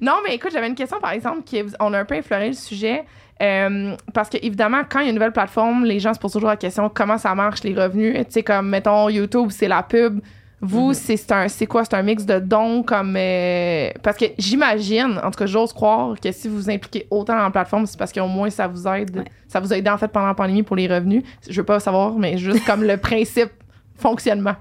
Non, 0.02 0.16
mais 0.26 0.36
écoute, 0.36 0.52
j'avais 0.52 0.68
une 0.68 0.76
question, 0.76 1.00
par 1.00 1.12
exemple, 1.12 1.44
qui 1.44 1.64
on 1.80 1.94
a 1.94 2.00
un 2.00 2.06
peu 2.06 2.16
effleuré 2.16 2.48
le 2.50 2.54
sujet. 2.54 3.06
Euh, 3.42 3.96
parce 4.14 4.30
que 4.30 4.38
évidemment, 4.42 4.82
quand 4.90 5.00
il 5.00 5.04
y 5.04 5.06
a 5.08 5.10
une 5.10 5.16
nouvelle 5.16 5.32
plateforme, 5.34 5.86
les 5.86 6.00
gens 6.00 6.14
se 6.14 6.20
posent 6.20 6.34
toujours 6.34 6.50
la 6.50 6.58
question 6.58 6.90
comment 6.90 7.18
ça 7.18 7.34
marche, 7.36 7.64
les 7.64 7.74
revenus? 7.74 8.16
Tu 8.16 8.26
sais, 8.30 8.44
comme 8.44 8.70
mettons 8.70 9.10
YouTube, 9.10 9.50
c'est 9.52 9.68
la 9.68 9.84
pub. 9.84 10.20
Vous, 10.60 10.94
c'est 10.94 11.18
c'est 11.18 11.32
un, 11.32 11.48
c'est 11.48 11.68
quoi? 11.68 11.86
C'est 11.86 11.94
un 11.94 12.02
mix 12.02 12.26
de 12.26 12.40
dons 12.40 12.82
comme 12.82 13.16
euh, 13.16 13.92
parce 14.02 14.18
que 14.18 14.26
j'imagine, 14.40 15.20
en 15.24 15.30
tout 15.30 15.38
cas, 15.38 15.46
j'ose 15.46 15.72
croire 15.72 16.20
que 16.20 16.32
si 16.32 16.48
vous 16.48 16.56
vous 16.56 16.70
impliquez 16.72 17.06
autant 17.12 17.36
dans 17.38 17.44
la 17.44 17.52
plateforme, 17.52 17.86
c'est 17.86 17.98
parce 18.00 18.12
qu'au 18.12 18.26
moins 18.26 18.50
ça 18.50 18.68
vous 18.68 18.88
aide, 18.88 19.18
Ouais. 19.18 19.26
ça 19.48 19.60
vous 19.60 19.72
a 19.72 19.78
aidé 19.78 19.90
en 19.92 20.00
fait 20.00 20.08
pendant 20.08 20.26
la 20.26 20.34
pandémie 20.34 20.64
pour 20.64 20.76
les 20.76 20.88
revenus. 20.88 21.24
Je 21.48 21.56
veux 21.62 21.66
pas 21.66 21.80
savoir, 21.80 22.14
mais 22.14 22.38
juste 22.40 22.66
comme 22.66 22.84
le 22.84 22.98
principe 23.10 23.52
fonctionnement. 23.98 24.56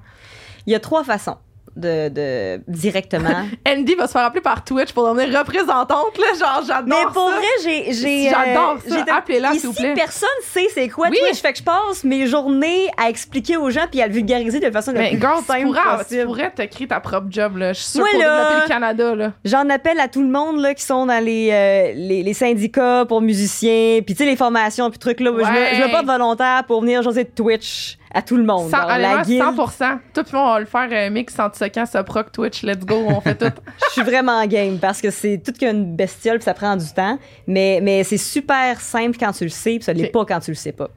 Il 0.67 0.73
y 0.73 0.77
a 0.77 0.81
trois 0.81 1.03
façons. 1.03 1.37
De, 1.77 2.09
de 2.09 2.61
directement. 2.69 3.45
Andy 3.69 3.95
va 3.95 4.07
se 4.07 4.13
faire 4.13 4.23
appeler 4.25 4.41
par 4.41 4.65
Twitch 4.65 4.93
pour 4.93 5.13
devenir 5.13 5.39
représentante, 5.39 6.19
là. 6.19 6.27
Genre, 6.39 6.63
j'adore 6.67 6.87
Mais 6.89 7.13
pour 7.13 7.31
ça. 7.31 7.37
vrai, 7.37 7.47
j'ai. 7.63 7.93
j'ai, 7.93 8.31
J'adore 8.31 8.79
ça. 8.87 9.05
j'ai- 9.05 9.11
Appelez-la, 9.13 9.53
s'il 9.53 9.67
vous 9.69 9.73
plaît. 9.73 9.95
personne 9.95 10.29
sait 10.43 10.67
c'est 10.75 10.89
quoi 10.89 11.09
Oui. 11.11 11.19
Twitch. 11.21 11.41
Fait 11.41 11.53
que 11.53 11.59
je 11.59 11.63
passe 11.65 12.05
mes 12.05 12.27
journées 12.27 12.89
à 12.97 13.09
expliquer 13.09 13.57
aux 13.57 13.71
gens 13.71 13.87
puis 13.91 14.01
à 14.03 14.07
le 14.07 14.13
vulgariser 14.13 14.61
de 14.61 14.71
façon 14.71 14.93
la 14.93 15.01
Mais 15.01 15.11
plus 15.11 15.21
girl, 15.21 15.39
tu 15.39 15.45
simple 15.45 15.79
tu 16.09 16.25
pourrais 16.25 16.51
te 16.51 16.63
créer 16.63 16.87
ta 16.89 17.01
propre 17.01 17.27
job, 17.31 17.57
là. 17.57 17.73
Je 17.73 17.81
suis 17.81 17.91
sûre 17.93 18.01
Moi, 18.01 18.09
pour 18.13 18.21
là- 18.21 18.37
développer 18.45 18.63
le 18.63 18.69
Canada, 18.69 19.15
là. 19.15 19.33
J'en 19.45 19.69
appelle 19.71 20.01
à 20.01 20.09
tout 20.09 20.23
le 20.23 20.29
monde 20.29 20.61
là, 20.61 20.75
qui 20.75 20.83
sont 20.85 21.07
dans 21.07 21.23
les, 21.25 21.51
euh, 21.53 21.93
les, 21.95 22.23
les 22.23 22.35
syndicats 22.35 23.05
pour 23.07 23.21
musiciens, 23.21 24.01
puis 24.05 24.15
tu 24.15 24.25
sais, 24.25 24.29
les 24.31 24.37
formations, 24.37 24.89
puis 24.91 24.99
trucs 24.99 25.21
là. 25.21 25.31
Je, 25.33 25.37
me, 25.37 25.43
Ouais. 25.45 25.75
je 25.77 25.83
me 25.83 25.91
porte 25.91 26.07
volontaire 26.07 26.65
pour 26.67 26.81
venir 26.81 27.03
jaser 27.03 27.25
de 27.25 27.31
Twitch 27.31 27.99
à 28.17 28.23
tout 28.23 28.37
le 28.37 28.45
monde. 28.45 28.71
Cent- 28.71 28.79
Genre, 28.79 28.87
la 28.89 28.95
honnêtement, 29.17 29.23
guilde, 29.23 29.43
100%. 29.43 29.99
Tout 30.15 30.25
le 30.33 30.39
monde 30.39 30.49
va 30.55 30.61
le 30.61 30.67
faire 30.67 30.89
euh, 30.91 31.11
mix 31.11 31.39
en 31.39 31.53
second, 31.53 31.85
ça 31.87 32.03
proc, 32.03 32.33
Twitch, 32.33 32.63
let's 32.63 32.85
go, 32.85 32.95
on 33.09 33.21
fait 33.21 33.35
tout. 33.35 33.45
je 33.89 33.93
suis 33.93 34.03
vraiment 34.03 34.45
game 34.47 34.79
parce 34.79 35.01
que 35.03 35.11
c'est 35.11 35.43
tout 35.45 35.53
qu'une 35.53 35.95
bestiole, 35.95 36.39
puis 36.39 36.45
ça 36.45 36.55
prend 36.55 36.77
du 36.77 36.87
temps. 36.95 37.19
Mais, 37.47 37.81
mais 37.83 38.05
c'est 38.05 38.17
super 38.19 38.81
simple 38.81 39.17
quand 39.19 39.33
tu 39.33 39.45
le 39.45 39.51
sais, 39.51 39.75
puis 39.77 39.83
ça 39.83 39.93
l'est 39.93 40.07
Ok. 40.07 40.13
pas 40.13 40.25
quand 40.35 40.41
tu 40.41 40.51
le 40.53 40.57
sais 40.57 40.73
pas. 40.73 40.89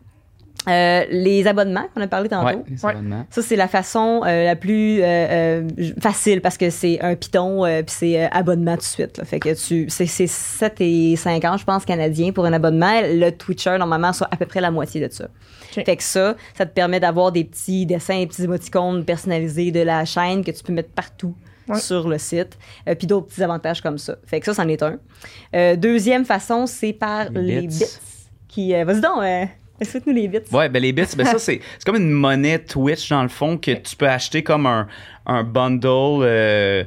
Euh, 0.68 1.06
les 1.10 1.48
abonnements 1.48 1.86
qu'on 1.96 2.02
a 2.02 2.08
parlé 2.08 2.28
tantôt. 2.30 2.46
Ouais, 2.46 2.64
les 2.70 2.84
Ouais. 2.84 2.92
abonnements. 2.92 3.26
Ça, 3.30 3.42
c'est 3.42 3.56
la 3.56 3.68
façon 3.70 4.22
euh, 4.26 4.44
la 4.46 4.56
plus 4.58 5.02
euh, 5.02 5.06
euh, 5.06 5.68
facile 6.02 6.42
parce 6.42 6.58
que 6.58 6.70
c'est 6.70 7.00
un 7.02 7.16
piton 7.16 7.66
euh, 7.66 7.82
puis 7.82 7.96
c'est 7.98 8.24
euh, 8.24 8.28
abonnement 8.32 8.74
tout 8.74 8.80
de 8.82 8.84
suite. 8.84 9.18
là. 9.18 9.26
Fait 9.26 9.40
que 9.40 9.54
tu 9.54 9.90
c'est 9.90 10.06
c'est 10.06 10.28
7 10.28 10.76
et 10.82 11.16
5 11.16 11.46
ans, 11.46 11.58
je 11.58 11.64
pense, 11.64 11.86
canadiens 11.86 12.32
pour 12.34 12.46
un 12.46 12.54
abonnement. 12.54 13.02
Le 13.04 13.30
Twitcher, 13.32 13.78
normalement, 13.80 14.12
soit 14.12 14.28
à 14.32 14.36
peu 14.36 14.46
près 14.46 14.60
la 14.62 14.70
moitié 14.70 15.08
de 15.08 15.12
ça. 15.14 15.26
Ok. 15.78 15.86
Fait 15.86 15.96
que 15.96 16.04
ça, 16.04 16.36
ça 16.58 16.66
te 16.66 16.74
permet 16.74 17.00
d'avoir 17.00 17.32
des 17.32 17.46
petits 17.46 17.86
dessins, 17.86 18.20
des 18.20 18.28
petits 18.28 18.44
émoticônes 18.44 19.06
personnalisés 19.06 19.72
de 19.72 19.80
la 19.82 20.04
chaîne 20.04 20.44
que 20.44 20.52
tu 20.52 20.62
peux 20.64 20.74
mettre 20.74 20.92
partout. 20.92 21.34
Ouais. 21.68 21.78
sur 21.80 22.10
le 22.10 22.18
site, 22.18 22.58
euh, 22.88 22.96
puis 22.96 23.06
d'autres 23.06 23.28
petits 23.28 23.44
avantages 23.44 23.80
comme 23.80 24.00
ça. 24.00 24.16
Fait 24.26 24.40
que 24.40 24.46
ça, 24.48 24.56
c'en 24.56 24.68
est 24.68 24.82
un. 24.82 24.98
Euh, 25.56 25.76
deuxième 25.76 26.26
façon, 26.26 26.66
c'est 26.66 26.94
par 26.94 27.30
Les 27.30 27.42
les 27.44 27.62
bits. 27.62 27.68
bits. 27.68 27.86
Qui, 28.48 28.74
euh, 28.74 28.84
vas-y 28.86 29.02
donc, 29.02 29.22
euh, 29.22 29.46
explique-nous 29.80 30.14
les 30.14 30.28
bits. 30.28 30.40
Ouais, 30.52 30.70
ben 30.70 30.82
les 30.82 30.92
bits, 30.92 31.04
ben 31.18 31.26
ça, 31.26 31.38
c'est 31.40 31.62
c'est 31.78 31.86
comme 31.86 31.96
une 31.98 32.12
monnaie 32.12 32.60
Twitch, 32.60 33.10
dans 33.10 33.24
le 33.24 33.30
fond, 33.30 33.58
que 33.58 33.72
tu 33.72 33.96
peux 33.96 34.08
acheter 34.08 34.44
comme 34.44 34.66
un, 34.66 34.88
un 35.26 35.44
bundle 35.44 36.24
euh, 36.24 36.84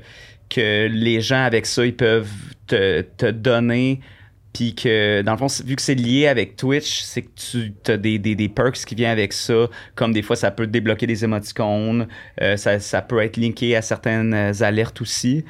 que 0.49 0.87
les 0.89 1.21
gens 1.21 1.45
avec 1.45 1.67
ça, 1.67 1.85
ils 1.85 1.97
peuvent 1.97 2.29
te, 2.67 3.03
te 3.03 3.31
donner. 3.31 4.01
Puis 4.53 4.75
que, 4.75 5.23
dans 5.23 5.33
le 5.33 5.39
fond, 5.39 5.47
vu 5.65 5.77
que 5.77 5.81
c'est 5.81 5.95
lié 5.95 6.27
avec 6.27 6.57
Twitch, 6.57 7.01
c'est 7.01 7.23
que 7.23 7.31
tu 7.35 7.73
as 7.91 7.97
des, 7.97 8.19
des, 8.19 8.35
des 8.35 8.51
perks 8.51 8.85
qui 8.85 8.95
viennent 8.95 9.11
avec 9.13 9.33
ça. 9.33 9.69
Comme 9.95 10.13
des 10.13 10.21
fois, 10.21 10.37
ça 10.37 10.51
peut 10.51 10.67
débloquer 10.67 11.07
des 11.07 11.25
émoticônes. 11.25 12.07
euh, 12.43 12.59
ça, 12.59 12.79
ça 12.79 13.01
peut 13.01 13.21
être 13.21 13.39
linké 13.39 13.75
à 13.77 13.81
certaines 13.81 14.35
euh, 14.35 14.53
alertes 14.61 15.01
aussi. 15.01 15.47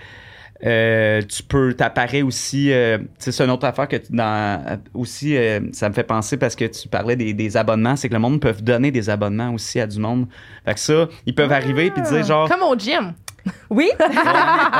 Euh, 0.65 1.23
tu 1.23 1.43
peux 1.43 1.75
t'apparaître 1.75 2.25
aussi 2.25 2.73
euh, 2.73 2.99
c'est 3.19 3.41
une 3.41 3.51
autre 3.51 3.67
affaire 3.67 3.89
que 3.89 3.97
tu- 3.97 4.13
dans 4.13 4.63
euh, 4.65 4.77
aussi 4.95 5.37
euh, 5.37 5.59
ça 5.73 5.89
me 5.89 5.95
fait 5.95 6.05
penser 6.05 6.37
parce 6.37 6.55
que 6.55 6.65
tu 6.67 6.87
parlais 6.87 7.17
des, 7.17 7.35
des 7.35 7.57
abonnements 7.57 7.97
c'est 7.97 8.09
que 8.09 8.15
le 8.15 8.21
monde 8.21 8.41
peut 8.41 8.53
donner 8.53 8.93
des 8.93 9.11
abonnements 9.11 9.53
aussi 9.55 9.81
à 9.81 9.89
du 9.89 9.99
monde 9.99 10.27
fait 10.65 10.75
que 10.75 10.81
ça 10.81 11.09
ils 11.27 11.35
peuvent 11.35 11.51
arriver 11.51 11.91
puis 11.91 12.03
dire 12.03 12.23
genre 12.25 12.49
Comme 12.49 12.63
au 12.63 12.77
gym. 12.77 13.13
Oui? 13.71 13.91
ouais, 13.99 14.07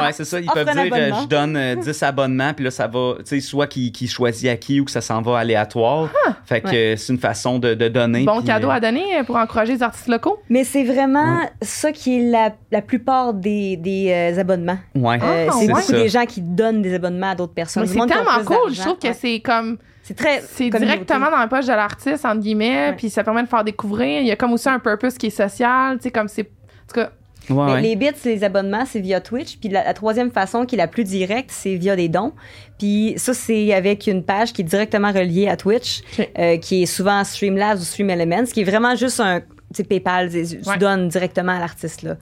ouais, 0.03 0.13
c'est 0.13 0.25
ça 0.25 0.39
ils 0.39 0.49
Offre 0.49 0.55
peuvent 0.65 0.73
dire 0.75 0.93
euh, 0.95 1.11
je 1.23 1.27
donne 1.27 1.57
euh, 1.57 1.75
10 1.77 2.03
abonnements 2.03 2.53
puis 2.55 2.65
là 2.65 2.71
ça 2.71 2.87
va 2.87 3.15
tu 3.19 3.25
sais 3.27 3.41
soit 3.41 3.67
qui 3.67 3.91
qui 3.91 4.07
choisit 4.07 4.49
à 4.51 4.57
qui 4.57 4.81
ou 4.81 4.85
que 4.85 4.91
ça 4.91 5.01
s'en 5.01 5.21
va 5.23 5.39
aléatoire 5.39 6.09
fait 6.45 6.61
que 6.61 6.69
Ouais. 6.69 6.93
euh, 6.93 6.97
c'est 6.97 7.13
une 7.13 7.19
façon 7.19 7.59
de, 7.59 7.75
de 7.75 7.89
donner 7.89 8.25
Bon 8.25 8.37
puis, 8.39 8.47
cadeau 8.47 8.69
euh, 8.69 8.73
à 8.75 8.81
donner 8.81 9.19
euh, 9.19 9.25
pour 9.25 9.37
encourager 9.37 9.73
les 9.75 9.83
artistes 9.83 10.09
locaux? 10.09 10.39
Mais 10.49 10.63
c'est 10.65 10.85
vraiment 10.85 11.41
ça 11.61 11.91
qui 11.93 12.19
est 12.21 12.31
la, 12.31 12.53
la 12.71 12.83
plupart 12.83 13.35
des, 13.35 13.77
des 13.77 14.11
euh, 14.37 14.41
abonnements. 14.41 14.79
ouais 14.95 15.19
Euh, 15.23 15.47
Ah, 15.51 15.53
c'est 15.59 15.67
ouais. 15.67 15.73
beaucoup 15.81 15.93
des 15.93 16.09
gens 16.09 16.25
qui 16.27 16.41
donnent 16.41 16.83
des 16.83 16.95
abonnements 16.95 17.31
à 17.31 17.35
d'autres 17.35 17.55
personnes. 17.55 17.87
C'est 17.87 17.95
tellement 18.07 18.45
cool. 18.45 18.73
Je 18.73 18.81
trouve 18.81 18.99
que 18.99 19.09
Ouais. 19.09 19.15
c'est 19.15 19.41
comme. 19.41 19.79
C'est 20.03 20.15
très. 20.15 20.41
C'est 20.41 20.69
directement 20.71 21.31
dans 21.31 21.39
la 21.39 21.47
poche 21.49 21.67
de 21.67 21.73
l'artiste, 21.73 22.25
entre 22.25 22.41
guillemets, 22.41 22.95
puis 22.97 23.09
ça 23.11 23.23
permet 23.25 23.43
de 23.43 23.49
faire 23.49 23.65
découvrir. 23.65 24.21
Il 24.21 24.27
y 24.27 24.31
a 24.33 24.37
comme 24.37 24.53
aussi 24.53 24.69
un 24.69 24.79
purpose 24.79 25.17
qui 25.19 25.27
est 25.27 25.31
social, 25.31 25.97
tu 25.99 26.05
sais, 26.05 26.11
comme 26.11 26.29
c'est. 26.29 26.43
En 26.43 26.87
tout 26.93 27.01
cas, 27.01 27.11
ouais, 27.51 27.57
Mais 27.67 27.73
ouais. 27.73 27.81
Les 27.83 27.97
bits, 27.97 28.11
les 28.25 28.45
abonnements, 28.45 28.85
c'est 28.87 29.01
via 29.01 29.21
Twitch. 29.21 29.59
Puis 29.59 29.69
la, 29.69 29.85
la 29.85 29.95
troisième 29.95 30.31
façon, 30.31 30.65
qui 30.67 30.75
est 30.75 30.79
la 30.79 30.89
plus 30.89 31.05
directe, 31.05 31.51
c'est 31.53 31.75
via 31.77 31.97
des 31.97 32.09
dons. 32.09 32.33
Puis 32.79 33.15
ça, 33.17 33.35
c'est 33.35 33.73
avec 33.75 34.07
une 34.07 34.23
page 34.25 34.53
qui 34.53 34.63
est 34.63 34.65
directement 34.65 35.13
reliée 35.13 35.49
à 35.49 35.57
Twitch, 35.57 36.03
euh, 36.39 36.57
qui 36.59 36.83
est 36.83 36.87
souvent 36.87 37.23
Streamlabs 37.25 37.79
ou 37.79 37.83
Stream 37.85 38.11
Elements, 38.11 38.45
qui 38.45 38.61
est 38.63 38.65
vraiment 38.65 38.95
juste 38.97 39.21
un 39.21 39.41
tu 39.41 39.79
sais, 39.79 39.85
PayPal, 39.85 40.29
tu 40.31 40.39
Ouais. 40.69 40.77
donnes 40.77 41.09
directement 41.09 41.53
à 41.53 41.59
l'artiste 41.59 42.03
là. 42.03 42.17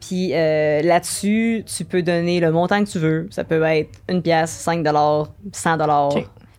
Puis 0.00 0.30
euh, 0.34 0.82
là-dessus, 0.82 1.62
tu 1.64 1.84
peux 1.84 2.02
donner 2.02 2.40
le 2.40 2.50
montant 2.50 2.82
que 2.84 2.90
tu 2.90 2.98
veux. 2.98 3.28
Ça 3.30 3.44
peut 3.44 3.62
être 3.62 3.90
une 4.08 4.22
pièce, 4.22 4.50
5 4.50 4.82
dollars, 4.82 5.32
100 5.52 5.76
dollars. 5.76 6.14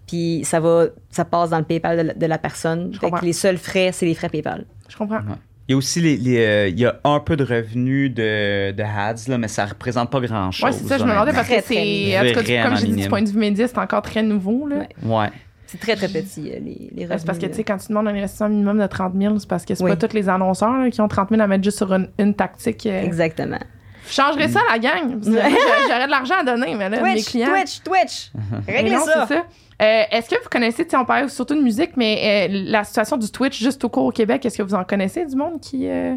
Puis 0.07 0.43
ça 0.45 0.61
va, 0.61 0.86
ça 1.09 1.26
passe 1.26 1.49
dans 1.49 1.57
le 1.57 1.65
PayPal 1.65 1.97
de 1.97 2.01
la, 2.03 2.13
de 2.13 2.26
la 2.26 2.38
personne. 2.38 2.93
Fait 2.93 3.11
que 3.11 3.26
les 3.26 3.34
seuls 3.34 3.57
frais, 3.57 3.89
c'est 3.91 4.05
les 4.05 4.13
frais 4.15 4.30
PayPal. 4.30 4.63
je 4.88 4.95
comprends. 4.95 5.20
Il 5.68 5.72
y 5.72 5.74
a 5.74 5.78
aussi 5.78 5.99
les, 5.99 6.15
les, 6.18 6.38
euh, 6.45 6.68
il 6.70 6.80
y 6.80 6.86
a 6.86 6.99
un 7.03 7.20
peu 7.20 7.36
de 7.36 7.43
revenus 7.43 8.13
de, 8.13 8.72
de 8.72 8.84
ads 8.84 9.28
là 9.30 9.38
mais 9.38 9.47
ça 9.49 9.65
représente 9.65 10.09
pas 10.09 10.20
grand 10.22 10.51
chose 10.51 10.63
Ouais, 10.63 10.72
c'est 10.72 10.88
ça, 10.88 10.97
je 10.97 11.03
me 11.03 11.09
demandais 11.09 11.34
parce 11.34 11.47
que 11.49 11.55
c'est. 11.65 12.18
En 12.20 12.26
tout 12.34 12.43
cas, 12.45 12.63
comme 12.68 12.78
j'ai 12.78 12.88
dit, 12.88 13.01
du 13.03 13.09
point 13.09 13.22
de 13.22 13.30
vue 13.30 13.38
média, 13.39 13.68
c'est 13.68 13.78
encore 13.78 14.01
très 14.01 14.24
nouveau, 14.24 14.68
là. 14.68 14.78
Ouais. 15.03 15.15
ouais 15.15 15.30
C'est 15.65 15.80
très, 15.80 15.95
très 15.97 16.07
petit, 16.07 16.49
euh, 16.51 16.59
les, 16.63 16.89
les 16.95 17.05
Ben, 17.05 17.18
C'est 17.18 17.26
parce 17.26 17.38
que, 17.38 17.43
revenus, 17.43 17.51
tu 17.51 17.55
sais, 17.57 17.63
quand 17.65 17.78
tu 17.78 17.88
demandes 17.89 18.07
un 18.07 18.15
investissement 18.15 18.47
minimum 18.49 18.80
de 18.80 18.88
30 18.88 19.13
000, 19.20 19.39
c'est 19.39 19.49
parce 19.49 19.65
que 19.65 19.76
c'est 19.76 19.84
Oui. 19.84 19.91
pas 19.95 20.07
tous 20.07 20.15
les 20.15 20.30
annonceurs 20.30 20.78
là, 20.78 20.89
qui 20.89 21.01
ont 21.01 21.07
30 21.09 21.30
000 21.32 21.41
à 21.41 21.47
mettre 21.47 21.63
juste 21.65 21.78
sur 21.78 21.91
une, 21.93 22.07
une 22.18 22.34
tactique. 22.34 22.86
euh. 22.86 23.03
Exactement. 23.03 23.59
Je 24.07 24.13
changerais 24.13 24.47
ça, 24.47 24.61
la 24.72 24.80
gang. 24.80 25.20
J'aurais 25.22 26.05
de 26.05 26.09
l'argent 26.09 26.36
à 26.39 26.43
donner, 26.45 26.76
mais 26.76 26.89
là, 26.89 27.01
mes 27.01 27.15
Twitch, 27.15 27.26
clients. 27.32 27.49
Twitch, 27.49 27.82
Twitch. 27.84 28.32
Réglez 28.65 28.91
non, 28.95 29.03
ça. 29.05 29.26
c'est 29.28 29.34
ça. 29.36 29.45
Euh, 29.82 30.03
est-ce 30.11 30.30
que 30.30 30.41
vous 30.41 30.49
connaissez, 30.49 30.88
on 30.95 31.05
parlait 31.05 31.28
surtout 31.30 31.55
de 31.55 31.61
musique, 31.61 31.91
mais 31.97 32.47
euh, 32.49 32.63
la 32.71 32.84
situation 32.84 33.15
du 33.17 33.30
Twitch 33.32 33.59
juste 33.61 33.84
au 33.84 33.89
cours 33.89 34.05
au 34.05 34.11
Québec, 34.11 34.43
est-ce 34.45 34.57
que 34.57 34.63
vous 34.63 34.73
en 34.73 34.84
connaissez 34.84 35.25
du 35.25 35.36
monde 35.36 35.59
qui 35.61 35.88
euh, 35.88 36.15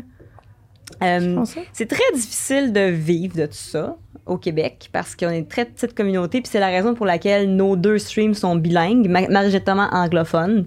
Euh, 1.03 1.45
c'est 1.73 1.87
très 1.89 2.13
difficile 2.15 2.73
de 2.73 2.81
vivre 2.91 3.37
de 3.37 3.47
tout 3.47 3.53
ça 3.53 3.97
au 4.27 4.39
Québec 4.39 4.89
parce 4.93 5.15
qu'on 5.15 5.29
est 5.31 5.39
une 5.39 5.47
très 5.47 5.65
petite 5.65 5.95
communauté 5.95 6.41
puis 6.41 6.51
c'est 6.51 6.59
la 6.61 6.67
raison 6.69 6.95
pour 6.95 7.07
laquelle 7.07 7.55
nos 7.55 7.77
deux 7.77 7.99
streams 7.99 8.35
sont 8.35 8.57
bilingues, 8.57 9.09
ma- 9.09 9.29
majoritairement 9.29 9.89
anglophones 9.93 10.67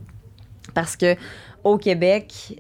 parce 0.73 0.95
que 0.95 1.15
au 1.63 1.77
Québec, 1.77 2.59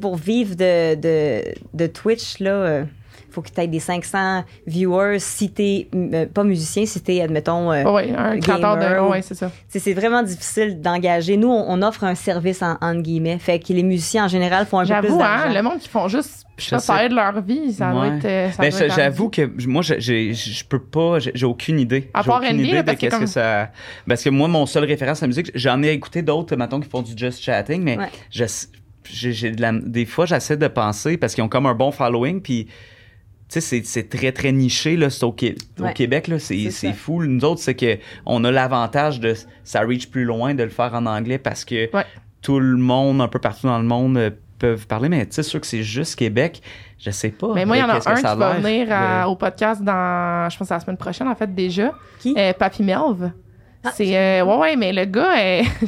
pour 0.00 0.16
vivre 0.16 0.54
de, 0.56 0.94
de, 0.96 1.42
de 1.74 1.86
Twitch 1.86 2.38
là, 2.40 2.84
faut 3.32 3.42
que 3.42 3.50
tu 3.50 3.60
aies 3.60 3.66
des 3.66 3.80
500 3.80 4.44
viewers 4.66 5.18
si 5.18 5.50
t'es 5.50 5.88
euh, 5.94 6.26
pas 6.26 6.44
musicien, 6.44 6.86
si 6.86 7.00
t'es 7.00 7.20
admettons 7.20 7.72
euh, 7.72 7.84
Oui, 7.86 8.12
un 8.16 8.38
créateur 8.38 8.76
de. 8.76 8.82
gamer 8.82 9.06
ou- 9.08 9.12
Oui, 9.12 9.18
c'est 9.22 9.34
ça. 9.34 9.50
C'est 9.68 9.92
vraiment 9.94 10.22
difficile 10.22 10.80
d'engager. 10.80 11.36
Nous, 11.36 11.48
on, 11.48 11.64
on 11.68 11.82
offre 11.82 12.04
un 12.04 12.14
service 12.14 12.62
en, 12.62 12.76
entre 12.80 13.00
guillemets. 13.02 13.38
Fait 13.38 13.58
que 13.58 13.72
les 13.72 13.82
musiciens, 13.82 14.26
en 14.26 14.28
général, 14.28 14.66
font 14.66 14.78
un 14.78 14.82
peu 14.86 14.88
plus 15.00 15.08
J'avoue, 15.08 15.18
d'argent. 15.18 15.48
hein, 15.48 15.54
le 15.54 15.62
monde 15.62 15.78
qui 15.78 15.88
font 15.88 16.08
juste 16.08 16.44
je 16.58 16.76
sais 16.76 16.86
pas, 16.86 17.08
de 17.08 17.14
leur 17.14 17.40
vie, 17.42 17.72
ça 17.72 17.90
doit 17.90 18.02
Ouais. 18.02 18.16
être. 18.18 18.24
euh, 18.24 18.50
ça 18.52 18.62
Ben, 18.62 18.70
doit 18.70 18.80
être 18.82 18.94
j'avoue 18.94 19.24
ardu. 19.24 19.48
que 19.58 19.66
moi, 19.66 19.82
je 19.82 20.64
peux 20.64 20.78
pas, 20.82 21.18
j'ai 21.18 21.46
aucune 21.46 21.80
idée. 21.80 22.10
À 22.14 22.20
J'ai 22.22 22.26
part 22.28 22.40
aucune 22.42 22.56
NBA, 22.58 22.68
idée 22.68 22.76
de 22.76 22.82
parce 22.82 22.96
que 22.96 23.00
qu'est-ce 23.00 23.10
comme- 23.16 23.24
que 23.24 23.30
ça. 23.30 23.70
Parce 24.06 24.22
que 24.22 24.30
moi, 24.30 24.46
mon 24.48 24.66
seul 24.66 24.84
référence 24.84 25.22
à 25.22 25.26
la 25.26 25.28
musique, 25.28 25.50
j'en 25.54 25.82
ai 25.82 25.88
écouté 25.90 26.22
d'autres, 26.22 26.54
mettons, 26.54 26.78
qui 26.80 26.88
font 26.88 27.02
du 27.02 27.12
just 27.16 27.42
chatting, 27.42 27.82
mais 27.82 27.96
Ouais. 27.98 28.10
je- 28.30 28.44
j'ai 29.10 29.32
j'ai 29.32 29.50
de 29.50 29.60
la- 29.60 29.72
des 29.72 30.04
fois, 30.04 30.26
j'essaie 30.26 30.56
de 30.56 30.68
penser 30.68 31.16
parce 31.16 31.34
qu'ils 31.34 31.42
ont 31.42 31.48
comme 31.48 31.66
un 31.66 31.74
bon 31.74 31.90
following, 31.90 32.40
puis. 32.40 32.68
Tu 33.52 33.60
sais, 33.60 33.60
c'est- 33.60 33.84
c'est 33.86 34.08
très, 34.08 34.32
très 34.32 34.50
niché, 34.52 34.96
là. 34.96 35.10
C'est 35.10 35.24
au, 35.24 35.32
Qué- 35.32 35.56
au 35.78 35.82
Ouais. 35.82 35.92
Québec, 35.92 36.28
là. 36.28 36.38
C'est 36.38 36.56
C'est 36.64 36.70
c'est 36.70 36.86
ça. 36.88 36.92
fou. 36.94 37.22
Nous 37.22 37.44
autres, 37.44 37.60
c'est 37.60 37.74
que 37.74 37.98
on 38.24 38.42
a 38.44 38.50
l'avantage 38.50 39.20
de. 39.20 39.34
Ça 39.64 39.80
reach 39.82 40.08
plus 40.10 40.24
loin 40.24 40.54
de 40.54 40.62
le 40.62 40.70
faire 40.70 40.94
en 40.94 41.04
anglais 41.06 41.38
parce 41.38 41.64
que 41.64 41.94
Ouais. 41.94 42.04
tout 42.40 42.58
le 42.58 42.76
monde, 42.78 43.20
un 43.20 43.28
peu 43.28 43.38
partout 43.38 43.66
dans 43.66 43.78
le 43.78 43.84
monde, 43.84 44.16
euh, 44.16 44.30
peuvent 44.58 44.86
parler. 44.86 45.08
Mais 45.08 45.26
tu 45.26 45.32
sais, 45.34 45.42
sûr 45.42 45.60
que 45.60 45.66
c'est 45.66 45.82
juste 45.82 46.16
Québec. 46.16 46.62
Je 46.98 47.10
sais 47.10 47.30
pas. 47.30 47.52
Mais 47.54 47.64
moi, 47.66 47.76
il 47.76 47.80
y 47.80 47.82
en 47.82 47.88
euh, 47.88 47.92
a 47.94 48.00
que 48.00 48.08
un 48.08 48.14
qui 48.14 48.22
va 48.22 48.52
venir 48.54 48.86
à- 48.90 49.24
de- 49.24 49.28
au 49.28 49.34
podcast 49.36 49.82
dans, 49.82 50.48
je 50.48 50.56
pense, 50.56 50.70
la 50.70 50.78
semaine 50.80 50.96
prochaine, 50.96 51.26
en 51.28 51.34
fait, 51.34 51.52
déjà. 51.52 51.92
Qui? 52.20 52.34
Euh, 52.38 52.52
Papy 52.54 52.82
Melv. 52.84 53.32
Ah. 53.84 53.90
C'est, 53.92 54.16
euh, 54.16 54.44
ouais, 54.44 54.56
ouais, 54.58 54.76
mais 54.76 54.92
le 54.92 55.04
gars, 55.04 55.36
euh, 55.36 55.62
je, 55.82 55.86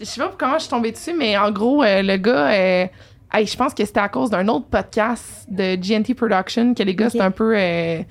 je 0.00 0.04
sais 0.04 0.20
pas 0.20 0.34
comment 0.38 0.54
je 0.58 0.60
suis 0.64 0.68
tombée 0.70 0.92
dessus, 0.92 1.14
mais 1.18 1.36
en 1.38 1.50
gros, 1.50 1.82
euh, 1.82 2.02
le 2.02 2.18
gars, 2.18 2.52
euh, 2.52 2.86
hey, 3.34 3.46
je 3.46 3.56
pense 3.56 3.74
que 3.74 3.84
c'était 3.84 4.00
à 4.00 4.08
cause 4.08 4.30
d'un 4.30 4.46
autre 4.48 4.66
podcast 4.66 5.46
de 5.48 5.76
GNT 5.76 6.14
Production 6.14 6.74
que 6.74 6.82
les 6.82 6.94
gars, 6.94 7.06
Ok. 7.06 7.12
c'est 7.12 7.20
un 7.20 7.30
peu, 7.30 7.54
euh, 7.56 7.98
tu 7.98 8.04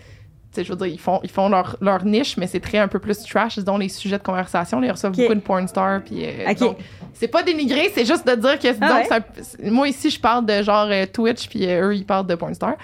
sais, 0.52 0.64
je 0.64 0.70
veux 0.72 0.78
dire, 0.78 0.88
ils 0.88 1.00
font, 1.00 1.20
ils 1.24 1.30
font 1.30 1.50
leur, 1.50 1.78
leur 1.82 2.06
niche, 2.06 2.38
mais 2.38 2.46
c'est 2.46 2.60
très 2.60 2.78
un 2.78 2.88
peu 2.88 3.00
plus 3.00 3.24
trash, 3.24 3.58
dont 3.60 3.78
les 3.78 3.90
sujets 3.90 4.18
de 4.20 4.24
conversation. 4.24 4.80
Là, 4.80 4.88
ils 4.88 4.92
reçoivent 4.92 5.16
beaucoup 5.16 5.34
de 5.34 5.40
porn 5.40 5.68
stars, 5.68 6.02
puis 6.04 6.24
euh, 6.26 6.52
Ok. 6.52 6.60
donc, 6.60 6.78
c'est 7.14 7.28
pas 7.28 7.42
dénigré, 7.44 7.92
c'est 7.96 8.06
juste 8.06 8.28
de 8.28 8.36
dire 8.36 8.60
que 8.60 8.68
Ah 8.82 8.96
ouais? 9.02 9.08
un- 9.14 9.20
c'est- 9.42 9.72
moi 9.72 9.88
ici 9.88 10.10
je 10.10 10.20
parle 10.20 10.46
de 10.46 10.62
genre 10.62 10.88
euh, 10.92 11.06
Twitch 11.12 11.48
puis 11.48 11.68
euh, 11.68 11.88
eux 11.90 11.96
ils 11.96 12.06
parlent 12.06 12.26
de 12.28 12.36
pornstar. 12.36 12.76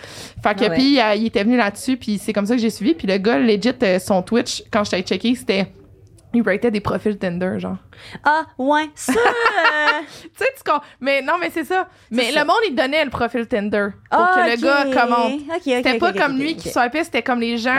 Fait 0.42 0.56
que 0.56 0.66
Ah 0.66 0.70
puis 0.70 1.00
il 1.18 1.26
était 1.26 1.44
venu 1.44 1.58
là-dessus 1.58 1.98
puis 1.98 2.18
c'est 2.20 2.32
comme 2.32 2.46
ça 2.46 2.56
que 2.56 2.62
j'ai 2.62 2.70
suivi 2.70 2.94
puis 2.94 3.08
le 3.08 3.18
gars 3.18 3.40
legit 3.40 3.74
son 4.00 4.22
Twitch 4.22 4.64
quand 4.72 4.84
j'étais 4.84 5.02
checké 5.02 5.34
c'était 5.36 5.68
ils 6.34 6.42
rataient 6.44 6.72
des 6.72 6.80
profils 6.80 7.18
Tinder, 7.18 7.54
genre. 7.58 7.78
Ah, 8.24 8.46
ouais, 8.58 8.90
ça. 8.96 9.14
Tu 10.24 10.30
sais, 10.38 10.46
tu 10.56 10.64
con- 10.70 10.80
Mais 11.02 11.22
non, 11.22 11.34
mais 11.40 11.50
c'est 11.50 11.64
ça. 11.66 11.88
Mais 12.12 12.32
ça. 12.32 12.40
le 12.42 12.48
monde, 12.48 12.58
il 12.70 12.76
donnait 12.76 13.04
le 13.04 13.10
profil 13.12 13.48
Tinder 13.48 13.88
pour 14.10 14.20
ah, 14.22 14.36
que 14.46 14.50
le 14.52 14.62
gars 14.62 14.86
ok. 14.88 14.94
commente. 14.94 15.34
Ok, 15.42 15.56
ok, 15.56 15.62
C'était 15.66 15.98
pas 15.98 16.14
comme 16.14 16.38
lui 16.38 16.56
qui 16.56 16.70
swipait, 16.70 17.04
c'était 17.04 17.22
comme 17.24 17.40
les 17.42 17.58
gens. 17.58 17.76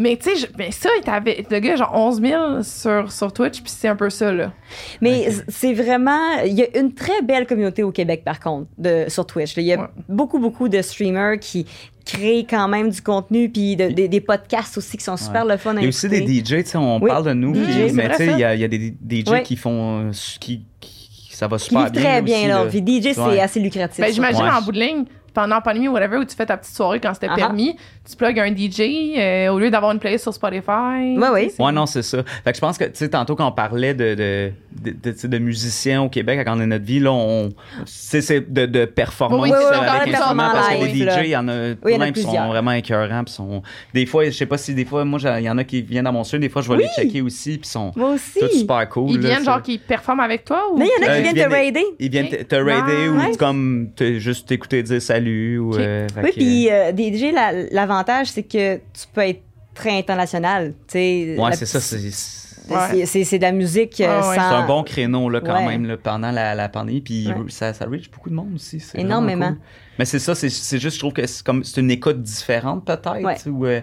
Mais 0.00 0.16
tu 0.16 0.36
sais, 0.36 0.48
mais 0.56 0.70
ça, 0.70 0.88
il 0.96 1.02
t'avait. 1.02 1.44
Le 1.50 1.58
gars, 1.58 1.74
genre 1.74 1.92
11 1.92 2.20
000 2.20 2.62
sur, 2.62 3.10
sur 3.10 3.32
Twitch, 3.32 3.60
puis 3.62 3.72
c'est 3.74 3.88
un 3.88 3.96
peu 3.96 4.10
ça, 4.10 4.32
là. 4.32 4.52
Mais 5.00 5.28
c'est 5.48 5.72
vraiment. 5.74 6.38
Il 6.44 6.52
y 6.52 6.62
a 6.62 6.78
une 6.78 6.94
très 6.94 7.20
belle 7.22 7.46
communauté 7.48 7.82
au 7.82 7.90
Québec, 7.90 8.22
par 8.24 8.38
contre, 8.38 8.68
de, 8.78 9.06
sur 9.08 9.26
Twitch. 9.26 9.56
Il 9.56 9.64
y 9.64 9.72
a 9.72 9.80
Ouais. 9.80 9.86
beaucoup, 10.08 10.38
beaucoup 10.38 10.68
de 10.68 10.80
streamers 10.82 11.40
qui 11.40 11.66
créent 12.10 12.46
quand 12.48 12.68
même 12.68 12.90
du 12.90 13.02
contenu, 13.02 13.48
puis 13.50 13.76
de- 13.76 13.88
des- 13.88 14.08
des 14.08 14.20
podcasts 14.20 14.78
aussi 14.78 14.96
qui 14.96 15.04
sont 15.04 15.16
super 15.16 15.44
le 15.44 15.56
fun 15.56 15.76
à 15.76 15.80
Il 15.80 15.82
y 15.82 15.86
a 15.86 15.88
aussi 15.88 16.08
des. 16.08 16.26
DJ, 16.26 16.62
tu 16.62 16.64
sais, 16.70 16.78
on 16.78 16.98
Oui. 17.00 17.08
parle 17.08 17.26
de 17.26 17.32
nous, 17.34 17.54
DJ, 17.54 17.92
mais 17.92 18.08
il 18.20 18.38
y 18.38 18.44
a, 18.44 18.54
il 18.54 18.60
y 18.60 18.64
a 18.64 18.68
des 18.68 18.94
DJ 19.02 19.28
Ouais. 19.30 19.42
qui 19.42 19.56
font. 19.56 20.08
euh, 20.08 20.12
qui, 20.40 20.62
qui- 20.80 21.28
ça 21.30 21.46
va 21.46 21.56
Qui 21.58 21.64
super 21.64 21.84
vivent 21.84 21.92
bien. 21.92 22.02
très 22.02 22.22
bien, 22.22 22.38
aussi, 22.38 22.48
là. 22.48 22.64
Puis 22.66 22.80
DJ, 23.02 23.12
c'est 23.14 23.20
Ouais. 23.20 23.40
assez 23.40 23.60
lucratif. 23.60 24.00
Ben, 24.00 24.12
j'imagine 24.12 24.42
Ouais. 24.42 24.50
en 24.50 24.62
bout 24.62 24.72
de 24.72 24.80
ligne, 24.80 25.04
pendant 25.38 25.54
la 25.54 25.60
pandémie 25.60 25.86
ou 25.86 25.92
whatever, 25.92 26.16
où 26.16 26.24
tu 26.24 26.34
fais 26.34 26.46
ta 26.46 26.56
petite 26.56 26.74
soirée 26.74 26.98
quand 26.98 27.14
c'était 27.14 27.28
Ah 27.28 27.34
ah. 27.34 27.36
permis, 27.36 27.76
tu 28.08 28.16
plugues 28.16 28.40
un 28.40 28.48
DJ 28.52 28.80
euh, 29.16 29.48
au 29.50 29.60
lieu 29.60 29.70
d'avoir 29.70 29.92
une 29.92 30.00
playlist 30.00 30.24
sur 30.24 30.34
Spotify. 30.34 31.16
Ouais, 31.16 31.28
oui. 31.32 31.50
Ouais, 31.60 31.70
non, 31.70 31.86
c'est 31.86 32.02
ça. 32.02 32.24
Fait 32.42 32.50
que 32.50 32.56
je 32.56 32.60
pense 32.60 32.76
que, 32.76 32.86
tu 32.86 32.90
sais, 32.94 33.08
tantôt 33.08 33.36
quand 33.36 33.46
on 33.46 33.52
parlait 33.52 33.94
de, 33.94 34.16
de, 34.16 35.26
de, 35.28 35.38
musiciens 35.38 36.02
au 36.02 36.08
Québec, 36.08 36.40
quand 36.44 36.56
on 36.56 36.60
est 36.60 36.66
notre 36.66 36.84
vie, 36.84 36.98
là, 36.98 37.12
on. 37.12 37.50
C'est 37.86 38.20
c'est 38.20 38.52
de, 38.52 38.66
de 38.66 38.84
performance 38.84 39.40
Oui, 39.42 39.50
oui, 39.52 39.56
oui, 39.58 39.64
euh, 39.64 39.78
on 39.80 39.84
parle 39.84 40.00
avec 40.00 40.12
de 40.12 40.18
instruments, 40.18 40.50
parce 40.52 40.68
que 40.70 40.84
les. 40.84 40.88
DJ, 40.94 41.16
il 41.24 41.30
y 41.30 41.36
en 41.36 41.46
a 41.48 41.54
il 41.54 41.68
y 41.70 41.94
en 41.94 42.00
a 42.00 42.04
plein 42.04 42.12
qui 42.12 42.22
sont 42.22 42.48
vraiment 42.48 42.72
écœurants. 42.72 43.22
Puis 43.22 43.34
sont... 43.34 43.62
Des 43.94 44.06
fois, 44.06 44.24
je 44.24 44.30
sais 44.30 44.46
pas 44.46 44.58
si 44.58 44.74
des 44.74 44.84
fois, 44.84 45.04
moi, 45.04 45.20
il 45.38 45.44
y 45.44 45.50
en 45.50 45.58
a 45.58 45.62
qui 45.62 45.82
viennent 45.82 46.04
dans 46.06 46.12
mon 46.12 46.24
studio, 46.24 46.40
des 46.40 46.48
fois, 46.48 46.62
je 46.62 46.68
vais 46.68 46.78
Oui. 46.78 46.82
les 46.82 47.04
checker 47.04 47.20
aussi, 47.22 47.58
puis 47.58 47.68
sont 47.70 47.92
Moi 47.94 48.14
aussi. 48.14 48.40
tous 48.40 48.58
super 48.58 48.88
cool. 48.88 49.10
Ils 49.10 49.20
là, 49.20 49.28
viennent, 49.28 49.44
genre, 49.44 49.62
qui 49.62 49.78
performent 49.78 50.20
avec 50.20 50.44
toi 50.44 50.64
ou? 50.72 50.78
Mais 50.78 50.86
il 50.86 51.04
y 51.04 51.04
en 51.04 51.08
a 51.08 51.12
Euh, 51.12 51.22
qui 51.22 51.28
ils 51.28 51.34
viennent 51.34 51.48
te 51.48 51.54
raider. 51.54 51.84
Ils 52.00 52.10
viennent 52.10 52.28
te 52.28 52.56
raider 52.56 53.08
ou 53.08 53.18
Ouais. 53.18 53.36
comme 53.38 53.90
te- 53.94 54.18
juste 54.18 54.48
t'écouter 54.48 54.82
dire 54.82 55.00
salut. 55.00 55.27
Ou, 55.58 55.74
euh, 55.76 56.06
Oui, 56.22 56.30
puis 56.34 56.70
euh, 56.70 56.92
DJ, 56.92 57.32
la- 57.32 57.52
l'avantage, 57.70 58.28
c'est 58.28 58.42
que 58.42 58.76
tu 58.76 59.06
peux 59.12 59.22
être 59.22 59.42
très 59.74 59.96
international. 59.98 60.72
tu 60.86 60.92
sais. 60.92 61.36
Ouais, 61.38 61.52
c'est 61.54 61.66
ça. 61.66 61.80
C'est 61.80 61.98
C'est- 62.10 62.46
Ouais. 62.70 63.06
C'est 63.06 63.38
de 63.38 63.42
la 63.44 63.52
musique 63.52 63.94
Ouais, 63.98 64.04
sans... 64.06 64.32
c'est 64.34 64.38
un 64.40 64.66
bon 64.66 64.82
créneau 64.82 65.30
là, 65.30 65.40
quand 65.40 65.54
Ouais. 65.54 65.66
même 65.68 65.86
là, 65.86 65.96
pendant 65.96 66.30
la, 66.30 66.54
la 66.54 66.68
pandémie. 66.68 67.00
Puis 67.00 67.26
Ouais. 67.28 67.34
ça, 67.48 67.72
ça 67.72 67.86
reach 67.86 68.10
beaucoup 68.10 68.28
de 68.28 68.34
monde 68.34 68.56
aussi. 68.56 68.78
c'est 68.78 68.98
Énormément. 68.98 69.48
cool. 69.52 69.58
Mais 69.98 70.04
c'est 70.04 70.18
ça, 70.18 70.34
c'est 70.34 70.50
c'est 70.50 70.78
juste, 70.78 70.96
je 70.96 71.00
trouve 71.00 71.14
que 71.14 71.26
c'est 71.26 71.42
comme 71.42 71.64
c'est 71.64 71.80
une 71.80 71.90
écoute 71.90 72.20
différente 72.22 72.84
peut-être. 72.84 73.22
Ouais. 73.22 73.36
Ou, 73.46 73.64
euh, 73.64 73.80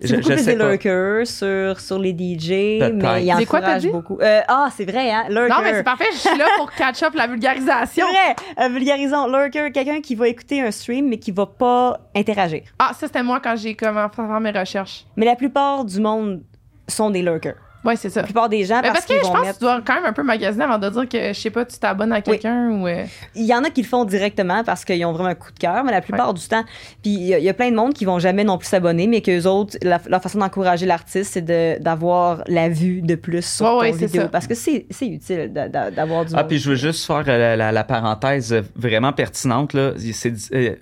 C'est 0.00 0.08
je- 0.08 0.14
beaucoup 0.16 0.28
plus 0.28 0.46
des 0.46 0.54
lurkers 0.54 1.26
sur, 1.26 1.78
sur 1.80 1.98
les 1.98 2.12
DJ, 2.12 2.50
mais 2.94 3.24
il 3.24 3.34
C'est 3.38 3.44
quoi, 3.46 3.60
t'as 3.60 3.76
encourage 3.76 3.88
beaucoup. 3.92 4.18
Euh, 4.20 4.40
ah, 4.48 4.68
c'est 4.74 4.84
vrai, 4.90 5.10
hein? 5.10 5.24
Lurker. 5.28 5.48
Non, 5.52 5.56
mais 5.62 5.74
c'est 5.74 5.82
parfait, 5.84 6.06
je 6.12 6.16
suis 6.18 6.38
là 6.38 6.46
pour 6.56 6.70
catch 6.72 7.02
up 7.02 7.12
la 7.14 7.26
vulgarisation. 7.26 8.06
C'est 8.06 8.62
vrai, 8.62 8.66
euh, 8.66 8.68
vulgarisons. 8.72 9.26
Lurker, 9.26 9.70
quelqu'un 9.72 10.00
qui 10.00 10.14
va 10.14 10.28
écouter 10.28 10.62
un 10.62 10.70
stream, 10.70 11.08
mais 11.08 11.18
qui 11.18 11.32
va 11.32 11.44
pas 11.46 11.98
interagir. 12.16 12.62
Ah, 12.78 12.92
ça, 12.98 13.06
c'était 13.06 13.22
moi 13.22 13.40
quand 13.40 13.56
j'ai 13.56 13.74
commencé 13.74 14.20
à 14.20 14.26
faire 14.26 14.40
mes 14.40 14.50
recherches. 14.50 15.04
Mais 15.16 15.26
la 15.26 15.36
plupart 15.36 15.84
du 15.84 16.00
monde 16.00 16.42
sont 16.88 17.10
des 17.10 17.22
lurkers. 17.22 17.56
Ouais, 17.82 17.96
c'est 17.96 18.10
ça. 18.10 18.20
La 18.20 18.24
plupart 18.24 18.48
des 18.50 18.64
gens, 18.64 18.76
Mais 18.82 18.88
parce, 18.90 19.06
parce 19.06 19.06
que 19.06 19.14
je 19.14 19.20
vont 19.22 19.28
pense 19.32 19.40
que 19.40 19.46
mettre... 19.46 19.58
tu 19.58 19.64
dois 19.64 19.80
quand 19.82 19.94
même 19.94 20.04
un 20.04 20.12
peu 20.12 20.22
magasiner 20.22 20.64
avant 20.64 20.76
de 20.78 20.90
dire 20.90 21.08
que, 21.08 21.28
je 21.32 21.40
sais 21.40 21.48
pas, 21.50 21.64
tu 21.64 21.78
t'abonnes 21.78 22.12
à 22.12 22.20
quelqu'un 22.20 22.68
ou. 22.72 22.86
euh, 22.86 23.04
Il 23.34 23.46
y 23.46 23.54
en 23.54 23.64
a 23.64 23.70
qui 23.70 23.80
le 23.80 23.88
font 23.88 24.04
directement 24.04 24.62
parce 24.64 24.84
qu'ils 24.84 25.02
ont 25.06 25.12
vraiment 25.12 25.30
un 25.30 25.34
coup 25.34 25.50
de 25.50 25.58
cœur, 25.58 25.82
mais 25.82 25.90
la 25.92 26.02
plupart 26.02 26.34
du 26.34 26.46
temps, 26.46 26.62
puis 27.02 27.10
il 27.12 27.22
y, 27.22 27.34
a- 27.34 27.38
il 27.38 27.44
y 27.44 27.48
a 27.48 27.54
plein 27.54 27.70
de 27.70 27.76
monde 27.76 27.94
qui 27.94 28.04
vont 28.04 28.18
jamais 28.18 28.44
non 28.44 28.58
plus 28.58 28.68
s'abonner, 28.68 29.06
mais 29.06 29.22
qu'eux 29.22 29.46
autres, 29.46 29.78
la, 29.82 29.98
leur 30.08 30.20
façon 30.22 30.38
d'encourager 30.38 30.84
l'artiste, 30.84 31.32
c'est 31.32 31.40
de- 31.44 31.82
d'avoir 31.82 32.42
la 32.48 32.68
vue 32.68 33.00
de 33.00 33.14
plus 33.14 33.46
sur 33.46 33.64
Ouais, 33.64 33.70
ton 33.92 33.96
ouais, 33.98 34.06
vidéo. 34.06 34.24
Parce 34.30 34.46
que 34.46 34.54
c'est 34.54 34.84
c'est 34.90 35.06
utile 35.08 35.50
d'a- 35.50 35.68
d'a- 35.70 35.90
d'avoir 35.90 36.26
du 36.26 36.34
Ah, 36.34 36.38
monde. 36.40 36.48
puis 36.48 36.58
je 36.58 36.68
veux 36.68 36.76
juste 36.76 37.06
faire 37.06 37.24
euh, 37.26 37.38
la, 37.38 37.56
la- 37.56 37.72
la 37.72 37.84
parenthèse 37.84 38.54
vraiment 38.76 39.14
pertinente. 39.14 39.72
là. 39.72 39.92
C'est 40.12 40.34
euh, 40.52 40.74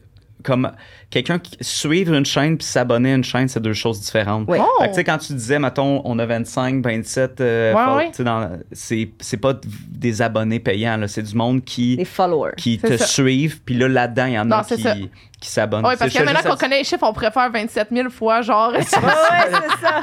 comme 0.43 0.71
quelqu'un 1.11 1.39
qui 1.39 1.57
suivre 1.63 2.13
une 2.15 2.27
chaîne 2.27 2.59
puis 2.59 2.67
s'abonner 2.67 3.13
à 3.13 3.15
une 3.17 3.25
chaîne, 3.25 3.49
c'est 3.49 3.61
deux 3.61 3.73
choses 3.73 4.01
différentes. 4.01 4.45
Oui. 4.49 4.59
Oh! 4.61 4.67
Fait 4.83 4.87
que, 4.89 4.93
tu 4.93 4.95
sais, 4.97 5.05
quand 5.05 5.19
tu 5.19 5.33
disais, 5.33 5.59
mettons, 5.59 6.03
on 6.05 6.19
a 6.19 6.27
25, 6.27 6.85
27, 6.85 7.41
euh, 7.41 7.73
Ouais, 7.75 7.95
ouais. 8.13 8.49
c'est 8.73 9.11
c'est 9.21 9.37
pas 9.39 9.55
des 9.89 10.21
abonnés 10.23 10.61
payants, 10.61 10.97
là. 10.99 11.09
c'est 11.09 11.23
du 11.23 11.35
monde 11.35 11.65
qui, 11.65 11.97
Des 11.97 12.05
followers. 12.05 12.53
qui 12.57 12.79
te 12.79 12.97
ça. 12.97 13.07
suivent, 13.07 13.61
puis 13.63 13.75
là, 13.77 13.89
là-dedans, 13.89 14.27
il 14.27 14.33
y 14.35 14.39
en 14.39 14.45
Non, 14.45 14.57
a 14.57 14.65
qui, 14.65 14.83
ça. 14.83 14.95
qui 15.41 15.49
s'abonnent. 15.49 15.87
Ouais, 15.87 15.97
parce 15.97 16.13
que 16.13 16.23
maintenant 16.23 16.51
qu'on 16.51 16.57
connaît 16.57 16.79
les 16.79 16.85
chiffres, 16.85 17.07
on 17.09 17.13
préfère 17.15 17.51
27 17.51 17.89
000 17.91 18.11
fois, 18.11 18.43
genre. 18.43 18.73
c'est 18.79 18.89
ça. 18.91 20.01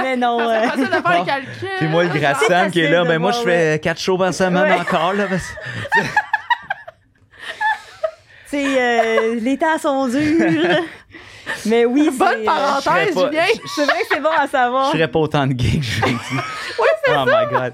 Mais 0.00 0.16
non, 0.16 0.38
C'est 0.38 0.68
facile 0.68 0.84
de 0.84 0.90
faire 0.90 1.02
Bon. 1.02 1.10
les 1.20 1.24
calculs. 1.26 1.68
Puis 1.78 1.88
moi, 1.88 2.04
le 2.04 2.10
C'est 2.12 2.18
Grassam 2.20 2.70
qui 2.70 2.80
est 2.80 2.90
là, 2.90 3.04
ben 3.04 3.18
moi, 3.18 3.32
je 3.32 3.40
fais 3.40 3.80
4 3.82 3.98
shows 4.00 4.18
par 4.18 4.32
semaine 4.32 4.72
encore, 4.80 5.14
là. 5.14 5.24
C'est 8.50 8.80
euh, 8.80 9.34
les 9.40 9.56
temps 9.58 9.78
sont 9.78 10.08
durs. 10.08 10.80
Mais 11.66 11.84
oui, 11.86 12.10
c'est 12.12 12.18
Bonne 12.18 12.28
euh, 12.28 12.40
Je 12.40 12.44
parenthèse, 12.44 13.14
pas- 13.14 13.26
Julien. 13.28 13.42
C'est 13.74 13.84
vrai 13.84 14.00
que 14.02 14.06
c'est 14.10 14.20
bon 14.20 14.28
à 14.36 14.46
Je 14.46 14.50
savoir. 14.50 14.90
ferais 14.92 15.08
pas 15.08 15.18
autant 15.18 15.46
de 15.46 15.58
gigs, 15.58 15.82
je 15.82 16.04
l'ai 16.04 16.12
dit. 16.12 16.42
oh 17.10 17.24
my 17.26 17.46
god. 17.50 17.72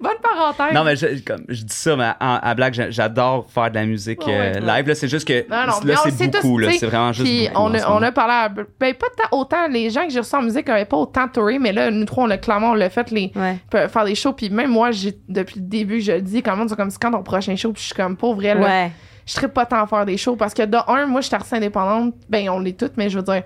Bonne 0.00 0.12
parenthèse. 0.22 0.74
Non, 0.74 0.84
mais 0.84 0.96
je, 0.96 1.06
comme, 1.24 1.44
je 1.48 1.62
dis 1.62 1.74
ça, 1.74 1.96
mais 1.96 2.10
en- 2.20 2.38
à 2.42 2.54
blague, 2.54 2.74
j'a- 2.74 2.90
j'adore 2.90 3.46
faire 3.52 3.70
de 3.70 3.74
la 3.76 3.84
musique 3.86 4.24
Ouais, 4.26 4.32
euh, 4.32 4.52
ouais. 4.54 4.60
live. 4.60 4.88
Là, 4.88 4.94
c'est 4.94 5.08
juste 5.08 5.26
que 5.26 5.40
Non, 5.50 5.66
non, 5.66 5.72
mais 5.84 5.92
là, 5.94 6.00
on 6.02 6.06
le 6.06 6.10
c'est 6.12 6.24
sait 6.24 6.30
tous, 6.30 6.42
beaucoup. 6.42 6.62
C'est 6.78 6.86
vraiment 6.86 7.12
juste 7.12 7.26
Puis 7.28 7.48
beaucoup. 7.48 7.60
on 7.60 7.74
a, 7.74 7.90
on 7.90 8.02
a 8.02 8.12
parlé 8.12 8.32
à, 8.32 8.48
ben, 8.48 8.94
pas 8.94 9.06
tant- 9.16 9.36
autant 9.36 9.66
les 9.68 9.90
gens 9.90 10.04
que 10.06 10.10
j'ai 10.12 10.20
reçus 10.20 10.34
en 10.36 10.42
musique 10.42 10.66
n'avaient 10.68 10.84
pas 10.86 10.96
autant 10.96 11.28
touré, 11.28 11.58
mais 11.58 11.72
là, 11.72 11.90
nous 11.90 12.04
trois, 12.04 12.24
on 12.24 12.26
l'a 12.26 12.38
clairement, 12.38 12.70
on 12.70 12.74
l'a 12.74 12.88
fait, 12.90 13.10
les, 13.10 13.32
Ouais. 13.36 13.88
faire 13.88 14.04
des 14.04 14.14
shows. 14.14 14.32
Puis 14.32 14.48
même 14.50 14.70
moi, 14.70 14.90
j'ai, 14.92 15.18
depuis 15.28 15.60
le 15.60 15.66
début, 15.66 16.00
je 16.00 16.12
le 16.12 16.22
dis, 16.22 16.42
quand 16.42 16.56
même, 16.56 16.68
c'est 16.68 16.76
comme 16.76 16.90
c'est 16.90 17.00
quand 17.02 17.10
ton 17.12 17.22
prochain 17.22 17.54
show, 17.56 17.72
puis 17.72 17.82
je 17.82 17.86
suis 17.88 17.94
comme, 17.96 18.16
pour 18.16 18.34
vrai, 18.34 18.54
là, 18.54 18.60
Ouais. 18.60 18.92
Je 19.26 19.32
serais 19.32 19.48
pas 19.48 19.66
tant 19.66 19.82
à 19.82 19.86
faire 19.86 20.06
des 20.06 20.16
shows 20.16 20.36
parce 20.36 20.54
que 20.54 20.62
de 20.62 20.78
un, 20.88 21.04
moi, 21.06 21.20
je 21.20 21.26
suis 21.26 21.34
artiste 21.34 21.52
indépendante. 21.52 22.14
Ben, 22.30 22.48
on 22.48 22.60
l'est 22.60 22.78
toutes, 22.78 22.96
mais 22.96 23.10
je 23.10 23.18
veux 23.18 23.24
dire, 23.24 23.42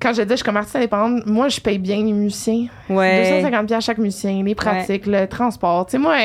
quand 0.00 0.12
je 0.12 0.22
dis 0.22 0.30
je 0.30 0.36
suis 0.36 0.44
comme 0.44 0.56
artiste 0.56 0.76
indépendante, 0.76 1.26
moi, 1.26 1.48
je 1.48 1.60
paye 1.60 1.78
bien 1.78 1.96
les 1.96 2.12
musiciens. 2.12 2.66
Ouais. 2.88 3.22
250 3.40 3.66
pièces 3.68 3.84
chaque 3.84 3.98
musicien, 3.98 4.42
les 4.42 4.54
pratiques, 4.54 5.06
le 5.06 5.26
transport. 5.26 5.86
Tu 5.86 5.92
sais, 5.92 5.98
moi, 5.98 6.16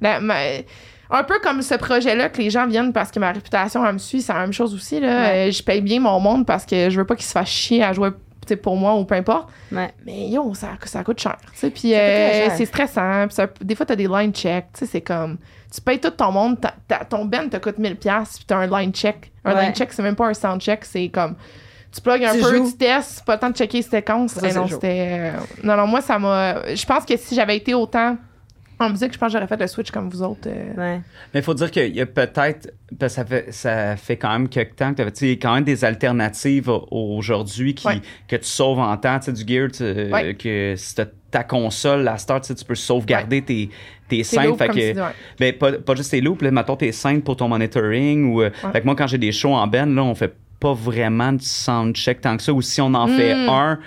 la- 0.00 0.20
ma- 0.20 0.34
un 1.12 1.24
peu 1.24 1.40
comme 1.42 1.60
ce 1.60 1.74
projet-là 1.74 2.28
que 2.28 2.38
les 2.38 2.50
gens 2.50 2.66
viennent 2.68 2.92
parce 2.92 3.10
que 3.10 3.18
ma 3.18 3.32
réputation, 3.32 3.84
elle 3.84 3.94
me 3.94 3.98
suit, 3.98 4.22
c'est 4.22 4.32
la 4.32 4.40
même 4.40 4.52
chose 4.52 4.72
aussi. 4.74 5.00
Là. 5.00 5.08
Ouais. 5.08 5.48
Euh, 5.48 5.50
je 5.50 5.62
paye 5.62 5.80
bien 5.80 5.98
mon 6.00 6.20
monde 6.20 6.46
parce 6.46 6.64
que 6.64 6.88
je 6.88 6.96
veux 6.96 7.04
pas 7.04 7.16
qu'il 7.16 7.24
se 7.26 7.32
fasse 7.32 7.48
chier 7.48 7.82
à 7.82 7.92
jouer 7.92 8.10
pour 8.56 8.76
moi 8.76 8.94
ou 8.94 9.04
peu 9.04 9.14
importe. 9.14 9.48
Ouais. 9.72 9.92
Mais 10.06 10.28
yo, 10.28 10.52
ça, 10.54 10.68
ça 10.84 11.02
coûte 11.04 11.20
cher. 11.20 11.36
Puis 11.74 11.94
euh, 11.94 12.48
c'est 12.56 12.66
stressant. 12.66 13.26
Ça- 13.30 13.46
des 13.60 13.74
fois, 13.74 13.86
t'as 13.86 13.96
des 13.96 14.06
line 14.08 14.32
checks. 14.32 14.66
Tu 14.72 14.80
sais, 14.80 14.86
c'est 14.86 15.00
comme. 15.00 15.38
Tu 15.72 15.80
payes 15.80 16.00
tout 16.00 16.10
ton 16.10 16.32
monde. 16.32 16.56
ton 17.08 17.24
ben 17.24 17.48
te 17.48 17.56
coûte 17.58 17.78
1000$, 17.78 17.96
puis 17.96 18.44
t'as 18.46 18.56
un 18.56 18.66
line 18.66 18.92
check. 18.92 19.30
Un 19.44 19.54
Ouais. 19.54 19.64
line 19.66 19.74
check, 19.74 19.92
c'est 19.92 20.02
même 20.02 20.16
pas 20.16 20.26
un 20.26 20.34
sound 20.34 20.60
check. 20.60 20.84
C'est 20.84 21.08
comme. 21.08 21.36
Tu 21.92 22.00
plugues 22.00 22.24
un 22.24 22.34
Tu 22.34 22.40
peu, 22.40 22.56
joues. 22.56 22.70
tu 22.70 22.76
testes, 22.76 23.24
pas 23.24 23.34
le 23.34 23.40
temps 23.40 23.50
de 23.50 23.56
checker 23.56 23.78
les 23.78 23.82
séquences. 23.82 24.40
Non, 24.40 24.66
c'était. 24.68 25.08
euh, 25.10 25.32
Non, 25.64 25.76
non, 25.76 25.86
moi, 25.88 26.00
ça 26.00 26.18
m'a. 26.20 26.74
Je 26.74 26.86
pense 26.86 27.04
que 27.04 27.16
si 27.16 27.34
j'avais 27.34 27.56
été 27.56 27.74
autant 27.74 28.16
en 28.80 28.90
musique, 28.90 29.12
je 29.12 29.18
pense 29.18 29.28
que 29.28 29.32
j'aurais 29.38 29.46
fait 29.46 29.60
le 29.60 29.66
switch 29.66 29.90
comme 29.90 30.08
vous 30.10 30.22
autres. 30.22 30.48
euh. 30.48 30.74
Ouais. 30.76 31.00
Mais 31.34 31.40
il 31.40 31.42
faut 31.42 31.54
dire 31.54 31.70
qu'il 31.70 31.94
y 31.94 32.00
a 32.00 32.06
peut-être. 32.06 32.72
parce 32.98 33.14
que 33.14 33.20
Ça 33.20 33.24
fait, 33.24 33.52
ça 33.52 33.96
fait 33.96 34.16
quand 34.16 34.30
même 34.32 34.48
quelques 34.48 34.76
temps 34.76 34.90
que 34.90 34.96
tu 34.96 35.02
avais. 35.02 35.10
Il 35.20 35.28
y 35.28 35.32
a 35.32 35.36
quand 35.36 35.54
même 35.54 35.64
des 35.64 35.84
alternatives 35.84 36.68
au- 36.68 36.86
aujourd'hui 36.90 37.74
qui, 37.74 37.86
Ouais. 37.86 38.00
que 38.26 38.36
tu 38.36 38.44
sauves 38.46 38.78
en 38.78 38.96
temps. 38.96 39.18
Tu 39.18 39.26
sais, 39.26 39.32
du 39.44 39.52
gear, 39.54 39.68
tu- 39.70 40.12
Ouais. 40.12 40.34
que 40.34 40.74
si 40.76 40.94
t'as 40.94 41.06
ta 41.30 41.44
console, 41.44 42.02
la 42.02 42.18
start, 42.18 42.42
tu 42.42 42.48
sais, 42.48 42.54
tu 42.56 42.64
peux 42.64 42.74
sauvegarder 42.74 43.42
tes, 43.42 43.70
tes 44.08 44.24
scènes. 44.24 44.56
Fait 44.56 44.68
que, 44.68 44.92
tu 44.92 44.98
ouais. 45.00 45.06
ben, 45.38 45.52
pas, 45.56 45.72
pas 45.74 45.94
juste 45.94 46.10
tes 46.10 46.20
loops, 46.20 46.42
là, 46.42 46.50
mettons 46.50 46.74
tes 46.76 46.90
scènes 46.90 47.22
pour 47.22 47.36
ton 47.36 47.46
monitoring. 47.48 48.32
Ou, 48.32 48.42
euh, 48.42 48.50
Ouais. 48.64 48.72
Fait 48.72 48.80
que 48.80 48.86
moi, 48.86 48.96
quand 48.96 49.06
j'ai 49.06 49.18
des 49.18 49.30
shows 49.30 49.54
en 49.54 49.66
band, 49.68 49.86
là, 49.86 50.02
on 50.02 50.14
fait 50.16 50.34
pas 50.58 50.74
vraiment 50.74 51.32
de 51.32 51.40
soundcheck 51.40 52.20
tant 52.20 52.36
que 52.36 52.42
ça. 52.42 52.52
Ou 52.52 52.60
si 52.60 52.80
on 52.80 52.92
en 52.94 53.06
fait 53.06 53.34
Mm. 53.34 53.48
un, 53.48 53.76
tu 53.76 53.82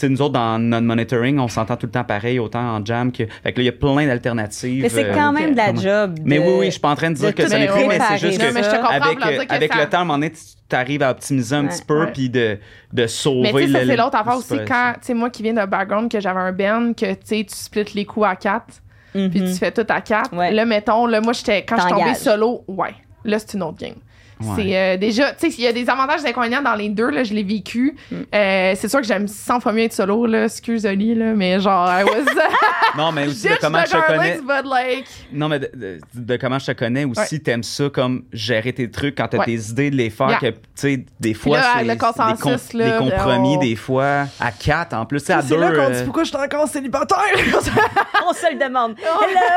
sais, 0.00 0.08
nous 0.08 0.22
autres, 0.22 0.34
dans 0.34 0.58
notre 0.58 0.86
monitoring, 0.86 1.38
on 1.38 1.48
s'entend 1.48 1.76
tout 1.76 1.86
le 1.86 1.92
temps 1.92 2.04
pareil, 2.04 2.38
autant 2.38 2.76
en 2.76 2.84
jam 2.84 3.10
que. 3.10 3.24
Fait 3.42 3.52
que 3.52 3.58
là, 3.58 3.62
il 3.62 3.66
y 3.66 3.68
a 3.68 3.72
plein 3.72 4.06
d'alternatives. 4.06 4.82
Mais 4.82 4.88
c'est 4.88 5.10
euh, 5.10 5.14
quand 5.14 5.32
même 5.32 5.52
de 5.52 5.56
la 5.56 5.74
job. 5.74 6.18
mais 6.24 6.38
oui, 6.38 6.54
oui, 6.58 6.66
je 6.66 6.70
suis 6.72 6.80
pas 6.80 6.90
en 6.90 6.96
train 6.96 7.10
de 7.10 7.16
dire 7.16 7.34
que 7.34 7.46
ça 7.46 7.58
n'est 7.58 7.68
plus, 7.68 7.86
mais 7.86 7.98
c'est 7.98 8.18
juste 8.18 8.38
que 8.38 9.54
avec, 9.54 9.74
le 9.74 9.84
temps, 9.86 9.98
à 9.98 10.00
un 10.00 10.04
moment 10.04 10.14
donné, 10.14 10.32
tu 10.32 10.76
arrives 10.76 11.02
à 11.02 11.10
optimiser 11.10 11.56
un 11.56 11.66
petit 11.66 11.82
peu 11.82 12.06
puis 12.12 12.28
de, 12.30 12.58
de 12.92 13.06
sauver 13.06 13.52
Mais 13.52 13.66
tu 13.66 13.72
sais, 13.72 13.86
c'est 13.86 13.96
l'autre 13.96 14.16
affaire 14.16 14.36
aussi. 14.36 14.58
Quand, 14.66 14.92
tu 15.00 15.06
sais, 15.06 15.14
moi 15.14 15.30
qui 15.30 15.42
viens 15.42 15.54
d'un 15.54 15.66
background, 15.66 16.10
que 16.10 16.20
j'avais 16.20 16.40
un 16.40 16.52
band, 16.52 16.92
que 16.92 17.12
tu 17.14 17.20
sais, 17.24 17.44
tu 17.44 17.56
splits 17.56 17.94
les 17.94 18.04
coups 18.04 18.26
à 18.26 18.36
quatre, 18.36 18.82
puis 19.12 19.30
tu 19.30 19.54
fais 19.54 19.72
tout 19.72 19.86
à 19.88 20.00
quatre. 20.00 20.34
Ouais. 20.34 20.52
Là, 20.52 20.64
mettons, 20.64 21.06
là, 21.06 21.20
moi, 21.20 21.32
j'étais, 21.32 21.64
quand 21.64 21.76
je 21.76 21.82
suis 21.82 21.90
tombée 21.90 22.02
T'engages. 22.02 22.18
solo, 22.18 22.64
ouais, 22.68 22.94
là, 23.24 23.38
c'est 23.38 23.54
une 23.54 23.62
autre 23.62 23.78
game. 23.78 23.96
Ouais. 24.40 24.46
C'est 24.56 24.76
euh, 24.76 24.96
déjà, 24.96 25.32
tu 25.32 25.50
sais, 25.50 25.56
il 25.58 25.64
y 25.64 25.66
a 25.66 25.72
des 25.72 25.88
avantages 25.90 26.20
et 26.20 26.24
des 26.24 26.28
inconvénients 26.30 26.62
dans 26.62 26.74
les 26.74 26.88
deux, 26.88 27.10
là, 27.10 27.24
je 27.24 27.34
l'ai 27.34 27.42
vécu. 27.42 27.96
Mm. 28.10 28.16
Euh, 28.34 28.74
c'est 28.76 28.88
sûr 28.88 29.00
que 29.00 29.06
j'aime 29.06 29.26
100 29.28 29.60
fois 29.60 29.72
mieux 29.72 29.82
être 29.84 29.92
solo, 29.92 30.26
là, 30.26 30.44
excuse 30.44 30.86
Oli, 30.86 31.14
là, 31.14 31.34
mais 31.34 31.58
genre, 31.60 31.88
I 31.88 32.04
was... 32.04 32.10
Non, 32.96 33.12
mais 33.12 33.26
aussi 33.28 33.48
de 33.48 33.54
comment 33.60 33.80
je 33.84 33.90
te 33.92 34.06
connais. 34.06 34.38
like... 34.64 35.06
Non, 35.32 35.48
mais 35.48 35.58
de, 35.58 35.70
de- 35.74 35.98
de 36.14 36.36
comment 36.36 36.58
je 36.58 36.66
te 36.66 36.72
connais 36.72 37.04
aussi, 37.04 37.40
t'aimes 37.42 37.62
ça 37.62 37.88
comme 37.92 38.24
gérer 38.32 38.72
tes 38.72 38.90
trucs 38.90 39.14
quand 39.16 39.28
t'as 39.28 39.38
Ouais. 39.38 39.44
tes 39.44 39.54
idées 39.70 39.90
de 39.90 39.96
les 39.96 40.10
faire, 40.10 40.28
Yeah. 40.30 40.38
que, 40.40 40.46
tu 40.50 40.58
sais, 40.76 41.04
des 41.20 41.34
fois, 41.34 41.60
c'est 41.76 41.84
le 41.84 41.92
des, 41.92 41.98
consensus, 41.98 42.40
com- 42.40 42.56
des 42.80 42.90
compromis, 42.98 43.56
on- 43.56 43.60
des 43.60 43.76
fois, 43.76 44.24
à 44.40 44.50
quatre, 44.52 44.94
en 44.94 45.04
plus, 45.06 45.20
sais, 45.20 45.32
à 45.34 45.42
C'est 45.42 45.48
deux. 45.54 45.60
là 45.60 45.70
qu'on 45.70 45.90
dit 45.90 45.98
euh, 45.98 46.04
pourquoi 46.04 46.24
je 46.24 46.28
suis 46.28 46.36
encore 46.38 46.66
célibataire. 46.68 47.18
On 48.28 48.32
se 48.32 48.52
le 48.52 48.58
demande. 48.58 48.94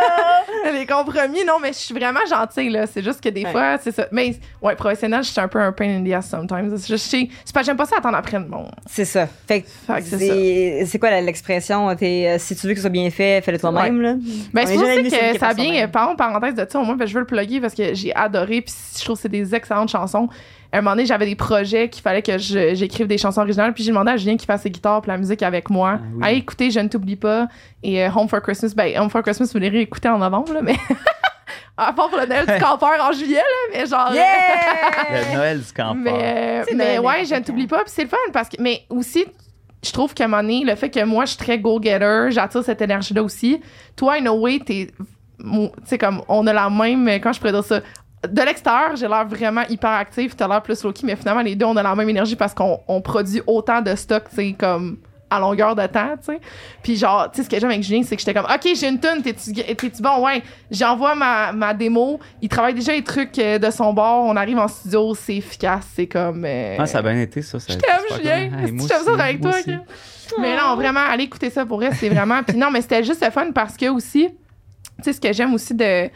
les 0.73 0.85
compromis, 0.85 1.43
non, 1.45 1.55
mais 1.61 1.69
je 1.73 1.77
suis 1.79 1.93
vraiment 1.93 2.19
gentille, 2.29 2.69
là. 2.69 2.85
C'est 2.87 3.03
juste 3.03 3.21
que 3.21 3.29
des 3.29 3.43
Ouais. 3.43 3.51
fois, 3.51 3.77
c'est 3.79 3.91
ça. 3.91 4.07
Mais, 4.11 4.35
ouais, 4.61 4.70
professionnel, 4.75 5.23
je 5.23 5.29
suis 5.29 5.39
un 5.41 5.47
peu 5.47 5.59
un 5.59 5.71
pain 5.71 5.89
in 5.99 6.03
the 6.03 6.13
ass 6.13 6.29
sometimes. 6.29 6.75
Je 6.87 6.95
sais, 6.95 7.29
c'est 7.45 7.53
pas, 7.53 7.63
j'aime 7.63 7.77
pas 7.77 7.85
ça 7.85 7.97
attendre 7.97 8.17
après 8.17 8.39
le 8.39 8.47
monde. 8.47 8.71
C'est 8.87 9.05
ça. 9.05 9.27
Fait 9.47 9.65
c'est 10.01 10.17
c'est 10.17 10.85
c'est 10.85 10.99
quoi 10.99 11.19
l'expression? 11.21 11.95
T'es, 11.95 12.27
euh, 12.27 12.37
Si 12.39 12.55
tu 12.55 12.67
veux 12.67 12.73
que 12.73 12.77
ce 12.79 12.81
soit 12.83 12.89
bien 12.89 13.09
fait, 13.09 13.41
fais-le 13.43 13.59
toi-même. 13.59 14.01
Là. 14.01 14.15
Ben, 14.53 14.65
c'est 14.65 14.73
est 14.73 14.77
pour 14.77 14.85
ça 15.11 15.31
que 15.33 15.39
ça 15.39 15.53
vient, 15.53 15.87
par 15.87 16.15
parenthèse 16.15 16.55
de 16.55 16.65
ça, 16.69 16.79
au 16.79 16.83
moins, 16.83 16.95
ben, 16.95 17.07
je 17.07 17.13
veux 17.13 17.19
le 17.21 17.25
plugger 17.25 17.59
parce 17.61 17.73
que 17.73 17.93
j'ai 17.93 18.13
adoré, 18.15 18.61
puis 18.61 18.73
je 18.97 19.03
trouve 19.03 19.15
que 19.17 19.21
c'est 19.23 19.29
des 19.29 19.53
excellentes 19.55 19.89
chansons. 19.89 20.29
À 20.73 20.77
un 20.77 20.81
moment 20.81 20.95
donné, 20.95 21.05
j'avais 21.05 21.25
des 21.25 21.35
projets 21.35 21.89
qu'il 21.89 22.01
fallait 22.01 22.21
que 22.21 22.37
je- 22.37 22.73
j'écrive 22.75 23.05
des 23.05 23.17
chansons 23.17 23.41
originales, 23.41 23.73
puis 23.73 23.83
j'ai 23.83 23.91
demandé 23.91 24.11
à 24.11 24.15
Julien 24.17 24.37
qui 24.37 24.45
fasse 24.45 24.61
ses 24.61 24.69
guitares 24.71 25.01
puis 25.01 25.11
la 25.11 25.17
musique 25.17 25.43
avec 25.43 25.69
moi. 25.69 25.97
Ah 25.97 26.05
oui. 26.15 26.23
Allez 26.25 26.37
écouter 26.37 26.71
Je 26.71 26.79
ne 26.79 26.87
t'oublie 26.87 27.17
pas 27.17 27.47
et 27.83 28.01
euh, 28.05 28.09
Home 28.15 28.29
for 28.29 28.41
Christmas. 28.41 28.71
Ben, 28.73 28.97
Home 28.97 29.09
for 29.09 29.21
Christmas, 29.21 29.49
vous 29.53 29.59
l'irez 29.59 29.81
écouter 29.81 30.07
en 30.07 30.17
novembre, 30.19 30.53
là, 30.53 30.61
mais. 30.61 30.75
à 31.81 31.93
part 31.93 32.09
pour 32.09 32.19
le 32.19 32.25
Noël 32.25 32.45
du 32.45 32.63
campeur 32.63 32.91
en 33.01 33.11
juillet, 33.11 33.37
là, 33.37 33.73
mais 33.73 33.85
genre. 33.85 34.13
Yeah! 34.13 35.31
Le 35.31 35.35
Noël 35.35 35.61
du 35.61 35.73
campeur. 35.73 35.95
Mais, 35.95 36.11
euh, 36.13 36.63
mais 36.75 36.97
Noël 36.97 36.99
ouais, 36.99 37.25
je 37.25 37.35
ne 37.35 37.39
t'oublie 37.39 37.67
pas. 37.67 37.83
Puis 37.83 37.93
c'est 37.95 38.03
le 38.03 38.09
fun 38.09 38.17
parce 38.31 38.49
que. 38.49 38.55
Mais 38.59 38.83
aussi, 38.89 39.25
je 39.83 39.91
trouve 39.91 40.13
qu'à 40.13 40.25
un 40.25 40.27
moment 40.27 40.41
donné, 40.41 40.63
le 40.63 40.75
fait 40.75 40.89
que 40.89 41.03
moi, 41.03 41.25
je 41.25 41.31
suis 41.31 41.39
très 41.39 41.59
go-getter, 41.59 42.27
j'attire 42.29 42.63
cette 42.63 42.81
énergie-là 42.81 43.23
aussi. 43.23 43.61
Toi, 43.95 44.15
in 44.19 44.25
a 44.27 44.31
way, 44.31 44.59
t'es. 44.59 44.91
Tu 45.39 45.69
sais, 45.85 45.97
comme, 45.97 46.21
on 46.27 46.45
a 46.47 46.53
la 46.53 46.69
même. 46.69 47.07
Quand 47.19 47.33
je 47.33 47.39
pourrais 47.39 47.53
dire 47.53 47.63
ça. 47.63 47.81
De 48.27 48.41
l'extérieur, 48.43 48.95
j'ai 48.95 49.07
l'air 49.07 49.25
vraiment 49.25 49.63
hyper 49.67 49.89
actif, 49.89 50.35
t'as 50.35 50.47
l'air 50.47 50.61
plus 50.61 50.83
low-key, 50.83 51.01
mais 51.07 51.15
finalement, 51.15 51.41
les 51.41 51.55
deux, 51.55 51.65
on 51.65 51.75
a 51.75 51.81
la 51.81 51.95
même 51.95 52.07
énergie 52.07 52.35
parce 52.35 52.53
qu'on 52.53 52.79
on 52.87 53.01
produit 53.01 53.41
autant 53.47 53.81
de 53.81 53.95
stock, 53.95 54.29
tu 54.29 54.35
sais, 54.35 54.55
comme 54.55 54.99
à 55.31 55.39
longueur 55.39 55.75
de 55.75 55.87
temps, 55.87 56.15
tu 56.19 56.33
sais. 56.33 56.39
Puis 56.83 56.95
genre, 56.97 57.31
tu 57.31 57.37
sais, 57.37 57.43
ce 57.45 57.49
que 57.49 57.59
j'aime 57.59 57.69
avec 57.71 57.81
Julien, 57.81 58.03
c'est 58.03 58.15
que 58.15 58.21
j'étais 58.21 58.33
comme, 58.33 58.45
OK, 58.45 58.69
j'ai 58.75 58.87
une 58.87 58.99
tune, 58.99 59.23
t'es-tu 59.23 60.01
bon? 60.01 60.23
Ouais, 60.23 60.43
j'envoie 60.69 61.15
ma, 61.15 61.51
ma 61.53 61.73
démo, 61.73 62.19
il 62.41 62.49
travaille 62.49 62.73
déjà 62.73 62.91
les 62.91 63.03
trucs 63.03 63.39
euh, 63.39 63.57
de 63.57 63.71
son 63.71 63.93
bord, 63.93 64.25
on 64.25 64.35
arrive 64.35 64.59
en 64.59 64.67
studio, 64.67 65.15
c'est 65.15 65.37
efficace, 65.37 65.87
c'est 65.95 66.07
comme... 66.07 66.43
euh, 66.45 66.75
Ah, 66.77 66.85
ça 66.85 66.99
a 66.99 67.01
bien 67.01 67.19
été, 67.19 67.41
ça. 67.41 67.59
ça 67.59 67.73
je 67.73 67.77
t'aime, 67.79 68.17
Julien. 68.17 68.35
Hey, 68.59 68.67
j'aime 68.67 68.79
ça 68.87 69.13
avec 69.23 69.41
moi 69.41 69.51
toi. 69.51 69.59
aussi. 69.61 69.77
Mais 70.39 70.55
non, 70.55 70.75
vraiment, 70.75 71.01
allez 71.09 71.23
écouter 71.23 71.49
ça 71.49 71.65
pour 71.65 71.77
vrai, 71.77 71.91
c'est 71.93 72.09
vraiment. 72.09 72.43
Puis 72.43 72.57
non, 72.57 72.69
mais 72.71 72.81
c'était 72.81 73.03
juste 73.03 73.23
le 73.25 73.31
fun 73.31 73.51
parce 73.51 73.75
que 73.75 73.89
aussi, 73.89 74.29
tu 74.29 75.03
sais, 75.03 75.13
ce 75.13 75.19
que 75.21 75.33
j'aime 75.33 75.53
aussi 75.53 75.73
de, 75.73 76.09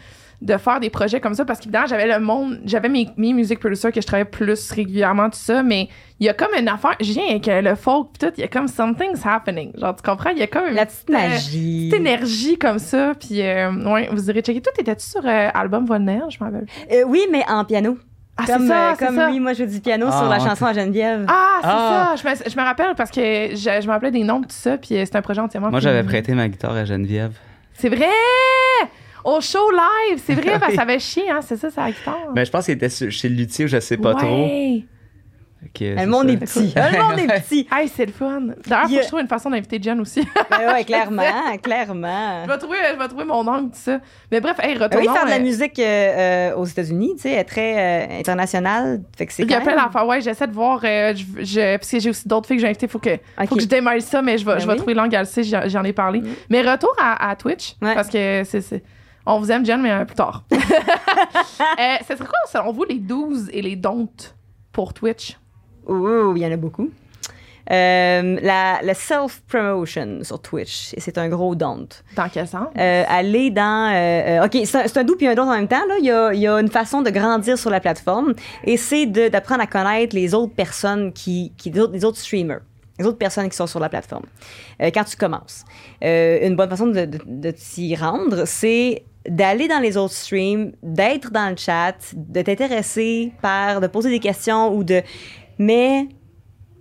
de 0.45 0.57
faire 0.57 0.79
des 0.79 0.89
projets 0.89 1.19
comme 1.19 1.33
ça, 1.33 1.43
parce 1.43 1.59
qu'évidemment, 1.59 1.87
j'avais 1.87 2.07
le 2.07 2.19
monde, 2.19 2.59
j'avais 2.65 2.87
mes, 2.87 3.09
mes 3.17 3.33
music 3.33 3.59
producers 3.59 3.91
que 3.91 3.99
je 3.99 4.05
travaillais 4.05 4.29
plus 4.29 4.71
régulièrement, 4.71 5.29
tout 5.29 5.39
ça, 5.39 5.63
mais 5.63 5.89
il 6.19 6.25
y 6.27 6.29
a 6.29 6.33
comme 6.33 6.51
une 6.57 6.67
affaire, 6.69 6.95
je 7.01 7.11
viens 7.11 7.25
avec 7.29 7.47
euh, 7.47 7.61
le 7.61 7.75
folk, 7.75 8.09
pis 8.13 8.19
tout, 8.19 8.31
il 8.37 8.41
y 8.41 8.43
a 8.43 8.47
comme 8.47 8.67
something's 8.67 9.25
happening. 9.25 9.71
Genre, 9.77 9.95
tu 9.95 10.03
comprends? 10.03 10.29
Il 10.29 10.37
y 10.37 10.43
a 10.43 10.47
comme 10.47 10.67
une 10.67 10.75
La 10.75 10.85
petite 10.85 11.09
euh, 11.09 11.13
magie. 11.13 11.89
petite 11.89 11.99
énergie 11.99 12.57
comme 12.59 12.79
ça, 12.79 13.13
puis 13.19 13.41
euh, 13.41 13.71
ouais, 13.91 14.07
vous 14.11 14.29
irez 14.29 14.41
checker. 14.41 14.61
Toi, 14.61 14.71
t'étais-tu 14.75 15.05
sur 15.05 15.25
euh, 15.25 15.49
album 15.53 15.85
Volner, 15.85 16.21
je 16.29 16.37
m'en 16.39 16.45
rappelle. 16.51 16.67
Euh, 16.91 17.03
oui, 17.07 17.23
mais 17.31 17.43
en 17.49 17.65
piano. 17.65 17.97
Ah, 18.37 18.43
c'est 18.45 18.53
comme 18.53 18.67
ça, 18.67 18.89
euh, 18.91 18.93
c'est 18.99 19.05
comme 19.07 19.15
ça. 19.15 19.29
lui, 19.31 19.39
moi, 19.39 19.53
je 19.53 19.63
joue 19.63 19.71
du 19.71 19.79
piano 19.79 20.07
Ah, 20.09 20.17
sur 20.19 20.29
la 20.29 20.37
ouais. 20.37 20.43
chanson 20.47 20.65
à 20.65 20.73
Geneviève. 20.73 21.25
Ah, 21.27 21.57
c'est 21.61 21.67
Ah. 21.71 22.13
ça. 22.17 22.21
Je 22.35 22.43
me, 22.43 22.49
je 22.51 22.55
me 22.57 22.63
rappelle 22.63 22.93
parce 22.95 23.09
que 23.09 23.21
je, 23.21 23.81
je 23.81 23.87
me 23.87 23.91
rappelais 23.93 24.11
des 24.11 24.23
noms, 24.23 24.41
tout 24.41 24.47
ça, 24.49 24.77
puis 24.77 24.89
c'était 25.05 25.15
un 25.17 25.21
projet 25.21 25.39
entièrement. 25.41 25.71
Moi, 25.71 25.79
j'avais 25.79 26.03
prêté 26.03 26.33
ma 26.33 26.47
guitare 26.49 26.73
à 26.75 26.85
Geneviève. 26.85 27.31
C'est 27.73 27.89
vrai! 27.89 28.05
Au 29.25 29.41
show 29.41 29.71
live! 29.71 30.21
C'est 30.23 30.33
vrai, 30.35 30.59
parce 30.59 30.65
que 30.67 30.67
Oui. 30.71 30.75
ça 30.75 30.81
avait 30.83 30.99
chié, 30.99 31.29
hein? 31.29 31.39
C'est 31.41 31.57
ça, 31.57 31.69
c'est 31.69 31.81
la 31.81 31.91
guitare. 31.91 32.17
Mais 32.35 32.45
je 32.45 32.51
pense 32.51 32.65
qu'il 32.65 32.75
était 32.75 32.89
chez 32.89 33.27
le 33.29 33.35
luthier, 33.35 33.67
je 33.67 33.79
sais 33.79 33.97
pas 33.97 34.13
trop. 34.13 34.45
Ouais. 34.45 34.83
Que 35.73 35.99
le 35.99 36.05
monde 36.05 36.27
ça. 36.27 36.33
est 36.33 36.37
petit. 36.37 36.73
Le 36.75 37.01
monde 37.03 37.17
est 37.19 37.39
petit. 37.41 37.67
Hey, 37.71 37.87
c'est 37.87 38.05
le 38.05 38.11
fun. 38.11 38.39
D'ailleurs, 38.67 38.83
faut 38.85 38.89
Yeah. 38.91 38.99
que 38.99 39.03
je 39.03 39.07
trouve 39.07 39.19
une 39.21 39.27
façon 39.27 39.49
d'inviter 39.49 39.81
Jen 39.81 39.99
aussi. 39.99 40.21
Ben 40.51 40.71
ouais, 40.73 40.83
clairement, 40.83 41.23
clairement. 41.63 42.43
je, 42.45 42.51
vais 42.51 42.57
trouver, 42.59 42.77
je 42.93 42.99
vais 42.99 43.07
trouver 43.07 43.25
mon 43.25 43.47
angle, 43.47 43.71
tout 43.71 43.79
ça. 43.79 43.99
Mais 44.31 44.41
bref, 44.41 44.57
hey, 44.61 44.75
Ben 44.77 44.83
retournons. 44.83 45.07
oui, 45.07 45.13
faire 45.15 45.25
de 45.25 45.31
la 45.31 45.37
euh, 45.37 45.39
musique 45.39 45.79
euh, 45.79 45.83
euh, 46.51 46.55
aux 46.57 46.65
États-unis, 46.65 47.13
tu 47.15 47.23
sais, 47.23 47.31
est 47.31 47.43
très 47.45 47.77
euh, 48.13 48.19
internationale. 48.19 49.01
Fait 49.17 49.25
que 49.25 49.33
c'est 49.33 49.41
Il 49.41 49.49
y 49.49 49.55
a 49.55 49.61
plein 49.61 49.75
d'affaires. 49.75 50.05
Ouais, 50.05 50.21
j'essaie 50.21 50.45
de 50.45 50.53
voir. 50.53 50.81
euh, 50.83 51.15
je, 51.15 51.43
je- 51.43 51.77
parce 51.77 51.89
que 51.89 51.99
j'ai 51.99 52.09
aussi 52.11 52.27
d'autres 52.27 52.47
filles 52.47 52.57
que 52.57 52.61
j'ai 52.61 52.67
invitées. 52.67 52.87
Faut 52.87 52.99
que, 52.99 53.17
faut 53.47 53.55
que 53.55 53.61
je 53.61 53.67
démêle 53.67 54.03
ça, 54.03 54.21
mais 54.21 54.37
je 54.37 54.45
vais, 54.45 54.53
Ben 54.53 54.59
je 54.59 54.65
vais 54.67 54.73
oui. 54.73 54.77
trouver 54.77 54.93
l'angle 54.93 55.19
j'en 55.65 55.83
ai 55.83 55.93
parlé. 55.93 56.19
Mm. 56.21 56.27
Mais 56.51 56.61
retour 56.61 56.95
à, 57.01 57.27
à 57.31 57.35
Twitch. 57.35 57.73
Ouais. 57.81 57.95
Parce 57.95 58.09
que 58.09 58.43
c'est. 58.43 58.83
On 59.25 59.39
vous 59.39 59.51
aime, 59.51 59.65
Jen, 59.65 59.81
mais 59.81 59.91
euh, 59.91 60.05
plus 60.05 60.15
tard. 60.15 60.43
euh, 60.51 60.55
ce 62.07 62.15
serait 62.15 62.27
quoi, 62.27 62.39
selon 62.47 62.71
vous, 62.71 62.83
les 62.83 62.99
12 62.99 63.49
et 63.51 63.61
les 63.61 63.75
don'ts 63.75 64.35
pour 64.71 64.93
Twitch? 64.93 65.37
Ouh, 65.87 66.35
il 66.35 66.43
y 66.43 66.45
en 66.45 66.51
a 66.51 66.57
beaucoup. 66.57 66.89
Euh, 67.71 68.37
la, 68.43 68.79
la 68.83 68.93
self-promotion 68.93 70.19
sur 70.23 70.39
Twitch, 70.39 70.93
c'est 70.99 71.17
un 71.17 71.29
gros 71.29 71.55
don't. 71.55 71.87
Dans 72.15 72.29
quel 72.29 72.47
sens? 72.47 72.67
Euh, 72.77 73.03
aller 73.07 73.49
dans... 73.49 73.91
euh, 73.91 74.45
OK, 74.45 74.55
c'est 74.65 74.97
un, 74.97 75.01
un 75.01 75.03
doux 75.03 75.15
puis 75.15 75.27
un 75.27 75.33
don 75.33 75.49
en 75.49 75.55
même 75.55 75.67
temps. 75.67 75.83
Là. 75.87 75.95
Il, 75.97 76.05
y 76.05 76.11
a, 76.11 76.31
il 76.31 76.39
y 76.39 76.47
a 76.47 76.59
une 76.59 76.69
façon 76.69 77.01
de 77.01 77.09
grandir 77.09 77.57
sur 77.57 77.71
la 77.71 77.79
plateforme 77.79 78.35
et 78.65 78.77
c'est 78.77 79.07
d'apprendre 79.07 79.61
à 79.63 79.67
connaître 79.67 80.15
les 80.15 80.35
autres 80.35 80.53
personnes, 80.53 81.11
qui, 81.11 81.53
qui, 81.57 81.71
les, 81.71 81.79
autres, 81.79 81.93
les 81.93 82.05
autres 82.05 82.19
streamers, 82.19 82.61
les 82.99 83.05
autres 83.05 83.17
personnes 83.17 83.49
qui 83.49 83.57
sont 83.57 83.65
sur 83.67 83.79
la 83.79 83.89
plateforme 83.89 84.25
euh, 84.83 84.91
quand 84.93 85.03
tu 85.05 85.17
commences. 85.17 85.65
Euh, 86.03 86.45
une 86.45 86.55
bonne 86.55 86.69
façon 86.69 86.85
de, 86.85 87.05
de, 87.05 87.19
de 87.25 87.49
t'y 87.49 87.95
rendre, 87.95 88.45
c'est 88.45 89.03
d'aller 89.27 89.67
dans 89.67 89.79
les 89.79 89.97
autres 89.97 90.13
streams, 90.13 90.73
d'être 90.83 91.31
dans 91.31 91.49
le 91.49 91.55
chat, 91.57 91.95
de 92.13 92.41
t'intéresser 92.41 93.33
par, 93.41 93.81
de 93.81 93.87
poser 93.87 94.09
des 94.09 94.19
questions 94.19 94.73
ou 94.75 94.83
de... 94.83 95.01
Mais 95.57 96.07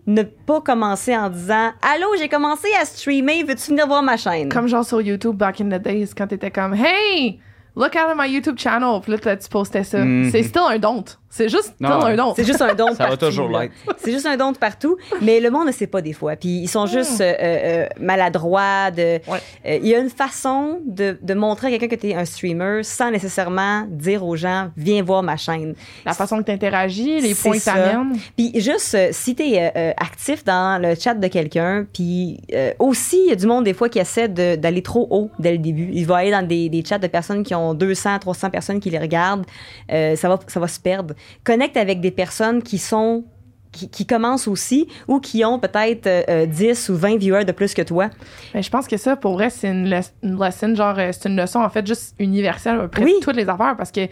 ne 0.06 0.22
pas 0.22 0.60
commencer 0.60 1.16
en 1.16 1.30
disant 1.30 1.70
Allô, 1.80 2.08
j'ai 2.18 2.28
commencé 2.28 2.68
à 2.80 2.84
streamer, 2.84 3.42
veux-tu 3.44 3.70
venir 3.70 3.86
voir 3.86 4.02
ma 4.02 4.16
chaîne? 4.16 4.48
Comme 4.48 4.66
genre 4.66 4.84
sur 4.84 5.00
YouTube 5.00 5.36
back 5.36 5.60
in 5.60 5.66
the 5.66 5.82
days, 5.82 6.08
quand 6.16 6.26
t'étais 6.26 6.50
comme 6.50 6.74
Hey, 6.74 7.40
look 7.76 7.96
at 7.96 8.14
my 8.14 8.30
YouTube 8.30 8.58
channel. 8.58 9.00
Puis 9.02 9.12
là, 9.12 9.36
tu 9.36 9.48
postais 9.48 9.84
ça. 9.84 9.98
Mhm. 9.98 10.30
C'est 10.30 10.42
still 10.42 10.62
un 10.68 10.78
don't. 10.78 11.04
C'est 11.36 11.48
juste 11.48 11.74
Non, 11.80 12.04
un 12.04 12.14
don't. 12.14 12.32
C'est 12.36 12.44
juste 12.44 12.62
un 12.62 12.74
don 12.74 12.88
Ça 12.94 13.04
va 13.04 13.08
partout, 13.08 13.26
toujours 13.26 13.48
là. 13.48 13.62
l'être. 13.62 13.72
C'est 13.98 14.12
juste 14.12 14.26
un 14.26 14.36
don 14.36 14.52
de 14.52 14.56
partout, 14.56 14.96
mais 15.20 15.40
le 15.40 15.50
monde 15.50 15.66
ne 15.66 15.72
sait 15.72 15.88
pas 15.88 16.00
des 16.00 16.12
fois. 16.12 16.36
Puis 16.36 16.48
ils 16.60 16.68
sont 16.68 16.86
juste 16.86 17.20
euh, 17.20 17.34
euh, 17.42 17.86
maladroits. 18.00 18.90
De, 18.92 19.14
Ouais. 19.28 19.38
euh, 19.66 19.78
il 19.82 19.88
y 19.88 19.94
a 19.94 19.98
une 19.98 20.10
façon 20.10 20.78
de, 20.86 21.18
de 21.20 21.34
montrer 21.34 21.68
à 21.68 21.70
quelqu'un 21.78 21.88
que 21.96 22.00
tu 22.00 22.10
es 22.10 22.14
un 22.14 22.24
streamer 22.24 22.82
sans 22.84 23.10
nécessairement 23.10 23.84
dire 23.88 24.24
aux 24.24 24.36
gens 24.36 24.70
viens 24.76 25.02
voir 25.02 25.22
ma 25.24 25.36
chaîne. 25.36 25.74
La 26.04 26.12
façon 26.12 26.38
que 26.38 26.44
t'interagis, 26.44 27.20
les 27.20 27.34
C'est 27.34 27.48
points 27.48 27.58
que 27.58 27.64
t'amènes. 27.64 28.16
Puis 28.36 28.52
juste 28.60 28.94
euh, 28.94 29.08
si 29.10 29.34
tu 29.34 29.42
es 29.42 29.94
actif 29.96 30.44
dans 30.44 30.80
le 30.80 30.94
chat 30.94 31.14
de 31.14 31.26
quelqu'un, 31.28 31.86
puis 31.92 32.40
euh, 32.52 32.72
aussi 32.78 33.20
il 33.24 33.30
y 33.30 33.32
a 33.32 33.36
du 33.36 33.46
monde 33.46 33.64
des 33.64 33.74
fois 33.74 33.88
qui 33.88 33.98
essaie 33.98 34.28
d'aller 34.28 34.82
trop 34.82 35.06
haut 35.10 35.30
dès 35.38 35.52
le 35.52 35.58
début. 35.58 35.88
Il 35.92 36.06
va 36.06 36.18
aller 36.18 36.30
dans 36.30 36.46
des, 36.46 36.68
des 36.68 36.84
chats 36.84 36.98
de 36.98 37.06
personnes 37.08 37.42
qui 37.42 37.54
ont 37.54 37.74
200, 37.74 38.18
300 38.20 38.50
personnes 38.50 38.78
qui 38.80 38.90
les 38.90 38.98
regardent. 38.98 39.46
Euh, 39.90 40.14
ça 40.16 40.28
va 40.28 40.38
ça 40.46 40.60
va 40.60 40.68
se 40.68 40.78
perdre. 40.78 41.14
Connecte 41.44 41.76
avec 41.76 42.00
des 42.00 42.10
personnes 42.10 42.62
qui 42.62 42.78
sont 42.78 43.24
qui, 43.72 43.88
qui 43.90 44.06
commencent 44.06 44.46
aussi 44.46 44.86
ou 45.08 45.18
qui 45.18 45.44
ont 45.44 45.58
peut-être 45.58 46.06
euh, 46.06 46.22
euh, 46.28 46.46
10 46.46 46.90
ou 46.90 46.96
20 46.96 47.16
viewers 47.16 47.44
de 47.44 47.50
plus 47.50 47.74
que 47.74 47.82
toi. 47.82 48.08
Mais 48.54 48.62
je 48.62 48.70
pense 48.70 48.86
que 48.86 48.96
ça, 48.96 49.16
pour 49.16 49.32
vrai, 49.32 49.50
c'est 49.50 49.68
une, 49.68 49.90
le- 49.90 50.00
une 50.22 50.40
lesson, 50.40 50.74
genre, 50.76 50.96
euh, 50.96 51.10
c'est 51.10 51.28
une 51.28 51.36
leçon, 51.36 51.58
en 51.60 51.68
fait, 51.68 51.84
juste 51.84 52.14
universelle, 52.20 52.76
à 52.76 52.82
peu 52.82 52.88
près 52.88 53.02
Oui. 53.02 53.14
toutes 53.20 53.34
les 53.34 53.48
affaires, 53.48 53.74
parce 53.76 53.90
que, 53.90 54.02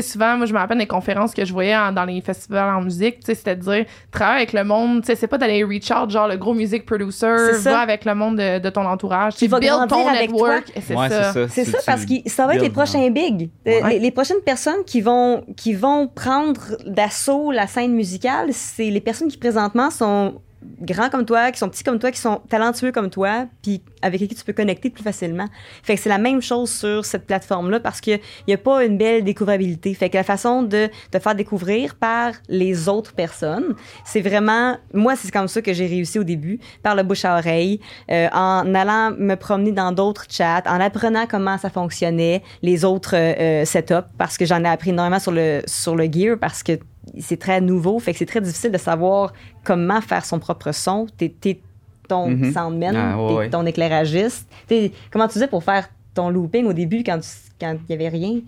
sais, 0.00 0.08
souvent, 0.08 0.36
moi, 0.36 0.46
je 0.46 0.52
me 0.54 0.58
rappelle 0.58 0.78
des 0.78 0.86
conférences 0.86 1.34
que 1.34 1.44
je 1.44 1.52
voyais 1.52 1.76
en- 1.76 1.92
dans 1.92 2.04
les 2.04 2.20
festivals 2.20 2.74
en 2.74 2.80
musique, 2.80 3.20
tu 3.20 3.26
sais, 3.26 3.34
c'était 3.34 3.56
de 3.56 3.60
dire, 3.62 3.84
travaille 4.10 4.36
avec 4.36 4.52
le 4.52 4.64
monde, 4.64 5.00
tu 5.02 5.08
sais, 5.08 5.16
c'est 5.16 5.26
pas 5.26 5.38
d'aller 5.38 5.64
reach 5.64 5.90
out, 5.90 6.08
genre, 6.10 6.28
le 6.28 6.36
gros 6.36 6.54
music 6.54 6.86
producer, 6.86 7.26
va 7.64 7.80
avec 7.80 8.04
le 8.04 8.14
monde 8.14 8.36
de, 8.36 8.58
de 8.58 8.70
ton 8.70 8.86
entourage, 8.86 9.34
Qui 9.34 9.48
tu 9.48 9.48
build 9.48 9.62
grandir 9.64 9.88
ton 9.88 10.06
avec 10.08 10.30
network, 10.30 10.72
et 10.76 10.80
c'est 10.80 10.94
Ouais, 10.96 11.08
ça. 11.08 11.32
c'est 11.48 11.64
ça. 11.64 11.78
Parce 11.84 12.04
que 12.06 12.14
ça 12.26 12.46
va 12.46 12.54
être 12.54 12.62
les 12.62 12.70
prochains 12.70 13.10
big. 13.10 13.50
Euh, 13.66 13.80
Ouais. 13.82 13.90
Les, 13.94 13.98
les 13.98 14.10
prochaines 14.10 14.40
personnes 14.44 14.84
qui 14.86 15.00
vont 15.00 15.44
qui 15.56 15.72
vont 15.74 16.06
prendre 16.06 16.60
d'assaut 16.86 17.50
la 17.50 17.66
scène 17.66 17.92
musicale, 17.94 18.48
c'est 18.52 18.90
les 18.90 19.00
personnes 19.00 19.28
qui 19.28 19.38
présentement 19.38 19.90
sont 19.90 20.34
grands 20.80 21.08
comme 21.08 21.24
toi, 21.24 21.50
qui 21.52 21.58
sont 21.58 21.68
petits 21.68 21.84
comme 21.84 21.98
toi, 21.98 22.10
qui 22.10 22.20
sont 22.20 22.40
talentueux 22.48 22.92
comme 22.92 23.10
toi, 23.10 23.46
puis 23.62 23.82
avec 24.02 24.20
qui 24.20 24.28
tu 24.28 24.44
peux 24.44 24.52
connecter 24.52 24.90
plus 24.90 25.02
facilement. 25.02 25.46
Fait 25.82 25.94
que 25.94 26.00
c'est 26.00 26.08
la 26.08 26.18
même 26.18 26.42
chose 26.42 26.70
sur 26.70 27.04
cette 27.04 27.26
plateforme-là 27.26 27.80
parce 27.80 28.00
qu'il 28.00 28.20
n'y 28.48 28.54
a 28.54 28.58
pas 28.58 28.84
une 28.84 28.98
belle 28.98 29.24
découvrabilité. 29.24 29.94
Fait 29.94 30.10
que 30.10 30.16
la 30.16 30.24
façon 30.24 30.62
de 30.62 30.88
te 31.10 31.18
faire 31.18 31.34
découvrir 31.34 31.94
par 31.94 32.32
les 32.48 32.88
autres 32.88 33.12
personnes, 33.12 33.74
c'est 34.04 34.20
vraiment, 34.20 34.76
moi, 34.92 35.14
c'est 35.16 35.30
comme 35.30 35.48
ça 35.48 35.62
que 35.62 35.72
j'ai 35.72 35.86
réussi 35.86 36.18
au 36.18 36.24
début, 36.24 36.58
par 36.82 36.94
le 36.94 37.02
bouche 37.02 37.24
à 37.24 37.36
oreille, 37.38 37.80
euh, 38.10 38.28
en 38.32 38.74
allant 38.74 39.12
me 39.16 39.34
promener 39.34 39.72
dans 39.72 39.92
d'autres 39.92 40.26
chats, 40.28 40.62
en 40.66 40.80
apprenant 40.80 41.26
comment 41.26 41.58
ça 41.58 41.70
fonctionnait, 41.70 42.42
les 42.62 42.84
autres 42.84 43.16
euh, 43.16 43.62
euh, 43.62 43.64
setups, 43.64 44.08
parce 44.18 44.36
que 44.36 44.44
j'en 44.44 44.64
ai 44.64 44.68
appris 44.68 44.90
énormément 44.90 45.18
sur 45.18 45.32
le, 45.32 45.62
sur 45.66 45.96
le 45.96 46.04
gear, 46.04 46.36
parce 46.40 46.62
que 46.62 46.78
c'est 47.18 47.38
très 47.38 47.60
nouveau, 47.60 47.98
fait 47.98 48.12
que 48.12 48.18
c'est 48.18 48.26
très 48.26 48.40
difficile 48.40 48.70
de 48.70 48.78
savoir 48.78 49.32
comment 49.64 50.00
faire 50.00 50.24
son 50.24 50.38
propre 50.38 50.72
son. 50.72 51.06
T'es, 51.16 51.28
t'es 51.40 51.60
ton 52.08 52.28
Mhm. 52.28 52.52
soundman, 52.52 52.96
Ah, 52.96 53.18
ouais, 53.20 53.28
t'es 53.28 53.34
ouais. 53.34 53.50
ton 53.50 53.64
éclairagiste. 53.66 54.48
T'es- 54.66 54.92
comment 55.10 55.26
tu 55.28 55.34
faisais 55.34 55.48
pour 55.48 55.62
faire 55.64 55.88
ton 56.14 56.28
looping 56.30 56.66
au 56.66 56.72
début 56.72 57.02
quand 57.04 57.18
tu- 57.20 57.28
quand 57.60 57.76
il 57.88 57.92
y 57.92 57.94
avait 57.94 58.08
rien? 58.08 58.40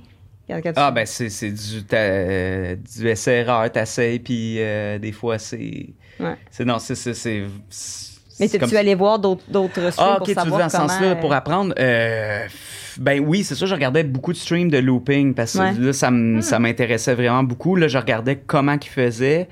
Quand- 0.48 0.60
quand 0.62 0.72
tu- 0.72 0.78
Ah, 0.80 0.90
ben, 0.90 1.06
c'est, 1.06 1.28
du, 1.50 1.82
euh, 1.92 2.76
du 2.76 3.08
essai-erreur, 3.08 3.70
t'essayes, 3.72 4.18
puis 4.18 4.56
euh, 4.58 4.98
des 4.98 5.12
fois, 5.12 5.38
c'est. 5.38 5.86
Ouais. 6.20 6.36
C'est, 6.50 6.64
non, 6.64 6.78
c'est. 6.78 7.46
Mais 8.40 8.48
comme- 8.48 8.60
t'es-tu 8.60 8.76
allé 8.76 8.94
voir 8.96 9.18
d'autres, 9.18 9.44
d'autres 9.48 9.80
Ah, 9.96 10.16
pour 10.18 10.22
ok, 10.22 10.24
tu 10.24 10.28
veux 10.30 10.34
savoir 10.34 10.60
dans 10.60 10.68
ce 10.68 10.76
sens-là, 10.76 11.16
pour 11.16 11.32
euh, 11.32 11.36
apprendre. 11.36 11.74
Euh, 11.78 12.46
ben 12.98 13.20
oui, 13.26 13.44
c'est 13.44 13.54
ça, 13.54 13.66
je 13.66 13.74
regardais 13.74 14.04
beaucoup 14.04 14.32
de 14.32 14.36
streams 14.38 14.70
de 14.70 14.78
looping 14.78 15.34
parce 15.34 15.54
que 15.54 15.58
Ouais. 15.58 15.72
là, 15.78 15.92
ça, 15.92 16.08
m- 16.08 16.40
ça 16.42 16.58
m'intéressait 16.58 17.14
vraiment 17.14 17.42
beaucoup. 17.42 17.76
Là, 17.76 17.88
je 17.88 17.98
regardais 17.98 18.36
comment 18.46 18.78
qu'ils 18.78 18.92
faisaient. 18.92 19.48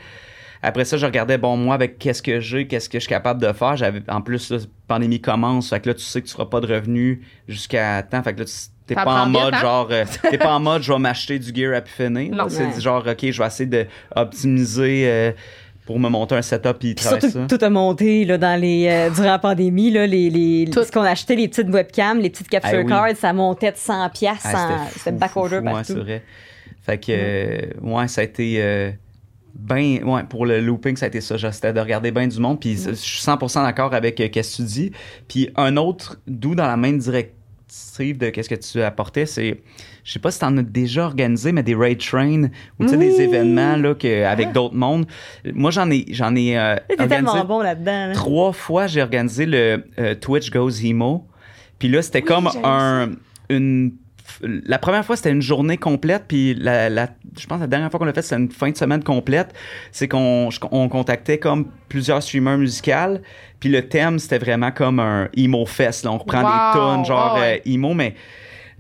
Après 0.65 0.85
ça, 0.85 0.97
je 0.97 1.05
regardais, 1.07 1.39
bon, 1.39 1.57
moi, 1.57 1.75
avec 1.75 1.99
qu'est-ce 1.99 2.23
que 2.23 2.39
j'ai, 2.39 2.69
qu'est-ce 2.69 2.89
que 2.89 2.99
je 2.99 3.03
suis 3.05 3.09
capable 3.09 3.41
de 3.43 3.53
faire. 3.53 3.77
J'avais, 3.77 4.01
en 4.09 4.21
plus, 4.21 4.51
la 4.51 4.59
pandémie 4.87 5.21
commence, 5.21 5.71
fait 5.71 5.81
que 5.81 5.89
là, 5.89 5.95
tu 5.95 6.03
sais 6.05 6.23
que 6.23 6.27
tu 6.29 6.33
feras 6.33 6.47
pas 6.47 6.61
de 6.61 6.73
revenus 6.73 7.19
jusqu'à 7.49 8.01
temps. 8.05 8.23
Fait 8.23 8.33
que 8.33 8.39
là, 8.41 8.45
tu 8.45 8.53
t'es 8.87 8.95
pas 8.95 9.23
en 9.25 9.29
mode 9.29 9.55
genre, 9.57 9.89
euh, 9.91 10.05
t'es 10.31 10.39
pas 10.39 10.55
en 10.55 10.61
mode, 10.61 10.83
je 10.83 10.93
vais 10.93 10.99
m'acheter 11.01 11.39
du 11.41 11.53
gear 11.53 11.75
à 11.77 11.81
pu 11.81 11.91
finir. 11.91 12.33
C'est 12.49 12.65
Ouais. 12.67 12.81
genre, 12.81 13.05
ok, 13.05 13.31
je 13.31 13.39
vais 13.43 13.47
essayer 13.49 13.69
de 13.69 13.87
optimiser 14.15 15.03
euh, 15.07 15.33
pour 15.87 15.99
me 15.99 16.09
monter 16.09 16.37
un 16.37 16.43
setup 16.43 16.77
et 16.85 16.95
Puis 16.95 17.05
surtout, 17.05 17.31
ça. 17.31 17.47
tout 17.49 17.59
a 17.65 17.69
monté 17.71 18.25
là, 18.25 18.39
dans 18.39 18.61
les, 18.61 18.87
euh, 18.89 19.11
durant 19.11 19.25
la 19.33 19.39
pandémie. 19.39 19.91
Là, 19.91 20.07
les, 20.07 20.31
les, 20.31 20.71
Tout. 20.71 20.85
Ce 20.85 20.93
qu'on 20.93 21.03
achetait, 21.03 21.35
les 21.35 21.49
petites 21.49 21.69
webcams, 21.69 22.21
les 22.21 22.31
petites 22.31 22.49
capture 22.49 22.79
oui. 22.81 22.87
cards, 22.87 23.17
ça 23.17 23.33
montait 23.33 23.73
de 23.73 23.77
100 23.77 24.11
piastres. 24.11 24.47
Ah, 24.49 24.53
sans- 24.53 24.87
fou, 24.87 24.99
C'était 24.99 25.11
fou, 25.13 25.17
backorder 25.19 25.59
fou, 25.59 25.65
ouais, 25.65 25.73
partout. 25.73 25.85
c'est 25.93 25.99
vrai. 25.99 26.23
Fait 26.85 26.99
que, 26.99 27.13
euh, 27.13 27.61
ouais, 27.83 28.09
ça 28.09 28.21
a 28.23 28.25
été 28.25 28.57
euh, 28.63 28.91
ben, 29.55 30.03
ouais, 30.05 30.23
pour 30.29 30.47
le 30.47 30.61
looping, 30.61 30.97
ça 30.97 31.07
a 31.07 31.09
été 31.09 31.21
ça. 31.21 31.37
C'était 31.53 31.73
de 31.73 31.81
regarder 31.81 32.11
bien 32.11 32.27
du 32.27 32.39
monde. 32.41 32.61
Puis 32.61 32.77
je 32.77 32.93
suis 32.95 33.21
100% 33.23 33.63
d'accord 33.63 33.93
avec 33.95 34.21
euh, 34.21 34.29
qu'est-ce 34.29 34.59
que 34.59 34.63
tu 34.63 34.69
dis. 34.69 34.93
Puis 35.29 35.51
un 35.57 35.77
autre, 35.77 36.21
d'où 36.27 36.55
dans 36.55 36.67
la 36.67 36.77
même 36.77 36.99
directive 37.73 38.19
de 38.19 38.29
qu'est-ce 38.31 38.49
que 38.49 38.55
tu 38.55 38.83
apportais, 38.83 39.25
c'est, 39.27 39.61
je 40.05 40.13
sais 40.13 40.19
pas 40.19 40.31
si 40.31 40.39
t'en 40.41 40.57
as 40.59 40.63
déjà 40.63 41.05
organisé, 41.07 41.53
mais 41.53 41.63
des 41.63 41.75
raid 41.75 41.99
trains 41.99 42.45
ou 42.79 42.85
tu 42.85 42.89
sais, 42.89 42.97
des 42.99 43.15
Oui. 43.17 43.23
événements 43.23 43.77
là, 43.77 43.95
que, 43.95 44.25
avec 44.25 44.53
d'autres 44.53 44.75
mondes. 44.75 45.07
Moi, 45.55 45.71
j'en 45.71 45.91
ai, 45.91 46.05
j'en 46.11 46.35
ai 46.37 46.59
euh, 46.59 46.77
organisé 46.99 47.09
tellement 47.09 47.45
bon 47.45 47.61
là-dedans. 47.61 48.09
là. 48.09 48.13
trois 48.15 48.53
fois, 48.53 48.87
j'ai 48.87 49.01
organisé 49.03 49.47
le 49.47 49.85
euh, 49.99 50.15
Twitch 50.15 50.51
Goes 50.51 50.85
Emo. 50.85 51.27
Puis 51.79 51.89
là, 51.89 52.03
c'était 52.03 52.23
comme 52.23 52.49
un, 52.63 53.11
une. 53.49 53.93
La 54.43 54.79
première 54.79 55.05
fois, 55.05 55.17
c'était 55.17 55.31
une 55.31 55.43
journée 55.43 55.77
complète. 55.77 56.25
Puis 56.29 56.55
la, 56.55 56.89
la- 56.89 57.09
je 57.39 57.47
pense 57.47 57.59
que 57.59 57.63
la 57.63 57.67
dernière 57.67 57.91
fois 57.91 57.99
qu'on 57.99 58.07
l'a 58.07 58.13
fait, 58.13 58.23
c'était 58.23 58.37
une 58.41 58.51
fin 58.51 58.71
de 58.71 58.77
semaine 58.77 59.03
complète. 59.03 59.53
C'est 59.91 60.09
qu'on 60.09 60.49
on 60.71 60.89
contactait 60.89 61.39
comme 61.39 61.67
plusieurs 61.89 62.23
streamers 62.23 62.59
musicaux. 62.59 63.19
Puis 63.61 63.69
le 63.69 63.89
thème, 63.89 64.19
c'était 64.19 64.39
vraiment 64.39 64.71
comme 64.73 64.99
un 65.01 65.29
emo 65.37 65.65
fest. 65.67 66.05
là. 66.05 66.13
On 66.13 66.19
reprend 66.19 66.41
des 66.41 66.79
Wow, 66.79 66.97
tunes 66.97 67.05
genre 67.05 67.35
ah 67.37 67.41
ouais. 67.41 67.63
euh, 67.67 67.71
emo, 67.73 67.95
mais 67.95 68.15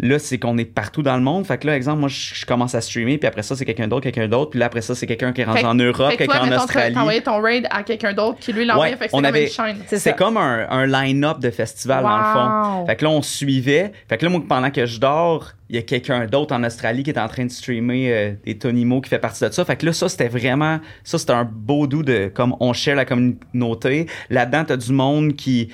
là, 0.02 0.18
c'est 0.18 0.38
qu'on 0.38 0.58
est 0.58 0.64
partout 0.64 1.02
dans 1.02 1.16
le 1.16 1.22
monde. 1.22 1.46
Fait 1.46 1.56
que 1.58 1.66
là, 1.66 1.76
exemple, 1.76 2.00
moi, 2.00 2.08
je, 2.08 2.34
je 2.34 2.44
commence 2.44 2.74
à 2.74 2.80
streamer. 2.80 3.18
Puis 3.18 3.26
après 3.28 3.42
ça, 3.42 3.56
c'est 3.56 3.64
quelqu'un 3.64 3.88
d'autre, 3.88 4.02
quelqu'un 4.02 4.28
d'autre. 4.28 4.50
Puis 4.50 4.60
là, 4.60 4.66
après 4.66 4.82
ça, 4.82 4.94
c'est 4.94 5.06
quelqu'un 5.06 5.32
qui 5.32 5.40
est 5.40 5.44
rendu 5.44 5.60
Fait 5.60 5.64
en 5.66 5.74
Europe, 5.74 6.12
quelqu'un 6.18 6.40
en 6.40 6.56
Australie. 6.56 6.94
t'as 6.94 7.00
envoyé 7.00 7.20
ton 7.22 7.40
raid 7.40 7.66
à 7.70 7.82
quelqu'un 7.84 8.12
d'autre 8.12 8.38
qui 8.40 8.52
lui 8.52 8.64
l'envoyait. 8.64 8.94
Ouais, 8.94 8.98
fait 8.98 9.06
que 9.06 9.12
on 9.14 9.18
comme 9.18 9.24
avait- 9.24 9.44
une 9.44 9.50
chaîne. 9.50 9.76
C'est 9.86 10.16
comme 10.16 10.36
un, 10.36 10.66
un 10.68 10.86
line-up 10.86 11.38
de 11.38 11.50
festival, 11.50 12.02
dans 12.02 12.18
le 12.18 12.24
fond. 12.24 12.86
Fait 12.86 12.96
que 12.96 13.04
là, 13.04 13.10
on 13.10 13.22
suivait. 13.22 13.92
Fait 14.08 14.18
que 14.18 14.24
là, 14.26 14.30
moi, 14.30 14.42
pendant 14.46 14.70
que 14.70 14.84
je 14.86 14.98
dors, 15.00 15.52
il 15.70 15.76
y 15.76 15.78
a 15.78 15.82
quelqu'un 15.82 16.26
d'autre 16.26 16.54
en 16.54 16.64
Australie 16.64 17.02
qui 17.02 17.10
est 17.10 17.18
en 17.18 17.28
train 17.28 17.46
de 17.46 17.50
streamer 17.50 18.12
euh, 18.12 18.32
des 18.44 18.58
Tonimo 18.58 19.00
qui 19.00 19.08
fait 19.08 19.18
partie 19.18 19.42
de 19.44 19.50
ça. 19.50 19.64
Fait 19.64 19.76
que 19.76 19.86
là, 19.86 19.92
ça, 19.94 20.08
c'était 20.08 20.28
vraiment... 20.28 20.80
Ça, 21.04 21.16
c'était 21.16 21.32
un 21.32 21.44
beau 21.50 21.86
doux 21.86 22.02
de... 22.02 22.30
Comme 22.34 22.54
on 22.60 22.72
share 22.74 22.96
la 22.96 23.04
communauté. 23.06 24.06
Là-dedans, 24.30 24.64
t'as 24.66 24.76
du 24.76 24.92
monde 24.92 25.34
qui... 25.34 25.68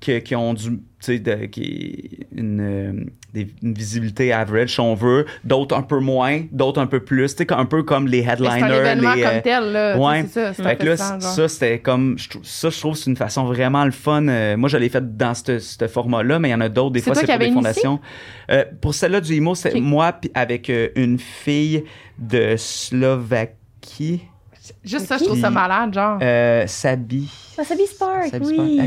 Qui, 0.00 0.20
qui 0.22 0.34
ont 0.34 0.54
du... 0.54 0.70
Tu 0.70 0.80
sais, 1.00 1.18
de- 1.20 1.46
qui... 1.46 2.26
Une, 2.34 2.60
euh, 2.60 3.04
des- 3.34 3.48
une 3.62 3.74
visibilité 3.74 4.32
average, 4.32 4.72
si 4.74 4.80
on 4.80 4.94
veut. 4.94 5.26
D'autres 5.44 5.76
un 5.76 5.82
peu 5.82 5.98
moins. 5.98 6.42
D'autres 6.50 6.80
un 6.80 6.86
peu 6.86 7.00
plus. 7.00 7.34
Tu 7.36 7.44
sais, 7.44 7.52
un 7.52 7.64
peu 7.66 7.82
comme 7.82 8.06
les 8.06 8.22
C'est 8.22 8.28
un 8.30 8.32
headliners. 8.32 8.74
événement 8.76 9.14
les, 9.14 9.22
comme 9.22 9.30
euh, 9.34 9.40
tel, 9.42 9.72
là. 9.72 9.94
Sais, 9.94 10.00
ouais. 10.00 10.24
C'est 10.30 10.54
ça. 10.54 10.62
fait 10.64 10.76
que 10.76 10.84
là, 10.86 10.96
genre. 10.96 11.20
ça, 11.22 11.48
c'était 11.48 11.78
comme. 11.78 12.16
je 12.18 12.28
Ça, 12.42 12.70
je 12.70 12.78
trouve 12.80 12.96
c'est 12.96 13.10
une 13.10 13.16
façon 13.16 13.44
vraiment 13.44 13.84
le 13.84 13.90
fun. 13.90 14.26
Euh, 14.28 14.56
moi, 14.56 14.68
je 14.68 14.76
l'ai 14.78 14.88
fait 14.88 15.16
dans 15.16 15.34
ce 15.34 15.58
ce 15.58 15.86
format-là, 15.88 16.38
mais 16.38 16.48
il 16.48 16.52
y 16.52 16.54
en 16.54 16.60
a 16.60 16.68
d'autres. 16.68 16.92
Des 16.92 17.00
fois, 17.00 17.14
c'est 17.14 17.26
pour 17.26 17.38
des 17.38 17.52
fondations. 17.52 18.00
Euh, 18.50 18.64
pour 18.80 18.94
celle-là 18.94 19.20
du 19.20 19.34
IMO, 19.34 19.54
c'est 19.54 19.74
Ok. 19.74 19.80
moi 19.82 20.18
avec 20.34 20.70
euh, 20.70 20.88
une 20.96 21.18
fille 21.18 21.84
de 22.18 22.54
Slovaquie, 22.56 24.22
Juste 24.84 25.06
ça, 25.06 25.18
je 25.18 25.24
trouve 25.24 25.40
ça 25.40 25.50
malade, 25.50 25.94
genre. 25.94 26.18
euh, 26.22 26.64
Sabi. 26.66 27.28
Ah, 27.58 27.64
Sabi 27.64 27.86
Spark, 27.86 28.26
Sabi 28.30 28.46
oui. 28.46 28.54
Spark. 28.54 28.68
Ah, 28.78 28.82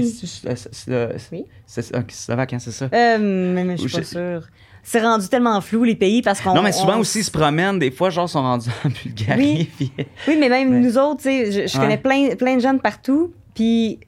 Oui. 1.32 1.46
c'est- 1.68 1.96
ok, 1.96 2.06
c'est 2.08 2.26
slovaque, 2.26 2.54
hein, 2.54 2.60
c'est 2.60 2.72
ça. 2.72 2.86
Euh, 2.94 3.18
mais, 3.54 3.64
mais 3.64 3.78
je 3.78 3.88
suis 3.88 3.98
pas 3.98 4.04
sûre. 4.04 4.48
C'est 4.84 5.02
rendu 5.02 5.28
tellement 5.28 5.62
flou, 5.62 5.84
les 5.84 5.96
pays, 5.96 6.22
parce 6.24 6.42
qu'on... 6.42 6.56
non, 6.56 6.64
mais 6.64 6.72
souvent 6.72 6.96
on- 6.96 7.02
aussi, 7.02 7.20
ils 7.20 7.24
se 7.24 7.30
promènent. 7.32 7.78
Des 7.78 7.92
fois, 7.92 8.10
genre, 8.10 8.26
ils 8.26 8.32
sont 8.32 8.42
rendus 8.42 8.70
en 8.84 8.90
Bulgarie. 8.90 9.70
puis- 9.78 9.92
Oui, 10.28 10.38
mais 10.40 10.50
même 10.50 10.70
Ouais. 10.72 10.80
nous 10.80 10.98
autres, 10.98 11.18
tu 11.18 11.24
sais, 11.24 11.52
je, 11.52 11.68
je 11.68 11.78
Ouais. 11.78 11.84
connais 11.84 11.98
plein, 11.98 12.36
plein 12.36 12.56
de 12.56 12.62
jeunes 12.62 12.80
partout, 12.80 13.32
puis 13.54 14.00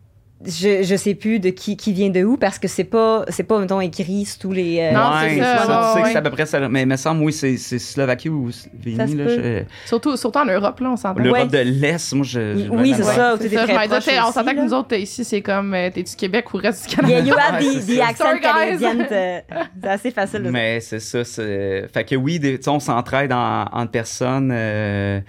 je, 0.46 0.84
je 0.84 0.96
sais 0.96 1.16
plus 1.16 1.40
de 1.40 1.50
qui, 1.50 1.78
qui 1.78 1.94
vient 1.94 2.10
de 2.10 2.24
où, 2.24 2.38
parce 2.38 2.60
que 2.60 2.68
c'est 2.68 2.84
pas, 2.84 3.24
c'est 3.30 3.44
pas, 3.44 3.60
mettons, 3.60 3.80
écrit 3.82 4.26
sur 4.26 4.40
tous 4.40 4.52
les... 4.52 4.80
euh, 4.80 4.92
Non, 4.92 5.12
ouais, 5.14 5.30
c'est 5.36 5.40
ça, 5.40 5.58
tu 5.58 5.68
sais 5.68 5.98
ouais, 6.00 6.04
que 6.04 6.10
c'est 6.12 6.18
à 6.18 6.22
peu 6.22 6.30
près 6.32 6.46
ça. 6.46 6.68
Mais 6.70 6.82
il 6.82 6.88
me 6.88 6.96
semble, 6.98 7.24
oui, 7.24 7.32
c'est 7.34 7.58
c'est 7.58 7.80
Slovaquie 7.80 8.30
ou 8.30 8.52
Ça 8.52 8.68
Slovénie. 8.84 9.16
là, 9.16 9.28
je- 9.28 9.64
Surtout, 9.86 10.18
surtout 10.18 10.40
en 10.40 10.46
Europe, 10.46 10.80
là, 10.80 10.92
on 10.92 10.96
s'entend. 10.98 11.22
L'Europe 11.22 11.52
Ouais. 11.52 11.64
de 11.66 11.70
l'Est, 11.70 12.14
moi, 12.14 12.26
je. 12.26 12.58
j'ai 12.58 12.70
Oui, 12.70 12.94
c'est 12.96 13.04
ça. 13.04 13.36
C'est 13.40 13.50
ça, 13.50 13.64
très 13.68 13.88
je 13.96 14.00
sais, 14.02 14.20
on 14.22 14.32
s'entend 14.32 14.52
que 14.54 14.64
nous 14.66 14.74
autres, 14.74 14.96
ici, 14.96 15.24
c'est 15.24 15.42
comme, 15.42 15.74
euh, 15.74 15.90
t'es 15.94 16.04
du 16.04 16.16
Québec 16.16 16.54
ou 16.54 16.58
reste 16.58 16.90
du 16.90 16.96
Yeah, 17.08 17.22
Canada? 17.22 17.30
you 17.30 17.36
have 17.38 17.62
Ouais, 17.62 17.68
the, 17.68 17.82
c'est 17.82 17.94
the 17.94 17.98
ça. 17.98 18.08
accent 18.08 18.38
canadienne. 18.42 19.08
euh, 19.12 19.40
C'est 19.82 19.88
assez 19.90 20.12
facile 20.12 20.44
de 20.44 20.50
Mais 20.50 20.80
c'est 20.80 21.00
ça. 21.00 21.24
c'est- 21.24 21.88
Fait 21.94 22.04
que 22.04 22.16
oui, 22.16 22.40
tu 22.40 22.58
sais, 22.62 22.70
on 22.70 22.80
s'entraide 22.80 23.32
en, 23.32 23.66
entre 23.72 23.92
personnes. 23.92 24.52
euh, 24.54 25.20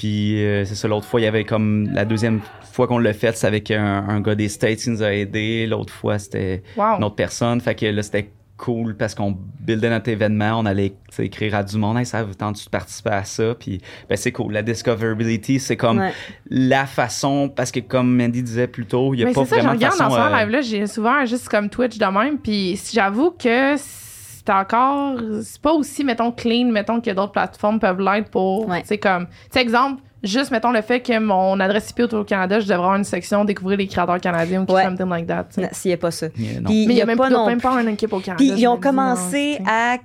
Puis 0.00 0.42
euh, 0.42 0.64
c'est 0.64 0.76
ça, 0.76 0.88
l'autre 0.88 1.04
fois, 1.06 1.20
il 1.20 1.24
y 1.24 1.26
avait 1.26 1.44
comme 1.44 1.90
la 1.92 2.06
deuxième 2.06 2.40
fois 2.72 2.86
qu'on 2.86 2.96
l'a 2.96 3.12
fait, 3.12 3.36
c'est 3.36 3.46
avec 3.46 3.70
un, 3.70 4.08
un 4.08 4.22
gars 4.22 4.34
des 4.34 4.48
States 4.48 4.78
qui 4.78 4.88
nous 4.88 5.02
a 5.02 5.12
aidés. 5.12 5.66
L'autre 5.66 5.92
fois, 5.92 6.18
c'était 6.18 6.62
Wow. 6.74 6.96
une 6.96 7.04
autre 7.04 7.16
personne. 7.16 7.60
Fait 7.60 7.74
que 7.74 7.84
là, 7.84 8.02
c'était 8.02 8.30
cool 8.56 8.96
parce 8.96 9.14
qu'on 9.14 9.36
buildait 9.60 9.90
notre 9.90 10.08
événement, 10.08 10.58
on 10.58 10.64
allait 10.64 10.94
écrire 11.18 11.54
à 11.54 11.62
du 11.64 11.76
monde, 11.76 11.98
hey, 11.98 12.06
ça 12.06 12.22
vous 12.22 12.32
tente 12.34 12.62
de 12.64 12.70
participer 12.70 13.10
à 13.10 13.24
ça, 13.24 13.54
puis 13.58 13.80
ben, 14.08 14.16
c'est 14.16 14.32
cool. 14.32 14.52
La 14.54 14.62
discoverability, 14.62 15.60
c'est 15.60 15.76
comme 15.76 15.98
Ouais. 15.98 16.12
la 16.50 16.86
façon, 16.86 17.50
parce 17.54 17.70
que 17.70 17.80
comme 17.80 18.14
Mandy 18.16 18.42
disait 18.42 18.66
plus 18.68 18.86
tôt, 18.86 19.12
il 19.14 19.18
n'y 19.18 19.22
a 19.22 19.26
Mais 19.26 19.32
pas 19.34 19.44
c'est 19.44 19.56
ça, 19.56 19.60
je 19.60 19.66
de 19.66 19.70
regarde 19.70 19.94
façon... 19.94 20.10
dans 20.10 20.14
ce 20.14 20.20
euh, 20.34 20.36
live-là, 20.40 20.60
j'ai 20.62 20.86
souvent 20.86 21.24
juste 21.26 21.48
comme 21.50 21.68
Twitch 21.70 21.98
de 21.98 22.04
même, 22.06 22.38
puis 22.38 22.78
j'avoue 22.92 23.30
que 23.32 23.76
c'est 23.78 24.09
encore, 24.50 25.16
c'est 25.42 25.60
pas 25.60 25.72
aussi, 25.72 26.04
mettons, 26.04 26.32
clean, 26.32 26.66
mettons, 26.70 27.00
que 27.00 27.10
d'autres 27.10 27.32
plateformes 27.32 27.78
peuvent 27.80 28.00
l'être 28.00 28.30
pour, 28.30 28.68
Ouais. 28.68 28.82
tu 28.82 28.88
sais, 28.88 28.98
comme, 28.98 29.26
tu 29.26 29.32
sais, 29.52 29.60
exemple, 29.60 30.02
juste, 30.22 30.50
mettons, 30.50 30.70
le 30.72 30.82
fait 30.82 31.00
que 31.00 31.18
mon 31.18 31.58
adresse 31.60 31.90
IP 31.90 32.00
autour 32.00 32.20
au 32.20 32.24
Canada, 32.24 32.60
je 32.60 32.64
devrais 32.64 32.76
avoir 32.76 32.96
une 32.96 33.04
section 33.04 33.44
découvrir 33.44 33.78
les 33.78 33.86
créateurs 33.86 34.20
canadiens 34.20 34.64
ou 34.68 34.72
Ouais. 34.72 34.84
something 34.84 35.08
like 35.08 35.26
that. 35.26 35.46
Non, 35.56 35.68
S'il 35.72 35.90
n'y 35.90 35.94
a 35.94 35.96
pas 35.98 36.10
ça. 36.10 36.26
yeah, 36.36 36.60
non. 36.60 36.68
Puis 36.70 36.86
Mais 36.86 36.94
il 36.94 36.96
y 36.96 37.00
a 37.00 37.04
a 37.04 37.06
même 37.06 37.16
pas 37.18 37.30
non 37.30 37.46
même 37.46 37.60
pas 37.60 37.80
une 37.80 37.88
équipe 37.88 38.12
au 38.12 38.20
Canada. 38.20 38.36
Puis 38.36 38.48
ils 38.60 38.66
ont 38.66 38.74
non, 38.74 38.80
commencé 38.80 39.56
sais. 39.56 39.62
à, 39.66 39.96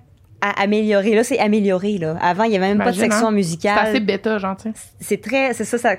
à 0.41 0.61
améliorer. 0.61 1.15
Là, 1.15 1.23
c'est 1.23 1.39
amélioré. 1.39 1.97
Là. 1.97 2.17
Avant, 2.21 2.43
il 2.43 2.51
n'y 2.51 2.57
avait 2.57 2.67
même 2.67 2.77
pas 2.77 2.91
de 2.91 2.95
section 2.97 3.27
hein. 3.27 3.29
C'est 3.29 3.35
musicale. 3.35 3.79
assez 3.87 3.99
bêta, 3.99 4.37
genre, 4.37 4.55
c'est 4.99 5.21
très 5.21 5.53
c'est 5.53 5.65
ça 5.65 5.77
ça 5.77 5.95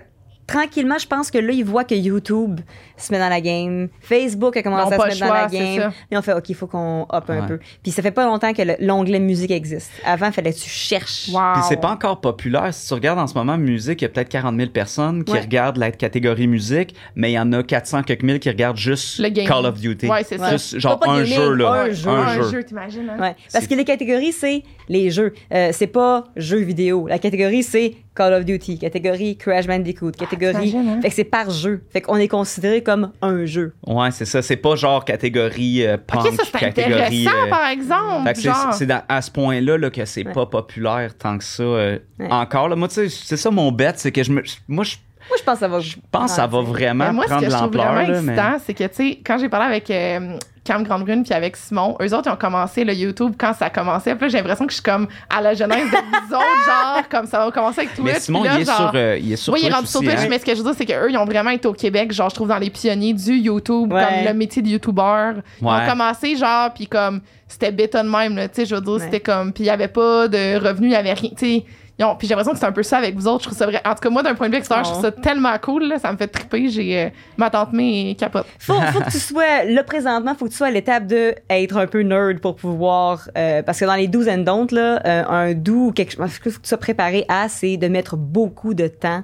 tranquillement 0.47 0.99
je 0.99 1.07
pense 1.07 1.31
que 1.31 1.39
là 1.39 1.53
ils 1.53 1.65
voient 1.65 1.85
que 1.85 1.95
YouTube 1.95 2.61
se 2.97 3.13
met 3.13 3.19
dans 3.19 3.29
la 3.29 3.41
game 3.41 3.89
Facebook 4.01 4.57
a 4.57 4.63
commencé 4.63 4.95
à 4.95 4.99
se 4.99 5.05
mettre 5.07 5.19
dans 5.21 5.35
la 5.35 5.47
game 5.49 5.81
ça. 5.81 5.93
et 6.11 6.17
on 6.17 6.23
fait 6.23 6.33
ok 6.35 6.49
il 6.49 6.55
faut 6.55 6.67
qu'on 6.67 7.07
hop 7.09 7.25
un 7.31 7.43
peu 7.47 7.59
puis 7.83 7.91
ça 7.93 8.01
fait 8.03 8.11
pas 8.13 8.25
longtemps 8.27 8.53
que 8.53 8.63
le- 8.63 8.77
l'onglet 8.81 9.19
musique 9.19 9.51
existe 9.51 9.91
avant 10.05 10.27
il 10.27 10.33
fallait 10.33 10.53
que 10.53 10.59
tu 10.59 10.69
cherches 10.71 11.29
Wow. 11.33 11.41
Puis 11.55 11.63
c'est 11.69 11.81
pas 11.81 11.91
encore 11.91 12.21
populaire. 12.21 12.73
Si 12.73 12.87
tu 12.89 12.95
regardes 12.95 13.19
en 13.19 13.27
ce 13.27 13.35
moment 13.35 13.57
musique, 13.59 14.01
il 14.01 14.05
y 14.05 14.07
a 14.07 14.09
peut-être 14.09 14.29
40 14.29 14.57
000 14.57 14.71
personnes 14.71 15.25
qui 15.25 15.33
Ouais. 15.33 15.41
regardent 15.41 15.77
la 15.79 15.91
catégorie 15.91 16.47
musique, 16.47 16.95
mais 17.15 17.31
il 17.31 17.35
y 17.35 17.39
en 17.39 17.53
a 17.53 17.63
400 17.63 18.03
quelques 18.05 18.23
mille 18.23 18.39
qui 18.39 18.49
regardent 18.49 18.77
juste 18.77 19.19
Le 19.19 19.29
game. 19.31 19.47
Call 19.47 19.67
of 19.67 19.81
Duty. 19.81 20.07
Ouais, 20.09 20.23
c'est 20.25 20.39
ça. 20.39 20.51
Juste 20.53 20.79
genre 20.79 20.99
Pas 20.99 21.07
pas 21.07 21.13
un 21.13 21.25
jeu 21.25 21.53
là, 21.55 21.71
un 21.73 21.91
jeu. 21.91 22.09
un, 22.11 22.35
jeu. 22.35 22.51
jeu, 22.51 22.65
t'imagines, 22.65 23.09
hein? 23.11 23.21
Ouais. 23.21 23.37
Parce 23.53 23.67
que 23.67 23.75
les 23.75 23.85
catégories, 23.85 24.33
c'est 24.33 24.63
les 24.89 25.11
jeux. 25.11 25.35
Euh, 25.53 25.71
c'est 25.73 25.87
pas 25.89 26.25
jeux 26.37 26.61
vidéo. 26.61 27.07
La 27.09 27.19
catégorie, 27.19 27.63
c'est 27.63 27.95
Call 28.17 28.33
of 28.35 28.45
Duty. 28.45 28.79
Catégorie 28.79 29.37
Crash 29.37 29.67
Bandicoot. 29.67 30.13
Catégorie. 30.13 30.71
t'imagines, 30.71 30.89
hein? 30.89 30.99
Fait 31.03 31.09
que 31.11 31.15
c'est 31.15 31.25
par 31.25 31.51
jeu. 31.51 31.83
Fait 31.91 32.01
qu'on 32.01 32.17
est 32.17 32.29
considéré 32.29 32.83
comme 32.83 33.13
un 33.23 33.45
jeu. 33.45 33.75
Ouais, 33.87 34.11
c'est 34.11 34.25
ça. 34.25 34.43
C'est 34.43 34.57
pas 34.57 34.75
genre 34.75 35.05
catégorie 35.05 35.87
euh, 35.87 35.97
punk, 35.99 36.27
Ok, 36.27 36.33
ça 36.37 36.43
c'est 36.51 36.59
catégorie. 36.59 36.95
intéressant, 37.27 37.47
euh, 37.47 37.51
par 37.51 37.67
exemple. 37.69 38.25
fait 38.29 38.35
que 38.35 38.41
c'est- 38.73 38.87
à 39.09 39.23
ce 39.23 39.31
point-là 39.31 39.79
là, 39.79 39.91
que 39.91 40.05
c'est 40.05 40.27
Ouais. 40.27 40.33
pas 40.33 40.47
populaire 40.47 41.15
tant 41.17 41.39
que 41.39 41.45
ça. 41.45 41.63
euh, 41.63 41.99
Ouais. 42.19 42.27
Encore 42.31 42.69
là, 42.69 42.77
moi 42.77 42.89
tu 42.89 42.95
sais, 42.95 43.09
c'est 43.09 43.37
ça 43.37 43.51
mon 43.51 43.71
bet, 43.71 43.93
c'est 43.97 44.11
que 44.13 44.23
je 44.23 44.33
me, 44.33 44.43
moi 44.69 44.85
je 44.85 44.97
Moi, 45.29 45.37
je 45.39 45.43
pense 45.45 45.55
que 45.55 45.61
ça 45.61 45.69
va. 45.69 45.81
je 45.81 45.97
pense 46.11 46.31
que 46.31 46.37
ça 46.37 46.47
va 46.47 46.61
vraiment 46.63 47.07
Ben, 47.07 47.13
moi, 47.13 47.25
ce 47.25 47.29
prendre 47.31 47.43
que 47.43 47.47
de 47.47 47.51
je 47.51 47.57
trouve 47.57 47.67
l'ampleur 47.75 47.93
vraiment 47.95 48.13
là, 48.13 48.23
mais 48.23 48.33
excitant, 48.33 48.57
c'est 48.65 48.75
que, 48.75 48.85
tu 48.85 48.95
sais, 48.95 49.19
quand 49.27 49.39
j'ai 49.39 49.49
parlé 49.49 49.67
avec 49.67 49.91
euh, 49.91 50.39
Cam 50.67 50.83
Grande 50.83 51.05
Brune 51.05 51.23
puis 51.23 51.33
avec 51.33 51.57
Simon. 51.57 51.97
Eux 52.03 52.13
autres, 52.15 52.25
ils 52.27 52.33
ont 52.33 52.37
commencé 52.37 52.85
le 52.85 52.93
YouTube 52.93 53.35
quand 53.39 53.53
ça 53.55 53.71
commençait. 53.71 54.15
Puis 54.15 54.23
là, 54.25 54.29
j'ai 54.29 54.39
l'impression 54.39 54.67
que 54.67 54.73
je 54.73 54.77
suis 54.77 54.83
comme 54.83 55.07
à 55.31 55.41
la 55.41 55.55
jeunesse 55.55 55.91
de 55.91 55.97
vous 55.97 56.35
autres, 56.35 56.67
genre, 56.67 57.09
comme 57.09 57.27
ça 57.27 57.45
va 57.45 57.51
commencer 57.51 57.81
avec 57.83 57.95
Twitch. 57.95 58.13
Mais 58.13 58.21
Simon, 58.21 58.43
là, 58.43 58.55
il, 58.57 58.63
est 58.63 58.65
genre, 58.65 58.77
sur, 58.77 58.91
euh, 58.95 59.19
il 59.21 59.33
est 59.33 59.37
sur 59.37 59.53
oui, 59.55 59.61
il 59.63 59.67
est 59.67 59.69
Twitch 59.69 59.77
rendu 59.77 59.87
sur 59.89 60.01
Twitch, 60.01 60.13
hein? 60.19 60.27
mais 60.29 60.39
ce 60.39 60.45
que 60.45 60.53
je 60.53 60.59
veux 60.59 60.65
dire, 60.65 60.75
c'est 60.77 60.87
qu'eux, 60.87 61.11
ils 61.11 61.17
ont 61.17 61.25
vraiment 61.25 61.51
été 61.51 61.69
au 61.69 61.73
Québec, 61.73 62.13
genre, 62.13 62.29
je 62.31 62.35
trouve, 62.35 62.49
dans 62.49 62.59
les 62.59 62.71
pionniers 62.71 63.15
du 63.15 63.33
YouTube, 63.37 63.93
Ouais. 63.93 64.03
comme 64.05 64.25
le 64.27 64.35
métier 64.35 64.61
de 64.63 64.69
YouTuber. 64.69 65.33
Ils 65.61 65.67
Ouais. 65.67 65.73
ont 65.73 65.87
commencé, 65.89 66.37
genre, 66.37 66.71
puis 66.75 66.87
comme, 66.87 67.21
c'était 67.49 67.71
béton 67.71 68.05
de 68.05 68.09
même, 68.11 68.37
là, 68.37 68.49
tu 68.49 68.57
sais, 68.57 68.67
je 68.67 68.75
veux 68.75 68.81
dire, 68.81 68.93
Ouais. 68.95 69.01
c'était 69.01 69.21
comme, 69.21 69.53
puis 69.53 69.65
il 69.65 69.67
y 69.69 69.71
avait 69.71 69.89
pas 69.89 70.27
de 70.29 70.57
revenus, 70.57 70.91
il 70.91 70.95
y 70.95 70.97
avait 70.97 71.13
rien, 71.13 71.31
tu 71.31 71.47
sais. 71.47 71.65
Ils 71.99 72.05
ont- 72.05 72.15
Puis 72.17 72.29
j'ai 72.29 72.35
l'impression 72.35 72.53
que 72.53 72.59
c'est 72.59 72.67
un 72.67 72.73
peu 72.73 72.83
ça 72.83 72.99
avec 72.99 73.15
vous 73.15 73.27
autres. 73.27 73.45
Je 73.45 73.49
trouve 73.49 73.59
ça 73.59 73.67
vrai. 73.67 73.81
En 73.85 73.95
tout 73.95 74.01
cas, 74.01 74.11
moi, 74.11 74.23
d'un 74.23 74.35
point 74.35 74.49
de 74.49 74.53
vue 74.53 74.59
extérieur, 74.59 74.85
je 74.85 74.91
trouve 74.91 75.03
ça 75.03 75.13
tellement 75.13 75.57
cool, 75.63 75.85
là, 75.89 75.99
ça 75.99 76.13
me 76.13 76.17
fait 76.17 76.29
triper. 76.29 76.69
J'ai 76.69 77.01
euh, 77.05 77.09
ma 77.37 77.49
tante 77.51 77.73
May 77.73 78.15
capote. 78.19 78.47
Faut, 78.59 78.75
faut 78.75 79.01
que 79.01 79.11
tu 79.11 79.19
sois, 79.19 79.65
là, 79.65 79.83
présentement, 79.83 80.35
faut 80.39 80.45
que 80.47 80.51
tu 80.51 80.57
sois 80.57 80.67
à 80.69 80.71
l'étape 80.71 81.07
de 81.07 81.35
être 81.49 81.77
un 81.77 81.87
peu 81.87 82.01
nerd 82.03 82.41
pour 82.41 82.57
pouvoir, 82.57 83.29
euh, 83.37 83.63
parce 83.63 83.81
que 83.81 83.85
dans 83.85 83.95
les 83.95 84.09
do's 84.09 84.29
and 84.29 84.39
don'ts, 84.39 84.73
là, 84.73 85.01
euh, 85.07 85.25
un 85.29 85.55
do 85.55 85.87
ou 85.87 85.93
quelque 85.93 86.13
chose, 86.17 86.31
faut 86.31 86.51
que 86.51 86.57
tu 86.57 86.69
sois 86.69 86.79
préparé 86.79 87.25
à, 87.29 87.49
c'est 87.49 87.77
de 87.77 87.89
mettre 87.89 88.17
beaucoup 88.17 88.75
de 88.75 88.89
temps 88.89 89.23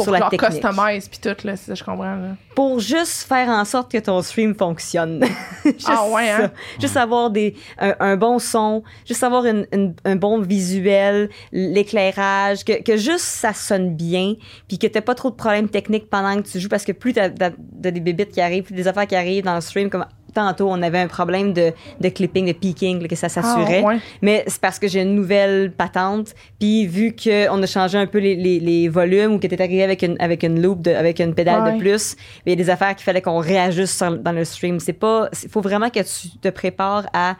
Pour 0.00 0.04
sur 0.04 0.12
la 0.12 0.18
leur 0.20 0.30
technique. 0.30 0.50
customize 0.62 1.08
puis 1.08 1.18
tout, 1.20 1.46
là, 1.46 1.56
ça, 1.56 1.74
je 1.74 1.84
comprends, 1.84 2.16
là. 2.16 2.36
Pour 2.54 2.80
juste 2.80 3.22
faire 3.28 3.48
en 3.48 3.64
sorte 3.64 3.90
que 3.90 3.98
ton 3.98 4.20
stream 4.22 4.54
fonctionne. 4.54 5.24
Juste 5.64 5.86
Ah 5.86 6.04
ouais, 6.08 6.30
hein? 6.30 6.50
Juste 6.80 6.96
avoir 6.96 7.30
des, 7.30 7.54
un, 7.78 7.94
un 8.00 8.16
bon 8.16 8.38
son, 8.38 8.82
juste 9.06 9.22
avoir 9.22 9.44
une- 9.46 9.66
une- 9.72 9.94
un 10.04 10.16
bon 10.16 10.40
visuel, 10.40 11.30
l'éclairage, 11.52 12.64
que, 12.64 12.82
que 12.82 12.96
juste 12.96 13.24
ça 13.24 13.54
sonne 13.54 13.94
bien, 13.94 14.34
puis 14.68 14.78
que 14.78 14.86
t'aies 14.86 15.00
pas 15.00 15.14
trop 15.14 15.30
de 15.30 15.36
problèmes 15.36 15.68
techniques 15.68 16.08
pendant 16.10 16.36
que 16.42 16.48
tu 16.48 16.60
joues, 16.60 16.68
parce 16.68 16.84
que 16.84 16.92
plus 16.92 17.12
t'as 17.12 17.30
t'as- 17.30 17.50
t'as 17.82 17.90
des 17.90 18.00
bébites 18.00 18.30
qui 18.32 18.40
arrivent, 18.40 18.64
plus 18.64 18.74
des 18.74 18.88
affaires 18.88 19.06
qui 19.06 19.16
arrivent 19.16 19.44
dans 19.44 19.54
le 19.54 19.60
stream, 19.60 19.88
comme 19.90 20.04
tantôt, 20.32 20.68
on 20.70 20.80
avait 20.82 20.98
un 20.98 21.06
problème 21.08 21.52
de, 21.52 21.72
de 22.00 22.08
clipping, 22.08 22.46
de 22.46 22.52
peaking, 22.52 23.00
là, 23.02 23.08
que 23.08 23.16
ça 23.16 23.28
s'assurait. 23.28 23.82
Ah, 23.84 23.88
ouais. 23.88 23.98
Mais 24.22 24.44
c'est 24.46 24.60
parce 24.60 24.78
que 24.78 24.88
j'ai 24.88 25.02
une 25.02 25.14
nouvelle 25.14 25.72
patente. 25.72 26.34
Puis 26.58 26.86
vu 26.86 27.14
qu'on 27.14 27.62
a 27.62 27.66
changé 27.66 27.98
un 27.98 28.06
peu 28.06 28.18
les, 28.18 28.34
les, 28.36 28.60
les 28.60 28.88
volumes 28.88 29.32
ou 29.34 29.38
que 29.38 29.46
t'es 29.46 29.60
arrivé 29.60 29.82
avec 29.82 30.02
une, 30.02 30.16
avec 30.18 30.42
une 30.42 30.60
loop, 30.62 30.82
de, 30.82 30.90
avec 30.92 31.20
une 31.20 31.34
pédale 31.34 31.62
Ouais. 31.62 31.72
de 31.74 31.78
plus, 31.78 32.16
il 32.46 32.50
y 32.50 32.52
a 32.52 32.56
des 32.56 32.70
affaires 32.70 32.94
qu'il 32.94 33.04
fallait 33.04 33.22
qu'on 33.22 33.38
réajuste 33.38 33.96
sur- 33.96 34.16
dans 34.18 34.32
le 34.32 34.44
stream. 34.44 34.80
C'est 34.80 34.92
pas, 34.92 35.28
il 35.42 35.48
faut 35.48 35.60
vraiment 35.60 35.90
que 35.90 36.00
tu 36.00 36.38
te 36.40 36.48
prépares 36.48 37.06
à 37.12 37.36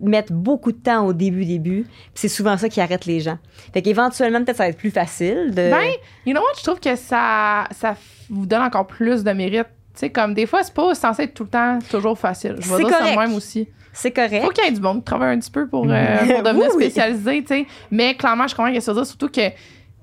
mettre 0.00 0.32
beaucoup 0.32 0.72
de 0.72 0.78
temps 0.78 1.06
au 1.06 1.12
début 1.12 1.44
début. 1.44 1.82
Puis 1.84 2.10
c'est 2.14 2.28
souvent 2.28 2.56
ça 2.56 2.68
qui 2.68 2.80
arrête 2.80 3.06
les 3.06 3.20
gens. 3.20 3.38
Fait 3.72 3.82
qu'éventuellement 3.82 4.42
peut-être 4.42 4.56
ça 4.56 4.64
va 4.64 4.70
être 4.70 4.76
plus 4.76 4.90
facile 4.90 5.50
de. 5.50 5.70
Ben, 5.70 5.84
you 6.26 6.32
know 6.32 6.40
what, 6.40 6.54
je 6.58 6.62
trouve 6.64 6.80
que 6.80 6.96
ça, 6.96 7.68
ça 7.70 7.94
vous 8.28 8.44
donne 8.44 8.62
encore 8.62 8.86
plus 8.88 9.22
de 9.22 9.30
mérite. 9.30 9.68
Tu 9.94 10.00
sais, 10.00 10.10
comme 10.10 10.32
des 10.34 10.46
fois, 10.46 10.62
c'est 10.62 10.72
pas 10.74 10.94
censé 10.94 11.24
être 11.24 11.34
tout 11.34 11.42
le 11.44 11.50
temps 11.50 11.78
toujours 11.90 12.18
facile. 12.18 12.56
Je 12.58 12.68
vais 12.68 12.76
C'est 12.76 12.84
dire 12.84 12.90
ça 12.90 12.98
correct. 12.98 13.18
même 13.18 13.34
aussi. 13.34 13.68
c'est 13.92 14.10
correct. 14.10 14.42
Faut 14.42 14.50
qu'il 14.50 14.64
y 14.64 14.68
ait 14.68 14.72
du 14.72 14.80
monde 14.80 14.98
qui 14.98 15.04
travaille 15.04 15.34
un 15.36 15.38
petit 15.38 15.50
peu 15.50 15.66
pour, 15.68 15.84
euh, 15.88 16.16
pour 16.34 16.42
devenir 16.42 16.66
Oui, 16.68 16.72
oui. 16.76 16.84
spécialisé, 16.84 17.42
tu 17.42 17.46
sais. 17.48 17.66
Mais 17.90 18.14
clairement, 18.14 18.46
je 18.46 18.54
comprends 18.54 18.68
qu'il 18.70 18.76
y 18.76 18.78
a 18.78 18.80
ça, 18.80 18.94
surtout 19.04 19.28
que, 19.28 19.48
tu 19.48 19.54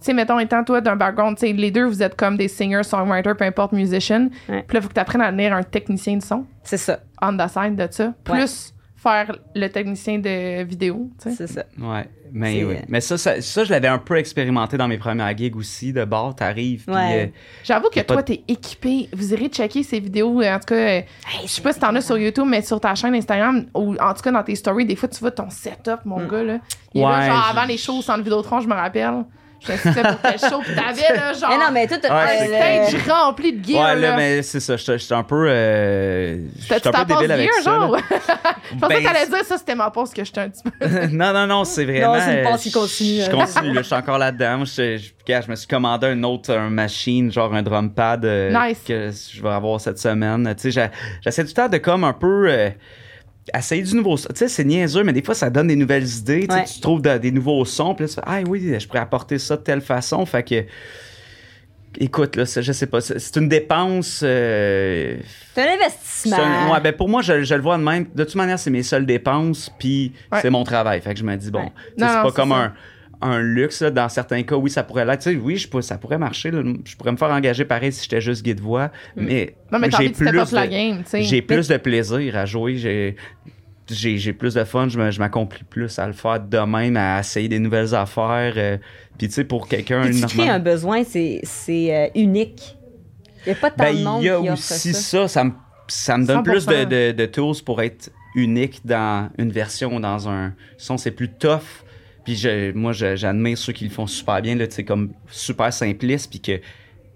sais, 0.01 0.13
mettons, 0.13 0.37
étant 0.37 0.63
toi 0.63 0.79
d'un 0.79 0.95
background, 0.95 1.37
tu 1.37 1.47
sais, 1.47 1.53
les 1.53 1.71
deux, 1.71 1.85
vous 1.85 2.03
êtes 2.03 2.15
comme 2.15 2.37
des 2.37 2.47
singers, 2.47 2.83
songwriters, 2.83 3.35
peu 3.35 3.45
importe, 3.45 3.71
musicians. 3.71 4.29
Ouais. 4.47 4.63
Puis 4.67 4.75
là, 4.75 4.81
faut 4.81 4.89
que 4.89 4.93
tu 4.93 4.99
apprennes 4.99 5.21
à 5.21 5.31
devenir 5.31 5.53
un 5.55 5.63
technicien 5.63 6.17
de 6.17 6.21
son, 6.23 6.45
C'est 6.63 6.77
ça. 6.77 6.99
on 7.21 7.35
the 7.35 7.47
side 7.49 7.75
de 7.75 7.87
ça. 7.91 8.13
Plus 8.23 8.73
faire 9.01 9.35
le 9.55 9.67
technicien 9.69 10.19
de 10.19 10.63
vidéo, 10.63 11.09
tu 11.21 11.29
sais. 11.29 11.35
C'est 11.35 11.47
ça. 11.47 11.63
Ouais, 11.79 12.05
mais, 12.33 12.63
oui. 12.65 12.75
mais 12.89 12.99
ça, 13.01 13.17
ça, 13.17 13.39
ça, 13.41 13.63
je 13.63 13.71
l'avais 13.71 13.87
un 13.87 13.97
peu 13.97 14.17
expérimenté 14.17 14.75
dans 14.77 14.87
mes 14.89 14.97
premières 14.97 15.35
gigs 15.37 15.55
aussi. 15.55 15.93
De 15.93 16.03
bord, 16.03 16.35
t'arrives, 16.35 16.83
Ouais. 16.87 17.25
euh, 17.25 17.27
J'avoue 17.63 17.87
que 17.89 17.99
toi, 18.01 18.17
de- 18.17 18.21
t'es 18.23 18.43
équipé. 18.47 19.07
Vous 19.13 19.33
irez 19.33 19.47
checker 19.47 19.83
ces 19.83 19.99
vidéos. 20.01 20.41
euh, 20.41 20.53
En 20.55 20.59
tout 20.59 20.65
cas, 20.67 20.75
euh, 20.75 21.01
je 21.43 21.47
sais 21.47 21.61
pas 21.61 21.71
si 21.71 21.79
t'en 21.79 21.95
as 21.95 22.01
sur 22.01 22.17
YouTube, 22.17 22.45
mais 22.47 22.61
sur 22.61 22.79
ta 22.81 22.93
chaîne 22.95 23.15
Instagram, 23.15 23.65
ou 23.73 23.95
en 23.99 24.13
tout 24.13 24.21
cas 24.21 24.31
dans 24.31 24.43
tes 24.43 24.55
stories, 24.55 24.85
des 24.85 24.95
fois, 24.97 25.07
tu 25.07 25.19
vois 25.19 25.31
ton 25.31 25.49
setup, 25.49 25.99
mon 26.05 26.25
gars, 26.27 26.43
là. 26.43 26.59
Il 26.93 26.99
est 27.01 27.03
là, 27.03 27.19
Ouais, 27.19 27.25
genre, 27.27 27.43
je- 27.51 27.57
avant 27.57 27.67
les 27.67 27.77
shows 27.77 27.99
au 27.99 28.01
centre 28.01 28.23
Vidéotron, 28.23 28.59
je 28.59 28.67
me 28.67 28.73
rappelle. 28.73 29.23
Je 29.61 29.67
t'inscrivais 29.67 30.01
pour 30.03 30.19
tel 30.21 30.39
show, 30.39 30.59
pis 30.61 30.75
t'avais, 30.75 31.15
là, 31.15 31.33
genre, 31.33 31.51
Eh 31.53 31.57
non, 31.57 31.71
mais 31.71 31.87
tout. 31.87 31.95
Ouais, 31.95 32.09
un 32.09 32.49
euh, 32.51 32.85
stage 32.87 33.09
rempli 33.09 33.53
de 33.53 33.65
gear, 33.65 33.81
ouais, 33.89 33.95
là. 33.95 34.09
là, 34.11 34.15
mais 34.15 34.41
c'est 34.41 34.59
ça. 34.59 34.77
J'étais 34.77 34.97
j'étais 34.97 35.13
un 35.13 35.23
peu. 35.23 35.47
Euh, 35.49 36.37
j'étais 36.59 36.87
un 36.87 36.91
peu 36.91 37.05
pause 37.05 37.17
débile 37.17 37.31
avec 37.31 37.45
gear, 37.51 37.63
ça. 37.63 37.71
genre? 37.71 37.97
je 38.09 38.75
pensais 38.77 38.93
Ben, 38.95 38.99
que 38.99 39.03
t'allais 39.13 39.27
dire 39.27 39.45
ça, 39.45 39.57
c'était 39.57 39.75
ma 39.75 39.89
pause 39.91 40.11
que 40.13 40.23
j'étais 40.23 40.41
un 40.41 40.49
petit 40.49 40.63
peu. 40.63 40.87
non, 41.11 41.33
non, 41.33 41.47
non, 41.47 41.63
c'est 41.65 41.85
vraiment. 41.85 42.15
Non, 42.15 42.21
c'est 42.23 42.31
une 42.39 42.45
euh, 42.45 42.49
passe 42.51 42.61
qui 42.63 42.71
continue, 42.71 43.19
Je, 43.19 43.25
je 43.25 43.31
hein. 43.31 43.45
continue, 43.45 43.73
là, 43.73 43.81
je 43.81 43.87
suis 43.87 43.95
encore 43.95 44.17
là-dedans. 44.17 44.63
Je, 44.65 44.97
je, 44.97 45.41
je 45.41 45.49
me 45.51 45.55
suis 45.55 45.67
commandé 45.67 46.07
un 46.07 46.23
autre 46.23 46.53
un 46.53 46.69
machine, 46.69 47.31
genre 47.31 47.53
un 47.53 47.61
drum 47.61 47.91
pad 47.93 48.25
euh, 48.25 48.49
Nice. 48.51 48.79
que 48.87 49.11
je 49.11 49.41
vais 49.41 49.49
avoir 49.49 49.79
cette 49.81 49.99
semaine. 49.99 50.53
Tu 50.59 50.71
sais, 50.71 50.89
j'essaie 51.21 51.43
du 51.43 51.53
temps 51.53 51.67
de 51.69 51.77
comme 51.77 52.03
un 52.03 52.13
peu. 52.13 52.47
euh, 52.49 52.69
essayer 53.57 53.81
du 53.81 53.95
nouveau 53.95 54.15
son. 54.17 54.29
Tu 54.29 54.35
sais, 54.37 54.47
c'est 54.47 54.63
niaiseux, 54.63 55.03
mais 55.03 55.13
des 55.13 55.23
fois, 55.23 55.33
ça 55.35 55.49
donne 55.49 55.67
des 55.67 55.75
nouvelles 55.75 56.07
idées. 56.07 56.47
Tu 56.47 56.53
sais, 56.53 56.61
Ouais. 56.61 56.65
Tu 56.65 56.79
trouves 56.81 57.01
de- 57.01 57.17
des 57.17 57.31
nouveaux 57.31 57.65
sons, 57.65 57.95
puis 57.95 58.03
là, 58.05 58.09
tu 58.09 58.15
fais, 58.15 58.21
ah 58.25 58.39
oui, 58.47 58.75
je 58.79 58.87
pourrais 58.87 58.99
apporter 58.99 59.39
ça 59.39 59.57
de 59.57 59.61
telle 59.61 59.81
façon. 59.81 60.25
Fait 60.25 60.43
que. 60.43 60.63
Écoute, 61.99 62.35
là, 62.35 62.45
c'est- 62.45 62.61
je 62.61 62.71
sais 62.71 62.85
pas, 62.85 63.01
c'est 63.01 63.35
une 63.37 63.49
dépense. 63.49 64.21
euh, 64.23 65.17
C'est 65.55 65.61
un 65.67 65.73
investissement. 65.73 66.37
un- 66.37 66.71
ouais, 66.71 66.79
ben 66.81 66.93
pour 66.93 67.09
moi, 67.09 67.23
je, 67.23 67.41
je 67.43 67.55
le 67.55 67.61
vois 67.61 67.77
de 67.79 67.83
même. 67.83 68.05
De 68.13 68.23
toute 68.23 68.35
manière, 68.35 68.59
c'est 68.59 68.69
mes 68.69 68.83
seules 68.83 69.07
dépenses, 69.07 69.71
puis 69.79 70.13
Ouais. 70.31 70.39
c'est 70.41 70.51
mon 70.51 70.63
travail. 70.63 71.01
Fait 71.01 71.13
que 71.13 71.19
je 71.19 71.23
me 71.25 71.35
dis, 71.35 71.49
bon, 71.49 71.63
Ouais. 71.63 71.71
c'est 71.97 72.05
pas 72.05 72.31
comme 72.31 72.49
ça. 72.51 72.55
un, 72.57 72.73
un 73.21 73.39
luxe. 73.39 73.81
là. 73.81 73.91
Dans 73.91 74.07
certains 74.09 74.43
cas, 74.43 74.55
oui, 74.55 74.69
ça 74.69 74.83
pourrait 74.83 75.05
l'être. 75.05 75.21
Tu 75.23 75.31
sais, 75.31 75.35
oui, 75.35 75.57
je, 75.57 75.67
peux- 75.67 75.81
ça 75.81 75.97
pourrait 75.97 76.17
marcher. 76.17 76.51
là. 76.51 76.61
Je 76.85 76.95
pourrais 76.95 77.11
me 77.11 77.17
faire 77.17 77.29
engager 77.31 77.65
pareil 77.65 77.91
si 77.91 78.03
j'étais 78.03 78.21
juste 78.21 78.43
guide 78.43 78.59
voix. 78.59 78.91
Mais, 79.15 79.55
Mm. 79.69 79.73
Non, 79.73 79.79
mais 79.79 79.89
j'ai 79.91 80.09
plus, 80.09 80.25
de, 80.25 81.21
j'ai 81.21 81.41
plus 81.41 81.67
de 81.67 81.77
plaisir 81.77 82.35
à 82.37 82.45
jouer. 82.45 82.77
J'ai, 82.77 83.15
j'ai, 83.89 84.17
j'ai 84.17 84.33
plus 84.33 84.53
de 84.53 84.63
fun. 84.63 84.87
Je, 84.87 84.97
me- 84.99 85.11
je 85.11 85.19
m'accomplis 85.19 85.63
plus 85.63 85.97
à 85.99 86.07
le 86.07 86.13
faire 86.13 86.39
de 86.39 86.57
même, 86.59 86.95
à 86.97 87.19
essayer 87.19 87.47
des 87.47 87.59
nouvelles 87.59 87.93
affaires. 87.95 88.53
euh, 88.57 88.77
puis, 89.17 89.27
tu 89.27 89.33
sais, 89.33 89.43
pour 89.43 89.67
quelqu'un. 89.67 90.03
Tu 90.05 90.11
normal- 90.13 90.29
crées 90.29 90.49
un 90.49 90.59
besoin, 90.59 91.03
c'est 91.03 91.39
c'est, 91.43 91.93
euh, 91.95 92.07
unique. 92.15 92.77
Il 93.45 93.49
n'y 93.49 93.51
a 93.53 93.55
pas 93.55 93.71
tant 93.71 93.83
Ben, 93.85 93.95
de 93.97 94.03
monde 94.03 94.21
il 94.23 94.25
y 94.25 94.29
a 94.29 94.39
qui 94.41 94.49
aussi 94.49 94.93
ça. 94.93 95.21
ça. 95.21 95.27
Ça 95.27 95.43
me, 95.43 95.51
ça 95.87 96.17
me 96.17 96.25
donne 96.25 96.43
plus 96.43 96.65
de, 96.65 96.71
100%. 96.73 96.85
de, 96.87 97.11
de 97.13 97.25
tools 97.25 97.55
pour 97.65 97.81
être 97.81 98.09
unique 98.35 98.81
dans 98.85 99.29
une 99.37 99.51
version 99.51 99.95
ou 99.95 99.99
dans 99.99 100.29
un 100.29 100.53
son. 100.77 100.97
C'est 100.97 101.11
plus 101.11 101.29
tough. 101.29 101.83
Puis 102.23 102.35
je- 102.35 102.71
moi, 102.73 102.91
j'admire 102.93 103.57
ceux 103.57 103.73
qui 103.73 103.85
le 103.85 103.89
font 103.91 104.07
super 104.07 104.41
bien, 104.41 104.55
là, 104.55 104.67
tu 104.67 104.75
sais, 104.75 104.83
comme 104.83 105.11
super 105.29 105.71
simplistes, 105.73 106.29
puis 106.29 106.41
que 106.41 106.59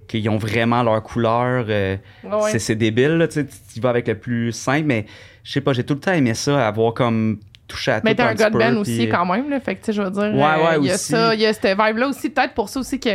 qu'ils 0.07 0.27
ont 0.29 0.37
vraiment 0.37 0.83
leur 0.83 1.01
couleur. 1.01 1.65
euh, 1.69 1.95
Ouais, 2.23 2.51
c'est, 2.51 2.59
c'est 2.59 2.75
débile, 2.75 3.13
là, 3.17 3.27
tu 3.27 3.35
sais, 3.35 3.47
tu 3.73 3.79
vas 3.79 3.89
avec 3.89 4.07
le 4.07 4.17
plus 4.17 4.51
simple, 4.51 4.85
mais 4.85 5.05
je 5.43 5.51
sais 5.53 5.61
pas, 5.61 5.71
j'ai 5.73 5.83
tout 5.85 5.93
le 5.93 5.99
temps 6.01 6.11
aimé 6.13 6.33
ça, 6.33 6.67
avoir 6.67 6.93
comme 6.93 7.39
touché 7.67 7.91
à 7.91 8.01
Mais 8.03 8.11
tout 8.11 8.17
t'es 8.17 8.23
un 8.23 8.33
petit 8.33 8.37
gars 8.43 8.49
de 8.49 8.53
peu, 8.53 8.59
Ben 8.59 8.71
puis- 8.71 8.79
aussi, 8.81 9.09
quand 9.09 9.25
même, 9.25 9.49
là. 9.49 9.59
Fait 9.61 9.75
que, 9.75 9.79
tu 9.79 9.85
sais, 9.87 9.93
je 9.93 10.01
veux 10.01 10.11
dire, 10.11 10.23
Ouais, 10.23 10.39
ouais, 10.41 10.73
euh, 10.73 10.77
il 10.81 10.87
y 10.87 10.91
a 10.91 10.97
ça, 10.97 11.33
il 11.33 11.39
y 11.41 11.45
a 11.45 11.53
cette 11.53 11.77
vibe-là 11.79 12.07
aussi. 12.09 12.29
Peut-être 12.29 12.53
pour 12.53 12.67
ça 12.69 12.81
aussi 12.81 12.99
que 12.99 13.11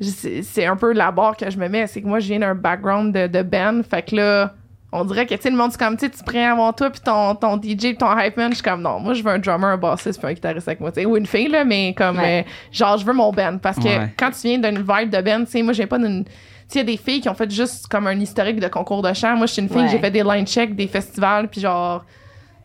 c'est 0.00 0.66
un 0.66 0.76
peu 0.76 0.92
la 0.92 1.10
barre 1.12 1.36
que 1.36 1.48
je 1.50 1.56
me 1.58 1.68
mets. 1.68 1.86
C'est 1.86 2.02
que 2.02 2.06
moi, 2.06 2.18
je 2.18 2.26
viens 2.28 2.40
d'un 2.40 2.54
background 2.54 3.14
de, 3.14 3.26
de 3.26 3.42
Ben. 3.42 3.82
Fait 3.82 4.02
que 4.02 4.16
là, 4.16 4.54
on 4.92 5.04
dirait 5.06 5.24
que, 5.26 5.34
tu 5.34 5.40
sais, 5.42 5.50
le 5.50 5.56
monde, 5.56 5.72
c'est 5.72 5.78
comme, 5.78 5.96
tu 5.96 6.04
sais, 6.06 6.10
tu 6.10 6.22
prends 6.22 6.52
avant 6.52 6.72
toi, 6.72 6.90
puis 6.90 7.00
ton, 7.00 7.34
ton 7.34 7.56
DJ, 7.56 7.76
puis 7.78 7.96
ton 7.96 8.16
hype 8.18 8.36
man. 8.36 8.50
Je 8.50 8.56
suis 8.56 8.62
comme, 8.62 8.82
non, 8.82 9.00
moi, 9.00 9.14
je 9.14 9.22
veux 9.22 9.30
un 9.30 9.38
drummer, 9.38 9.68
un 9.70 9.76
bassiste, 9.78 10.18
puis 10.20 10.28
un 10.30 10.34
guitariste 10.34 10.68
avec 10.68 10.80
moi, 10.80 10.92
tu 10.92 11.00
sais. 11.00 11.06
Ou 11.06 11.16
une 11.16 11.26
fille, 11.26 11.48
là, 11.48 11.64
mais 11.64 11.94
comme, 11.96 12.18
Ouais. 12.18 12.44
euh, 12.46 12.50
genre, 12.70 12.98
je 12.98 13.04
veux 13.06 13.12
mon 13.14 13.32
Ben. 13.32 13.58
Parce 13.58 13.78
que 13.78 13.84
Ouais. 13.84 14.12
quand 14.18 14.30
tu 14.30 14.48
viens 14.48 14.58
d'une 14.58 14.78
vibe 14.78 15.10
de 15.10 15.20
Ben, 15.22 15.44
tu 15.44 15.50
sais, 15.50 15.62
moi, 15.62 15.72
j'ai 15.72 15.86
pas 15.86 15.98
d'une. 15.98 16.24
Tu 16.24 16.30
sais, 16.78 16.78
il 16.78 16.78
y 16.78 16.80
a 16.80 16.84
des 16.84 16.96
filles 16.96 17.20
qui 17.20 17.28
ont 17.28 17.34
fait 17.34 17.50
juste 17.50 17.88
comme 17.88 18.06
un 18.06 18.18
historique 18.20 18.60
de 18.60 18.68
concours 18.68 19.02
de 19.02 19.12
chant. 19.12 19.36
Moi, 19.36 19.46
je 19.46 19.52
suis 19.54 19.62
une 19.62 19.68
fille, 19.68 19.78
Ouais. 19.82 19.88
j'ai 19.88 19.98
fait 19.98 20.10
des 20.10 20.22
line 20.22 20.46
checks, 20.46 20.74
des 20.76 20.86
festivals, 20.86 21.48
puis 21.48 21.60
genre, 21.60 22.04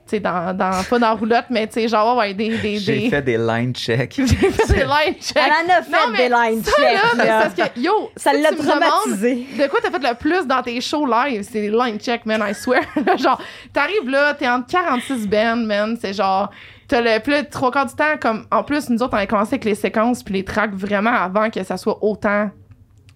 sais, 0.09 0.19
dans, 0.19 0.55
dans, 0.55 0.83
pas 0.89 0.99
dans 0.99 1.15
roulotte, 1.15 1.45
mais 1.49 1.67
tu 1.67 1.73
sais, 1.73 1.87
genre, 1.87 2.17
ouais, 2.17 2.33
des. 2.33 2.57
des, 2.57 2.77
J'ai 2.77 2.99
des... 2.99 3.09
fait 3.09 3.21
des 3.21 3.37
line 3.37 3.73
checks. 3.73 4.13
J'ai 4.17 4.27
fait 4.27 4.73
des 4.73 4.83
line 4.83 5.15
checks. 5.21 5.35
Elle 5.37 5.71
en 5.71 5.73
a 5.73 5.81
fait 5.81 5.91
Non, 5.91 6.11
mais 6.11 6.29
des 6.29 6.35
line 6.35 6.63
ça, 6.63 6.71
checks. 6.71 7.15
mais 7.17 7.25
là. 7.25 7.41
c'est 7.49 7.55
parce 7.55 7.71
que, 7.71 7.79
yo, 7.79 8.11
Ça 8.15 8.31
si 8.33 8.41
l'a 8.41 8.51
traumatisé. 8.51 9.47
De 9.57 9.67
quoi 9.67 9.79
t'as 9.81 9.91
fait 9.91 10.07
le 10.07 10.15
plus 10.15 10.45
dans 10.47 10.61
tes 10.61 10.79
shows 10.81 11.05
live? 11.05 11.43
C'est 11.43 11.61
des 11.61 11.69
line 11.69 11.99
checks, 11.99 12.25
man, 12.25 12.43
I 12.47 12.53
swear. 12.53 12.81
genre, 13.17 13.41
t'arrives 13.73 14.09
là, 14.09 14.33
t'es 14.33 14.47
entre 14.47 14.67
46 14.67 15.27
bands, 15.27 15.55
man, 15.57 15.97
c'est 15.99 16.13
genre... 16.13 16.49
T'as 16.87 17.01
le 17.01 17.21
plus 17.21 17.49
trois 17.49 17.69
quarts 17.69 17.85
du 17.87 17.95
temps, 17.95 18.15
comme... 18.19 18.45
En 18.49 18.63
plus, 18.63 18.89
nous 18.89 19.03
autres, 19.03 19.13
on 19.13 19.17
a 19.17 19.25
commencé 19.25 19.55
avec 19.55 19.65
les 19.65 19.75
séquences 19.75 20.23
puis 20.23 20.35
les 20.35 20.45
tracks 20.45 20.73
vraiment 20.73 21.11
avant 21.11 21.49
que 21.49 21.61
ça 21.63 21.75
soit 21.75 22.01
autant 22.01 22.49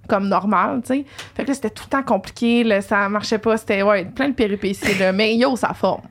comme 0.10 0.28
normal, 0.28 0.82
tu 0.86 0.88
sais. 0.94 1.06
Fait 1.36 1.44
que 1.44 1.50
là, 1.50 1.54
c'était 1.54 1.70
tout 1.70 1.86
le 1.86 1.90
temps 1.92 2.04
compliqué, 2.04 2.66
là, 2.66 2.82
ça 2.82 3.08
marchait 3.08 3.38
pas, 3.38 3.56
c'était, 3.56 3.82
ouais, 3.82 4.04
plein 4.04 4.28
de 4.30 4.34
péripéties, 4.34 4.96
là. 5.00 5.14
Mais 5.14 5.36
yo, 5.36 5.56
ça 5.56 5.74
forme. 5.74 6.02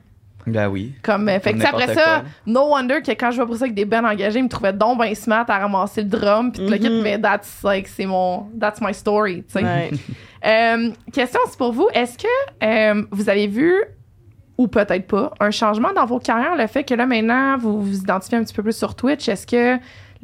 Ben 0.47 0.67
oui. 0.69 0.93
Comme, 1.03 1.29
euh, 1.29 1.39
fait 1.39 1.51
que, 1.53 1.57
tu 1.57 1.61
sais, 1.63 1.67
après 1.67 1.93
ça, 1.93 2.23
no 2.45 2.69
wonder 2.69 3.01
que 3.01 3.11
quand 3.11 3.31
je 3.31 3.37
vois 3.37 3.45
pour 3.45 3.55
ça 3.55 3.65
avec 3.65 3.75
des 3.75 3.85
bands 3.85 4.03
engagés, 4.03 4.39
ils 4.39 4.43
me 4.43 4.49
trouvaient 4.49 4.73
donc 4.73 4.97
ben 4.99 5.13
smart 5.13 5.45
à 5.47 5.59
ramasser 5.59 6.01
le 6.01 6.09
drum 6.09 6.51
puis 6.51 6.65
tout 6.65 6.71
le 6.71 6.77
kit, 6.77 6.89
Mhm. 6.89 7.01
mais 7.01 7.19
that's 7.19 7.61
like, 7.63 7.87
c'est 7.87 8.05
mon, 8.05 8.47
that's 8.59 8.81
my 8.81 8.93
story, 8.93 9.43
tu 9.43 9.59
sais. 9.59 9.63
Ouais. 9.63 9.91
Euh, 10.43 10.89
question, 11.13 11.39
c'est 11.47 11.57
pour 11.59 11.71
vous, 11.71 11.87
est-ce 11.93 12.17
que 12.17 12.25
euh, 12.63 13.03
vous 13.11 13.29
avez 13.29 13.45
vu, 13.45 13.75
ou 14.57 14.67
peut-être 14.67 15.05
pas, 15.05 15.31
un 15.39 15.51
changement 15.51 15.93
dans 15.93 16.05
vos 16.07 16.17
carrières, 16.17 16.55
le 16.55 16.65
fait 16.65 16.83
que 16.83 16.95
là, 16.95 17.05
maintenant, 17.05 17.59
vous 17.59 17.79
vous 17.79 17.99
identifiez 17.99 18.39
un 18.39 18.43
petit 18.43 18.55
peu 18.55 18.63
plus 18.63 18.75
sur 18.75 18.95
Twitch, 18.95 19.29
est-ce 19.29 19.45
que 19.45 19.77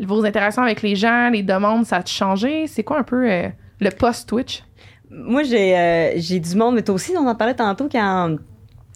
vos 0.04 0.26
interactions 0.26 0.64
avec 0.64 0.82
les 0.82 0.96
gens, 0.96 1.30
les 1.30 1.44
demandes, 1.44 1.86
ça 1.86 1.98
a 1.98 2.06
changé? 2.06 2.66
C'est 2.66 2.84
quoi 2.84 2.98
un 2.98 3.04
peu 3.04 3.30
euh, 3.30 3.48
le 3.80 3.92
post-Twitch? 3.92 4.64
Moi, 5.12 5.44
j'ai 5.44 5.78
euh, 5.78 6.12
j'ai 6.16 6.40
du 6.40 6.56
monde, 6.56 6.74
mais 6.74 6.82
toi 6.82 6.96
aussi, 6.96 7.14
on 7.16 7.28
en 7.28 7.36
parlait 7.36 7.54
tantôt 7.54 7.88
quand 7.88 8.38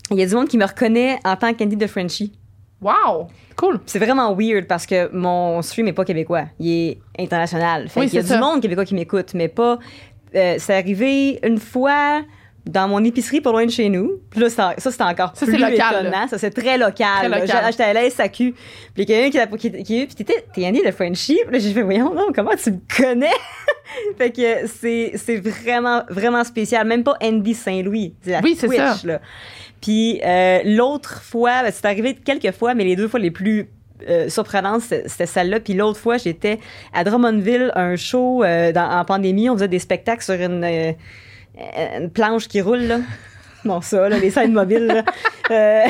il 0.10 0.18
y 0.18 0.24
a 0.24 0.26
du 0.26 0.36
monde 0.36 0.48
qui 0.48 0.58
me 0.58 0.66
reconnaît 0.66 1.20
en 1.24 1.36
tant 1.36 1.54
qu'Andy 1.54 1.76
de 1.78 1.88
Frenchie. 1.88 2.34
Wow! 2.82 3.28
Cool. 3.56 3.80
C'est 3.86 4.00
vraiment 4.00 4.34
weird 4.36 4.66
parce 4.66 4.86
que 4.88 5.14
mon 5.16 5.62
stream 5.62 5.88
est 5.88 5.94
pas 5.94 6.04
québécois. 6.04 6.46
Il 6.60 6.72
est 6.72 6.98
international. 7.20 7.90
Fait 7.90 8.00
Oui, 8.00 8.06
qu'il 8.08 8.16
y 8.16 8.20
a 8.20 8.22
c'est 8.24 8.30
du 8.30 8.34
ça. 8.34 8.40
monde 8.40 8.62
québécois 8.62 8.86
qui 8.86 8.96
m'écoute, 8.96 9.34
mais 9.36 9.48
pas. 9.50 9.78
euh, 10.36 10.56
c'est 10.58 10.74
arrivé 10.76 11.40
une 11.44 11.60
fois 11.60 12.22
dans 12.66 12.88
mon 12.88 13.04
épicerie 13.04 13.42
pas 13.42 13.52
loin 13.52 13.66
de 13.66 13.72
chez 13.72 13.90
nous. 13.90 14.20
Puis 14.32 14.40
là, 14.40 14.50
ça, 14.50 14.74
ça 14.78 14.92
c'était 14.92 15.04
encore 15.04 15.32
Ça, 15.36 15.46
plus 15.46 15.58
local, 15.58 15.74
étonnant. 16.06 16.10
là. 16.12 16.28
Ça, 16.28 16.38
c'est 16.40 16.52
très 16.52 16.78
local. 16.78 17.44
J'étais 17.72 17.84
à 17.84 17.94
la 17.94 18.10
SAQ. 18.10 18.54
Puis 18.94 19.04
il 19.04 19.10
y 19.10 19.14
a 19.14 19.30
quelqu'un 19.30 19.58
qui, 19.58 19.72
qui, 19.72 19.84
qui 19.84 20.06
puis 20.08 20.16
t'étais, 20.16 20.46
t'es 20.54 20.66
Annie 20.66 20.84
de 20.84 20.92
Frenchie. 20.92 21.40
Puis 21.46 21.54
là, 21.54 21.60
j'ai 21.60 21.72
fait, 21.74 21.82
voyons, 21.84 22.14
non, 22.16 22.28
comment 22.34 22.52
tu 22.62 22.72
me 22.72 22.80
connais? 22.98 23.30
fait 24.18 24.32
que 24.32 24.68
c'est, 24.68 25.12
c'est 25.16 25.38
vraiment, 25.38 26.04
vraiment 26.10 26.44
spécial. 26.44 26.86
Même 26.88 27.04
pas 27.04 27.16
Andy 27.22 27.54
Saint-Louis. 27.54 28.16
C'est 28.22 28.32
la 28.32 28.40
Oui, 28.42 28.56
c'est 28.58 28.68
Twitch, 28.68 28.80
ça. 28.80 28.98
là. 29.04 29.22
Puis 29.82 30.22
euh, 30.24 30.60
l'autre 30.64 31.22
fois, 31.24 31.64
ben, 31.64 31.72
c'est 31.74 31.86
arrivé 31.86 32.16
quelques 32.16 32.52
fois, 32.52 32.74
mais 32.76 32.84
les 32.84 32.96
deux 32.96 33.08
fois 33.08 33.20
les 33.20 33.32
plus 33.32 33.70
euh, 34.08 34.30
surprenantes, 34.30 34.82
c'était 34.82 35.26
celle-là. 35.26 35.60
Puis 35.60 35.74
l'autre 35.74 36.00
fois, 36.00 36.18
j'étais 36.18 36.60
à 36.94 37.04
Drummondville, 37.04 37.72
un 37.76 37.96
show 37.96 38.44
euh, 38.44 38.72
en 38.76 39.06
pandémie. 39.06 39.50
On 39.50 39.54
faisait 39.54 39.68
des 39.68 39.80
spectacles 39.80 40.24
sur 40.24 40.36
une, 40.36 40.64
euh, 40.64 40.92
une 42.00 42.10
planche 42.10 42.48
qui 42.48 42.62
roule, 42.62 42.84
là. 42.84 43.00
Non, 43.64 43.82
ça, 43.82 44.10
là, 44.10 44.18
les 44.18 44.32
scènes 44.32 44.54
mobiles, 44.54 44.88
là. 44.88 45.04
Euh, 45.52 45.84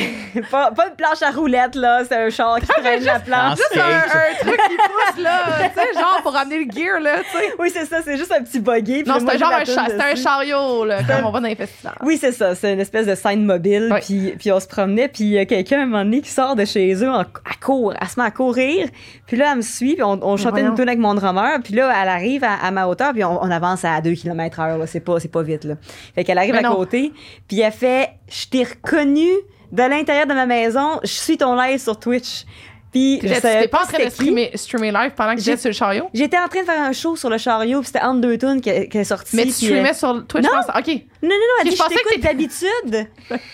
pas, 0.49 0.71
pas 0.71 0.87
une 0.87 0.95
planche 0.95 1.21
à 1.21 1.29
roulettes, 1.31 1.75
là. 1.75 2.01
C'est 2.07 2.15
un 2.15 2.29
char 2.29 2.59
qui 2.59 2.65
traîne 2.67 3.03
la 3.03 3.19
planche. 3.19 3.57
Juste 3.57 3.77
un, 3.77 3.99
skate. 4.09 4.15
un 4.41 4.45
truc 4.47 4.59
qui 4.69 4.75
pousse, 4.75 5.23
là, 5.23 5.39
tu 5.73 5.79
sais, 5.79 5.93
genre 5.99 6.19
pour 6.23 6.33
ramener 6.33 6.65
le 6.65 6.71
gear, 6.71 6.99
là, 6.99 7.17
tu 7.19 7.37
sais. 7.37 7.53
Oui, 7.59 7.69
c'est 7.71 7.85
ça. 7.85 7.97
C'est 8.03 8.17
juste 8.17 8.31
un 8.37 8.41
petit 8.43 8.59
buggy. 8.59 9.03
Non, 9.05 9.15
j'ai 9.19 9.37
genre 9.37 9.51
un, 9.53 9.63
cha- 9.65 9.85
c'était 9.87 10.03
un 10.03 10.15
chariot, 10.15 10.83
là, 10.85 11.03
comme 11.03 11.25
on 11.27 11.31
va 11.31 11.39
dans 11.41 11.47
les 11.47 11.55
festivals. 11.55 11.95
Oui, 12.01 12.17
c'est 12.19 12.31
ça. 12.31 12.55
C'est 12.55 12.73
une 12.73 12.79
espèce 12.79 13.05
de 13.07 13.15
scène 13.15 13.45
mobile. 13.45 13.93
Puis, 14.01 14.33
puis 14.39 14.51
on 14.51 14.59
se 14.59 14.67
promenait. 14.67 15.07
Puis 15.07 15.23
il 15.25 15.29
y 15.31 15.37
a 15.39 15.45
quelqu'un, 15.45 15.79
à 15.79 15.83
un 15.83 15.85
moment 15.85 16.03
donné, 16.03 16.21
qui 16.21 16.29
sort 16.31 16.55
de 16.55 16.65
chez 16.65 16.93
eux 17.03 17.09
en, 17.09 17.19
à 17.21 17.25
court. 17.63 17.93
Elle 18.01 18.07
se 18.07 18.19
met 18.19 18.25
à 18.25 18.31
courir. 18.31 18.87
Puis 19.27 19.37
là, 19.37 19.49
elle 19.51 19.57
me 19.57 19.61
suit. 19.61 19.93
Puis 19.93 20.03
on, 20.03 20.19
on 20.23 20.37
chantait 20.37 20.61
une 20.61 20.73
tune 20.75 20.87
avec 20.87 20.99
mon 20.99 21.13
drummer. 21.13 21.59
Puis 21.63 21.73
là, 21.75 21.93
elle 22.01 22.09
arrive 22.09 22.43
à, 22.43 22.55
à 22.55 22.71
ma 22.71 22.87
hauteur. 22.87 23.13
Puis 23.13 23.23
on, 23.23 23.41
on 23.43 23.51
avance 23.51 23.85
à 23.85 24.01
2 24.01 24.11
km 24.13 24.59
heure. 24.59 24.77
là. 24.79 24.87
C'est 24.87 24.99
pas, 25.01 25.19
c'est 25.19 25.31
pas 25.31 25.43
vite. 25.43 25.65
Là. 25.65 25.75
Fait 26.15 26.23
qu'elle 26.23 26.37
arrive 26.39 26.53
Mais 26.53 26.59
à 26.65 26.69
non. 26.69 26.75
côté. 26.75 27.13
Puis 27.47 27.60
elle 27.61 27.71
fait 27.71 28.09
«Je 28.29 28.47
t'ai 28.47 28.63
reconnu 28.63 29.27
de 29.71 29.83
l'intérieur 29.83 30.27
de 30.27 30.33
ma 30.33 30.45
maison. 30.45 30.99
Je 31.03 31.09
suis 31.09 31.37
ton 31.37 31.55
live 31.55 31.79
sur 31.79 31.99
Twitch.» 31.99 32.45
Puis 32.91 33.19
t'étais 33.21 33.67
pas 33.69 33.83
en 33.83 33.87
train 33.87 34.03
de 34.03 34.09
streamer, 34.09 34.51
streamer 34.55 34.91
live 34.91 35.11
pendant 35.15 35.33
que 35.33 35.41
j'étais 35.41 35.57
sur 35.57 35.69
le 35.69 35.73
chariot? 35.73 36.09
J'étais 36.13 36.37
en 36.37 36.49
train 36.49 36.59
de 36.59 36.65
faire 36.65 36.81
un 36.81 36.91
show 36.91 37.15
sur 37.15 37.29
le 37.29 37.37
chariot. 37.37 37.79
Puis 37.79 37.87
c'était 37.87 38.01
entre 38.01 38.19
deux 38.19 38.37
tunes 38.37 38.59
qui, 38.59 38.69
est 38.69 39.03
sorti. 39.05 39.35
Mais 39.35 39.43
tu 39.43 39.49
euh, 39.49 39.53
streamais 39.53 39.93
sur 39.93 40.27
Twitch, 40.27 40.43
non. 40.43 40.49
je 40.61 40.67
pense? 40.67 40.77
OK. 40.77 40.87
non, 40.87 41.29
non, 41.29 41.29
non, 41.29 41.61
elle 41.61 41.69
dit, 41.69 41.75
je 41.75 41.81
pensais 41.81 41.95
que 41.95 42.21
d'habitude. 42.21 43.07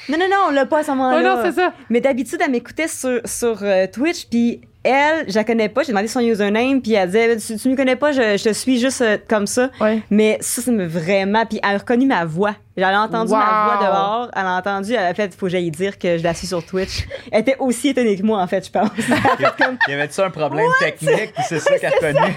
non, 0.09 0.17
non, 0.17 0.25
non, 0.29 0.37
on 0.47 0.51
l'a 0.51 0.65
pas 0.65 0.79
à 0.79 0.83
ce 0.83 0.91
moment-là. 0.91 1.17
Oh 1.17 1.23
non, 1.23 1.41
c'est 1.43 1.59
ça. 1.59 1.73
Mais 1.89 2.01
d'habitude, 2.01 2.39
elle 2.43 2.51
m'écoutait 2.51 2.87
sur, 2.87 3.21
sur 3.25 3.59
euh, 3.61 3.85
Twitch, 3.91 4.27
puis 4.27 4.61
elle, 4.87 5.29
je 5.29 5.35
la 5.35 5.43
connais 5.43 5.69
pas, 5.69 5.83
j'ai 5.83 5.89
demandé 5.91 6.07
son 6.07 6.19
username, 6.21 6.81
puis 6.81 6.93
elle 6.93 7.07
disait, 7.07 7.37
tu, 7.37 7.57
tu 7.57 7.69
me 7.69 7.75
connais 7.75 7.95
pas, 7.95 8.11
je, 8.11 8.37
je 8.37 8.43
te 8.43 8.53
suis 8.53 8.79
juste 8.79 9.01
euh, 9.01 9.17
comme 9.27 9.47
ça. 9.47 9.69
Ouais. 9.79 10.01
Mais 10.09 10.37
ça, 10.41 10.61
ça 10.61 10.71
me 10.71 10.85
vraiment, 10.85 11.45
puis 11.45 11.59
elle 11.63 11.75
a 11.75 11.77
reconnu 11.79 12.05
ma 12.05 12.25
voix. 12.25 12.55
Elle 12.75 12.83
a 12.83 13.01
entendu 13.01 13.31
ma 13.31 13.65
voix 13.65 13.79
dehors, 13.81 14.31
elle 14.35 14.45
a 14.45 14.57
entendu, 14.57 14.93
elle 14.93 15.05
a 15.05 15.13
fait, 15.13 15.33
faut 15.33 15.47
que 15.47 15.51
j'aille 15.51 15.71
dire 15.71 15.97
que 15.97 16.17
je 16.19 16.23
la 16.23 16.33
suis 16.35 16.45
sur 16.47 16.63
Twitch. 16.63 17.07
Elle 17.31 17.41
était 17.41 17.55
aussi 17.57 17.89
étonnée 17.89 18.15
que 18.15 18.23
moi, 18.23 18.39
en 18.39 18.47
fait, 18.47 18.65
je 18.65 18.71
pense. 18.71 18.89
Y 19.87 19.93
avait-tu 19.93 20.21
un 20.21 20.29
problème 20.29 20.67
technique? 20.79 21.33
puis 21.33 21.43
C'est 21.47 21.59
ça 21.59 21.77
qu'elle 21.79 21.93
a 21.93 21.99
connu. 21.99 22.35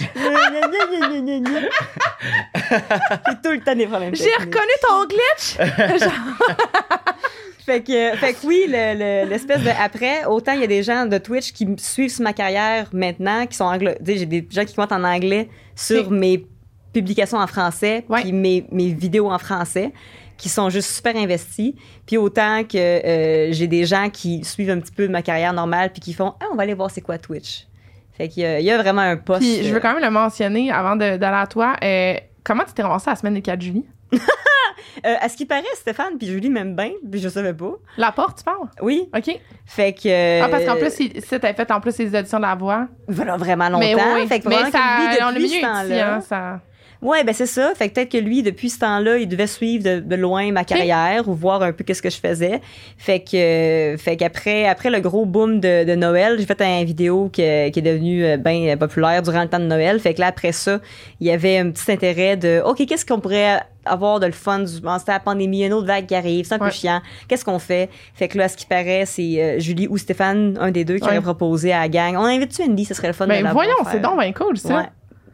J'ai 3.26 3.34
tout 3.42 3.52
le 3.52 3.60
temps 3.60 3.74
des 3.74 3.86
problèmes 3.86 4.14
J'ai 4.14 4.32
reconnu 4.38 4.72
ton 4.82 5.06
glitch! 5.06 5.58
Fait 7.64 7.80
que, 7.82 8.16
fait 8.16 8.34
que 8.34 8.46
oui, 8.46 8.64
le- 8.68 8.94
le- 9.24 9.28
l'espèce 9.30 9.62
de 9.62 9.70
après, 9.80 10.24
autant 10.26 10.52
il 10.52 10.60
y 10.60 10.64
a 10.64 10.66
des 10.66 10.82
gens 10.82 11.06
de 11.06 11.16
Twitch 11.18 11.52
qui 11.52 11.64
me 11.66 11.76
suivent 11.78 12.10
sur 12.10 12.22
ma 12.22 12.32
carrière 12.32 12.88
maintenant, 12.92 13.46
qui 13.46 13.56
sont 13.56 13.72
sais, 13.78 14.16
j'ai 14.18 14.26
des 14.26 14.46
gens 14.50 14.64
qui 14.64 14.74
commentent 14.74 14.92
en 14.92 15.04
anglais 15.04 15.48
sur 15.74 16.10
mes 16.10 16.46
publications 16.92 17.38
en 17.38 17.46
français, 17.46 18.04
Ouais. 18.08 18.20
puis 18.22 18.32
mes, 18.32 18.66
mes 18.70 18.88
vidéos 18.92 19.30
en 19.30 19.38
français, 19.38 19.92
qui 20.36 20.48
sont 20.48 20.68
juste 20.68 20.90
super 20.90 21.16
investis. 21.16 21.72
Puis 22.06 22.16
autant 22.18 22.64
que 22.64 22.76
euh, 22.76 23.52
j'ai 23.52 23.66
des 23.66 23.84
gens 23.86 24.10
qui 24.10 24.44
suivent 24.44 24.70
un 24.70 24.78
petit 24.80 24.92
peu 24.92 25.06
de 25.06 25.12
ma 25.12 25.22
carrière 25.22 25.52
normale, 25.52 25.90
puis 25.90 26.00
qui 26.00 26.12
font 26.12 26.34
Ah, 26.40 26.46
on 26.52 26.56
va 26.56 26.64
aller 26.64 26.74
voir 26.74 26.90
c'est 26.90 27.00
quoi 27.00 27.18
Twitch. 27.18 27.66
Fait 28.16 28.28
qu'il 28.28 28.42
y 28.42 28.46
a, 28.46 28.60
il 28.60 28.64
y 28.66 28.70
a 28.70 28.76
vraiment 28.80 29.00
un 29.02 29.16
poste. 29.16 29.40
Puis 29.40 29.64
je 29.64 29.72
veux 29.74 29.80
quand 29.80 29.92
même 29.94 30.02
le 30.04 30.10
mentionner 30.10 30.70
avant 30.70 30.94
d'aller 30.96 31.18
à 31.24 31.46
toi. 31.46 31.74
Euh, 31.82 32.14
comment 32.44 32.62
tu 32.64 32.72
t'es 32.74 32.82
ramassé 32.82 33.08
à 33.08 33.12
la 33.12 33.16
semaine 33.16 33.34
des 33.34 33.42
4 33.42 33.60
juillet? 33.60 33.82
Euh, 35.04 35.14
à 35.20 35.28
ce 35.28 35.36
qui 35.36 35.44
paraît, 35.44 35.64
Stéphane 35.74 36.16
puis 36.18 36.26
Julie 36.28 36.48
m'aiment 36.48 36.76
bien, 36.76 36.92
puis 37.10 37.20
je 37.20 37.28
savais 37.28 37.52
pas. 37.52 37.72
La 37.98 38.12
porte, 38.12 38.38
tu 38.38 38.44
parles? 38.44 38.68
Oui. 38.80 39.08
OK. 39.14 39.38
Fait 39.66 39.92
que. 39.92 40.42
Ah, 40.42 40.48
parce 40.48 40.64
qu'en 40.64 40.76
plus, 40.76 40.98
il- 41.00 41.20
ça, 41.22 41.38
t'avais 41.38 41.52
fait 41.52 41.70
en 41.70 41.80
plus 41.80 41.98
les 41.98 42.14
auditions 42.16 42.38
de 42.38 42.42
la 42.44 42.54
voix. 42.54 42.86
Voilà, 43.08 43.36
vraiment 43.36 43.68
longtemps. 43.68 43.80
Mais 43.84 43.94
oui, 43.94 44.26
Fait 44.28 44.40
que 44.40 44.48
mais 44.48 44.70
ça, 44.70 44.70
que 44.70 45.16
lui, 45.16 45.18
on 45.20 45.26
l'a 45.26 45.32
depuis 45.32 45.42
mis 45.42 45.48
ce 45.48 45.54
ici, 45.56 45.60
temps-là- 45.62 46.14
hein, 46.14 46.20
ça... 46.20 46.60
Ouais, 47.04 47.22
ben 47.22 47.34
c'est 47.34 47.46
ça. 47.46 47.72
Fait 47.76 47.88
que 47.90 47.94
peut-être 47.94 48.10
que 48.10 48.16
lui, 48.16 48.42
depuis 48.42 48.70
ce 48.70 48.78
temps-là, 48.78 49.18
il 49.18 49.28
devait 49.28 49.46
suivre 49.46 49.84
de, 49.84 50.00
de 50.00 50.16
loin 50.16 50.50
ma 50.52 50.64
carrière 50.64 51.28
ou 51.28 51.34
voir 51.34 51.62
un 51.62 51.72
peu 51.72 51.84
qu'est-ce 51.84 52.00
que 52.00 52.08
je 52.10 52.16
faisais. 52.18 52.60
Fait 52.96 53.20
que, 53.20 53.36
euh, 53.36 53.96
fait 53.98 54.16
qu'après, 54.16 54.66
après 54.66 54.88
le 54.88 55.00
gros 55.00 55.26
boom 55.26 55.60
de, 55.60 55.84
de 55.84 55.94
Noël, 55.94 56.36
j'ai 56.38 56.46
fait 56.46 56.60
une 56.62 56.84
vidéo 56.86 57.28
que- 57.28 57.68
qui 57.68 57.78
est 57.78 57.82
devenue 57.82 58.38
bien 58.38 58.76
populaire 58.78 59.20
durant 59.22 59.42
le 59.42 59.48
temps 59.48 59.58
de 59.60 59.66
Noël. 59.66 60.00
Fait 60.00 60.14
que 60.14 60.20
là, 60.20 60.28
après 60.28 60.52
ça, 60.52 60.80
il 61.20 61.26
y 61.26 61.30
avait 61.30 61.58
un 61.58 61.70
petit 61.70 61.92
intérêt 61.92 62.36
de, 62.38 62.62
OK, 62.64 62.86
qu'est-ce 62.86 63.04
qu'on 63.04 63.20
pourrait 63.20 63.60
avoir 63.84 64.18
de 64.18 64.24
le 64.24 64.32
fun 64.32 64.60
du, 64.60 64.66
c'était 64.72 65.12
la 65.12 65.20
pandémie, 65.20 65.62
une 65.66 65.74
autre 65.74 65.86
vague 65.86 66.06
qui 66.06 66.14
arrive, 66.14 66.46
c'est 66.46 66.54
un 66.54 66.58
Ouais. 66.58 66.68
peu 66.68 66.72
chiant. 66.74 67.02
Qu'est-ce 67.28 67.44
qu'on 67.44 67.58
fait? 67.58 67.90
Fait 68.14 68.28
que 68.28 68.38
là, 68.38 68.48
ce 68.48 68.56
qui 68.56 68.64
paraît, 68.64 69.04
c'est 69.04 69.42
euh, 69.42 69.58
Julie 69.60 69.88
ou 69.88 69.98
Stéphane, 69.98 70.56
un 70.58 70.70
des 70.70 70.86
deux, 70.86 70.96
qui 70.96 71.02
Ouais. 71.04 71.10
aurait 71.10 71.20
proposé 71.20 71.70
à 71.74 71.80
la 71.80 71.88
gang. 71.90 72.16
On 72.16 72.24
invite-tu 72.24 72.62
Andy? 72.62 72.86
Ce 72.86 72.94
serait 72.94 73.08
le 73.08 73.12
fun 73.12 73.26
de 73.26 73.32
Ben 73.32 73.44
la 73.44 73.52
voyons, 73.52 73.74
c'est 73.92 74.00
donc 74.00 74.18
bien 74.18 74.32
cool, 74.32 74.56
ça. 74.56 74.74
Ouais. 74.74 74.84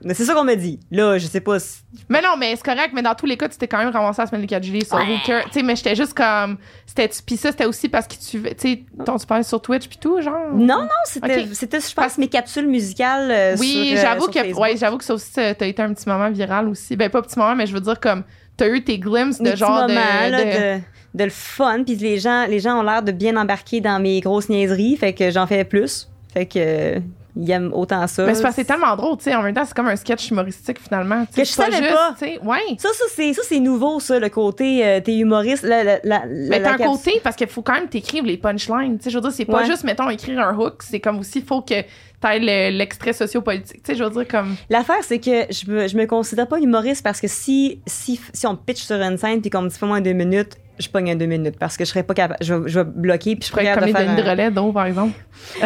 Mais 0.04 0.14
c'est 0.14 0.24
ça 0.24 0.34
qu'on 0.34 0.44
me 0.44 0.54
dit. 0.54 0.80
Là, 0.90 1.18
je 1.18 1.26
sais 1.26 1.40
pas 1.40 1.58
si 1.58 1.80
Mais 2.08 2.22
non, 2.22 2.30
mais 2.38 2.56
c'est 2.56 2.64
correct, 2.64 2.90
mais 2.94 3.02
dans 3.02 3.14
tous 3.14 3.26
les 3.26 3.36
cas, 3.36 3.48
tu 3.48 3.58
t'es 3.58 3.68
quand 3.68 3.78
même 3.78 3.90
ramassé 3.90 4.20
à 4.20 4.24
la 4.24 4.28
semaine 4.30 4.40
des 4.40 4.46
4 4.46 4.62
juillet 4.64 4.84
sur 4.84 4.96
Ouais. 4.96 5.18
Tu 5.26 5.32
sais, 5.52 5.62
mais 5.62 5.76
j'étais 5.76 5.94
juste 5.94 6.14
comme. 6.14 6.56
C'était, 6.86 7.10
puis 7.26 7.36
ça, 7.36 7.50
c'était 7.50 7.66
aussi 7.66 7.88
parce 7.88 8.06
que 8.06 8.14
tu. 8.14 8.40
Tu 8.42 8.48
sais, 8.56 8.82
ton- 9.04 9.18
tu 9.18 9.26
parlais 9.26 9.44
sur 9.44 9.60
Twitch 9.60 9.88
puis 9.88 9.98
tout, 9.98 10.20
genre? 10.22 10.52
Non, 10.54 10.82
non, 10.82 10.88
c'était, 11.04 11.80
je 11.80 11.94
pense, 11.94 12.16
mes 12.18 12.28
capsules 12.28 12.66
musicales. 12.66 13.30
euh, 13.30 13.56
Oui, 13.58 13.72
sur, 13.90 13.98
euh, 13.98 14.00
j'avoue 14.02 14.26
que 14.28 14.54
ouais, 14.60 14.76
j'avoue 14.76 14.98
que 14.98 15.04
ça 15.04 15.14
aussi 15.14 15.30
ça- 15.32 15.54
t'as 15.54 15.66
été 15.66 15.82
un 15.82 15.92
petit 15.92 16.08
moment 16.08 16.30
viral 16.30 16.68
aussi. 16.68 16.96
Ben 16.96 17.10
pas 17.10 17.20
petit 17.22 17.38
moment, 17.38 17.54
mais 17.54 17.66
je 17.66 17.74
veux 17.74 17.80
dire 17.80 18.00
comme 18.00 18.24
t'as 18.56 18.68
eu 18.68 18.82
tes 18.82 18.98
glimpses 18.98 19.40
de 19.40 19.54
genre 19.56 19.86
de, 19.86 19.92
là, 19.94 20.30
de- 20.30 20.78
de, 20.78 20.82
de 21.14 21.24
le 21.24 21.30
fun. 21.30 21.82
Puis 21.84 21.96
les 21.96 22.18
gens, 22.18 22.46
les 22.46 22.58
gens 22.60 22.78
ont 22.80 22.82
l'air 22.82 23.02
de 23.02 23.12
bien 23.12 23.36
embarquer 23.36 23.80
dans 23.80 24.00
mes 24.00 24.20
grosses 24.20 24.48
niaiseries. 24.48 24.96
Fait 24.96 25.12
que 25.12 25.30
j'en 25.30 25.46
fais 25.46 25.64
plus. 25.64 26.08
Fait 26.32 26.46
que 26.46 27.00
ils 27.36 27.50
aiment 27.50 27.70
autant 27.72 28.06
ça. 28.06 28.24
Mais 28.26 28.34
c'est 28.34 28.42
parce 28.42 28.54
que 28.56 28.62
c'est 28.62 28.66
tellement 28.66 28.94
drôle, 28.96 29.16
tu 29.18 29.24
sais. 29.24 29.34
En 29.34 29.42
même 29.42 29.54
temps, 29.54 29.64
c'est 29.64 29.74
comme 29.74 29.88
un 29.88 29.96
sketch 29.96 30.30
humoristique 30.30 30.78
finalement. 30.80 31.24
Que 31.26 31.44
je 31.44 31.50
savais 31.50 31.76
juste, 31.76 31.90
pas. 31.94 32.14
Ouais. 32.44 32.58
Ça, 32.78 32.88
ça, 32.92 33.04
c'est, 33.14 33.32
ça, 33.32 33.42
c'est 33.44 33.60
nouveau, 33.60 34.00
ça, 34.00 34.18
le 34.18 34.28
côté, 34.28 34.84
euh, 34.86 35.00
t'es 35.00 35.16
humoriste. 35.18 35.62
La, 35.64 35.84
la, 35.84 35.98
la, 36.04 36.22
Mais 36.26 36.62
t'as 36.62 36.72
un 36.74 36.76
côté 36.78 37.20
parce 37.22 37.36
qu'il 37.36 37.46
faut 37.48 37.62
quand 37.62 37.74
même 37.74 37.88
t'écrire 37.88 38.24
les 38.24 38.36
punchlines. 38.36 38.98
Tu 38.98 39.04
sais, 39.04 39.10
je 39.10 39.16
veux 39.16 39.22
dire, 39.22 39.32
c'est 39.32 39.44
pas 39.44 39.58
Ouais. 39.60 39.66
juste, 39.66 39.84
mettons, 39.84 40.08
écrire 40.10 40.40
un 40.40 40.56
hook. 40.56 40.82
C'est 40.82 41.00
comme 41.00 41.18
aussi, 41.20 41.38
il 41.40 41.44
faut 41.44 41.62
que 41.62 41.74
t'ailles 42.20 42.40
le- 42.40 42.76
l'extrait 42.76 43.12
sociopolitique. 43.12 43.82
Tu 43.82 43.92
sais, 43.92 43.98
je 43.98 44.04
veux 44.04 44.10
dire, 44.10 44.28
comme. 44.28 44.56
L'affaire, 44.68 45.02
c'est 45.02 45.18
que 45.18 45.46
je 45.52 45.70
me, 45.70 45.88
je 45.88 45.96
me 45.96 46.06
considère 46.06 46.46
pas 46.48 46.58
humoriste 46.58 47.02
parce 47.02 47.20
que 47.20 47.28
si, 47.28 47.80
si, 47.86 48.20
si 48.32 48.46
on 48.46 48.56
pitch 48.56 48.82
sur 48.82 48.96
une 48.96 49.16
scène 49.18 49.40
puis 49.40 49.50
qu'on 49.50 49.62
me 49.62 49.68
dit 49.68 49.78
fais-moi 49.78 49.96
un 49.98 50.00
deux 50.00 50.12
minutes, 50.12 50.56
je 50.78 50.88
pogne 50.88 51.10
un 51.10 51.16
deux 51.16 51.26
minutes 51.26 51.56
parce 51.58 51.76
que 51.76 51.84
je 51.84 51.90
serais 51.90 52.02
pas 52.02 52.14
capable. 52.14 52.38
Je, 52.42 52.66
je 52.66 52.80
vais 52.80 52.84
bloquer 52.84 53.36
puis 53.36 53.42
je 53.42 53.46
Je 53.48 53.52
pourrais 53.52 53.74
comme 53.74 53.86
de 53.86 53.92
faire 53.92 54.06
Denis 54.06 54.16
de 54.16 54.22
un- 54.26 54.30
relais 54.30 54.50
d'eau, 54.50 54.72
par 54.72 54.86
exemple. 54.86 55.12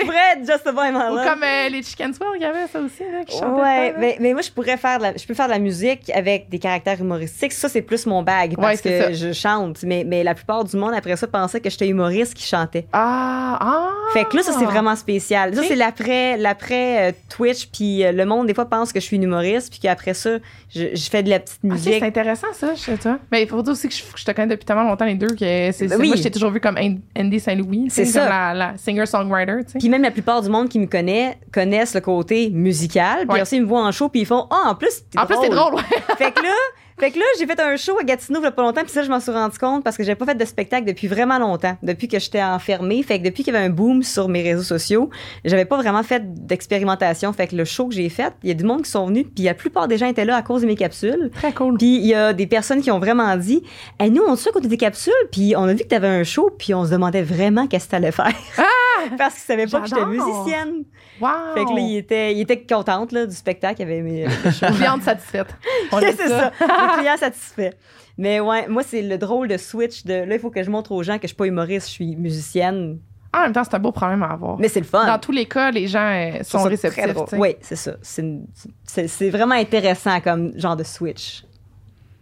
Je 0.00 0.04
pourrais 0.04 0.38
just 0.40 0.66
about 0.66 0.80
Ou 1.14 1.24
comme 1.24 1.42
euh, 1.42 1.68
les 1.70 1.82
Chicken 1.82 2.12
Swell, 2.14 2.28
il 2.36 2.42
y 2.42 2.44
avait 2.44 2.66
ça 2.66 2.80
aussi, 2.80 3.02
là, 3.02 3.24
qui 3.26 3.36
chantaient. 3.38 3.60
Ouais, 3.60 3.92
pas, 3.92 3.98
mais, 3.98 4.16
mais 4.20 4.32
moi 4.32 4.42
je 4.42 4.50
pourrais 4.50 4.76
faire 4.76 4.98
de 4.98 5.02
la, 5.04 5.16
je 5.16 5.26
peux 5.26 5.34
faire 5.34 5.46
de 5.46 5.52
la 5.52 5.58
musique 5.58 6.10
avec 6.14 6.48
des 6.48 6.58
caractères 6.58 7.00
humoristiques. 7.00 7.52
Ça 7.52 7.68
c'est 7.68 7.82
plus 7.82 8.06
mon 8.06 8.22
bag 8.22 8.54
parce 8.56 8.82
Ouais, 8.82 8.90
que 8.90 9.02
ça. 9.04 9.12
je 9.12 9.32
chante. 9.32 9.82
Mais, 9.82 10.04
mais 10.06 10.22
la 10.24 10.34
plupart 10.34 10.64
du 10.64 10.76
monde 10.76 10.94
après 10.94 11.16
ça 11.16 11.26
pensait 11.26 11.60
que 11.60 11.70
j'étais 11.70 11.88
humoriste 11.88 12.34
qui 12.34 12.46
chantait. 12.46 12.86
Ah, 12.92 13.58
ah. 13.60 13.90
Fait 14.12 14.24
que 14.24 14.36
là 14.36 14.42
ça 14.42 14.52
c'est 14.58 14.64
vraiment 14.64 14.96
spécial. 14.96 15.54
Ça 15.54 15.62
c'est 15.62 15.76
l'après 15.76 16.36
l'après 16.36 17.08
euh, 17.08 17.12
Twitch 17.28 17.66
puis 17.68 18.04
euh, 18.04 18.12
le 18.12 18.24
monde 18.24 18.46
des 18.46 18.54
fois 18.54 18.64
pense 18.66 18.92
que 18.92 19.00
je 19.00 19.04
suis 19.04 19.16
une 19.16 19.22
humoriste 19.24 19.70
puis 19.70 19.80
qu'après 19.80 20.14
ça 20.14 20.38
je, 20.74 20.94
je 20.94 21.10
fais 21.10 21.22
de 21.22 21.30
la 21.30 21.40
petite 21.40 21.60
Ok, 21.64 21.70
musique. 21.72 21.94
c'est 21.98 22.06
intéressant 22.06 22.46
ça, 22.52 22.74
je 22.74 22.80
sais 22.80 22.96
toi. 22.96 23.18
Mais 23.32 23.42
il 23.42 23.48
faut 23.48 23.62
dire 23.62 23.72
aussi 23.72 23.88
que 23.88 23.94
je, 23.94 24.02
je 24.16 24.24
te 24.24 24.30
connais 24.32 24.48
depuis 24.48 24.64
tellement 24.64 24.84
longtemps 24.84 25.04
les 25.06 25.14
deux 25.14 25.28
que 25.28 25.70
c'est 25.72 25.86
Ben 25.88 25.98
oui. 26.00 26.08
moi 26.08 26.16
je 26.16 26.22
t'ai 26.22 26.30
toujours 26.30 26.50
vu 26.50 26.60
comme 26.60 26.76
An- 26.78 26.98
Andy 27.18 27.40
Saint-Louis, 27.40 27.86
C'est 27.90 28.04
ça. 28.04 28.28
la, 28.28 28.54
la 28.54 28.76
singer-songwriter, 28.76 29.64
tu 29.64 29.72
sais. 29.72 29.78
Puis 29.88 29.92
même 29.92 30.02
la 30.02 30.10
plupart 30.10 30.42
du 30.42 30.50
monde 30.50 30.68
qui 30.68 30.78
me 30.78 30.84
connaît 30.86 31.38
connaissent 31.50 31.94
le 31.94 32.02
côté 32.02 32.50
musical. 32.50 33.20
Puis 33.26 33.36
Ouais. 33.36 33.40
aussi 33.40 33.56
ils 33.56 33.62
me 33.62 33.66
voient 33.66 33.86
en 33.86 33.90
show 33.90 34.10
puis 34.10 34.20
ils 34.20 34.26
font 34.26 34.46
ah 34.50 34.64
en 34.70 34.74
plus 34.74 35.02
t'es 35.10 35.18
En 35.18 35.24
plus 35.24 35.36
c'est 35.40 35.48
drôle, 35.48 35.76
ouais. 35.76 35.82
fait 36.18 36.30
que 36.30 36.42
là, 36.42 36.52
Fait 36.98 37.10
que 37.10 37.18
là, 37.18 37.24
j'ai 37.38 37.46
fait 37.46 37.60
un 37.60 37.76
show 37.76 37.98
à 37.98 38.04
Gatineau 38.04 38.40
il 38.40 38.44
y 38.44 38.46
a 38.46 38.50
pas 38.50 38.62
longtemps, 38.62 38.82
puis 38.82 38.90
ça, 38.90 39.02
je 39.02 39.10
m'en 39.10 39.20
suis 39.20 39.30
rendu 39.30 39.58
compte 39.58 39.84
parce 39.84 39.96
que 39.96 40.02
j'avais 40.02 40.16
pas 40.16 40.26
fait 40.26 40.34
de 40.34 40.44
spectacle 40.44 40.84
depuis 40.84 41.08
vraiment 41.08 41.38
longtemps, 41.38 41.76
depuis 41.82 42.08
que 42.08 42.18
j'étais 42.18 42.42
enfermée. 42.42 43.02
Fait 43.02 43.18
que 43.18 43.24
depuis 43.24 43.44
qu'il 43.44 43.54
y 43.54 43.56
avait 43.56 43.66
un 43.66 43.70
boom 43.70 44.02
sur 44.02 44.28
mes 44.28 44.42
réseaux 44.42 44.62
sociaux, 44.62 45.10
j'avais 45.44 45.64
pas 45.64 45.76
vraiment 45.76 46.02
fait 46.02 46.22
d'expérimentation. 46.46 47.32
Fait 47.32 47.46
que 47.46 47.56
le 47.56 47.64
show 47.64 47.88
que 47.88 47.94
j'ai 47.94 48.08
fait, 48.08 48.32
il 48.42 48.48
y 48.48 48.52
a 48.52 48.54
du 48.54 48.64
monde 48.64 48.82
qui 48.82 48.90
sont 48.90 49.06
venus, 49.06 49.26
puis 49.34 49.44
la 49.44 49.54
plupart 49.54 49.88
des 49.88 49.98
gens 49.98 50.06
étaient 50.06 50.24
là 50.24 50.36
à 50.36 50.42
cause 50.42 50.62
de 50.62 50.66
mes 50.66 50.76
capsules. 50.76 51.30
Très 51.34 51.52
cool. 51.52 51.78
Puis 51.78 51.96
il 51.96 52.06
y 52.06 52.14
a 52.14 52.32
des 52.32 52.46
personnes 52.46 52.80
qui 52.80 52.90
ont 52.90 52.98
vraiment 52.98 53.36
dit 53.36 53.62
hey, 53.98 54.10
Nous, 54.10 54.22
on 54.26 54.36
sait 54.36 54.50
qu'on 54.50 54.60
des 54.60 54.76
capsules, 54.76 55.12
puis 55.32 55.54
on 55.56 55.62
a 55.62 55.72
vu 55.72 55.78
que 55.78 55.88
tu 55.88 55.94
avais 55.94 56.08
un 56.08 56.24
show, 56.24 56.50
puis 56.58 56.74
on 56.74 56.84
se 56.84 56.90
demandait 56.90 57.22
vraiment 57.22 57.66
qu'est-ce 57.66 57.86
que 57.86 57.90
tu 57.90 57.96
allais 57.96 58.12
faire. 58.12 58.32
Parce 59.16 59.34
qu'ils 59.34 59.42
savaient 59.44 59.66
pas 59.66 59.80
que 59.80 59.86
j'étais 59.86 60.04
musicienne. 60.04 60.84
Wow! 61.20 61.28
Fait 61.54 61.64
que 61.64 61.70
là, 61.70 61.80
il 61.80 61.96
était, 61.96 62.34
il 62.34 62.40
était 62.40 62.60
contente 62.62 63.12
là, 63.12 63.26
du 63.26 63.34
spectacle. 63.34 63.80
Il 63.80 63.84
avait 63.84 63.98
aimé. 63.98 64.26
Cliente 64.76 65.02
satisfaite. 65.02 65.48
C'est 66.00 66.28
ça. 66.28 66.52
Client 66.98 67.16
satisfait. 67.16 67.74
Mais 68.16 68.40
ouais, 68.40 68.66
moi, 68.68 68.82
c'est 68.82 69.02
le 69.02 69.16
drôle 69.18 69.48
de 69.48 69.56
switch 69.56 70.04
de 70.04 70.14
là, 70.24 70.34
il 70.34 70.40
faut 70.40 70.50
que 70.50 70.62
je 70.62 70.70
montre 70.70 70.92
aux 70.92 71.02
gens 71.02 71.16
que 71.16 71.22
je 71.22 71.28
suis 71.28 71.36
pas 71.36 71.46
humoriste, 71.46 71.86
je 71.88 71.92
suis 71.92 72.16
musicienne. 72.16 72.98
En 73.32 73.42
même 73.42 73.52
temps, 73.52 73.62
c'est 73.62 73.74
un 73.74 73.78
beau 73.78 73.92
problème 73.92 74.22
à 74.22 74.28
avoir. 74.32 74.58
Mais 74.58 74.68
c'est 74.68 74.80
le 74.80 74.86
fun. 74.86 75.06
Dans 75.06 75.18
tous 75.18 75.32
les 75.32 75.44
cas, 75.46 75.70
les 75.70 75.86
gens 75.86 76.00
euh, 76.10 76.42
sont 76.42 76.62
réceptifs. 76.62 77.04
Oui, 77.34 77.56
c'est 77.60 77.76
ça. 77.76 77.92
C'est 78.02 78.22
une- 78.22 78.46
C'est 78.84 79.06
c'est 79.06 79.28
vraiment 79.30 79.54
intéressant 79.54 80.20
comme 80.20 80.58
genre 80.58 80.76
de 80.76 80.82
switch. 80.84 81.44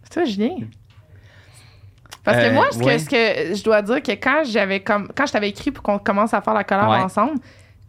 C'est 0.03 0.13
toi, 0.13 0.25
Julien? 0.25 0.55
Parce 2.23 2.37
que 2.39 2.43
Euh, 2.43 2.53
moi, 2.53 2.67
ce, 2.71 2.77
ouais. 2.79 2.97
que, 2.97 3.01
ce 3.01 3.09
que 3.09 3.55
je 3.55 3.63
dois 3.63 3.81
dire 3.81 4.03
que 4.03 4.11
quand 4.11 4.43
j'avais 4.45 4.81
comme 4.81 5.07
quand 5.15 5.25
je 5.25 5.31
t'avais 5.31 5.49
écrit 5.49 5.71
pour 5.71 5.81
qu'on 5.83 5.97
commence 5.97 6.33
à 6.33 6.41
faire 6.41 6.53
la 6.53 6.65
collab 6.65 6.89
Ouais. 6.89 6.97
ensemble, 6.97 7.39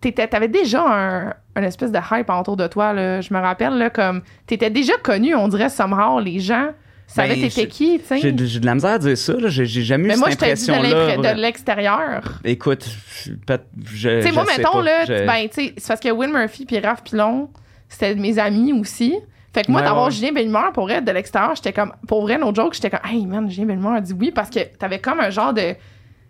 t'étais- 0.01 0.29
t'avais 0.29 0.47
déjà 0.49 0.85
un, 0.87 1.35
un 1.59 1.63
espèce 1.63 1.93
de 1.93 1.99
hype 2.13 2.31
autour 2.31 2.57
de 2.57 2.67
toi. 2.67 2.93
Là. 2.93 3.21
Je 3.21 3.33
me 3.35 3.39
rappelle, 3.41 3.75
là, 3.79 3.91
comme 3.91 4.23
t'étais 4.47 4.71
déjà 4.71 4.95
connu, 5.03 5.35
on 5.35 5.49
dirait 5.49 5.69
somehow, 5.69 6.21
les 6.21 6.39
gens 6.41 6.69
savaient 7.07 7.35
Ben, 7.37 7.49
t'étais 7.49 7.67
qui, 7.67 7.99
tu 8.01 8.07
sais? 8.07 8.21
J'ai 8.21 8.33
de 8.33 8.67
la 8.67 8.75
misère 8.75 8.91
à 8.93 8.99
dire 8.99 9.17
ça. 9.17 9.33
là. 9.35 9.49
J'ai 9.49 9.65
jamais 9.67 10.05
eu 10.05 10.07
Mais 10.09 10.15
cette 10.15 10.21
moi, 10.21 10.31
je 10.31 10.37
t'ai 10.37 10.53
dit 10.55 10.67
de 10.67 10.73
impression-là. 10.73 11.35
de 11.35 11.41
l'extérieur. 11.41 12.41
Écoute, 12.45 12.87
je- 13.25 13.33
je. 13.95 14.21
Tu 14.21 14.27
sais, 14.29 14.33
moi, 14.33 14.45
mettons, 14.45 14.73
pas. 14.73 14.83
là, 14.83 15.05
Je- 15.07 15.27
ben, 15.27 15.49
tu 15.49 15.55
sais, 15.67 15.75
c'est 15.77 15.89
parce 15.89 16.01
que 16.01 16.11
Will 16.11 16.31
Murphy 16.33 16.65
puis 16.67 16.79
Raph 16.81 17.03
Pilon, 17.03 17.49
c'était 17.89 18.15
mes 18.15 18.39
amis 18.39 18.73
aussi. 18.73 19.15
Fait 19.55 19.65
que 19.65 19.71
moi, 19.73 19.81
Ouais, 19.81 19.87
d'avoir 19.87 20.07
ouais. 20.07 20.11
Julien 20.13 20.33
Bellemare, 20.33 20.73
pour 20.73 20.85
vrai, 20.85 21.01
de 21.01 21.11
l'extérieur, 21.11 21.55
j'étais 21.57 21.73
comme, 21.73 21.93
pour 22.07 22.21
vrai, 22.23 22.37
no 22.37 22.55
joke, 22.55 22.75
j'étais 22.75 22.91
comme, 22.91 23.01
hey 23.11 23.25
man, 23.27 23.51
Julien 23.51 23.67
Bellemare 23.67 23.95
a 23.95 24.01
dit 24.03 24.13
oui 24.13 24.31
parce 24.31 24.51
que 24.51 24.61
t'avais 24.79 24.99
comme 24.99 25.21
un 25.21 25.31
genre 25.31 25.55
de, 25.55 25.75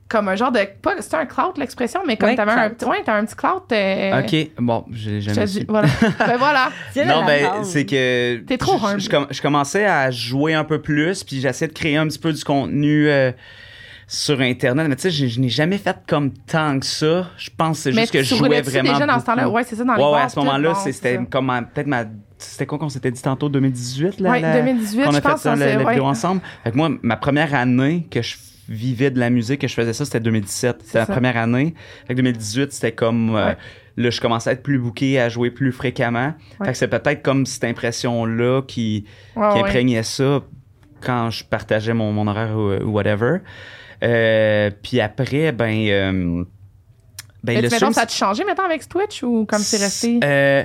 comme 0.08 0.28
un 0.28 0.36
genre 0.36 0.50
de, 0.52 0.60
pas, 0.80 0.94
c'était 1.00 1.16
un 1.16 1.26
clout 1.26 1.52
l'expression, 1.58 2.00
mais 2.06 2.16
comme 2.16 2.30
Ouais, 2.30 2.36
t'avais 2.36 2.52
un, 2.52 2.68
ouais, 2.88 3.02
t'as 3.04 3.16
un 3.18 3.24
petit 3.26 3.36
clout. 3.36 3.62
euh, 3.72 4.20
Ok, 4.22 4.50
bon, 4.58 4.84
j'ai 4.90 5.20
je 5.20 5.28
te 5.28 5.34
jamais 5.34 5.46
su. 5.46 5.64
voilà. 5.68 5.88
ben 6.18 6.36
voilà. 6.38 6.70
Non, 7.06 7.24
ben, 7.26 7.62
c'est 7.64 7.84
que. 7.84 8.38
T'es 8.46 8.56
trop 8.58 8.82
humble. 8.86 9.00
je, 9.00 9.08
je 9.30 9.42
commençais 9.42 9.84
à 9.84 10.10
jouer 10.10 10.54
un 10.54 10.64
peu 10.64 10.80
plus, 10.80 11.24
puis 11.24 11.40
j'essayais 11.40 11.68
de 11.68 11.74
créer 11.74 11.96
un 11.98 12.06
petit 12.08 12.18
peu 12.18 12.32
du 12.32 12.42
contenu 12.42 13.08
euh, 13.08 13.32
sur 14.06 14.40
Internet. 14.40 14.86
Mais 14.88 14.96
tu 14.96 15.02
sais, 15.02 15.10
je, 15.10 15.26
je 15.26 15.40
n'ai 15.40 15.50
jamais 15.50 15.76
fait 15.76 15.96
comme 16.08 16.32
tant 16.32 16.78
que 16.80 16.86
ça. 16.86 17.26
Je 17.36 17.50
pense 17.54 17.76
que 17.78 17.82
c'est 17.84 17.92
Mais 17.92 18.00
juste 18.02 18.12
que 18.14 18.22
je 18.22 18.34
jouais 18.34 18.62
vraiment. 18.62 18.92
déjà 18.94 19.04
dans 19.06 19.20
ce 19.20 19.26
temps-là? 19.26 19.48
Ouais, 19.50 19.64
c'est 19.64 19.76
ça, 19.76 19.84
dans 19.84 19.92
les 19.94 20.00
Ouais, 20.00 20.06
ouais, 20.06 20.12
bars, 20.14 20.22
à 20.24 20.28
ce 20.30 20.38
moment-là, 20.38 20.74
c'est- 20.74 20.92
c'est 20.92 21.10
c'était 21.16 21.24
comme 21.30 21.46
ma- 21.46 21.62
peut-être 21.62 21.86
ma. 21.86 22.04
C'était 22.38 22.66
quoi 22.66 22.78
qu'on 22.78 22.88
s'était 22.88 23.10
dit 23.10 23.20
tantôt, 23.20 23.48
2018? 23.50 24.20
Là, 24.20 24.30
Ouais, 24.30 24.40
la- 24.40 24.56
2018, 24.60 25.02
qu'on 25.04 25.10
a 25.10 25.12
je 25.12 25.16
fait 25.16 25.28
pense, 25.28 25.40
ça, 25.42 25.56
s'est- 25.56 25.76
la 25.76 25.84
ouais. 25.84 25.98
ensemble. 26.00 26.40
Fait 26.64 26.70
que 26.70 26.76
moi, 26.76 26.88
ma 27.02 27.16
première 27.16 27.52
année 27.54 28.06
que 28.10 28.22
je 28.22 28.36
vivais 28.68 29.10
de 29.10 29.18
la 29.18 29.30
musique, 29.30 29.60
que 29.60 29.68
je 29.68 29.74
faisais 29.74 29.92
ça, 29.92 30.04
c'était 30.04 30.20
2017. 30.20 30.82
C'était 30.84 30.98
la 30.98 31.06
ça. 31.06 31.12
première 31.12 31.36
année. 31.36 31.74
Fait 32.06 32.14
que 32.14 32.18
2018, 32.18 32.72
c'était 32.72 32.92
comme... 32.92 33.34
euh. 33.36 33.54
Là, 33.96 34.10
je 34.10 34.20
commençais 34.20 34.50
à 34.50 34.52
être 34.52 34.62
plus 34.62 34.78
booké, 34.78 35.18
à 35.18 35.28
jouer 35.28 35.50
plus 35.50 35.72
fréquemment. 35.72 36.32
Ouais. 36.60 36.66
Fait 36.66 36.72
que 36.72 36.78
c'est 36.78 36.86
peut-être 36.86 37.20
comme 37.20 37.46
cette 37.46 37.64
impression-là 37.64 38.62
qui, 38.62 39.06
Ouais, 39.34 39.48
qui 39.52 39.58
imprégnait 39.58 40.04
ça 40.04 40.44
quand 41.00 41.30
je 41.30 41.42
partageais 41.44 41.94
mon, 41.94 42.12
mon 42.12 42.28
horaire 42.28 42.56
ou, 42.56 42.90
whatever. 42.92 43.38
Euh, 44.04 44.70
puis 44.82 45.00
après, 45.00 45.50
ben... 45.50 45.88
euh, 45.88 46.44
ben 47.42 47.54
Mais 47.54 47.62
le 47.62 47.68
tu- 47.68 47.74
mettons, 47.74 47.90
stream, 47.90 47.92
ça 47.92 48.02
a 48.02 48.08
changé, 48.08 48.44
maintenant 48.44 48.66
avec 48.66 48.88
Twitch 48.88 49.22
ou 49.24 49.44
comme 49.46 49.58
c'est 49.60 49.78
resté? 49.78 50.20
euh, 50.22 50.62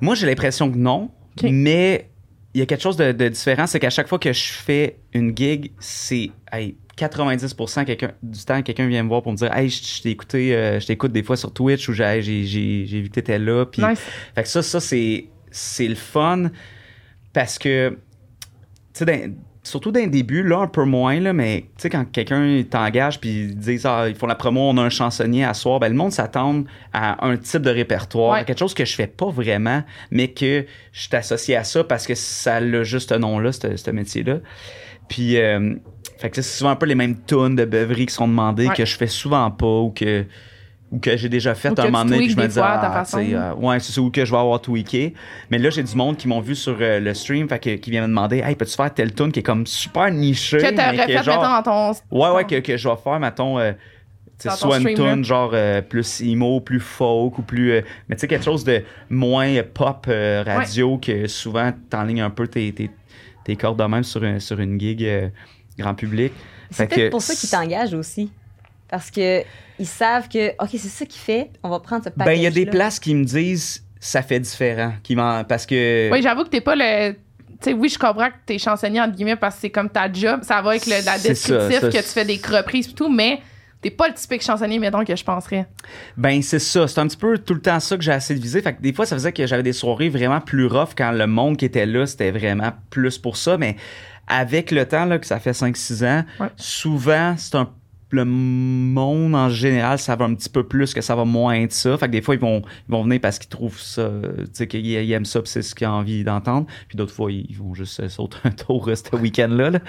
moi, 0.00 0.14
j'ai 0.14 0.26
l'impression 0.26 0.70
que 0.70 0.76
non, 0.76 1.10
mais 1.42 2.10
il 2.54 2.60
y 2.60 2.62
a 2.62 2.66
quelque 2.66 2.82
chose 2.82 2.96
de, 2.96 3.10
de 3.12 3.28
différent, 3.28 3.66
c'est 3.66 3.80
qu'à 3.80 3.90
chaque 3.90 4.06
fois 4.08 4.18
que 4.20 4.32
je 4.32 4.52
fais 4.52 4.98
une 5.12 5.36
gig, 5.36 5.72
c'est 5.80 6.30
hey, 6.52 6.76
90% 6.96 7.84
quelqu'un, 7.84 8.12
du 8.22 8.44
temps, 8.44 8.62
quelqu'un 8.62 8.86
vient 8.86 9.02
me 9.02 9.08
voir 9.08 9.22
pour 9.22 9.32
me 9.32 9.36
dire 9.36 9.52
Hey, 9.54 9.68
je, 9.68 10.02
t'ai 10.02 10.10
écouté, 10.10 10.54
euh, 10.54 10.80
je 10.80 10.86
t'écoute 10.86 11.12
des 11.12 11.22
fois 11.22 11.36
sur 11.36 11.52
Twitch 11.52 11.88
ou 11.88 11.92
j'ai, 11.92 12.20
vu 12.20 13.08
que 13.08 13.14
t'étais 13.14 13.38
là. 13.38 13.66
Puis, 13.66 13.82
Nice. 13.84 14.00
fait 14.34 14.42
que 14.42 14.48
ça, 14.48 14.62
ça 14.62 14.80
c'est, 14.80 15.26
c'est 15.50 15.88
le 15.88 15.94
fun 15.94 16.50
parce 17.32 17.58
que, 17.58 17.90
tu 17.90 17.96
sais, 18.94 19.04
dans- 19.04 19.34
surtout 19.62 19.90
dans 19.90 19.98
les 20.00 20.06
débuts, 20.06 20.44
là, 20.44 20.58
un 20.60 20.68
peu 20.68 20.84
moins, 20.84 21.18
là, 21.20 21.32
mais 21.32 21.62
tu 21.76 21.82
sais, 21.82 21.90
quand 21.90 22.04
quelqu'un 22.10 22.62
t'engage 22.70 23.20
puis 23.20 23.28
ils 23.48 23.56
disent, 23.56 23.84
ah, 23.84 24.08
ils 24.08 24.14
font 24.14 24.26
la 24.28 24.36
promo, 24.36 24.60
on 24.60 24.76
a 24.78 24.82
un 24.82 24.90
chansonnier 24.90 25.44
à 25.44 25.54
soir, 25.54 25.80
ben, 25.80 25.88
le 25.88 25.96
monde 25.96 26.12
s'attend 26.12 26.62
à 26.92 27.26
un 27.26 27.36
type 27.36 27.62
de 27.62 27.70
répertoire, 27.70 28.34
Ouais. 28.34 28.38
à 28.38 28.44
quelque 28.44 28.60
chose 28.60 28.74
que 28.74 28.84
je 28.84 28.94
fais 28.94 29.08
pas 29.08 29.28
vraiment, 29.28 29.82
mais 30.12 30.28
que 30.28 30.64
je 30.92 31.00
suis 31.00 31.14
associé 31.16 31.56
à 31.56 31.64
ça 31.64 31.82
parce 31.84 32.06
que 32.06 32.14
ça 32.14 32.56
a 32.56 32.82
juste 32.84 33.08
ce 33.10 33.16
nom-là, 33.16 33.50
ce 33.52 33.76
ce 33.76 33.90
métier-là. 33.90 34.38
Puis, 35.08 35.36
euh, 35.36 35.74
fait 36.18 36.30
que 36.30 36.36
c'est 36.36 36.42
souvent 36.58 36.70
un 36.70 36.76
peu 36.76 36.86
les 36.86 36.94
mêmes 36.94 37.16
tunes 37.26 37.56
de 37.56 37.64
beuverie 37.64 38.06
qui 38.06 38.14
sont 38.14 38.28
demandées 38.28 38.68
Ouais. 38.68 38.74
que 38.74 38.84
je 38.84 38.96
fais 38.96 39.06
souvent 39.06 39.50
pas 39.50 39.66
ou 39.80 39.90
que 39.90 40.24
ou 40.92 41.00
que 41.00 41.16
j'ai 41.16 41.28
déjà 41.28 41.54
fait 41.56 41.70
Ou 41.70 41.80
un 41.80 41.84
moment 41.86 42.04
donné 42.04 42.18
puis 42.18 42.30
je 42.30 42.36
me 42.36 42.42
des 42.42 42.48
dis 42.48 42.54
fois 42.54 42.68
à 42.68 42.78
ta 42.78 43.04
ah, 43.12 43.18
euh, 43.18 43.54
ouais 43.54 43.80
c'est 43.80 43.92
ça 43.92 44.00
ou 44.00 44.08
que 44.10 44.24
je 44.24 44.30
vais 44.30 44.38
avoir 44.38 44.60
tweaké 44.60 45.14
mais 45.50 45.58
là 45.58 45.68
j'ai 45.68 45.82
du 45.82 45.96
monde 45.96 46.16
qui 46.16 46.28
m'ont 46.28 46.38
vu 46.40 46.54
sur 46.54 46.76
euh, 46.80 47.00
le 47.00 47.12
stream 47.12 47.48
fait 47.48 47.58
que, 47.58 47.70
qui 47.74 47.90
vient 47.90 48.02
me 48.02 48.06
demander 48.06 48.38
hey 48.38 48.54
peux-tu 48.54 48.76
faire 48.76 48.94
telle 48.94 49.12
tune 49.12 49.32
qui 49.32 49.40
est 49.40 49.42
comme 49.42 49.66
super 49.66 50.10
nichée 50.12 50.58
Que 50.58 50.62
mais 50.62 50.74
t'aurais 50.74 50.94
qui 51.06 51.12
est 51.12 51.18
fait, 51.18 51.24
genre- 51.24 51.40
mettons, 51.40 51.70
dans 51.88 51.92
ton. 51.94 52.16
ouais 52.18 52.30
ouais 52.36 52.44
que, 52.44 52.60
que 52.60 52.76
je 52.76 52.88
vais 52.88 52.94
faire 53.02 53.18
mettons 53.18 53.58
euh, 53.58 53.72
soit 54.38 54.78
une 54.78 54.94
tune 54.94 55.24
genre 55.24 55.50
euh, 55.54 55.82
plus 55.82 56.20
emo 56.20 56.60
plus 56.60 56.78
folk 56.80 57.36
ou 57.38 57.42
plus 57.42 57.72
euh, 57.72 57.80
mais 58.08 58.14
tu 58.14 58.20
sais 58.20 58.28
quelque 58.28 58.44
chose 58.44 58.62
de 58.62 58.82
moins 59.10 59.54
pop 59.74 60.06
euh, 60.08 60.44
radio 60.46 60.98
que 60.98 61.26
souvent 61.26 61.72
t'enlignes 61.90 62.20
un 62.20 62.30
peu 62.30 62.46
tes, 62.46 62.70
tes, 62.72 62.90
tes 63.44 63.56
cordes 63.56 63.78
de 63.82 63.84
même 63.88 64.04
sur, 64.04 64.22
un- 64.22 64.38
sur 64.38 64.60
une 64.60 64.78
gig 64.80 65.02
grand 65.78 65.94
public 65.94 66.32
C'est 66.70 66.86
peut-être 66.86 67.06
que 67.06 67.10
pour 67.10 67.22
ça 67.22 67.34
qu'ils 67.34 67.50
t'engagent 67.50 67.94
aussi. 67.94 68.30
Parce 68.88 69.10
que 69.10 69.42
ils 69.78 69.86
savent 69.86 70.28
que, 70.28 70.50
OK, 70.62 70.70
c'est 70.72 70.78
ça 70.78 71.04
qu'il 71.04 71.20
fait, 71.20 71.50
on 71.62 71.68
va 71.68 71.80
prendre 71.80 72.04
ce 72.04 72.08
package 72.08 72.26
Ben, 72.26 72.38
il 72.38 72.42
y 72.42 72.46
a 72.46 72.50
des 72.50 72.66
places 72.66 72.98
qui 73.00 73.14
me 73.14 73.24
disent 73.24 73.84
ça 73.98 74.22
fait 74.22 74.40
différent. 74.40 74.92
Qui 75.02 75.16
m'en- 75.16 75.44
parce 75.44 75.66
que. 75.66 76.08
Oui, 76.12 76.22
j'avoue 76.22 76.44
que 76.44 76.50
t'es 76.50 76.60
pas 76.60 76.76
le. 76.76 77.12
Tu 77.12 77.70
sais, 77.70 77.72
oui, 77.72 77.88
je 77.88 77.98
comprends 77.98 78.28
que 78.28 78.34
t'es 78.44 78.58
chansonnier, 78.58 79.00
entre 79.00 79.14
guillemets, 79.14 79.36
parce 79.36 79.56
que 79.56 79.62
c'est 79.62 79.70
comme 79.70 79.88
ta 79.88 80.12
job. 80.12 80.40
Ça 80.42 80.60
va 80.60 80.70
avec 80.70 80.86
le, 80.86 80.92
la 80.92 81.00
ça, 81.00 81.18
descriptif 81.18 81.80
ça, 81.80 81.88
que 81.88 81.96
tu 81.96 82.02
fais 82.02 82.24
des 82.24 82.40
reprises 82.46 82.88
et 82.88 82.92
tout, 82.92 83.08
mais 83.08 83.40
t'es 83.80 83.90
pas 83.90 84.08
le 84.08 84.14
typique 84.14 84.42
chansonnier, 84.42 84.78
mettons, 84.78 85.04
que 85.04 85.16
je 85.16 85.24
penserais. 85.24 85.66
Ben, 86.16 86.42
c'est 86.42 86.58
ça. 86.58 86.86
C'est 86.86 87.00
un 87.00 87.06
petit 87.06 87.16
peu 87.16 87.38
tout 87.38 87.54
le 87.54 87.62
temps 87.62 87.80
ça 87.80 87.96
que 87.96 88.02
j'ai 88.02 88.12
essayé 88.12 88.38
de 88.38 88.44
viser. 88.44 88.60
Fait 88.60 88.74
que 88.74 88.82
des 88.82 88.92
fois, 88.92 89.06
ça 89.06 89.16
faisait 89.16 89.32
que 89.32 89.46
j'avais 89.46 89.62
des 89.62 89.72
soirées 89.72 90.10
vraiment 90.10 90.40
plus 90.40 90.66
rough 90.66 90.90
quand 90.96 91.12
le 91.12 91.26
monde 91.26 91.56
qui 91.56 91.64
était 91.64 91.86
là, 91.86 92.06
c'était 92.06 92.30
vraiment 92.30 92.72
plus 92.90 93.16
pour 93.16 93.38
ça. 93.38 93.56
Mais 93.56 93.76
avec 94.26 94.70
le 94.70 94.86
temps, 94.86 95.04
là, 95.04 95.18
que 95.18 95.26
ça 95.26 95.38
fait 95.40 95.52
5-6 95.52 96.04
ans, 96.04 96.24
Ouais. 96.40 96.48
souvent, 96.56 97.34
c'est 97.36 97.54
un 97.56 97.70
le 98.10 98.24
monde 98.24 99.34
en 99.34 99.48
général, 99.50 99.98
ça 99.98 100.14
va 100.14 100.26
un 100.26 100.34
petit 100.36 100.48
peu 100.48 100.62
plus 100.64 100.94
que 100.94 101.00
ça 101.00 101.16
va 101.16 101.24
moins 101.24 101.54
être 101.54 101.72
ça. 101.72 101.98
Fait 101.98 102.06
que 102.06 102.12
des 102.12 102.22
fois, 102.22 102.36
ils 102.36 102.40
vont, 102.40 102.62
ils 102.88 102.92
vont 102.92 103.02
venir 103.02 103.20
parce 103.20 103.36
qu'ils 103.40 103.48
trouvent 103.48 103.80
ça, 103.80 104.02
euh, 104.02 104.44
tu 104.44 104.50
sais, 104.52 104.68
qu'ils 104.68 104.86
ils 104.86 105.12
aiment 105.12 105.24
ça, 105.24 105.40
c'est 105.44 105.60
ce 105.60 105.74
qu'ils 105.74 105.88
ont 105.88 105.90
envie 105.90 106.22
d'entendre. 106.22 106.66
Puis 106.86 106.96
d'autres 106.96 107.12
fois, 107.12 107.32
ils 107.32 107.56
vont 107.56 107.74
juste 107.74 108.06
sauter 108.08 108.36
un 108.44 108.52
tour 108.52 108.88
euh, 108.88 108.94
ce 108.94 109.14
week-end-là. 109.16 109.70
là. 109.70 109.80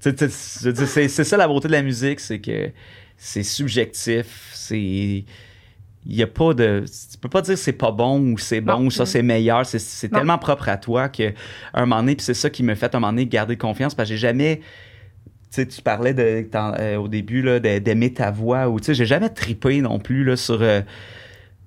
C'est 0.00 1.08
ça 1.24 1.36
la 1.36 1.46
beauté 1.46 1.68
de 1.68 1.72
la 1.72 1.82
musique, 1.82 2.18
c'est 2.18 2.40
que 2.40 2.72
c'est 3.16 3.44
subjectif, 3.44 4.50
c'est 4.52 5.24
il 6.06 6.16
y 6.16 6.22
a 6.22 6.26
pas 6.26 6.54
de 6.54 6.84
tu 7.12 7.18
peux 7.18 7.28
pas 7.28 7.42
dire 7.42 7.58
c'est 7.58 7.74
pas 7.74 7.90
bon 7.92 8.32
ou 8.32 8.38
c'est 8.38 8.60
bon 8.60 8.78
Non. 8.80 8.86
ou 8.86 8.90
ça 8.90 9.04
c'est 9.04 9.22
meilleur 9.22 9.66
c'est 9.66 10.08
tellement 10.08 10.38
propre 10.38 10.68
à 10.70 10.78
toi 10.78 11.08
que 11.10 11.34
un 11.74 11.80
moment 11.82 12.00
donné 12.00 12.16
puis 12.16 12.24
c'est 12.24 12.34
ça 12.34 12.48
qui 12.48 12.62
me 12.62 12.74
fait 12.74 12.94
un 12.94 13.00
moment 13.00 13.12
donné 13.12 13.26
garder 13.26 13.56
confiance 13.56 13.94
parce 13.94 14.08
que 14.08 14.14
j'ai 14.14 14.20
jamais 14.20 14.56
tu 14.56 14.62
sais 15.50 15.66
tu 15.66 15.82
parlais 15.82 16.14
de 16.14 16.48
euh, 16.54 16.96
au 16.96 17.08
début 17.08 17.42
là 17.42 17.60
d'aimer 17.60 18.14
ta 18.14 18.30
voix 18.30 18.68
ou 18.68 18.80
tu 18.80 18.86
sais 18.86 18.94
j'ai 18.94 19.04
jamais 19.06 19.28
tripé 19.28 19.82
non 19.82 19.98
plus 19.98 20.24
là 20.24 20.36
sur 20.36 20.62
euh, 20.62 20.80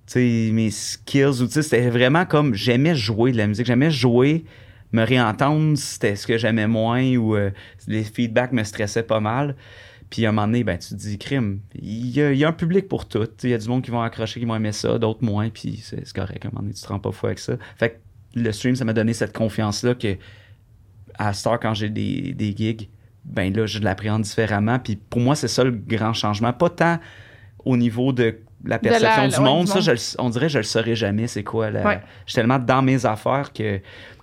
tu 0.08 0.14
sais 0.14 0.50
mes 0.52 0.72
skills 0.72 1.42
ou 1.42 1.46
tu 1.46 1.52
sais 1.54 1.62
c'était 1.62 1.90
vraiment 1.90 2.26
comme 2.26 2.56
j'aimais 2.56 2.96
jouer 2.96 3.34
de 3.34 3.38
la 3.38 3.46
musique 3.46 3.68
j'aimais 3.68 3.92
jouer 3.92 4.46
me 4.94 5.04
réentendre 5.04 5.78
c'était 5.78 6.16
ce 6.16 6.26
que 6.26 6.40
j'aimais 6.40 6.68
moins 6.68 7.16
ou 7.18 7.36
euh, 7.36 7.52
les 7.88 8.04
feedbacks 8.04 8.52
me 8.52 8.64
stressaient 8.64 9.04
pas 9.04 9.20
mal 9.20 9.56
puis 10.14 10.28
à 10.28 10.30
un 10.30 10.32
moment 10.32 10.46
donné, 10.46 10.64
ben, 10.64 10.78
tu 10.78 10.90
te 10.90 10.94
dis, 10.94 11.18
crime, 11.18 11.60
il 11.74 12.12
y, 12.16 12.22
a, 12.22 12.32
il 12.32 12.38
y 12.38 12.46
a 12.46 12.50
un 12.50 12.54
public 12.54 12.88
pour 12.88 13.08
tout. 13.08 13.28
Il 13.42 13.50
y 13.50 13.54
a 13.56 13.58
du 13.58 13.68
monde 13.68 13.82
qui 13.82 13.90
vont 13.90 14.04
accrocher, 14.04 14.40
qui 14.40 14.46
vont 14.46 14.56
aimer 14.56 14.72
ça, 14.72 15.00
d'autres 15.00 15.24
moins, 15.26 15.50
puis 15.50 15.82
c'est 15.84 16.08
correct. 16.14 16.46
À 16.46 16.50
un 16.50 16.52
moment 16.52 16.62
donné, 16.62 16.76
tu 16.76 16.84
te 16.84 16.88
rends 16.88 17.00
pas 17.00 17.12
fou 17.12 17.26
avec 17.26 17.40
ça. 17.40 17.54
Fait 17.78 17.90
que 17.90 18.40
le 18.40 18.52
stream, 18.52 18.76
ça 18.76 18.86
m'a 18.86 18.94
donné 18.94 19.14
cette 19.14 19.36
confiance-là 19.36 19.96
que 19.96 20.16
à 21.18 21.34
Star, 21.34 21.60
quand 21.60 21.74
j'ai 21.74 21.90
des, 21.90 22.34
des 22.34 22.56
gigs, 22.56 22.90
ben 23.26 23.52
là, 23.56 23.66
je 23.66 23.80
l'appréhende 23.80 24.22
différemment. 24.22 24.78
Puis 24.78 24.98
pour 24.98 25.20
moi, 25.20 25.36
c'est 25.36 25.48
ça 25.48 25.64
le 25.64 25.72
grand 25.72 26.14
changement. 26.14 26.54
Pas 26.54 26.70
tant 26.70 27.00
au 27.66 27.76
niveau 27.76 28.14
de 28.14 28.38
la 28.66 28.78
De 28.78 28.86
la- 28.86 29.00
perception 29.00 29.22
ouais, 29.24 29.30
du 29.30 29.36
du 29.36 29.42
monde. 29.42 29.68
Ça, 29.68 29.80
je 29.80 29.92
on 30.20 30.30
dirait 30.30 30.46
que 30.46 30.52
je 30.54 30.58
le 30.60 30.64
saurais 30.64 30.96
jamais, 30.96 31.26
c'est 31.28 31.44
quoi. 31.44 31.72
La... 31.72 31.84
Ouais. 31.84 32.02
Je 32.28 32.34
suis 32.34 32.36
tellement 32.36 32.60
dans 32.60 32.84
mes 32.84 33.06
affaires 33.08 33.52
que, 33.52 33.80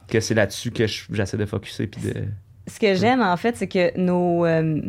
que 0.07 0.21
c'est 0.21 0.35
là-dessus 0.35 0.71
que 0.71 0.87
je- 0.87 1.05
j'essaie 1.11 1.37
de 1.37 1.47
focuser. 1.47 1.87
Puis 1.89 2.01
de... 2.03 2.15
ce 2.69 2.79
que 2.79 2.95
j'aime, 2.95 3.21
en 3.23 3.37
fait, 3.37 3.57
c'est 3.57 3.69
que 3.69 3.99
nos, 3.99 4.45
euh, 4.47 4.81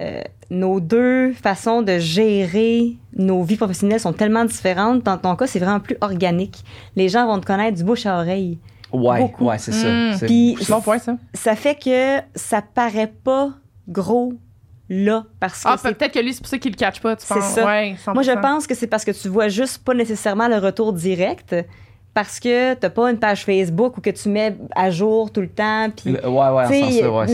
euh, 0.00 0.22
nos 0.50 0.80
deux 0.80 1.32
façons 1.34 1.82
de 1.82 1.98
gérer 1.98 2.96
nos 3.16 3.42
vies 3.42 3.56
professionnelles 3.56 4.00
sont 4.00 4.12
tellement 4.12 4.44
différentes. 4.44 5.02
Dans 5.04 5.18
ton 5.18 5.36
cas, 5.36 5.46
c'est 5.46 5.58
vraiment 5.60 5.80
plus 5.80 5.96
organique. 6.00 6.64
Les 6.96 7.08
gens 7.08 7.26
vont 7.26 7.38
te 7.40 7.46
connaître 7.46 7.76
du 7.76 7.84
bouche 7.84 8.06
à 8.06 8.16
oreille. 8.18 8.58
Ouais, 8.92 9.20
Beaucoup. 9.20 9.46
ouais, 9.46 9.58
c'est 9.58 9.72
ça. 9.72 9.88
Mm. 9.88 10.14
C'est- 10.18 10.26
Puis 10.26 10.56
C'est 10.60 10.72
bon 10.72 10.80
point, 10.80 10.98
ça. 10.98 11.16
ça 11.32 11.56
fait 11.56 11.74
que 11.74 12.18
ça 12.34 12.62
paraît 12.62 13.12
pas 13.24 13.50
gros 13.88 14.34
là 14.88 15.24
parce 15.40 15.62
que 15.64 15.68
Ah, 15.68 15.76
c'est 15.80 15.94
peut-être 15.94 16.12
que 16.12 16.18
lui, 16.20 16.32
c'est 16.34 16.40
pour 16.40 16.48
ça 16.48 16.58
qu'il 16.58 16.70
le 16.72 16.76
catch 16.76 17.00
pas, 17.00 17.16
tu 17.16 17.24
C'est 17.26 17.34
penses? 17.34 17.44
ça. 17.54 17.64
Ouais, 17.64 17.96
100%. 18.04 18.14
Moi, 18.14 18.22
je 18.22 18.32
pense 18.40 18.66
que 18.66 18.74
c'est 18.74 18.86
parce 18.86 19.04
que 19.04 19.10
tu 19.10 19.28
vois 19.28 19.48
juste 19.48 19.78
pas 19.84 19.94
nécessairement 19.94 20.46
le 20.48 20.58
retour 20.58 20.92
direct, 20.92 21.56
parce 22.14 22.38
que 22.38 22.74
t'as 22.74 22.90
pas 22.90 23.10
une 23.10 23.18
page 23.18 23.44
Facebook 23.44 23.98
où 23.98 24.00
que 24.00 24.10
tu 24.10 24.28
mets 24.28 24.56
à 24.74 24.90
jour 24.90 25.32
tout 25.32 25.40
le 25.40 25.48
temps. 25.48 25.88
Puis, 25.90 26.12
Le- 26.12 26.20
ouais, 26.28 26.30
ouais, 26.30 26.40
en 26.64 26.68
sens, 26.68 26.72
ouais, 26.72 27.26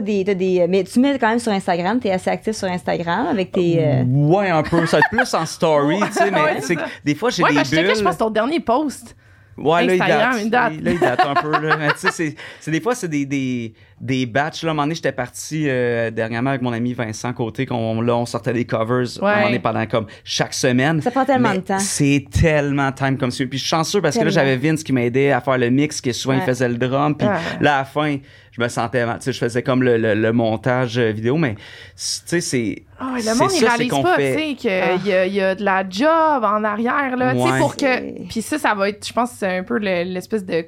des, 0.00 0.24
t'as 0.24 0.34
des, 0.34 0.66
mais 0.68 0.82
tu 0.84 0.98
mets 1.00 1.16
quand 1.18 1.28
même 1.28 1.38
sur 1.38 1.52
Instagram, 1.52 2.00
t'es 2.00 2.10
assez 2.10 2.28
actif 2.30 2.56
sur 2.56 2.68
Instagram 2.68 3.28
avec 3.28 3.52
tes. 3.52 3.76
euh, 3.78 4.02
Ouais, 4.04 4.50
un 4.50 4.62
peu. 4.64 4.84
Ça 4.86 4.96
va 4.96 5.00
être 5.00 5.10
plus 5.10 5.32
en 5.34 5.46
story, 5.46 6.00
tu 6.08 6.12
sais, 6.12 6.30
mais 6.32 6.40
Ouais, 6.40 6.60
c'est 6.60 6.76
des 7.04 7.14
fois, 7.14 7.30
j'ai 7.30 7.44
Ouais, 7.44 7.50
des 7.50 7.54
parce 7.56 7.70
que 7.70 7.76
je 7.76 7.82
bulles. 7.94 8.02
pense, 8.02 8.18
ton 8.18 8.30
dernier 8.30 8.60
post. 8.60 9.14
Ouais, 9.56 9.86
là, 9.86 9.94
il 9.94 10.02
Instagram, 10.02 10.32
date. 10.32 10.42
il 10.44 10.50
date. 10.50 10.72
Là, 10.82 10.90
il 10.90 10.98
date 10.98 11.20
un 11.28 11.34
peu, 11.40 11.50
là. 11.52 11.76
Mais 11.76 11.88
tu 11.92 11.98
sais, 12.00 12.10
c'est- 12.10 12.34
c'est 12.58 12.72
des 12.72 12.80
fois, 12.80 12.96
c'est 12.96 13.06
des, 13.06 13.24
des, 13.24 13.72
des 14.00 14.26
batchs, 14.26 14.62
là. 14.62 14.68
À 14.68 14.72
un 14.72 14.74
moment 14.74 14.82
donné, 14.84 14.94
j'étais 14.96 15.12
parti 15.12 15.64
euh, 15.68 16.10
dernièrement 16.10 16.50
avec 16.50 16.62
mon 16.62 16.72
ami 16.72 16.92
Vincent 16.94 17.32
Côté, 17.32 17.64
qu'on, 17.66 18.00
là, 18.00 18.16
on 18.16 18.26
sortait 18.26 18.52
des 18.52 18.64
covers. 18.64 19.06
À 19.22 19.26
un 19.26 19.34
moment 19.34 19.46
donné, 19.46 19.58
pendant 19.60 19.86
comme 19.86 20.06
chaque 20.24 20.54
semaine. 20.54 21.00
Ça 21.00 21.10
prend 21.10 21.24
tellement 21.24 21.50
Mais 21.52 21.58
de 21.58 21.62
temps. 21.64 21.78
C'est 21.78 22.26
tellement 22.30 22.92
time 22.92 23.16
comme 23.16 23.30
ça. 23.30 23.44
Puis 23.46 23.58
je 23.58 23.64
suis 23.64 23.68
chanceux 23.70 24.00
parce 24.02 24.16
que 24.18 24.24
là, 24.24 24.30
j'avais 24.30 24.56
Vince 24.56 24.82
qui 24.82 24.92
m'aidait 24.92 25.30
à 25.32 25.40
faire 25.40 25.58
le 25.58 25.70
mix, 25.70 26.00
qui 26.00 26.12
souvent, 26.12 26.34
il 26.34 26.40
Ouais. 26.40 26.46
faisait 26.46 26.68
le 26.68 26.76
drum. 26.76 27.16
Puis 27.16 27.26
Ah. 27.30 27.38
là, 27.60 27.74
à 27.76 27.78
la 27.78 27.84
fin, 27.84 28.16
je 28.52 28.60
me 28.60 28.68
sentais 28.68 29.04
mal. 29.06 29.18
Tu 29.18 29.24
sais, 29.24 29.32
je 29.32 29.38
faisais 29.38 29.62
comme 29.62 29.82
le, 29.82 29.96
le, 29.96 30.14
le 30.14 30.32
montage 30.32 30.98
euh, 30.98 31.10
vidéo, 31.10 31.36
mais 31.36 31.54
tu 31.54 31.60
sais, 31.96 32.40
c'est. 32.40 32.82
Ah 32.98 33.12
ouais, 33.14 33.20
c'est 33.20 33.32
le 33.32 33.38
monde, 33.38 33.50
ça, 33.50 33.56
il 33.58 33.66
réalise 33.66 33.90
pas, 33.90 34.16
tu 34.16 34.22
sais, 34.22 34.54
qu'il 34.56 34.70
Ah. 34.70 34.94
y, 35.04 35.12
a, 35.12 35.26
il 35.26 35.34
y 35.34 35.40
a 35.40 35.54
de 35.54 35.64
la 35.64 35.84
job 35.88 36.44
en 36.44 36.62
arrière, 36.64 37.16
là, 37.16 37.32
tu 37.34 37.38
sais, 37.40 37.44
Ouais. 37.52 37.58
pour 37.58 37.76
que... 37.76 38.28
Puis 38.28 38.42
ça, 38.42 38.58
ça 38.58 38.74
va 38.74 38.88
être, 38.88 39.06
je 39.06 39.12
pense, 39.12 39.30
que 39.32 39.36
c'est 39.38 39.58
un 39.58 39.62
peu 39.64 39.78
le- 39.78 40.04
l'espèce 40.04 40.44
de 40.44 40.64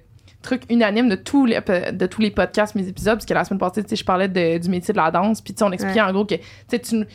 truc 0.47 0.62
unanime 0.70 1.09
de 1.09 1.16
tous 1.16 1.44
les 1.47 1.60
de 1.93 2.06
tous 2.06 2.20
les 2.23 2.31
podcasts, 2.31 2.74
mes 2.74 2.89
épisodes, 2.89 3.14
parce 3.16 3.27
que 3.27 3.35
la 3.35 3.44
semaine 3.44 3.59
passée, 3.59 3.82
tu 3.82 3.90
sais, 3.90 3.97
je 3.97 4.05
parlais 4.05 4.28
de- 4.28 4.59
du 4.59 4.68
métier 4.70 4.93
de 4.93 4.98
la 4.98 5.10
danse, 5.10 5.40
puis 5.43 5.55
on 5.60 5.73
expliquait 5.73 6.01
en 6.01 6.12
gros 6.12 6.24
que, 6.24 6.35
tu 6.70 7.06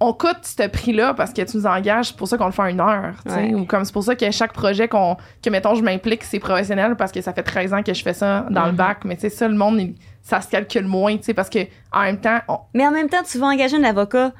on 0.00 0.12
coûte 0.12 0.38
ce 0.42 0.68
prix-là 0.68 1.12
parce 1.14 1.32
que 1.32 1.42
tu 1.42 1.56
nous 1.56 1.66
engages, 1.66 2.08
c'est 2.08 2.16
pour 2.16 2.28
ça 2.28 2.36
qu'on 2.38 2.46
le 2.46 2.52
fait 2.52 2.70
une 2.70 2.80
heure, 2.80 3.14
tu 3.26 3.32
sais, 3.32 3.36
Ouais. 3.38 3.54
ou 3.54 3.64
comme 3.64 3.84
c'est 3.84 3.92
pour 3.92 4.04
ça 4.04 4.14
que 4.14 4.30
chaque 4.30 4.52
projet 4.52 4.86
qu'on, 4.86 5.16
que, 5.42 5.50
mettons, 5.50 5.74
je 5.74 5.82
m'implique, 5.82 6.22
c'est 6.24 6.38
professionnel 6.38 6.94
parce 6.96 7.10
que 7.10 7.20
ça 7.20 7.32
fait 7.32 7.42
13 7.42 7.72
ans 7.74 7.82
que 7.82 7.92
je 7.94 8.02
fais 8.02 8.12
ça 8.14 8.46
dans 8.50 8.66
le 8.66 8.70
Mhm. 8.72 8.76
bac, 8.76 8.98
mais 9.04 9.14
tu 9.16 9.22
sais, 9.22 9.30
ça, 9.30 9.48
le 9.48 9.54
monde, 9.56 9.80
il- 9.80 9.94
ça 10.22 10.40
se 10.40 10.48
calcule 10.48 10.86
moins, 10.86 11.16
tu 11.16 11.24
sais, 11.24 11.34
parce 11.34 11.48
que 11.50 11.60
en 11.92 12.02
même 12.02 12.20
temps, 12.20 12.38
on- 12.48 12.58
Mais 12.74 12.86
en 12.86 12.90
même 12.92 13.08
temps, 13.08 13.22
tu 13.28 13.38
vas 13.38 13.46
engager 13.48 13.76
un 13.76 13.84
avocat 13.84 14.32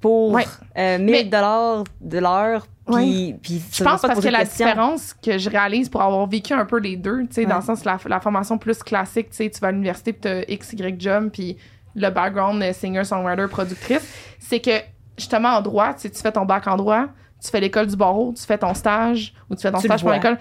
pour 0.00 0.32
Ouais. 0.32 0.44
euh, 0.78 0.98
1000 0.98 1.10
Mais- 1.10 1.24
dollars 1.24 1.84
de 2.00 2.18
l'heure, 2.18 2.66
puis, 2.86 3.34
puis 3.42 3.62
Je 3.72 3.82
pense 3.84 4.02
parce 4.02 4.20
que 4.20 4.28
la 4.28 4.44
différence 4.44 4.50
différence 4.56 5.14
que 5.14 5.38
je 5.38 5.48
réalise 5.50 5.88
pour 5.88 6.02
avoir 6.02 6.26
vécu 6.26 6.52
un 6.52 6.64
peu 6.64 6.78
les 6.78 6.96
deux, 6.96 7.20
tu 7.22 7.28
sais, 7.32 7.44
dans 7.44 7.50
Ouais. 7.54 7.60
le 7.60 7.64
sens 7.64 7.84
la, 7.84 7.98
la 8.06 8.20
formation 8.20 8.58
plus 8.58 8.82
classique, 8.82 9.30
tu 9.30 9.36
sais, 9.36 9.50
tu 9.50 9.58
vas 9.60 9.68
à 9.68 9.72
l'université 9.72 10.12
puis 10.12 10.20
t'as 10.22 10.42
X, 10.48 10.72
Y 10.74 11.00
job 11.00 11.30
puis 11.32 11.56
le 11.94 12.10
background 12.10 12.62
singer, 12.72 13.04
songwriter, 13.04 13.46
productrice, 13.48 14.06
c'est 14.38 14.60
que 14.60 14.72
justement 15.16 15.50
en 15.50 15.62
droit, 15.62 15.94
tu 15.94 16.00
sais, 16.00 16.10
tu 16.10 16.20
fais 16.20 16.32
ton 16.32 16.44
bac 16.44 16.66
en 16.66 16.76
droit, 16.76 17.06
tu 17.42 17.50
fais 17.50 17.60
l'école 17.60 17.86
du 17.86 17.96
barreau, 17.96 18.32
tu 18.36 18.42
fais 18.44 18.58
ton 18.58 18.74
stage 18.74 19.32
ou 19.50 19.54
tu 19.54 19.62
fais 19.62 19.70
ton 19.70 19.78
Tu 19.78 19.86
stage 19.86 20.00
pour 20.02 20.10
l'école. 20.10 20.38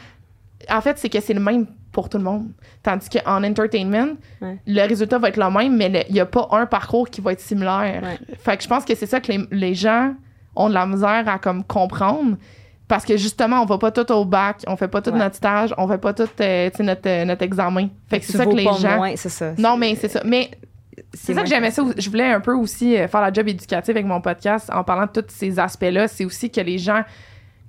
En 0.69 0.81
fait, 0.81 0.97
c'est 0.97 1.09
que 1.09 1.19
c'est 1.19 1.33
le 1.33 1.41
même 1.41 1.67
pour 1.91 2.09
tout 2.09 2.17
le 2.17 2.23
monde. 2.23 2.47
Tandis 2.81 3.07
qu'en 3.09 3.43
entertainment, 3.43 4.13
Ouais. 4.41 4.57
le 4.65 4.87
résultat 4.87 5.19
va 5.19 5.29
être 5.29 5.37
le 5.37 5.49
même, 5.51 5.75
mais 5.77 6.05
il 6.09 6.13
n'y 6.13 6.19
a 6.19 6.25
pas 6.25 6.47
un 6.51 6.65
parcours 6.65 7.07
qui 7.09 7.21
va 7.21 7.33
être 7.33 7.41
similaire. 7.41 8.01
Ouais. 8.01 8.17
Fait 8.39 8.57
que 8.57 8.63
je 8.63 8.67
pense 8.67 8.83
que 8.83 8.95
c'est 8.95 9.05
ça 9.05 9.19
que 9.19 9.31
les, 9.31 9.45
les 9.51 9.75
gens 9.75 10.15
ont 10.55 10.69
de 10.69 10.73
la 10.73 10.85
misère 10.85 11.27
à 11.27 11.39
comme 11.39 11.63
comprendre. 11.63 12.37
Parce 12.87 13.05
que 13.05 13.15
justement, 13.17 13.61
on 13.61 13.65
va 13.65 13.77
pas 13.77 13.91
tout 13.91 14.11
au 14.11 14.25
bac, 14.25 14.57
on 14.67 14.75
fait 14.75 14.87
pas 14.87 15.01
tout 15.01 15.11
Ouais. 15.11 15.17
notre 15.17 15.35
stage, 15.35 15.73
on 15.77 15.87
fait 15.87 15.97
pas 15.97 16.13
tout 16.13 16.27
euh, 16.41 16.69
notre, 16.79 17.07
euh, 17.09 17.25
notre 17.25 17.41
examen. 17.43 17.87
Fait 18.07 18.19
que 18.19 18.25
c'est 18.25 18.37
ça 18.37 18.45
que 18.45 18.51
les 18.53 18.65
pas 18.65 18.73
gens. 18.73 18.97
moins, 18.97 19.15
c'est 19.15 19.29
ça. 19.29 19.53
Non, 19.57 19.77
mais 19.77 19.95
c'est 19.95 20.09
ça. 20.09 20.21
Mais 20.25 20.51
c'est 21.13 21.33
ça 21.33 21.41
que 21.41 21.47
j'aimais 21.47 21.71
ça. 21.71 21.81
Je 21.97 22.09
voulais 22.09 22.31
un 22.31 22.39
peu 22.41 22.53
aussi 22.53 22.97
euh, 22.97 23.07
faire 23.07 23.21
la 23.21 23.31
job 23.31 23.47
éducative 23.47 23.95
avec 23.95 24.05
mon 24.05 24.21
podcast 24.21 24.69
en 24.71 24.83
parlant 24.83 25.05
de 25.11 25.21
tous 25.21 25.25
ces 25.29 25.57
aspects-là. 25.59 26.07
C'est 26.07 26.25
aussi 26.25 26.51
que 26.51 26.61
les 26.61 26.77
gens 26.77 27.03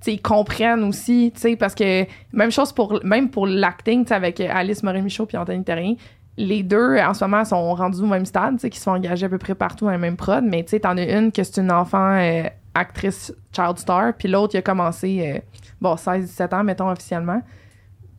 ils 0.07 0.21
comprennent 0.21 0.83
aussi, 0.83 1.33
parce 1.59 1.73
que 1.73 2.05
même 2.31 2.51
chose 2.51 2.71
pour 2.71 2.99
même 3.03 3.29
pour 3.29 3.47
l'acting, 3.47 4.05
avec 4.11 4.39
euh, 4.39 4.47
Alice 4.53 4.83
Morin-Michaud 4.83 5.25
puis 5.25 5.35
Anthony 5.37 5.63
Terrien, 5.63 5.95
les 6.37 6.61
deux 6.61 6.97
en 6.99 7.13
ce 7.15 7.23
moment 7.23 7.43
sont 7.43 7.73
rendus 7.73 8.01
au 8.01 8.05
même 8.05 8.25
stade, 8.25 8.57
qui 8.69 8.79
sont 8.79 8.91
engagés 8.91 9.25
à 9.25 9.29
peu 9.29 9.39
près 9.39 9.55
partout 9.55 9.85
dans 9.85 9.91
la 9.91 9.97
même 9.97 10.15
prod, 10.17 10.43
mais 10.43 10.63
tu 10.63 10.71
sais, 10.71 10.81
t'en 10.81 10.95
as 10.97 11.03
une 11.17 11.31
que 11.31 11.43
c'est 11.43 11.59
une 11.59 11.71
enfant 11.71 12.11
euh, 12.19 12.43
actrice 12.75 13.33
child 13.55 13.77
star, 13.79 14.13
puis 14.13 14.27
l'autre 14.27 14.53
il 14.53 14.57
a 14.59 14.61
commencé 14.61 15.33
euh, 15.35 15.39
bon 15.81 15.95
16-17 15.95 16.53
ans 16.53 16.63
mettons 16.63 16.89
officiellement. 16.91 17.41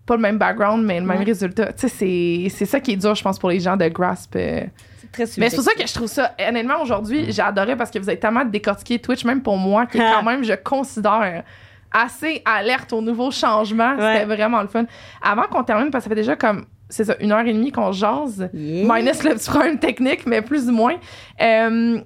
Pas 0.06 0.14
le 0.16 0.22
même 0.22 0.38
background, 0.38 0.84
mais 0.84 1.00
le 1.00 1.06
même 1.06 1.18
Ouais. 1.18 1.24
résultat. 1.24 1.72
Tu 1.72 1.80
sais, 1.80 1.88
c'est- 1.88 2.48
c'est 2.56 2.64
ça 2.64 2.78
qui 2.80 2.92
est 2.92 2.96
dur, 2.96 3.14
je 3.16 3.22
pense, 3.24 3.38
pour 3.40 3.50
les 3.50 3.58
gens 3.60 3.76
de 3.76 3.88
grasp. 3.88 4.36
euh, 4.36 4.60
C'est 5.00 5.10
très 5.10 5.24
mais 5.40 5.50
c'est 5.50 5.56
pour 5.56 5.64
ça 5.64 5.74
que 5.74 5.84
je 5.86 5.92
trouve 5.92 6.06
ça, 6.06 6.32
honnêtement, 6.48 6.80
aujourd'hui, 6.80 7.32
j'ai 7.32 7.42
adoré 7.42 7.74
parce 7.74 7.90
que 7.90 7.98
vous 7.98 8.08
avez 8.08 8.18
tellement 8.18 8.44
décortiqué 8.44 9.00
Twitch, 9.00 9.24
même 9.24 9.42
pour 9.42 9.56
moi, 9.58 9.84
qui 9.86 9.98
est 9.98 10.00
quand 10.12 10.22
même, 10.30 10.44
je 10.44 10.52
considère 10.54 11.42
assez 11.90 12.40
alerte 12.44 12.92
aux 12.92 13.00
nouveaux 13.02 13.32
changements. 13.32 13.96
Ouais. 13.96 14.12
C'était 14.14 14.24
vraiment 14.26 14.62
le 14.62 14.68
fun. 14.68 14.84
Avant 15.22 15.44
qu'on 15.50 15.64
termine, 15.64 15.90
parce 15.90 16.04
que 16.04 16.10
ça 16.10 16.14
fait 16.14 16.20
déjà 16.20 16.36
comme, 16.36 16.66
c'est 16.88 17.04
ça, 17.04 17.16
une 17.18 17.32
heure 17.32 17.44
et 17.44 17.52
demie 17.52 17.72
qu'on 17.72 17.90
jase, 17.90 18.48
Yeah. 18.54 18.84
minus 18.94 19.24
le 19.24 19.34
petit 19.34 19.50
problème 19.50 19.78
technique, 19.80 20.24
mais 20.26 20.40
plus 20.40 20.68
ou 20.68 20.72
moins. 20.72 20.94
Euh, 21.40 22.00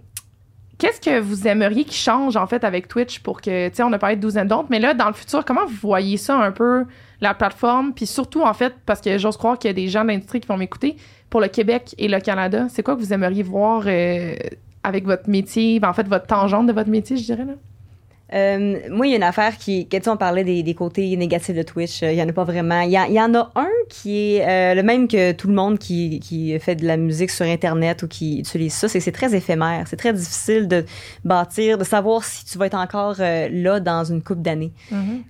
Qu'est-ce 0.81 0.99
que 0.99 1.21
vous 1.21 1.47
aimeriez 1.47 1.85
qui 1.85 1.95
change, 1.95 2.37
en 2.37 2.47
fait, 2.47 2.65
avec 2.65 2.89
Twitch 2.89 3.19
pour 3.21 3.43
que, 3.43 3.69
tu 3.69 3.75
sais, 3.75 3.83
on 3.83 3.93
a 3.93 3.99
parlé 3.99 4.17
de 4.17 4.23
douzaine 4.23 4.49
d'autres, 4.49 4.69
mais 4.71 4.79
là, 4.79 4.95
dans 4.95 5.09
le 5.09 5.13
futur, 5.13 5.45
comment 5.45 5.67
vous 5.67 5.77
voyez 5.77 6.17
ça 6.17 6.39
un 6.39 6.53
peu, 6.53 6.87
la 7.21 7.35
plateforme, 7.35 7.93
puis 7.93 8.07
surtout, 8.07 8.41
en 8.41 8.55
fait, 8.55 8.75
parce 8.87 9.03
que 9.03 9.19
j'ose 9.19 9.37
croire 9.37 9.59
qu'il 9.59 9.69
y 9.69 9.73
a 9.73 9.75
des 9.75 9.89
gens 9.89 10.05
de 10.05 10.09
l'industrie 10.09 10.41
qui 10.41 10.49
vont 10.49 10.57
m'écouter, 10.57 10.97
pour 11.29 11.43
le 11.43 11.49
Québec 11.49 11.95
et 11.99 12.09
le 12.09 12.19
Canada, 12.19 12.67
c'est 12.71 12.83
quoi 12.83 12.97
que 12.97 13.01
vous 13.01 13.13
aimeriez 13.13 13.43
voir 13.43 13.83
euh, 13.85 14.35
avec 14.83 15.05
votre 15.05 15.29
métier, 15.29 15.81
ben, 15.81 15.91
en 15.91 15.93
fait, 15.93 16.09
votre 16.09 16.27
tangente 16.27 16.67
de 16.67 16.73
votre 16.73 16.89
métier, 16.89 17.19
je 17.19 17.25
dirais, 17.25 17.45
là? 17.45 17.53
Euh, 18.33 18.79
moi, 18.91 19.07
il 19.07 19.11
y 19.11 19.13
a 19.15 19.17
une 19.17 19.23
affaire 19.23 19.57
qui, 19.59 19.89
que, 19.89 19.97
tu 19.97 20.05
sais, 20.05 20.11
on 20.11 20.17
parlait 20.17 20.45
des, 20.45 20.63
des 20.63 20.75
côtés 20.75 21.17
négatifs 21.17 21.55
de 21.57 21.63
Twitch. 21.63 22.03
euh, 22.03 22.13
Il 22.13 22.19
y 22.19 22.23
en 22.23 22.29
a 22.29 22.33
pas 22.33 22.45
vraiment. 22.45 22.81
Il 22.83 22.91
y, 22.91 22.97
a- 22.97 23.09
il 23.09 23.15
y 23.15 23.21
en 23.21 23.35
a 23.35 23.51
un 23.57 23.69
qui 23.89 24.37
est 24.37 24.49
euh, 24.49 24.75
le 24.75 24.83
même 24.83 25.09
que 25.09 25.33
tout 25.33 25.49
le 25.49 25.55
monde 25.55 25.79
qui, 25.79 26.21
qui 26.21 26.59
fait 26.61 26.77
de 26.77 26.87
la 26.87 26.97
musique 26.97 27.31
sur 27.31 27.45
Internet 27.47 28.03
ou 28.05 28.09
qui 28.09 28.39
utilise 28.39 28.73
ça. 28.75 28.89
C'est 28.89 29.13
très 29.13 29.35
éphémère. 29.35 29.85
C'est 29.89 29.97
très 29.97 30.13
difficile 30.13 30.69
de 30.69 30.85
bâtir, 31.25 31.77
de 31.79 31.85
savoir 31.85 32.23
si 32.25 32.45
tu 32.45 32.57
vas 32.59 32.67
être 32.67 32.75
encore 32.79 33.17
euh, 33.21 33.49
là 33.51 33.81
dans 33.81 34.05
une 34.05 34.23
couple 34.23 34.43
d'années. 34.43 34.73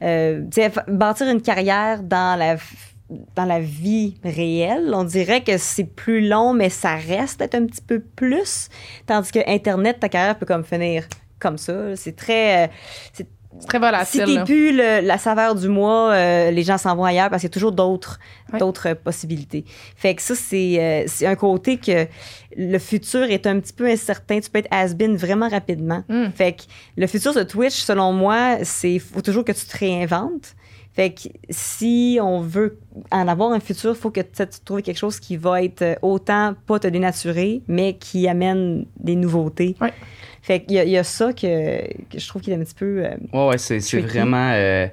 Euh, 0.03 0.43
tu 0.51 0.61
sais, 0.61 0.71
bâtir 0.89 1.29
une 1.29 1.41
carrière 1.43 2.03
dans 2.03 2.39
la 2.39 2.57
dans 3.35 3.45
la 3.45 3.59
vie 3.59 4.15
réelle, 4.23 4.93
on 4.95 5.03
dirait 5.03 5.43
que 5.43 5.57
c'est 5.59 5.83
plus 5.83 6.29
long, 6.29 6.53
mais 6.53 6.69
ça 6.69 6.95
reste 6.95 7.41
être 7.41 7.57
un 7.57 7.67
petit 7.67 7.81
peu 7.83 7.99
plus. 7.99 8.69
Tandis 9.07 9.33
que 9.33 9.41
Internet, 9.51 9.99
ta 9.99 10.09
carrière 10.09 10.39
peut 10.39 10.47
comme 10.47 10.63
finir 10.63 11.09
comme 11.41 11.59
ça. 11.59 11.97
C'est 11.97 12.15
très. 12.15 12.67
euh, 12.67 12.69
c'est- 13.13 13.27
très 13.67 13.79
si 13.79 13.81
volatile. 13.81 14.25
t'es 14.27 14.35
là. 14.35 14.45
plus 14.45 14.71
le- 14.77 15.01
la 15.05 15.19
saveur 15.19 15.57
du 15.57 15.69
mois, 15.69 16.13
euh, 16.13 16.53
les 16.53 16.63
gens 16.63 16.79
s'en 16.79 16.95
vont 16.95 17.05
ailleurs 17.05 17.31
parce 17.31 17.41
qu'il 17.41 17.49
y 17.49 17.53
a 17.53 17.55
toujours 17.55 17.73
d'autres 17.73 18.21
euh, 18.55 18.95
possibilités. 18.95 19.65
Fait 19.97 20.15
que 20.15 20.23
ça, 20.23 20.37
c'est 20.37 20.77
euh, 20.79 21.05
c'est 21.09 21.27
un 21.27 21.35
côté 21.35 21.77
que 21.79 22.07
le 22.57 22.79
futur 22.79 23.25
est 23.25 23.47
un 23.49 23.59
petit 23.59 23.73
peu 23.73 23.87
incertain. 23.89 24.39
Tu 24.39 24.51
peux 24.51 24.61
être 24.61 24.69
has-been 24.71 25.17
vraiment 25.17 25.49
rapidement. 25.49 26.05
Mm. 26.09 26.27
Fait 26.33 26.53
que 26.53 26.63
le 26.97 27.07
futur 27.09 27.35
de 27.35 27.43
Twitch, 27.43 27.75
selon 27.75 28.13
moi, 28.13 28.59
c'est 28.63 29.01
faut 29.01 29.21
toujours 29.21 29.45
que 29.45 29.53
tu 29.53 29.67
te 29.67 29.77
réinventes. 29.77 30.55
Fait 30.93 31.11
que 31.11 31.29
si 31.51 32.19
on 32.21 32.41
veut 32.41 32.79
en 33.13 33.29
avoir 33.29 33.53
un 33.53 33.61
futur, 33.61 33.97
faut 33.97 34.11
que 34.11 34.21
tu 34.21 34.45
trouves 34.65 34.83
quelque 34.83 34.99
chose 34.99 35.21
qui 35.21 35.37
va 35.37 35.63
être 35.63 35.99
autant 36.03 36.55
pas 36.67 36.81
te 36.81 36.89
dénaturer, 36.89 37.63
mais 37.69 37.95
qui 37.97 38.27
amène 38.29 38.87
des 38.99 39.15
nouveautés. 39.15 39.77
Fait 40.43 40.61
qu'il 40.61 40.77
y, 40.77 40.79
a- 40.79 40.85
il 40.85 40.91
y 40.91 40.97
a 40.99 41.05
ça 41.05 41.33
que, 41.33 41.83
que 42.09 42.19
je 42.19 42.27
trouve 42.29 42.41
qu'il 42.43 42.53
est 42.53 42.57
un 42.57 42.61
petit 42.61 42.75
peu. 42.75 43.05
euh, 43.05 43.11
Ouais, 43.33 43.49
ouais, 43.49 43.59
c'est 43.59 43.79
vraiment. 44.01 44.53
euh, 44.55 44.87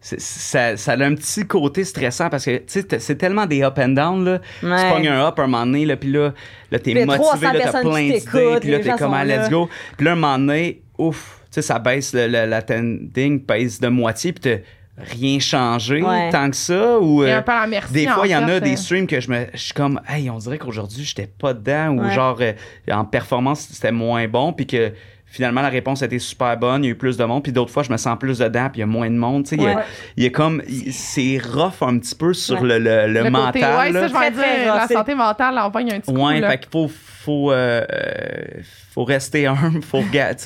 ça, 0.00 0.76
ça 0.76 0.92
a 0.92 1.02
un 1.04 1.14
petit 1.14 1.46
côté 1.46 1.82
stressant 1.84 2.28
parce 2.28 2.44
que 2.44 2.58
tu 2.58 2.84
c'est 2.98 3.16
tellement 3.16 3.46
des 3.46 3.62
up 3.62 3.78
and 3.78 3.90
down. 3.90 4.24
Là. 4.24 4.40
Tu 4.60 4.66
Ouais. 4.66 4.90
pognes 4.90 5.08
un 5.08 5.26
up 5.26 5.38
un 5.38 5.46
moment 5.46 5.64
donné, 5.64 5.86
là, 5.86 5.96
puis 5.96 6.12
là, 6.12 6.34
là 6.70 6.78
t'es 6.78 6.92
motivé, 7.06 7.16
300 7.16 7.52
là, 7.52 7.60
t'as 7.72 7.80
plein 7.80 8.02
d'idées, 8.02 8.20
puis 8.60 8.70
là, 8.70 8.78
t'es 8.80 8.90
comme, 8.98 9.14
ah, 9.14 9.24
let's 9.24 9.48
go. 9.48 9.68
Puis 9.96 10.04
là, 10.04 10.12
un 10.12 10.16
moment 10.16 10.38
donné, 10.38 10.82
ouf, 10.98 11.40
tu 11.46 11.54
sais, 11.54 11.62
ça 11.62 11.78
baisse, 11.78 12.12
le, 12.12 12.26
le- 12.26 12.44
la 12.46 12.60
tending 12.60 13.40
baisse 13.44 13.80
de 13.80 13.88
moitié, 13.88 14.32
puis 14.34 14.40
t'as 14.42 14.62
rien 14.96 15.38
changé 15.40 16.02
Ouais. 16.02 16.30
tant 16.30 16.48
que 16.50 16.56
ça. 16.56 16.98
Ou, 16.98 17.22
Il 17.24 17.28
y 17.28 17.32
a 17.32 17.36
euh, 17.36 17.38
un 17.38 17.42
peu 17.42 17.52
à 17.52 17.60
la 17.62 17.66
merci, 17.66 17.92
des 17.92 18.06
fois, 18.06 18.26
il 18.26 18.30
y 18.30 18.36
en 18.36 18.46
a 18.48 18.52
euh. 18.52 18.60
des 18.60 18.76
streams 18.76 19.06
que 19.06 19.20
je 19.20 19.30
me 19.30 19.46
je 19.52 19.58
suis 19.58 19.74
comme, 19.74 20.00
hey, 20.08 20.30
on 20.30 20.38
dirait 20.38 20.58
qu'aujourd'hui, 20.58 21.04
j'étais 21.04 21.26
pas 21.26 21.52
dedans, 21.54 21.96
ou 21.96 22.02
Ouais. 22.04 22.12
genre, 22.12 22.38
euh, 22.40 22.52
en 22.92 23.04
performance, 23.04 23.68
c'était 23.72 23.92
moins 23.92 24.26
bon, 24.28 24.52
puis 24.52 24.66
que 24.66 24.92
finalement, 25.26 25.62
la 25.62 25.68
réponse 25.68 26.00
a 26.00 26.06
été 26.06 26.20
super 26.20 26.56
bonne, 26.56 26.84
il 26.84 26.86
y 26.86 26.90
a 26.90 26.92
eu 26.92 26.96
plus 26.96 27.16
de 27.16 27.24
monde, 27.24 27.42
puis 27.42 27.50
d'autres 27.50 27.72
fois, 27.72 27.82
je 27.82 27.90
me 27.90 27.96
sens 27.96 28.16
plus 28.20 28.38
dedans, 28.38 28.68
puis 28.70 28.78
il 28.78 28.80
y 28.80 28.82
a 28.84 28.86
moins 28.86 29.10
de 29.10 29.16
monde. 29.16 29.42
Tu 29.42 29.50
sais, 29.50 29.56
il 29.56 29.62
y 29.62 29.66
a- 29.66 29.74
Ouais. 29.78 29.82
il 30.16 30.22
y 30.22 30.26
a 30.26 30.30
comme. 30.30 30.62
C'est 30.92 31.38
rough 31.44 31.82
un 31.82 31.98
petit 31.98 32.14
peu 32.14 32.32
sur 32.32 32.62
Ouais. 32.62 32.68
le, 32.68 32.78
le, 32.78 33.12
le 33.12 33.22
Le 33.24 33.30
mental. 33.30 33.52
côté, 33.52 33.60
ça, 33.60 34.06
je 34.06 34.12
vais 34.14 34.30
dire, 34.30 34.74
la 34.76 34.86
santé 34.86 35.14
mentale, 35.16 35.58
a 35.58 35.64
un 35.64 35.70
petit 35.72 36.00
coup, 36.12 36.20
Ouais, 36.20 36.38
là. 36.38 36.50
fait 36.52 36.58
qu'il 36.58 36.70
faut, 36.70 36.88
faut, 36.88 37.50
euh, 37.50 37.84
euh, 37.92 38.44
faut 38.92 39.02
rester 39.02 39.48
humble, 39.48 39.82
faut, 39.82 40.02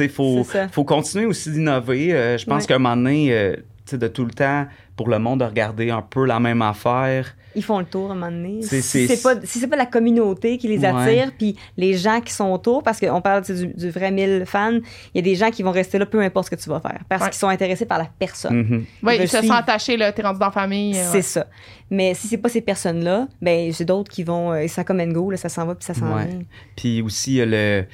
faut, 0.08 0.46
faut 0.72 0.84
continuer 0.84 1.26
aussi 1.26 1.50
d'innover. 1.52 2.14
Euh, 2.14 2.38
je 2.38 2.46
pense 2.46 2.62
Ouais. 2.62 2.68
qu'à 2.68 2.76
un 2.76 2.78
moment 2.78 2.96
donné, 2.96 3.28
euh, 3.30 3.56
de 3.96 4.08
tout 4.08 4.24
le 4.24 4.32
temps, 4.32 4.66
pour 4.96 5.08
le 5.08 5.18
monde, 5.18 5.40
de 5.40 5.44
regarder 5.44 5.90
un 5.90 6.02
peu 6.02 6.26
la 6.26 6.40
même 6.40 6.60
affaire. 6.60 7.34
Ils 7.56 7.62
font 7.64 7.78
le 7.78 7.84
tour 7.86 8.10
à 8.10 8.12
un 8.12 8.16
moment 8.16 8.30
donné. 8.30 8.60
C'est- 8.62 8.82
Si 8.82 9.06
c'est- 9.06 9.16
c'est 9.16 9.22
pas, 9.22 9.40
si 9.42 9.58
c'est 9.58 9.66
pas 9.66 9.76
la 9.76 9.86
communauté 9.86 10.58
qui 10.58 10.68
les 10.68 10.84
attire, 10.84 11.32
puis 11.36 11.56
les 11.76 11.94
gens 11.96 12.20
qui 12.20 12.32
sont 12.32 12.50
autour, 12.52 12.82
parce 12.82 13.00
qu'on 13.00 13.20
parle 13.22 13.42
du, 13.42 13.68
du 13.68 13.90
vrai 13.90 14.10
1000 14.10 14.44
fans, 14.46 14.72
il 14.72 14.82
y 15.14 15.18
a 15.18 15.22
des 15.22 15.34
gens 15.34 15.50
qui 15.50 15.62
vont 15.62 15.70
rester 15.72 15.98
là 15.98 16.06
peu 16.06 16.20
importe 16.20 16.46
ce 16.46 16.50
que 16.56 16.60
tu 16.60 16.68
vas 16.68 16.80
faire, 16.80 17.00
parce 17.08 17.22
Ouais. 17.22 17.28
qu'ils 17.30 17.38
sont 17.38 17.48
intéressés 17.48 17.86
par 17.86 17.98
la 17.98 18.08
personne. 18.18 18.54
Mhm. 18.62 18.84
Oui, 19.02 19.16
ils 19.20 19.28
se 19.28 19.40
sont 19.42 19.50
attachés, 19.52 19.96
là, 19.96 20.12
t'es 20.12 20.22
rendu 20.22 20.38
dans 20.38 20.46
la 20.46 20.52
famille. 20.52 20.94
euh, 20.96 21.02
C'est 21.10 21.16
ouais. 21.16 21.22
ça. 21.22 21.46
Mais 21.90 22.12
si 22.14 22.28
c'est 22.28 22.36
pas 22.38 22.48
ces 22.50 22.60
personnes-là, 22.60 23.26
ben 23.40 23.72
c'est 23.72 23.86
d'autres 23.86 24.10
qui 24.12 24.22
vont, 24.24 24.52
euh, 24.52 24.66
ça 24.68 24.84
comme 24.84 25.00
and 25.00 25.12
go, 25.12 25.30
là, 25.30 25.36
ça 25.38 25.48
s'en 25.48 25.64
va 25.64 25.74
puis 25.74 25.84
ça 25.86 25.94
s'en 25.94 26.14
Ouais. 26.14 26.26
vient. 26.26 26.40
Puis 26.76 27.00
aussi, 27.02 27.32
il 27.32 27.36
y 27.36 27.40
a 27.42 27.46
le. 27.46 27.84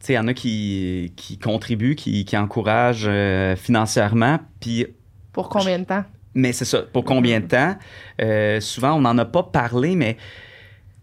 Tu 0.00 0.06
sais, 0.06 0.12
il 0.12 0.16
y 0.16 0.18
en 0.18 0.28
a 0.28 0.34
qui, 0.34 1.12
qui 1.16 1.38
contribuent, 1.38 1.96
qui, 1.96 2.24
qui 2.24 2.36
encouragent 2.36 3.06
euh, 3.08 3.56
financièrement. 3.56 4.38
Puis 4.60 4.86
Pour 5.32 5.48
combien 5.48 5.78
de 5.78 5.84
temps? 5.84 6.04
Mais 6.34 6.52
c'est 6.52 6.64
ça. 6.64 6.82
Pour 6.82 7.04
combien 7.04 7.40
de 7.40 7.46
temps? 7.46 7.76
Euh, 8.20 8.60
souvent, 8.60 8.94
on 8.94 9.00
n'en 9.00 9.16
a 9.18 9.24
pas 9.24 9.42
parlé, 9.42 9.96
mais 9.96 10.16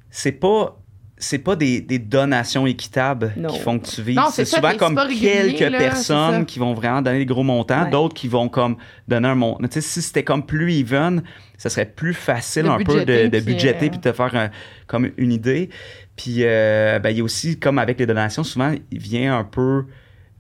c'est 0.10 0.32
pas. 0.32 0.78
C'est 1.18 1.40
pas 1.40 1.56
des, 1.56 1.80
des 1.80 1.98
donations 1.98 2.68
équitables 2.68 3.34
qui 3.48 3.60
font 3.60 3.80
que 3.80 3.88
tu 3.88 4.02
vis. 4.02 4.16
Non, 4.16 4.24
c'est 4.30 4.44
ça, 4.44 4.58
souvent 4.58 4.76
comme 4.76 4.98
régulier, 4.98 5.56
quelques 5.56 5.72
là, 5.72 5.78
personnes 5.78 6.46
qui 6.46 6.60
vont 6.60 6.74
vraiment 6.74 7.02
donner 7.02 7.20
des 7.20 7.26
gros 7.26 7.42
montants, 7.42 7.86
Ouais. 7.86 7.90
d'autres 7.90 8.14
qui 8.14 8.28
vont 8.28 8.50
comme 8.50 8.76
donner 9.08 9.30
un 9.30 9.36
montant. 9.36 9.66
Tu 9.66 9.76
sais, 9.76 9.82
si 9.82 10.02
c'était 10.02 10.26
comme 10.26 10.46
plus 10.46 10.74
even, 10.74 11.24
ça 11.58 11.70
serait 11.70 11.86
plus 11.86 12.14
facile 12.14 12.64
De 12.64 12.70
un 12.70 12.80
peu 12.80 13.06
de, 13.06 13.28
de 13.28 13.40
budgéter 13.40 13.86
euh, 13.86 13.90
puis 13.90 13.98
de 14.00 14.04
te 14.04 14.12
faire 14.12 14.36
un- 14.36 14.50
comme 14.88 15.10
une 15.16 15.32
idée. 15.32 15.70
Puis 16.18 16.40
euh, 16.42 17.00
ben, 17.00 17.12
il 17.12 17.18
y 17.20 17.22
a 17.22 17.24
aussi, 17.24 17.58
comme 17.60 17.80
avec 17.80 17.98
les 17.98 18.06
donations, 18.06 18.44
souvent, 18.44 18.74
il 18.92 19.00
vient 19.00 19.38
un 19.40 19.46
peu 19.46 19.86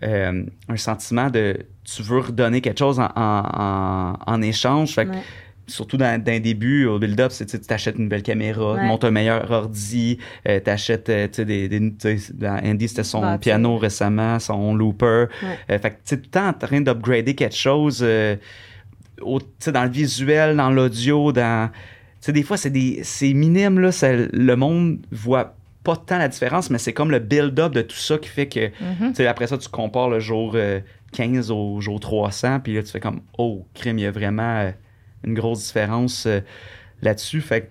euh, 0.03 0.44
un 0.68 0.78
sentiment 0.78 1.30
de 1.30 1.57
tu 1.86 2.02
veux 2.03 2.20
redonner 2.20 2.62
quelque 2.62 2.80
chose 2.80 2.99
en, 2.99 3.10
en, 4.26 4.41
échange. 4.41 4.94
Fait 4.95 5.06
que 5.06 5.12
Ouais. 5.12 5.22
surtout 5.68 5.98
dans, 5.98 6.22
dans 6.22 6.32
les 6.32 6.40
débuts, 6.40 6.86
au 6.86 6.99
build-up, 6.99 7.32
c'est 7.32 7.45
tu 7.45 7.60
t'achètes 7.60 7.95
une 7.98 8.03
nouvelle 8.06 8.24
caméra, 8.24 8.74
Ouais. 8.74 8.80
tu 8.82 8.86
montes 8.86 9.03
un 9.03 9.12
meilleur 9.12 9.49
ordi, 9.52 10.18
euh, 10.48 10.60
t'achètes, 10.60 11.10
euh, 11.10 11.28
tu 11.28 11.36
sais, 11.36 11.45
des, 11.45 11.70
dans 12.34 12.60
Andy, 12.64 12.88
c'était 12.88 13.03
son 13.03 13.22
Bah, 13.22 13.38
piano 13.38 13.78
récemment, 13.78 14.40
son 14.40 14.76
looper. 14.76 15.26
Ouais. 15.41 15.60
Euh, 15.72 15.80
fait 15.80 15.90
que 15.91 15.95
tu 15.95 16.02
sais, 16.06 16.18
tout 16.18 16.24
le 16.26 16.30
temps 16.32 16.48
en 16.49 16.53
train 16.53 16.82
d'upgrader 16.82 17.34
quelque 17.36 17.56
chose 17.56 18.02
euh, 18.03 18.36
au- 19.22 19.40
dans 19.72 19.84
le 19.84 19.90
visuel, 19.90 20.56
dans 20.57 20.70
l'audio, 20.70 21.32
dans... 21.32 21.70
Tu 21.70 22.26
sais, 22.28 22.32
des 22.32 22.44
fois, 22.44 22.57
c'est 22.57 22.70
des 22.72 23.02
c'est 23.03 23.34
minime, 23.34 23.80
là, 23.80 23.91
ça- 23.91 24.12
le 24.14 24.56
monde 24.56 24.98
voit 25.12 25.56
pas 25.84 25.95
tant 25.95 26.18
la 26.18 26.28
différence, 26.28 26.72
mais 26.72 26.80
c'est 26.80 26.94
comme 26.94 27.12
le 27.12 27.20
build-up 27.20 27.72
de 27.72 27.82
tout 27.84 27.95
ça 27.95 28.18
qui 28.18 28.28
fait 28.30 28.48
que, 28.48 28.68
Mhm. 28.82 29.10
tu 29.10 29.16
sais, 29.16 29.28
après 29.28 29.45
ça, 29.48 29.57
tu 29.60 29.70
compares 29.70 30.10
le 30.10 30.20
jour 30.20 30.56
15 31.15 31.51
au 31.51 31.79
jour 31.81 31.99
300, 31.99 32.59
puis 32.61 32.75
là, 32.75 32.83
tu 32.83 32.91
fais 32.91 32.99
comme, 32.99 33.21
oh, 33.37 33.65
crime, 33.73 33.97
il 33.97 34.03
y 34.03 34.05
a 34.05 34.11
vraiment 34.11 34.59
euh, 34.59 34.71
une 35.23 35.33
grosse 35.33 35.65
différence 35.65 36.25
euh, 36.25 36.41
là-dessus. 37.01 37.41
Fait 37.41 37.61
que 37.61 37.67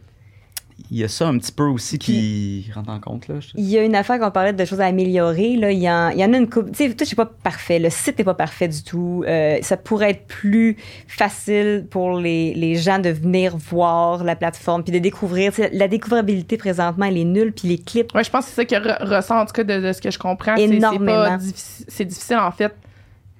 il 0.90 0.98
y 0.98 1.04
a 1.04 1.08
ça 1.08 1.28
un 1.28 1.38
petit 1.38 1.52
peu 1.52 1.64
aussi 1.64 1.98
qui 1.98 2.66
rentre 2.74 2.90
en 2.90 2.98
compte, 2.98 3.28
là. 3.28 3.36
Il 3.54 3.64
y 3.64 3.78
a 3.78 3.84
une 3.84 3.94
affaire 3.94 4.18
qu'on 4.18 4.32
parlait 4.32 4.52
de 4.52 4.64
choses 4.64 4.80
à 4.80 4.86
améliorer. 4.86 5.56
Là. 5.56 5.70
Il, 5.70 5.78
y 5.78 5.88
en, 5.88 6.08
il 6.10 6.18
y 6.18 6.24
en 6.24 6.32
a 6.32 6.36
une 6.36 6.48
couple. 6.50 6.72
Tu 6.72 6.88
sais, 6.88 6.94
tout 6.94 7.04
n'est 7.04 7.14
pas 7.14 7.26
parfait. 7.26 7.78
Le 7.78 7.90
site 7.90 8.18
n'est 8.18 8.24
pas 8.24 8.34
parfait 8.34 8.66
du 8.66 8.82
tout. 8.82 9.24
Euh, 9.26 9.58
ça 9.62 9.76
pourrait 9.76 10.10
être 10.10 10.26
plus 10.26 10.76
facile 11.06 11.86
pour 11.88 12.18
les, 12.18 12.54
les 12.54 12.74
gens 12.74 12.98
de 12.98 13.10
venir 13.10 13.56
voir 13.56 14.24
la 14.24 14.34
plateforme 14.34 14.82
puis 14.82 14.92
de 14.92 14.98
découvrir. 14.98 15.52
Tu 15.52 15.62
sais, 15.62 15.70
la 15.72 15.86
découvrabilité 15.86 16.56
présentement, 16.56 17.06
elle 17.06 17.18
est 17.18 17.24
nulle. 17.24 17.52
Puis 17.52 17.68
les 17.68 17.78
clips, 17.78 18.12
Ouais, 18.12 18.24
je 18.24 18.30
pense 18.30 18.46
que 18.46 18.50
c'est 18.50 18.56
ça 18.56 18.64
que 18.64 18.74
re- 18.74 19.08
ressent, 19.08 19.38
en 19.38 19.46
tout 19.46 19.52
cas, 19.52 19.64
de, 19.64 19.80
de 19.80 19.92
ce 19.92 20.00
que 20.00 20.10
je 20.10 20.18
comprends. 20.18 20.56
Énormément. 20.56 21.38
c'est 21.40 22.04
difficile, 22.04 22.38
en 22.38 22.50
fait, 22.50 22.74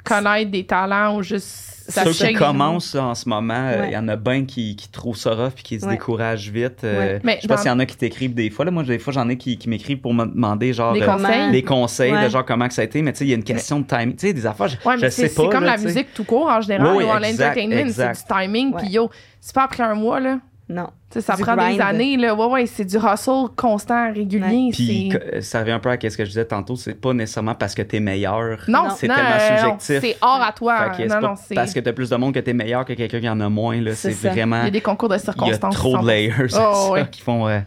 connaître 0.05 0.51
des 0.51 0.65
talents 0.67 1.17
ou 1.17 1.23
juste 1.23 1.71
Ceux 1.89 2.13
qui 2.13 2.33
commencent 2.35 2.95
en 2.95 3.15
ce 3.15 3.29
moment, 3.29 3.53
euh, 3.55 3.75
il 3.77 3.81
Ouais. 3.83 3.93
y 3.93 3.97
en 3.99 4.09
a 4.09 4.17
bien 4.17 4.45
qui, 4.47 4.75
qui 4.77 4.89
trouvent 4.89 5.17
ça 5.17 5.35
rough 5.35 5.51
puis 5.55 5.63
qui 5.65 5.81
se 5.81 5.85
Ouais. 5.85 5.93
découragent 5.93 6.49
vite. 6.51 6.83
euh, 6.85 6.99
Ouais. 7.17 7.21
Mais 7.25 7.37
je 7.37 7.43
sais 7.43 7.49
pas 7.49 7.57
dans- 7.57 7.61
s'il 7.63 7.71
y 7.71 7.75
en 7.75 7.79
a 7.79 7.85
qui 7.87 7.97
t'écrivent 7.97 8.33
des 8.35 8.49
fois. 8.49 8.65
Là, 8.65 8.71
moi, 8.71 8.83
des 8.85 8.99
fois, 8.99 9.13
j'en 9.13 9.29
ai 9.29 9.37
qui, 9.37 9.59
qui 9.59 9.69
m'écrivent 9.69 9.99
pour 10.01 10.15
me 10.15 10.25
demander 10.25 10.73
genre 10.73 10.95
Des 10.95 11.03
euh, 11.03 11.07
conseils? 11.07 11.51
des 11.51 11.63
conseils 11.63 12.13
Ouais. 12.13 12.25
de 12.25 12.29
genre 12.31 12.45
comment 12.45 12.69
que 12.69 12.75
ça 12.75 12.81
a 12.83 12.85
été. 12.87 13.03
Mais 13.03 13.13
tu 13.13 13.19
sais, 13.19 13.25
il 13.27 13.29
y 13.29 13.33
a 13.33 13.37
une 13.37 13.45
question 13.45 13.81
de 13.81 13.87
timing. 13.87 14.17
Tu 14.17 14.29
sais, 14.29 14.33
des 14.33 14.47
affaires, 14.47 14.69
je, 14.69 14.77
Ouais, 14.89 14.97
je 14.97 15.03
mais 15.03 15.11
sais 15.11 15.29
c'est 15.29 15.35
pas. 15.35 15.43
c'est 15.43 15.49
comme 15.51 15.65
là, 15.65 15.77
la 15.77 15.83
musique 15.83 16.15
tout 16.15 16.25
court 16.25 16.47
en 16.49 16.61
général, 16.63 16.97
Oui, 16.97 17.05
ou 17.05 17.25
exact, 17.25 17.57
l'entertainment, 17.57 17.93
c'est 17.93 18.13
du 18.13 18.43
timing. 18.47 18.75
Puis 18.79 18.89
yo, 18.89 19.11
c'est 19.41 19.55
pas 19.55 19.65
après 19.65 19.83
un 19.83 19.95
mois, 19.95 20.21
là. 20.21 20.39
Non. 20.69 20.87
Tu 21.11 21.21
sais, 21.21 21.21
ça 21.21 21.37
Du 21.37 21.43
prend 21.43 21.57
des 21.57 21.79
années, 21.81 22.17
là. 22.17 22.35
Ouais, 22.35 22.47
ouais, 22.47 22.67
c'est 22.67 22.85
du 22.87 22.97
hustle 22.97 23.49
constant, 23.55 24.13
régulier. 24.13 24.71
Puis 24.73 25.13
ça 25.41 25.61
revient 25.61 25.73
un 25.73 25.79
peu 25.79 25.91
à 25.91 25.95
ce 26.01 26.17
que 26.17 26.25
je 26.25 26.31
disais 26.31 26.45
tantôt. 26.47 26.75
C'est 26.77 26.95
pas 26.95 27.13
nécessairement 27.13 27.55
parce 27.55 27.75
que 27.75 27.83
t'es 27.83 28.01
meilleur. 28.01 28.59
Non, 28.69 28.89
c'est 28.97 29.07
non, 29.09 29.15
tellement 29.15 29.31
euh, 29.31 29.51
non, 29.51 29.79
subjectif. 29.79 29.99
C'est 30.01 30.17
hors 30.23 30.43
à 30.43 30.53
toi. 30.53 30.85
Fait 30.85 30.91
que 30.91 30.97
c'est 31.09 31.15
Non, 31.15 31.21
pas 31.21 31.29
non, 31.29 31.35
c'est. 31.37 31.55
parce 31.55 31.73
que 31.75 31.81
t'as 31.81 31.93
plus 31.93 32.09
de 32.11 32.17
monde 32.17 32.33
que 32.35 32.41
t'es 32.41 32.55
meilleur 32.55 32.85
que 32.85 32.95
quelqu'un 32.95 33.21
qui 33.21 33.29
en 33.29 33.41
a 33.41 33.49
moins. 33.49 33.81
là. 33.81 33.95
C'est 33.95 34.11
vraiment. 34.13 34.61
Il 34.63 34.65
y 34.65 34.69
a 34.69 34.71
des 34.71 34.81
concours 34.81 35.09
de 35.11 35.15
Il 35.17 35.19
y 35.19 35.21
a 35.21 35.25
circonstances. 35.25 35.75
trop 35.75 35.99
de 35.99 36.07
layers 36.07 36.33
Oh, 36.45 36.49
ça, 36.49 36.91
ouais. 36.93 37.07
qui 37.11 37.21
font. 37.21 37.47
euh, 37.47 37.61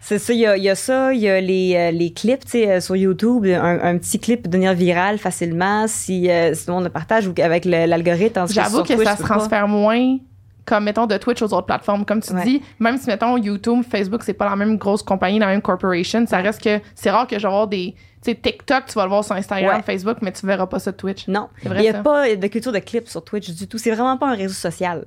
C'est 0.00 0.18
ça, 0.18 0.32
il 0.34 0.40
y 0.40 0.46
a, 0.46 0.56
il 0.58 0.62
y 0.62 0.68
a 0.68 0.74
ça, 0.74 1.14
il 1.14 1.20
y 1.20 1.28
a 1.30 1.40
les, 1.40 1.74
euh, 1.76 1.90
les 1.90 2.12
clips, 2.12 2.44
tu 2.44 2.50
sais, 2.50 2.70
euh, 2.70 2.80
sur 2.80 2.94
YouTube, 2.94 3.46
un, 3.46 3.80
un 3.82 3.96
petit 3.96 4.20
clip 4.20 4.42
peut 4.42 4.50
devenir 4.50 4.74
viral 4.74 5.16
facilement 5.16 5.86
si, 5.88 6.30
euh, 6.30 6.52
si 6.52 6.68
on 6.68 6.80
le 6.80 6.90
partage 6.90 7.26
ou 7.26 7.32
avec 7.42 7.64
le- 7.64 7.86
l'algorithme. 7.86 8.44
J'avoue 8.50 8.82
que 8.82 8.92
Twitch, 8.92 9.08
ça 9.08 9.16
se 9.16 9.22
pas. 9.22 9.28
transfère 9.28 9.66
moins 9.66 10.18
comme 10.66 10.84
mettons 10.84 11.06
de 11.06 11.16
Twitch 11.16 11.42
aux 11.42 11.52
autres 11.52 11.66
plateformes 11.66 12.04
comme 12.04 12.20
tu 12.20 12.32
Ouais. 12.32 12.44
dis 12.44 12.62
même 12.78 12.96
si 12.96 13.06
mettons 13.08 13.36
YouTube 13.36 13.82
Facebook 13.88 14.22
c'est 14.22 14.32
pas 14.34 14.48
la 14.48 14.56
même 14.56 14.76
grosse 14.78 15.02
compagnie 15.02 15.38
la 15.38 15.46
même 15.48 15.60
corporation 15.62 16.26
ça 16.26 16.38
reste 16.38 16.62
que 16.62 16.80
c'est 16.94 17.10
rare 17.10 17.26
que 17.26 17.38
je 17.38 17.46
vais 17.46 17.66
des 17.68 17.94
tu 18.22 18.30
sais 18.30 18.34
TikTok 18.34 18.86
tu 18.86 18.94
vas 18.94 19.02
le 19.04 19.10
voir 19.10 19.22
sur 19.24 19.34
Instagram 19.34 19.76
Ouais. 19.76 19.82
Facebook 19.82 20.18
mais 20.22 20.32
tu 20.32 20.46
verras 20.46 20.66
pas 20.66 20.78
ça 20.78 20.92
Twitch 20.92 21.28
Non, 21.28 21.48
il 21.64 21.72
n'y 21.72 21.88
a 21.88 21.92
ça. 21.92 21.98
pas 22.02 22.34
de 22.34 22.46
culture 22.46 22.72
de 22.72 22.78
clips 22.78 23.08
sur 23.08 23.22
Twitch 23.22 23.50
du 23.50 23.68
tout. 23.68 23.76
C'est 23.76 23.90
vraiment 23.90 24.16
pas 24.16 24.28
un 24.30 24.34
réseau 24.34 24.54
social. 24.54 25.04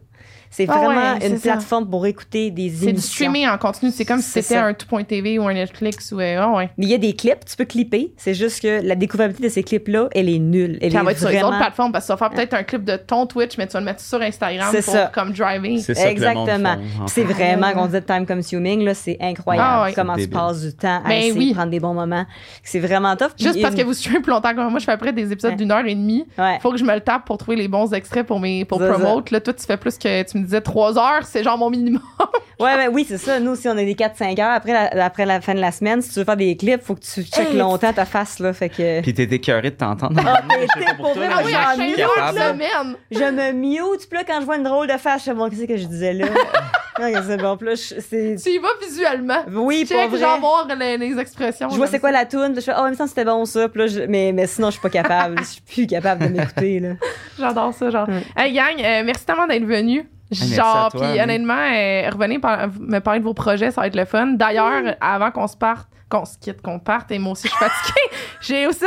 C'est 0.50 0.66
Ah 0.70 0.74
vraiment 0.78 0.90
ouais, 1.14 1.20
c'est 1.22 1.30
une 1.30 1.38
ça. 1.38 1.52
plateforme 1.54 1.90
pour 1.90 2.06
écouter 2.06 2.52
des 2.52 2.70
c'est 2.70 2.86
du 2.86 2.90
émissions. 2.92 3.12
streaming 3.12 3.48
en 3.48 3.58
continu 3.58 3.92
c'est 3.92 4.06
comme 4.06 4.22
si 4.22 4.30
C'est 4.30 4.42
c'était 4.42 4.56
ça. 4.56 4.66
un 4.66 4.74
tout.tv 4.74 5.40
ou 5.40 5.48
un 5.48 5.54
Netflix 5.54 6.12
ou 6.12 6.20
euh, 6.20 6.38
ah 6.42 6.52
ouais 6.56 6.70
Mais 6.78 6.86
il 6.86 6.90
y 6.90 6.94
a 6.94 6.98
des 6.98 7.14
clips, 7.14 7.46
tu 7.46 7.56
peux 7.56 7.66
clipper. 7.66 8.14
C'est 8.18 8.34
juste 8.34 8.62
que 8.62 8.82
la 8.86 8.96
découvrabilité 8.96 9.44
de 9.44 9.50
ces 9.50 9.64
clips-là, 9.64 10.08
elle 10.14 10.30
est 10.30 10.40
nulle. 10.40 10.78
Elle 10.82 10.90
Puis 10.90 10.96
elle 10.96 10.96
est 10.96 11.04
va 11.06 11.12
être 11.12 11.18
sur 11.20 11.28
les 11.30 11.34
vraiment... 11.36 11.50
autres 11.50 11.58
plateformes 11.60 11.92
parce 11.92 12.06
que 12.08 12.14
tu 12.14 12.18
vas 12.20 12.28
faire 12.30 12.36
peut-être 12.36 12.54
un 12.54 12.64
clip 12.64 12.84
de 12.84 12.96
ton 12.98 13.26
Twitch 13.26 13.58
mais 13.58 13.68
tu 13.68 13.74
vas 13.74 13.80
le 13.80 13.86
mettre 13.86 14.02
sur 14.02 14.22
Instagram 14.22 14.68
C'est 14.72 14.84
pour 14.86 14.94
ça. 14.94 15.12
comme 15.14 15.32
driving 15.34 15.80
C'est 15.80 15.94
ça 15.94 16.14
que 16.14 16.20
le 16.20 16.34
monde 16.34 16.50
Exactement. 16.50 17.08
C'est 17.08 17.24
vraiment, 17.24 17.72
qu'on 17.74 17.86
disait 17.86 18.02
time 18.02 18.26
consuming, 18.26 18.84
là, 18.84 18.94
c'est 18.94 19.18
incroyable 19.20 19.68
Ah 19.70 19.84
ouais. 19.84 19.94
comment 19.94 20.16
tu 20.16 20.28
passes 20.28 20.62
du 20.62 20.74
temps 20.74 21.02
à 21.04 21.08
Ben 21.10 21.12
essayer 21.20 21.34
oui. 21.38 21.50
de 21.50 21.54
prendre 21.56 21.72
des 21.72 21.80
bons 21.80 21.94
moments. 21.94 22.26
C'est 22.64 22.80
vraiment 22.80 23.16
tough. 23.16 23.32
Puis 23.36 23.46
juste 23.46 23.62
parce 23.62 23.76
que 23.76 23.84
vous 23.84 23.94
suivez 23.94 24.20
plus 24.20 24.32
longtemps 24.32 24.52
que 24.54 24.70
moi 24.70 24.80
je 24.80 24.86
fais 24.86 24.92
après 24.92 25.14
des 25.14 25.32
épisodes 25.32 25.52
Ouais. 25.52 25.58
d'une 25.58 25.72
heure 25.72 25.86
et 25.86 25.96
demie 25.96 26.26
Ouais. 26.38 26.58
faut 26.62 26.72
que 26.72 26.78
je 26.78 26.84
me 26.84 26.94
le 26.94 27.02
tape 27.02 27.26
pour 27.26 27.38
trouver 27.38 27.58
les 27.58 27.68
bons 27.68 27.94
extraits 27.94 28.26
pour 28.26 28.40
mes 28.40 28.66
pour 28.66 28.80
ça. 28.80 28.90
promote 28.90 29.32
là 29.32 29.40
toi 29.40 29.54
tu 29.54 29.66
fais 29.66 29.78
plus 29.78 29.98
que 29.98 30.24
tu 30.24 30.38
me 30.38 30.44
disais 30.48 30.62
trois 30.62 30.98
heures 30.98 31.24
c'est 31.26 31.44
genre 31.44 31.58
mon 31.58 31.70
minimum 31.70 32.02
Ouais, 32.60 32.76
ben 32.76 32.90
oui, 32.92 33.06
c'est 33.08 33.20
ça. 33.20 33.40
Nous, 33.40 33.56
si 33.56 33.68
on 33.68 33.74
a 33.74 33.76
des 33.76 33.94
4-5 33.94 34.42
heures 34.42 34.52
après 34.56 34.74
la, 34.74 35.06
après 35.06 35.28
la 35.28 35.42
fin 35.42 35.54
de 35.54 35.60
la 35.60 35.72
semaine, 35.72 36.02
si 36.02 36.10
tu 36.12 36.18
veux 36.18 36.26
faire 36.26 36.36
des 36.38 36.58
clips, 36.58 36.82
faut 36.82 36.96
que 36.96 37.02
tu 37.02 37.22
checkes 37.22 37.52
Hey, 37.52 37.56
longtemps 37.56 37.94
ta 37.94 38.04
face, 38.06 38.40
là. 38.40 38.52
Fait 38.52 38.70
que. 38.70 39.02
Puis 39.02 39.14
t'es 39.14 39.26
écœuré 39.26 39.70
de 39.70 39.76
t'entendre. 39.76 40.20
Ah, 40.26 40.42
pour 40.98 41.14
vrai, 41.14 41.28
ah 41.32 41.44
je 41.44 41.54
à 41.54 41.74
suis 41.76 41.78
j'en 41.78 41.84
ai 41.84 41.90
chaque 41.92 42.00
heure 42.00 42.16
capable. 42.16 42.40
semaine 42.40 42.96
Je 43.12 43.20
me 43.20 43.52
mute, 43.52 44.10
puis 44.10 44.18
là, 44.18 44.24
quand 44.26 44.42
je 44.42 44.46
vois 44.48 44.58
une 44.58 44.64
drôle 44.64 44.88
de 44.88 44.98
face, 44.98 45.20
je 45.22 45.26
sais 45.26 45.34
bon, 45.36 45.48
qu'est-ce 45.52 45.66
que 45.66 45.78
je 45.78 45.86
disais 45.86 46.14
là? 46.14 46.26
c'est 46.98 47.38
bon, 47.38 47.58
là, 47.62 47.76
je- 47.76 48.40
tu 48.42 48.50
y 48.50 48.58
vas 48.58 48.70
visuellement 48.82 49.44
Oui, 49.54 49.86
pour 49.86 49.96
check 49.96 50.10
vrai. 50.10 50.20
genre 50.20 50.40
voir 50.40 50.68
les, 50.80 50.98
les 50.98 51.20
expressions 51.20 51.70
Je 51.70 51.76
vois 51.78 51.86
c'est 51.86 52.00
quoi 52.00 52.12
la 52.12 52.26
toune, 52.26 52.54
puis 52.54 52.62
je 52.62 52.66
fais, 52.66 52.74
oh, 52.76 52.80
en 52.80 52.86
même 52.86 52.96
temps, 52.98 53.06
c'était 53.06 53.24
bon 53.26 53.46
ça, 53.46 53.70
puis 53.70 53.82
là, 53.82 53.86
je- 53.88 54.02
mais, 54.02 54.32
mais 54.34 54.48
sinon, 54.48 54.70
je 54.70 54.72
suis 54.72 54.82
pas 54.82 54.90
capable. 54.90 55.38
Je 55.38 55.44
suis 55.44 55.62
plus 55.62 55.86
capable 55.86 56.24
de 56.24 56.30
m'écouter, 56.36 56.80
là. 56.80 56.90
j'adore 57.38 57.72
ça 57.76 57.92
genre 57.92 58.08
Ouais. 58.10 58.24
hey 58.36 58.52
gang 58.52 58.80
euh, 58.84 59.04
merci 59.06 59.26
tellement 59.28 59.46
d'être 59.46 59.64
venu 59.66 60.10
genre 60.32 60.90
puis 60.92 61.20
honnêtement 61.22 61.54
euh, 61.54 62.10
revenez 62.12 62.40
par- 62.40 62.68
me 62.80 63.00
parler 63.00 63.20
de 63.20 63.26
vos 63.26 63.34
projets 63.34 63.72
ça 63.72 63.82
va 63.82 63.88
être 63.88 63.96
le 63.96 64.06
fun 64.06 64.28
d'ailleurs 64.28 64.96
avant 65.00 65.32
qu'on 65.32 65.48
se 65.48 65.56
parte 65.58 65.88
qu'on 66.10 66.26
se 66.26 66.38
quitte 66.38 66.62
qu'on 66.62 66.80
parte 66.80 67.12
et 67.12 67.20
moi 67.20 67.32
aussi 67.34 67.48
je 67.48 67.54
suis 67.54 67.58
fatiguée 67.66 68.18
j'ai 68.42 68.68
aussi 68.68 68.86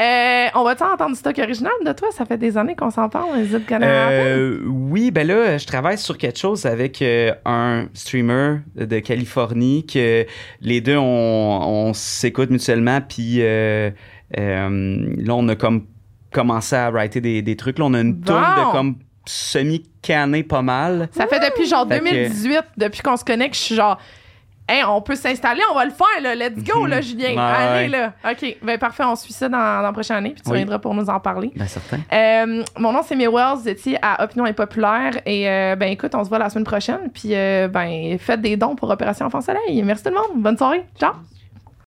euh, 0.00 0.46
on 0.54 0.64
va-tu 0.64 0.82
entendre 0.82 1.10
du 1.10 1.16
stock 1.18 1.38
original 1.38 1.72
de 1.84 1.92
toi? 1.92 2.08
Ça 2.10 2.24
fait 2.24 2.38
des 2.38 2.56
années 2.56 2.74
qu'on 2.74 2.88
s'en 2.88 3.10
parle, 3.10 3.36
les 3.36 3.54
autres 3.54 3.66
Euh, 3.82 4.58
oui, 4.64 5.10
ben 5.10 5.26
là, 5.26 5.58
je 5.58 5.66
travaille 5.66 5.98
sur 5.98 6.16
quelque 6.16 6.38
chose 6.38 6.64
avec 6.64 7.02
euh, 7.02 7.34
un 7.44 7.84
streamer 7.92 8.60
de 8.76 8.98
Californie 9.00 9.84
que 9.84 10.24
les 10.62 10.80
deux, 10.80 10.96
on, 10.96 11.02
on 11.88 11.92
s'écoute 11.92 12.48
mutuellement, 12.48 13.02
puis 13.06 13.42
euh, 13.42 13.90
euh, 14.38 15.06
là, 15.18 15.34
on 15.34 15.46
a 15.48 15.54
comme 15.54 15.84
commencé 16.32 16.76
à 16.76 16.90
writer 16.90 17.20
des, 17.20 17.42
des 17.42 17.56
trucs. 17.56 17.78
Là, 17.78 17.84
on 17.84 17.92
a 17.92 18.00
une 18.00 18.14
Bon. 18.14 18.24
tourne 18.32 18.40
de 18.42 18.72
comme 18.72 18.94
semi-canné 19.26 20.42
pas 20.42 20.62
mal. 20.62 21.08
Ça 21.12 21.26
fait 21.26 21.40
depuis 21.40 21.66
genre 21.66 21.86
Fait 21.88 21.98
que- 22.00 22.04
2018, 22.04 22.60
depuis 22.76 23.00
qu'on 23.02 23.16
se 23.16 23.24
connecte, 23.24 23.54
je 23.54 23.60
suis 23.60 23.74
genre 23.74 23.98
Hey, 24.72 24.84
on 24.84 25.02
peut 25.02 25.16
s'installer, 25.16 25.62
on 25.72 25.74
va 25.74 25.84
le 25.84 25.90
faire, 25.90 26.22
là. 26.22 26.36
Let's 26.36 26.62
go, 26.62 26.86
là, 26.86 27.00
Julien. 27.00 27.30
Ouais, 27.30 27.38
Allez, 27.40 27.86
ouais. 27.86 27.88
là. 27.88 28.12
OK. 28.30 28.56
Ben, 28.62 28.78
parfait. 28.78 29.02
On 29.04 29.16
suit 29.16 29.32
ça 29.32 29.48
dans, 29.48 29.58
dans 29.58 29.82
la 29.82 29.92
prochaine 29.92 30.18
année, 30.18 30.30
puis 30.30 30.42
tu 30.42 30.48
Oui. 30.48 30.52
reviendras 30.58 30.78
pour 30.78 30.94
nous 30.94 31.10
en 31.10 31.18
parler. 31.18 31.50
Ben, 31.56 31.66
certain. 31.66 31.98
Euh, 32.12 32.62
mon 32.78 32.92
nom, 32.92 33.00
c'est 33.04 33.16
May 33.16 33.26
Wells. 33.26 33.56
Vous 33.56 33.68
étiez 33.68 33.98
à 34.00 34.22
Opinion 34.22 34.44
Impopulaire. 34.44 35.14
Et, 35.26 35.48
euh, 35.50 35.74
ben, 35.74 35.86
écoute, 35.90 36.14
on 36.14 36.22
se 36.22 36.28
voit 36.28 36.38
la 36.38 36.50
semaine 36.50 36.62
prochaine. 36.62 37.10
Puis, 37.12 37.30
euh, 37.34 37.66
ben, 37.66 38.16
faites 38.20 38.42
des 38.42 38.56
dons 38.56 38.76
pour 38.76 38.88
Opération 38.90 39.26
Enfant 39.26 39.40
Soleil. 39.40 39.82
Merci 39.82 40.04
tout 40.04 40.10
le 40.10 40.14
monde. 40.14 40.40
Bonne 40.40 40.56
soirée. 40.56 40.84
Ciao. 41.00 41.14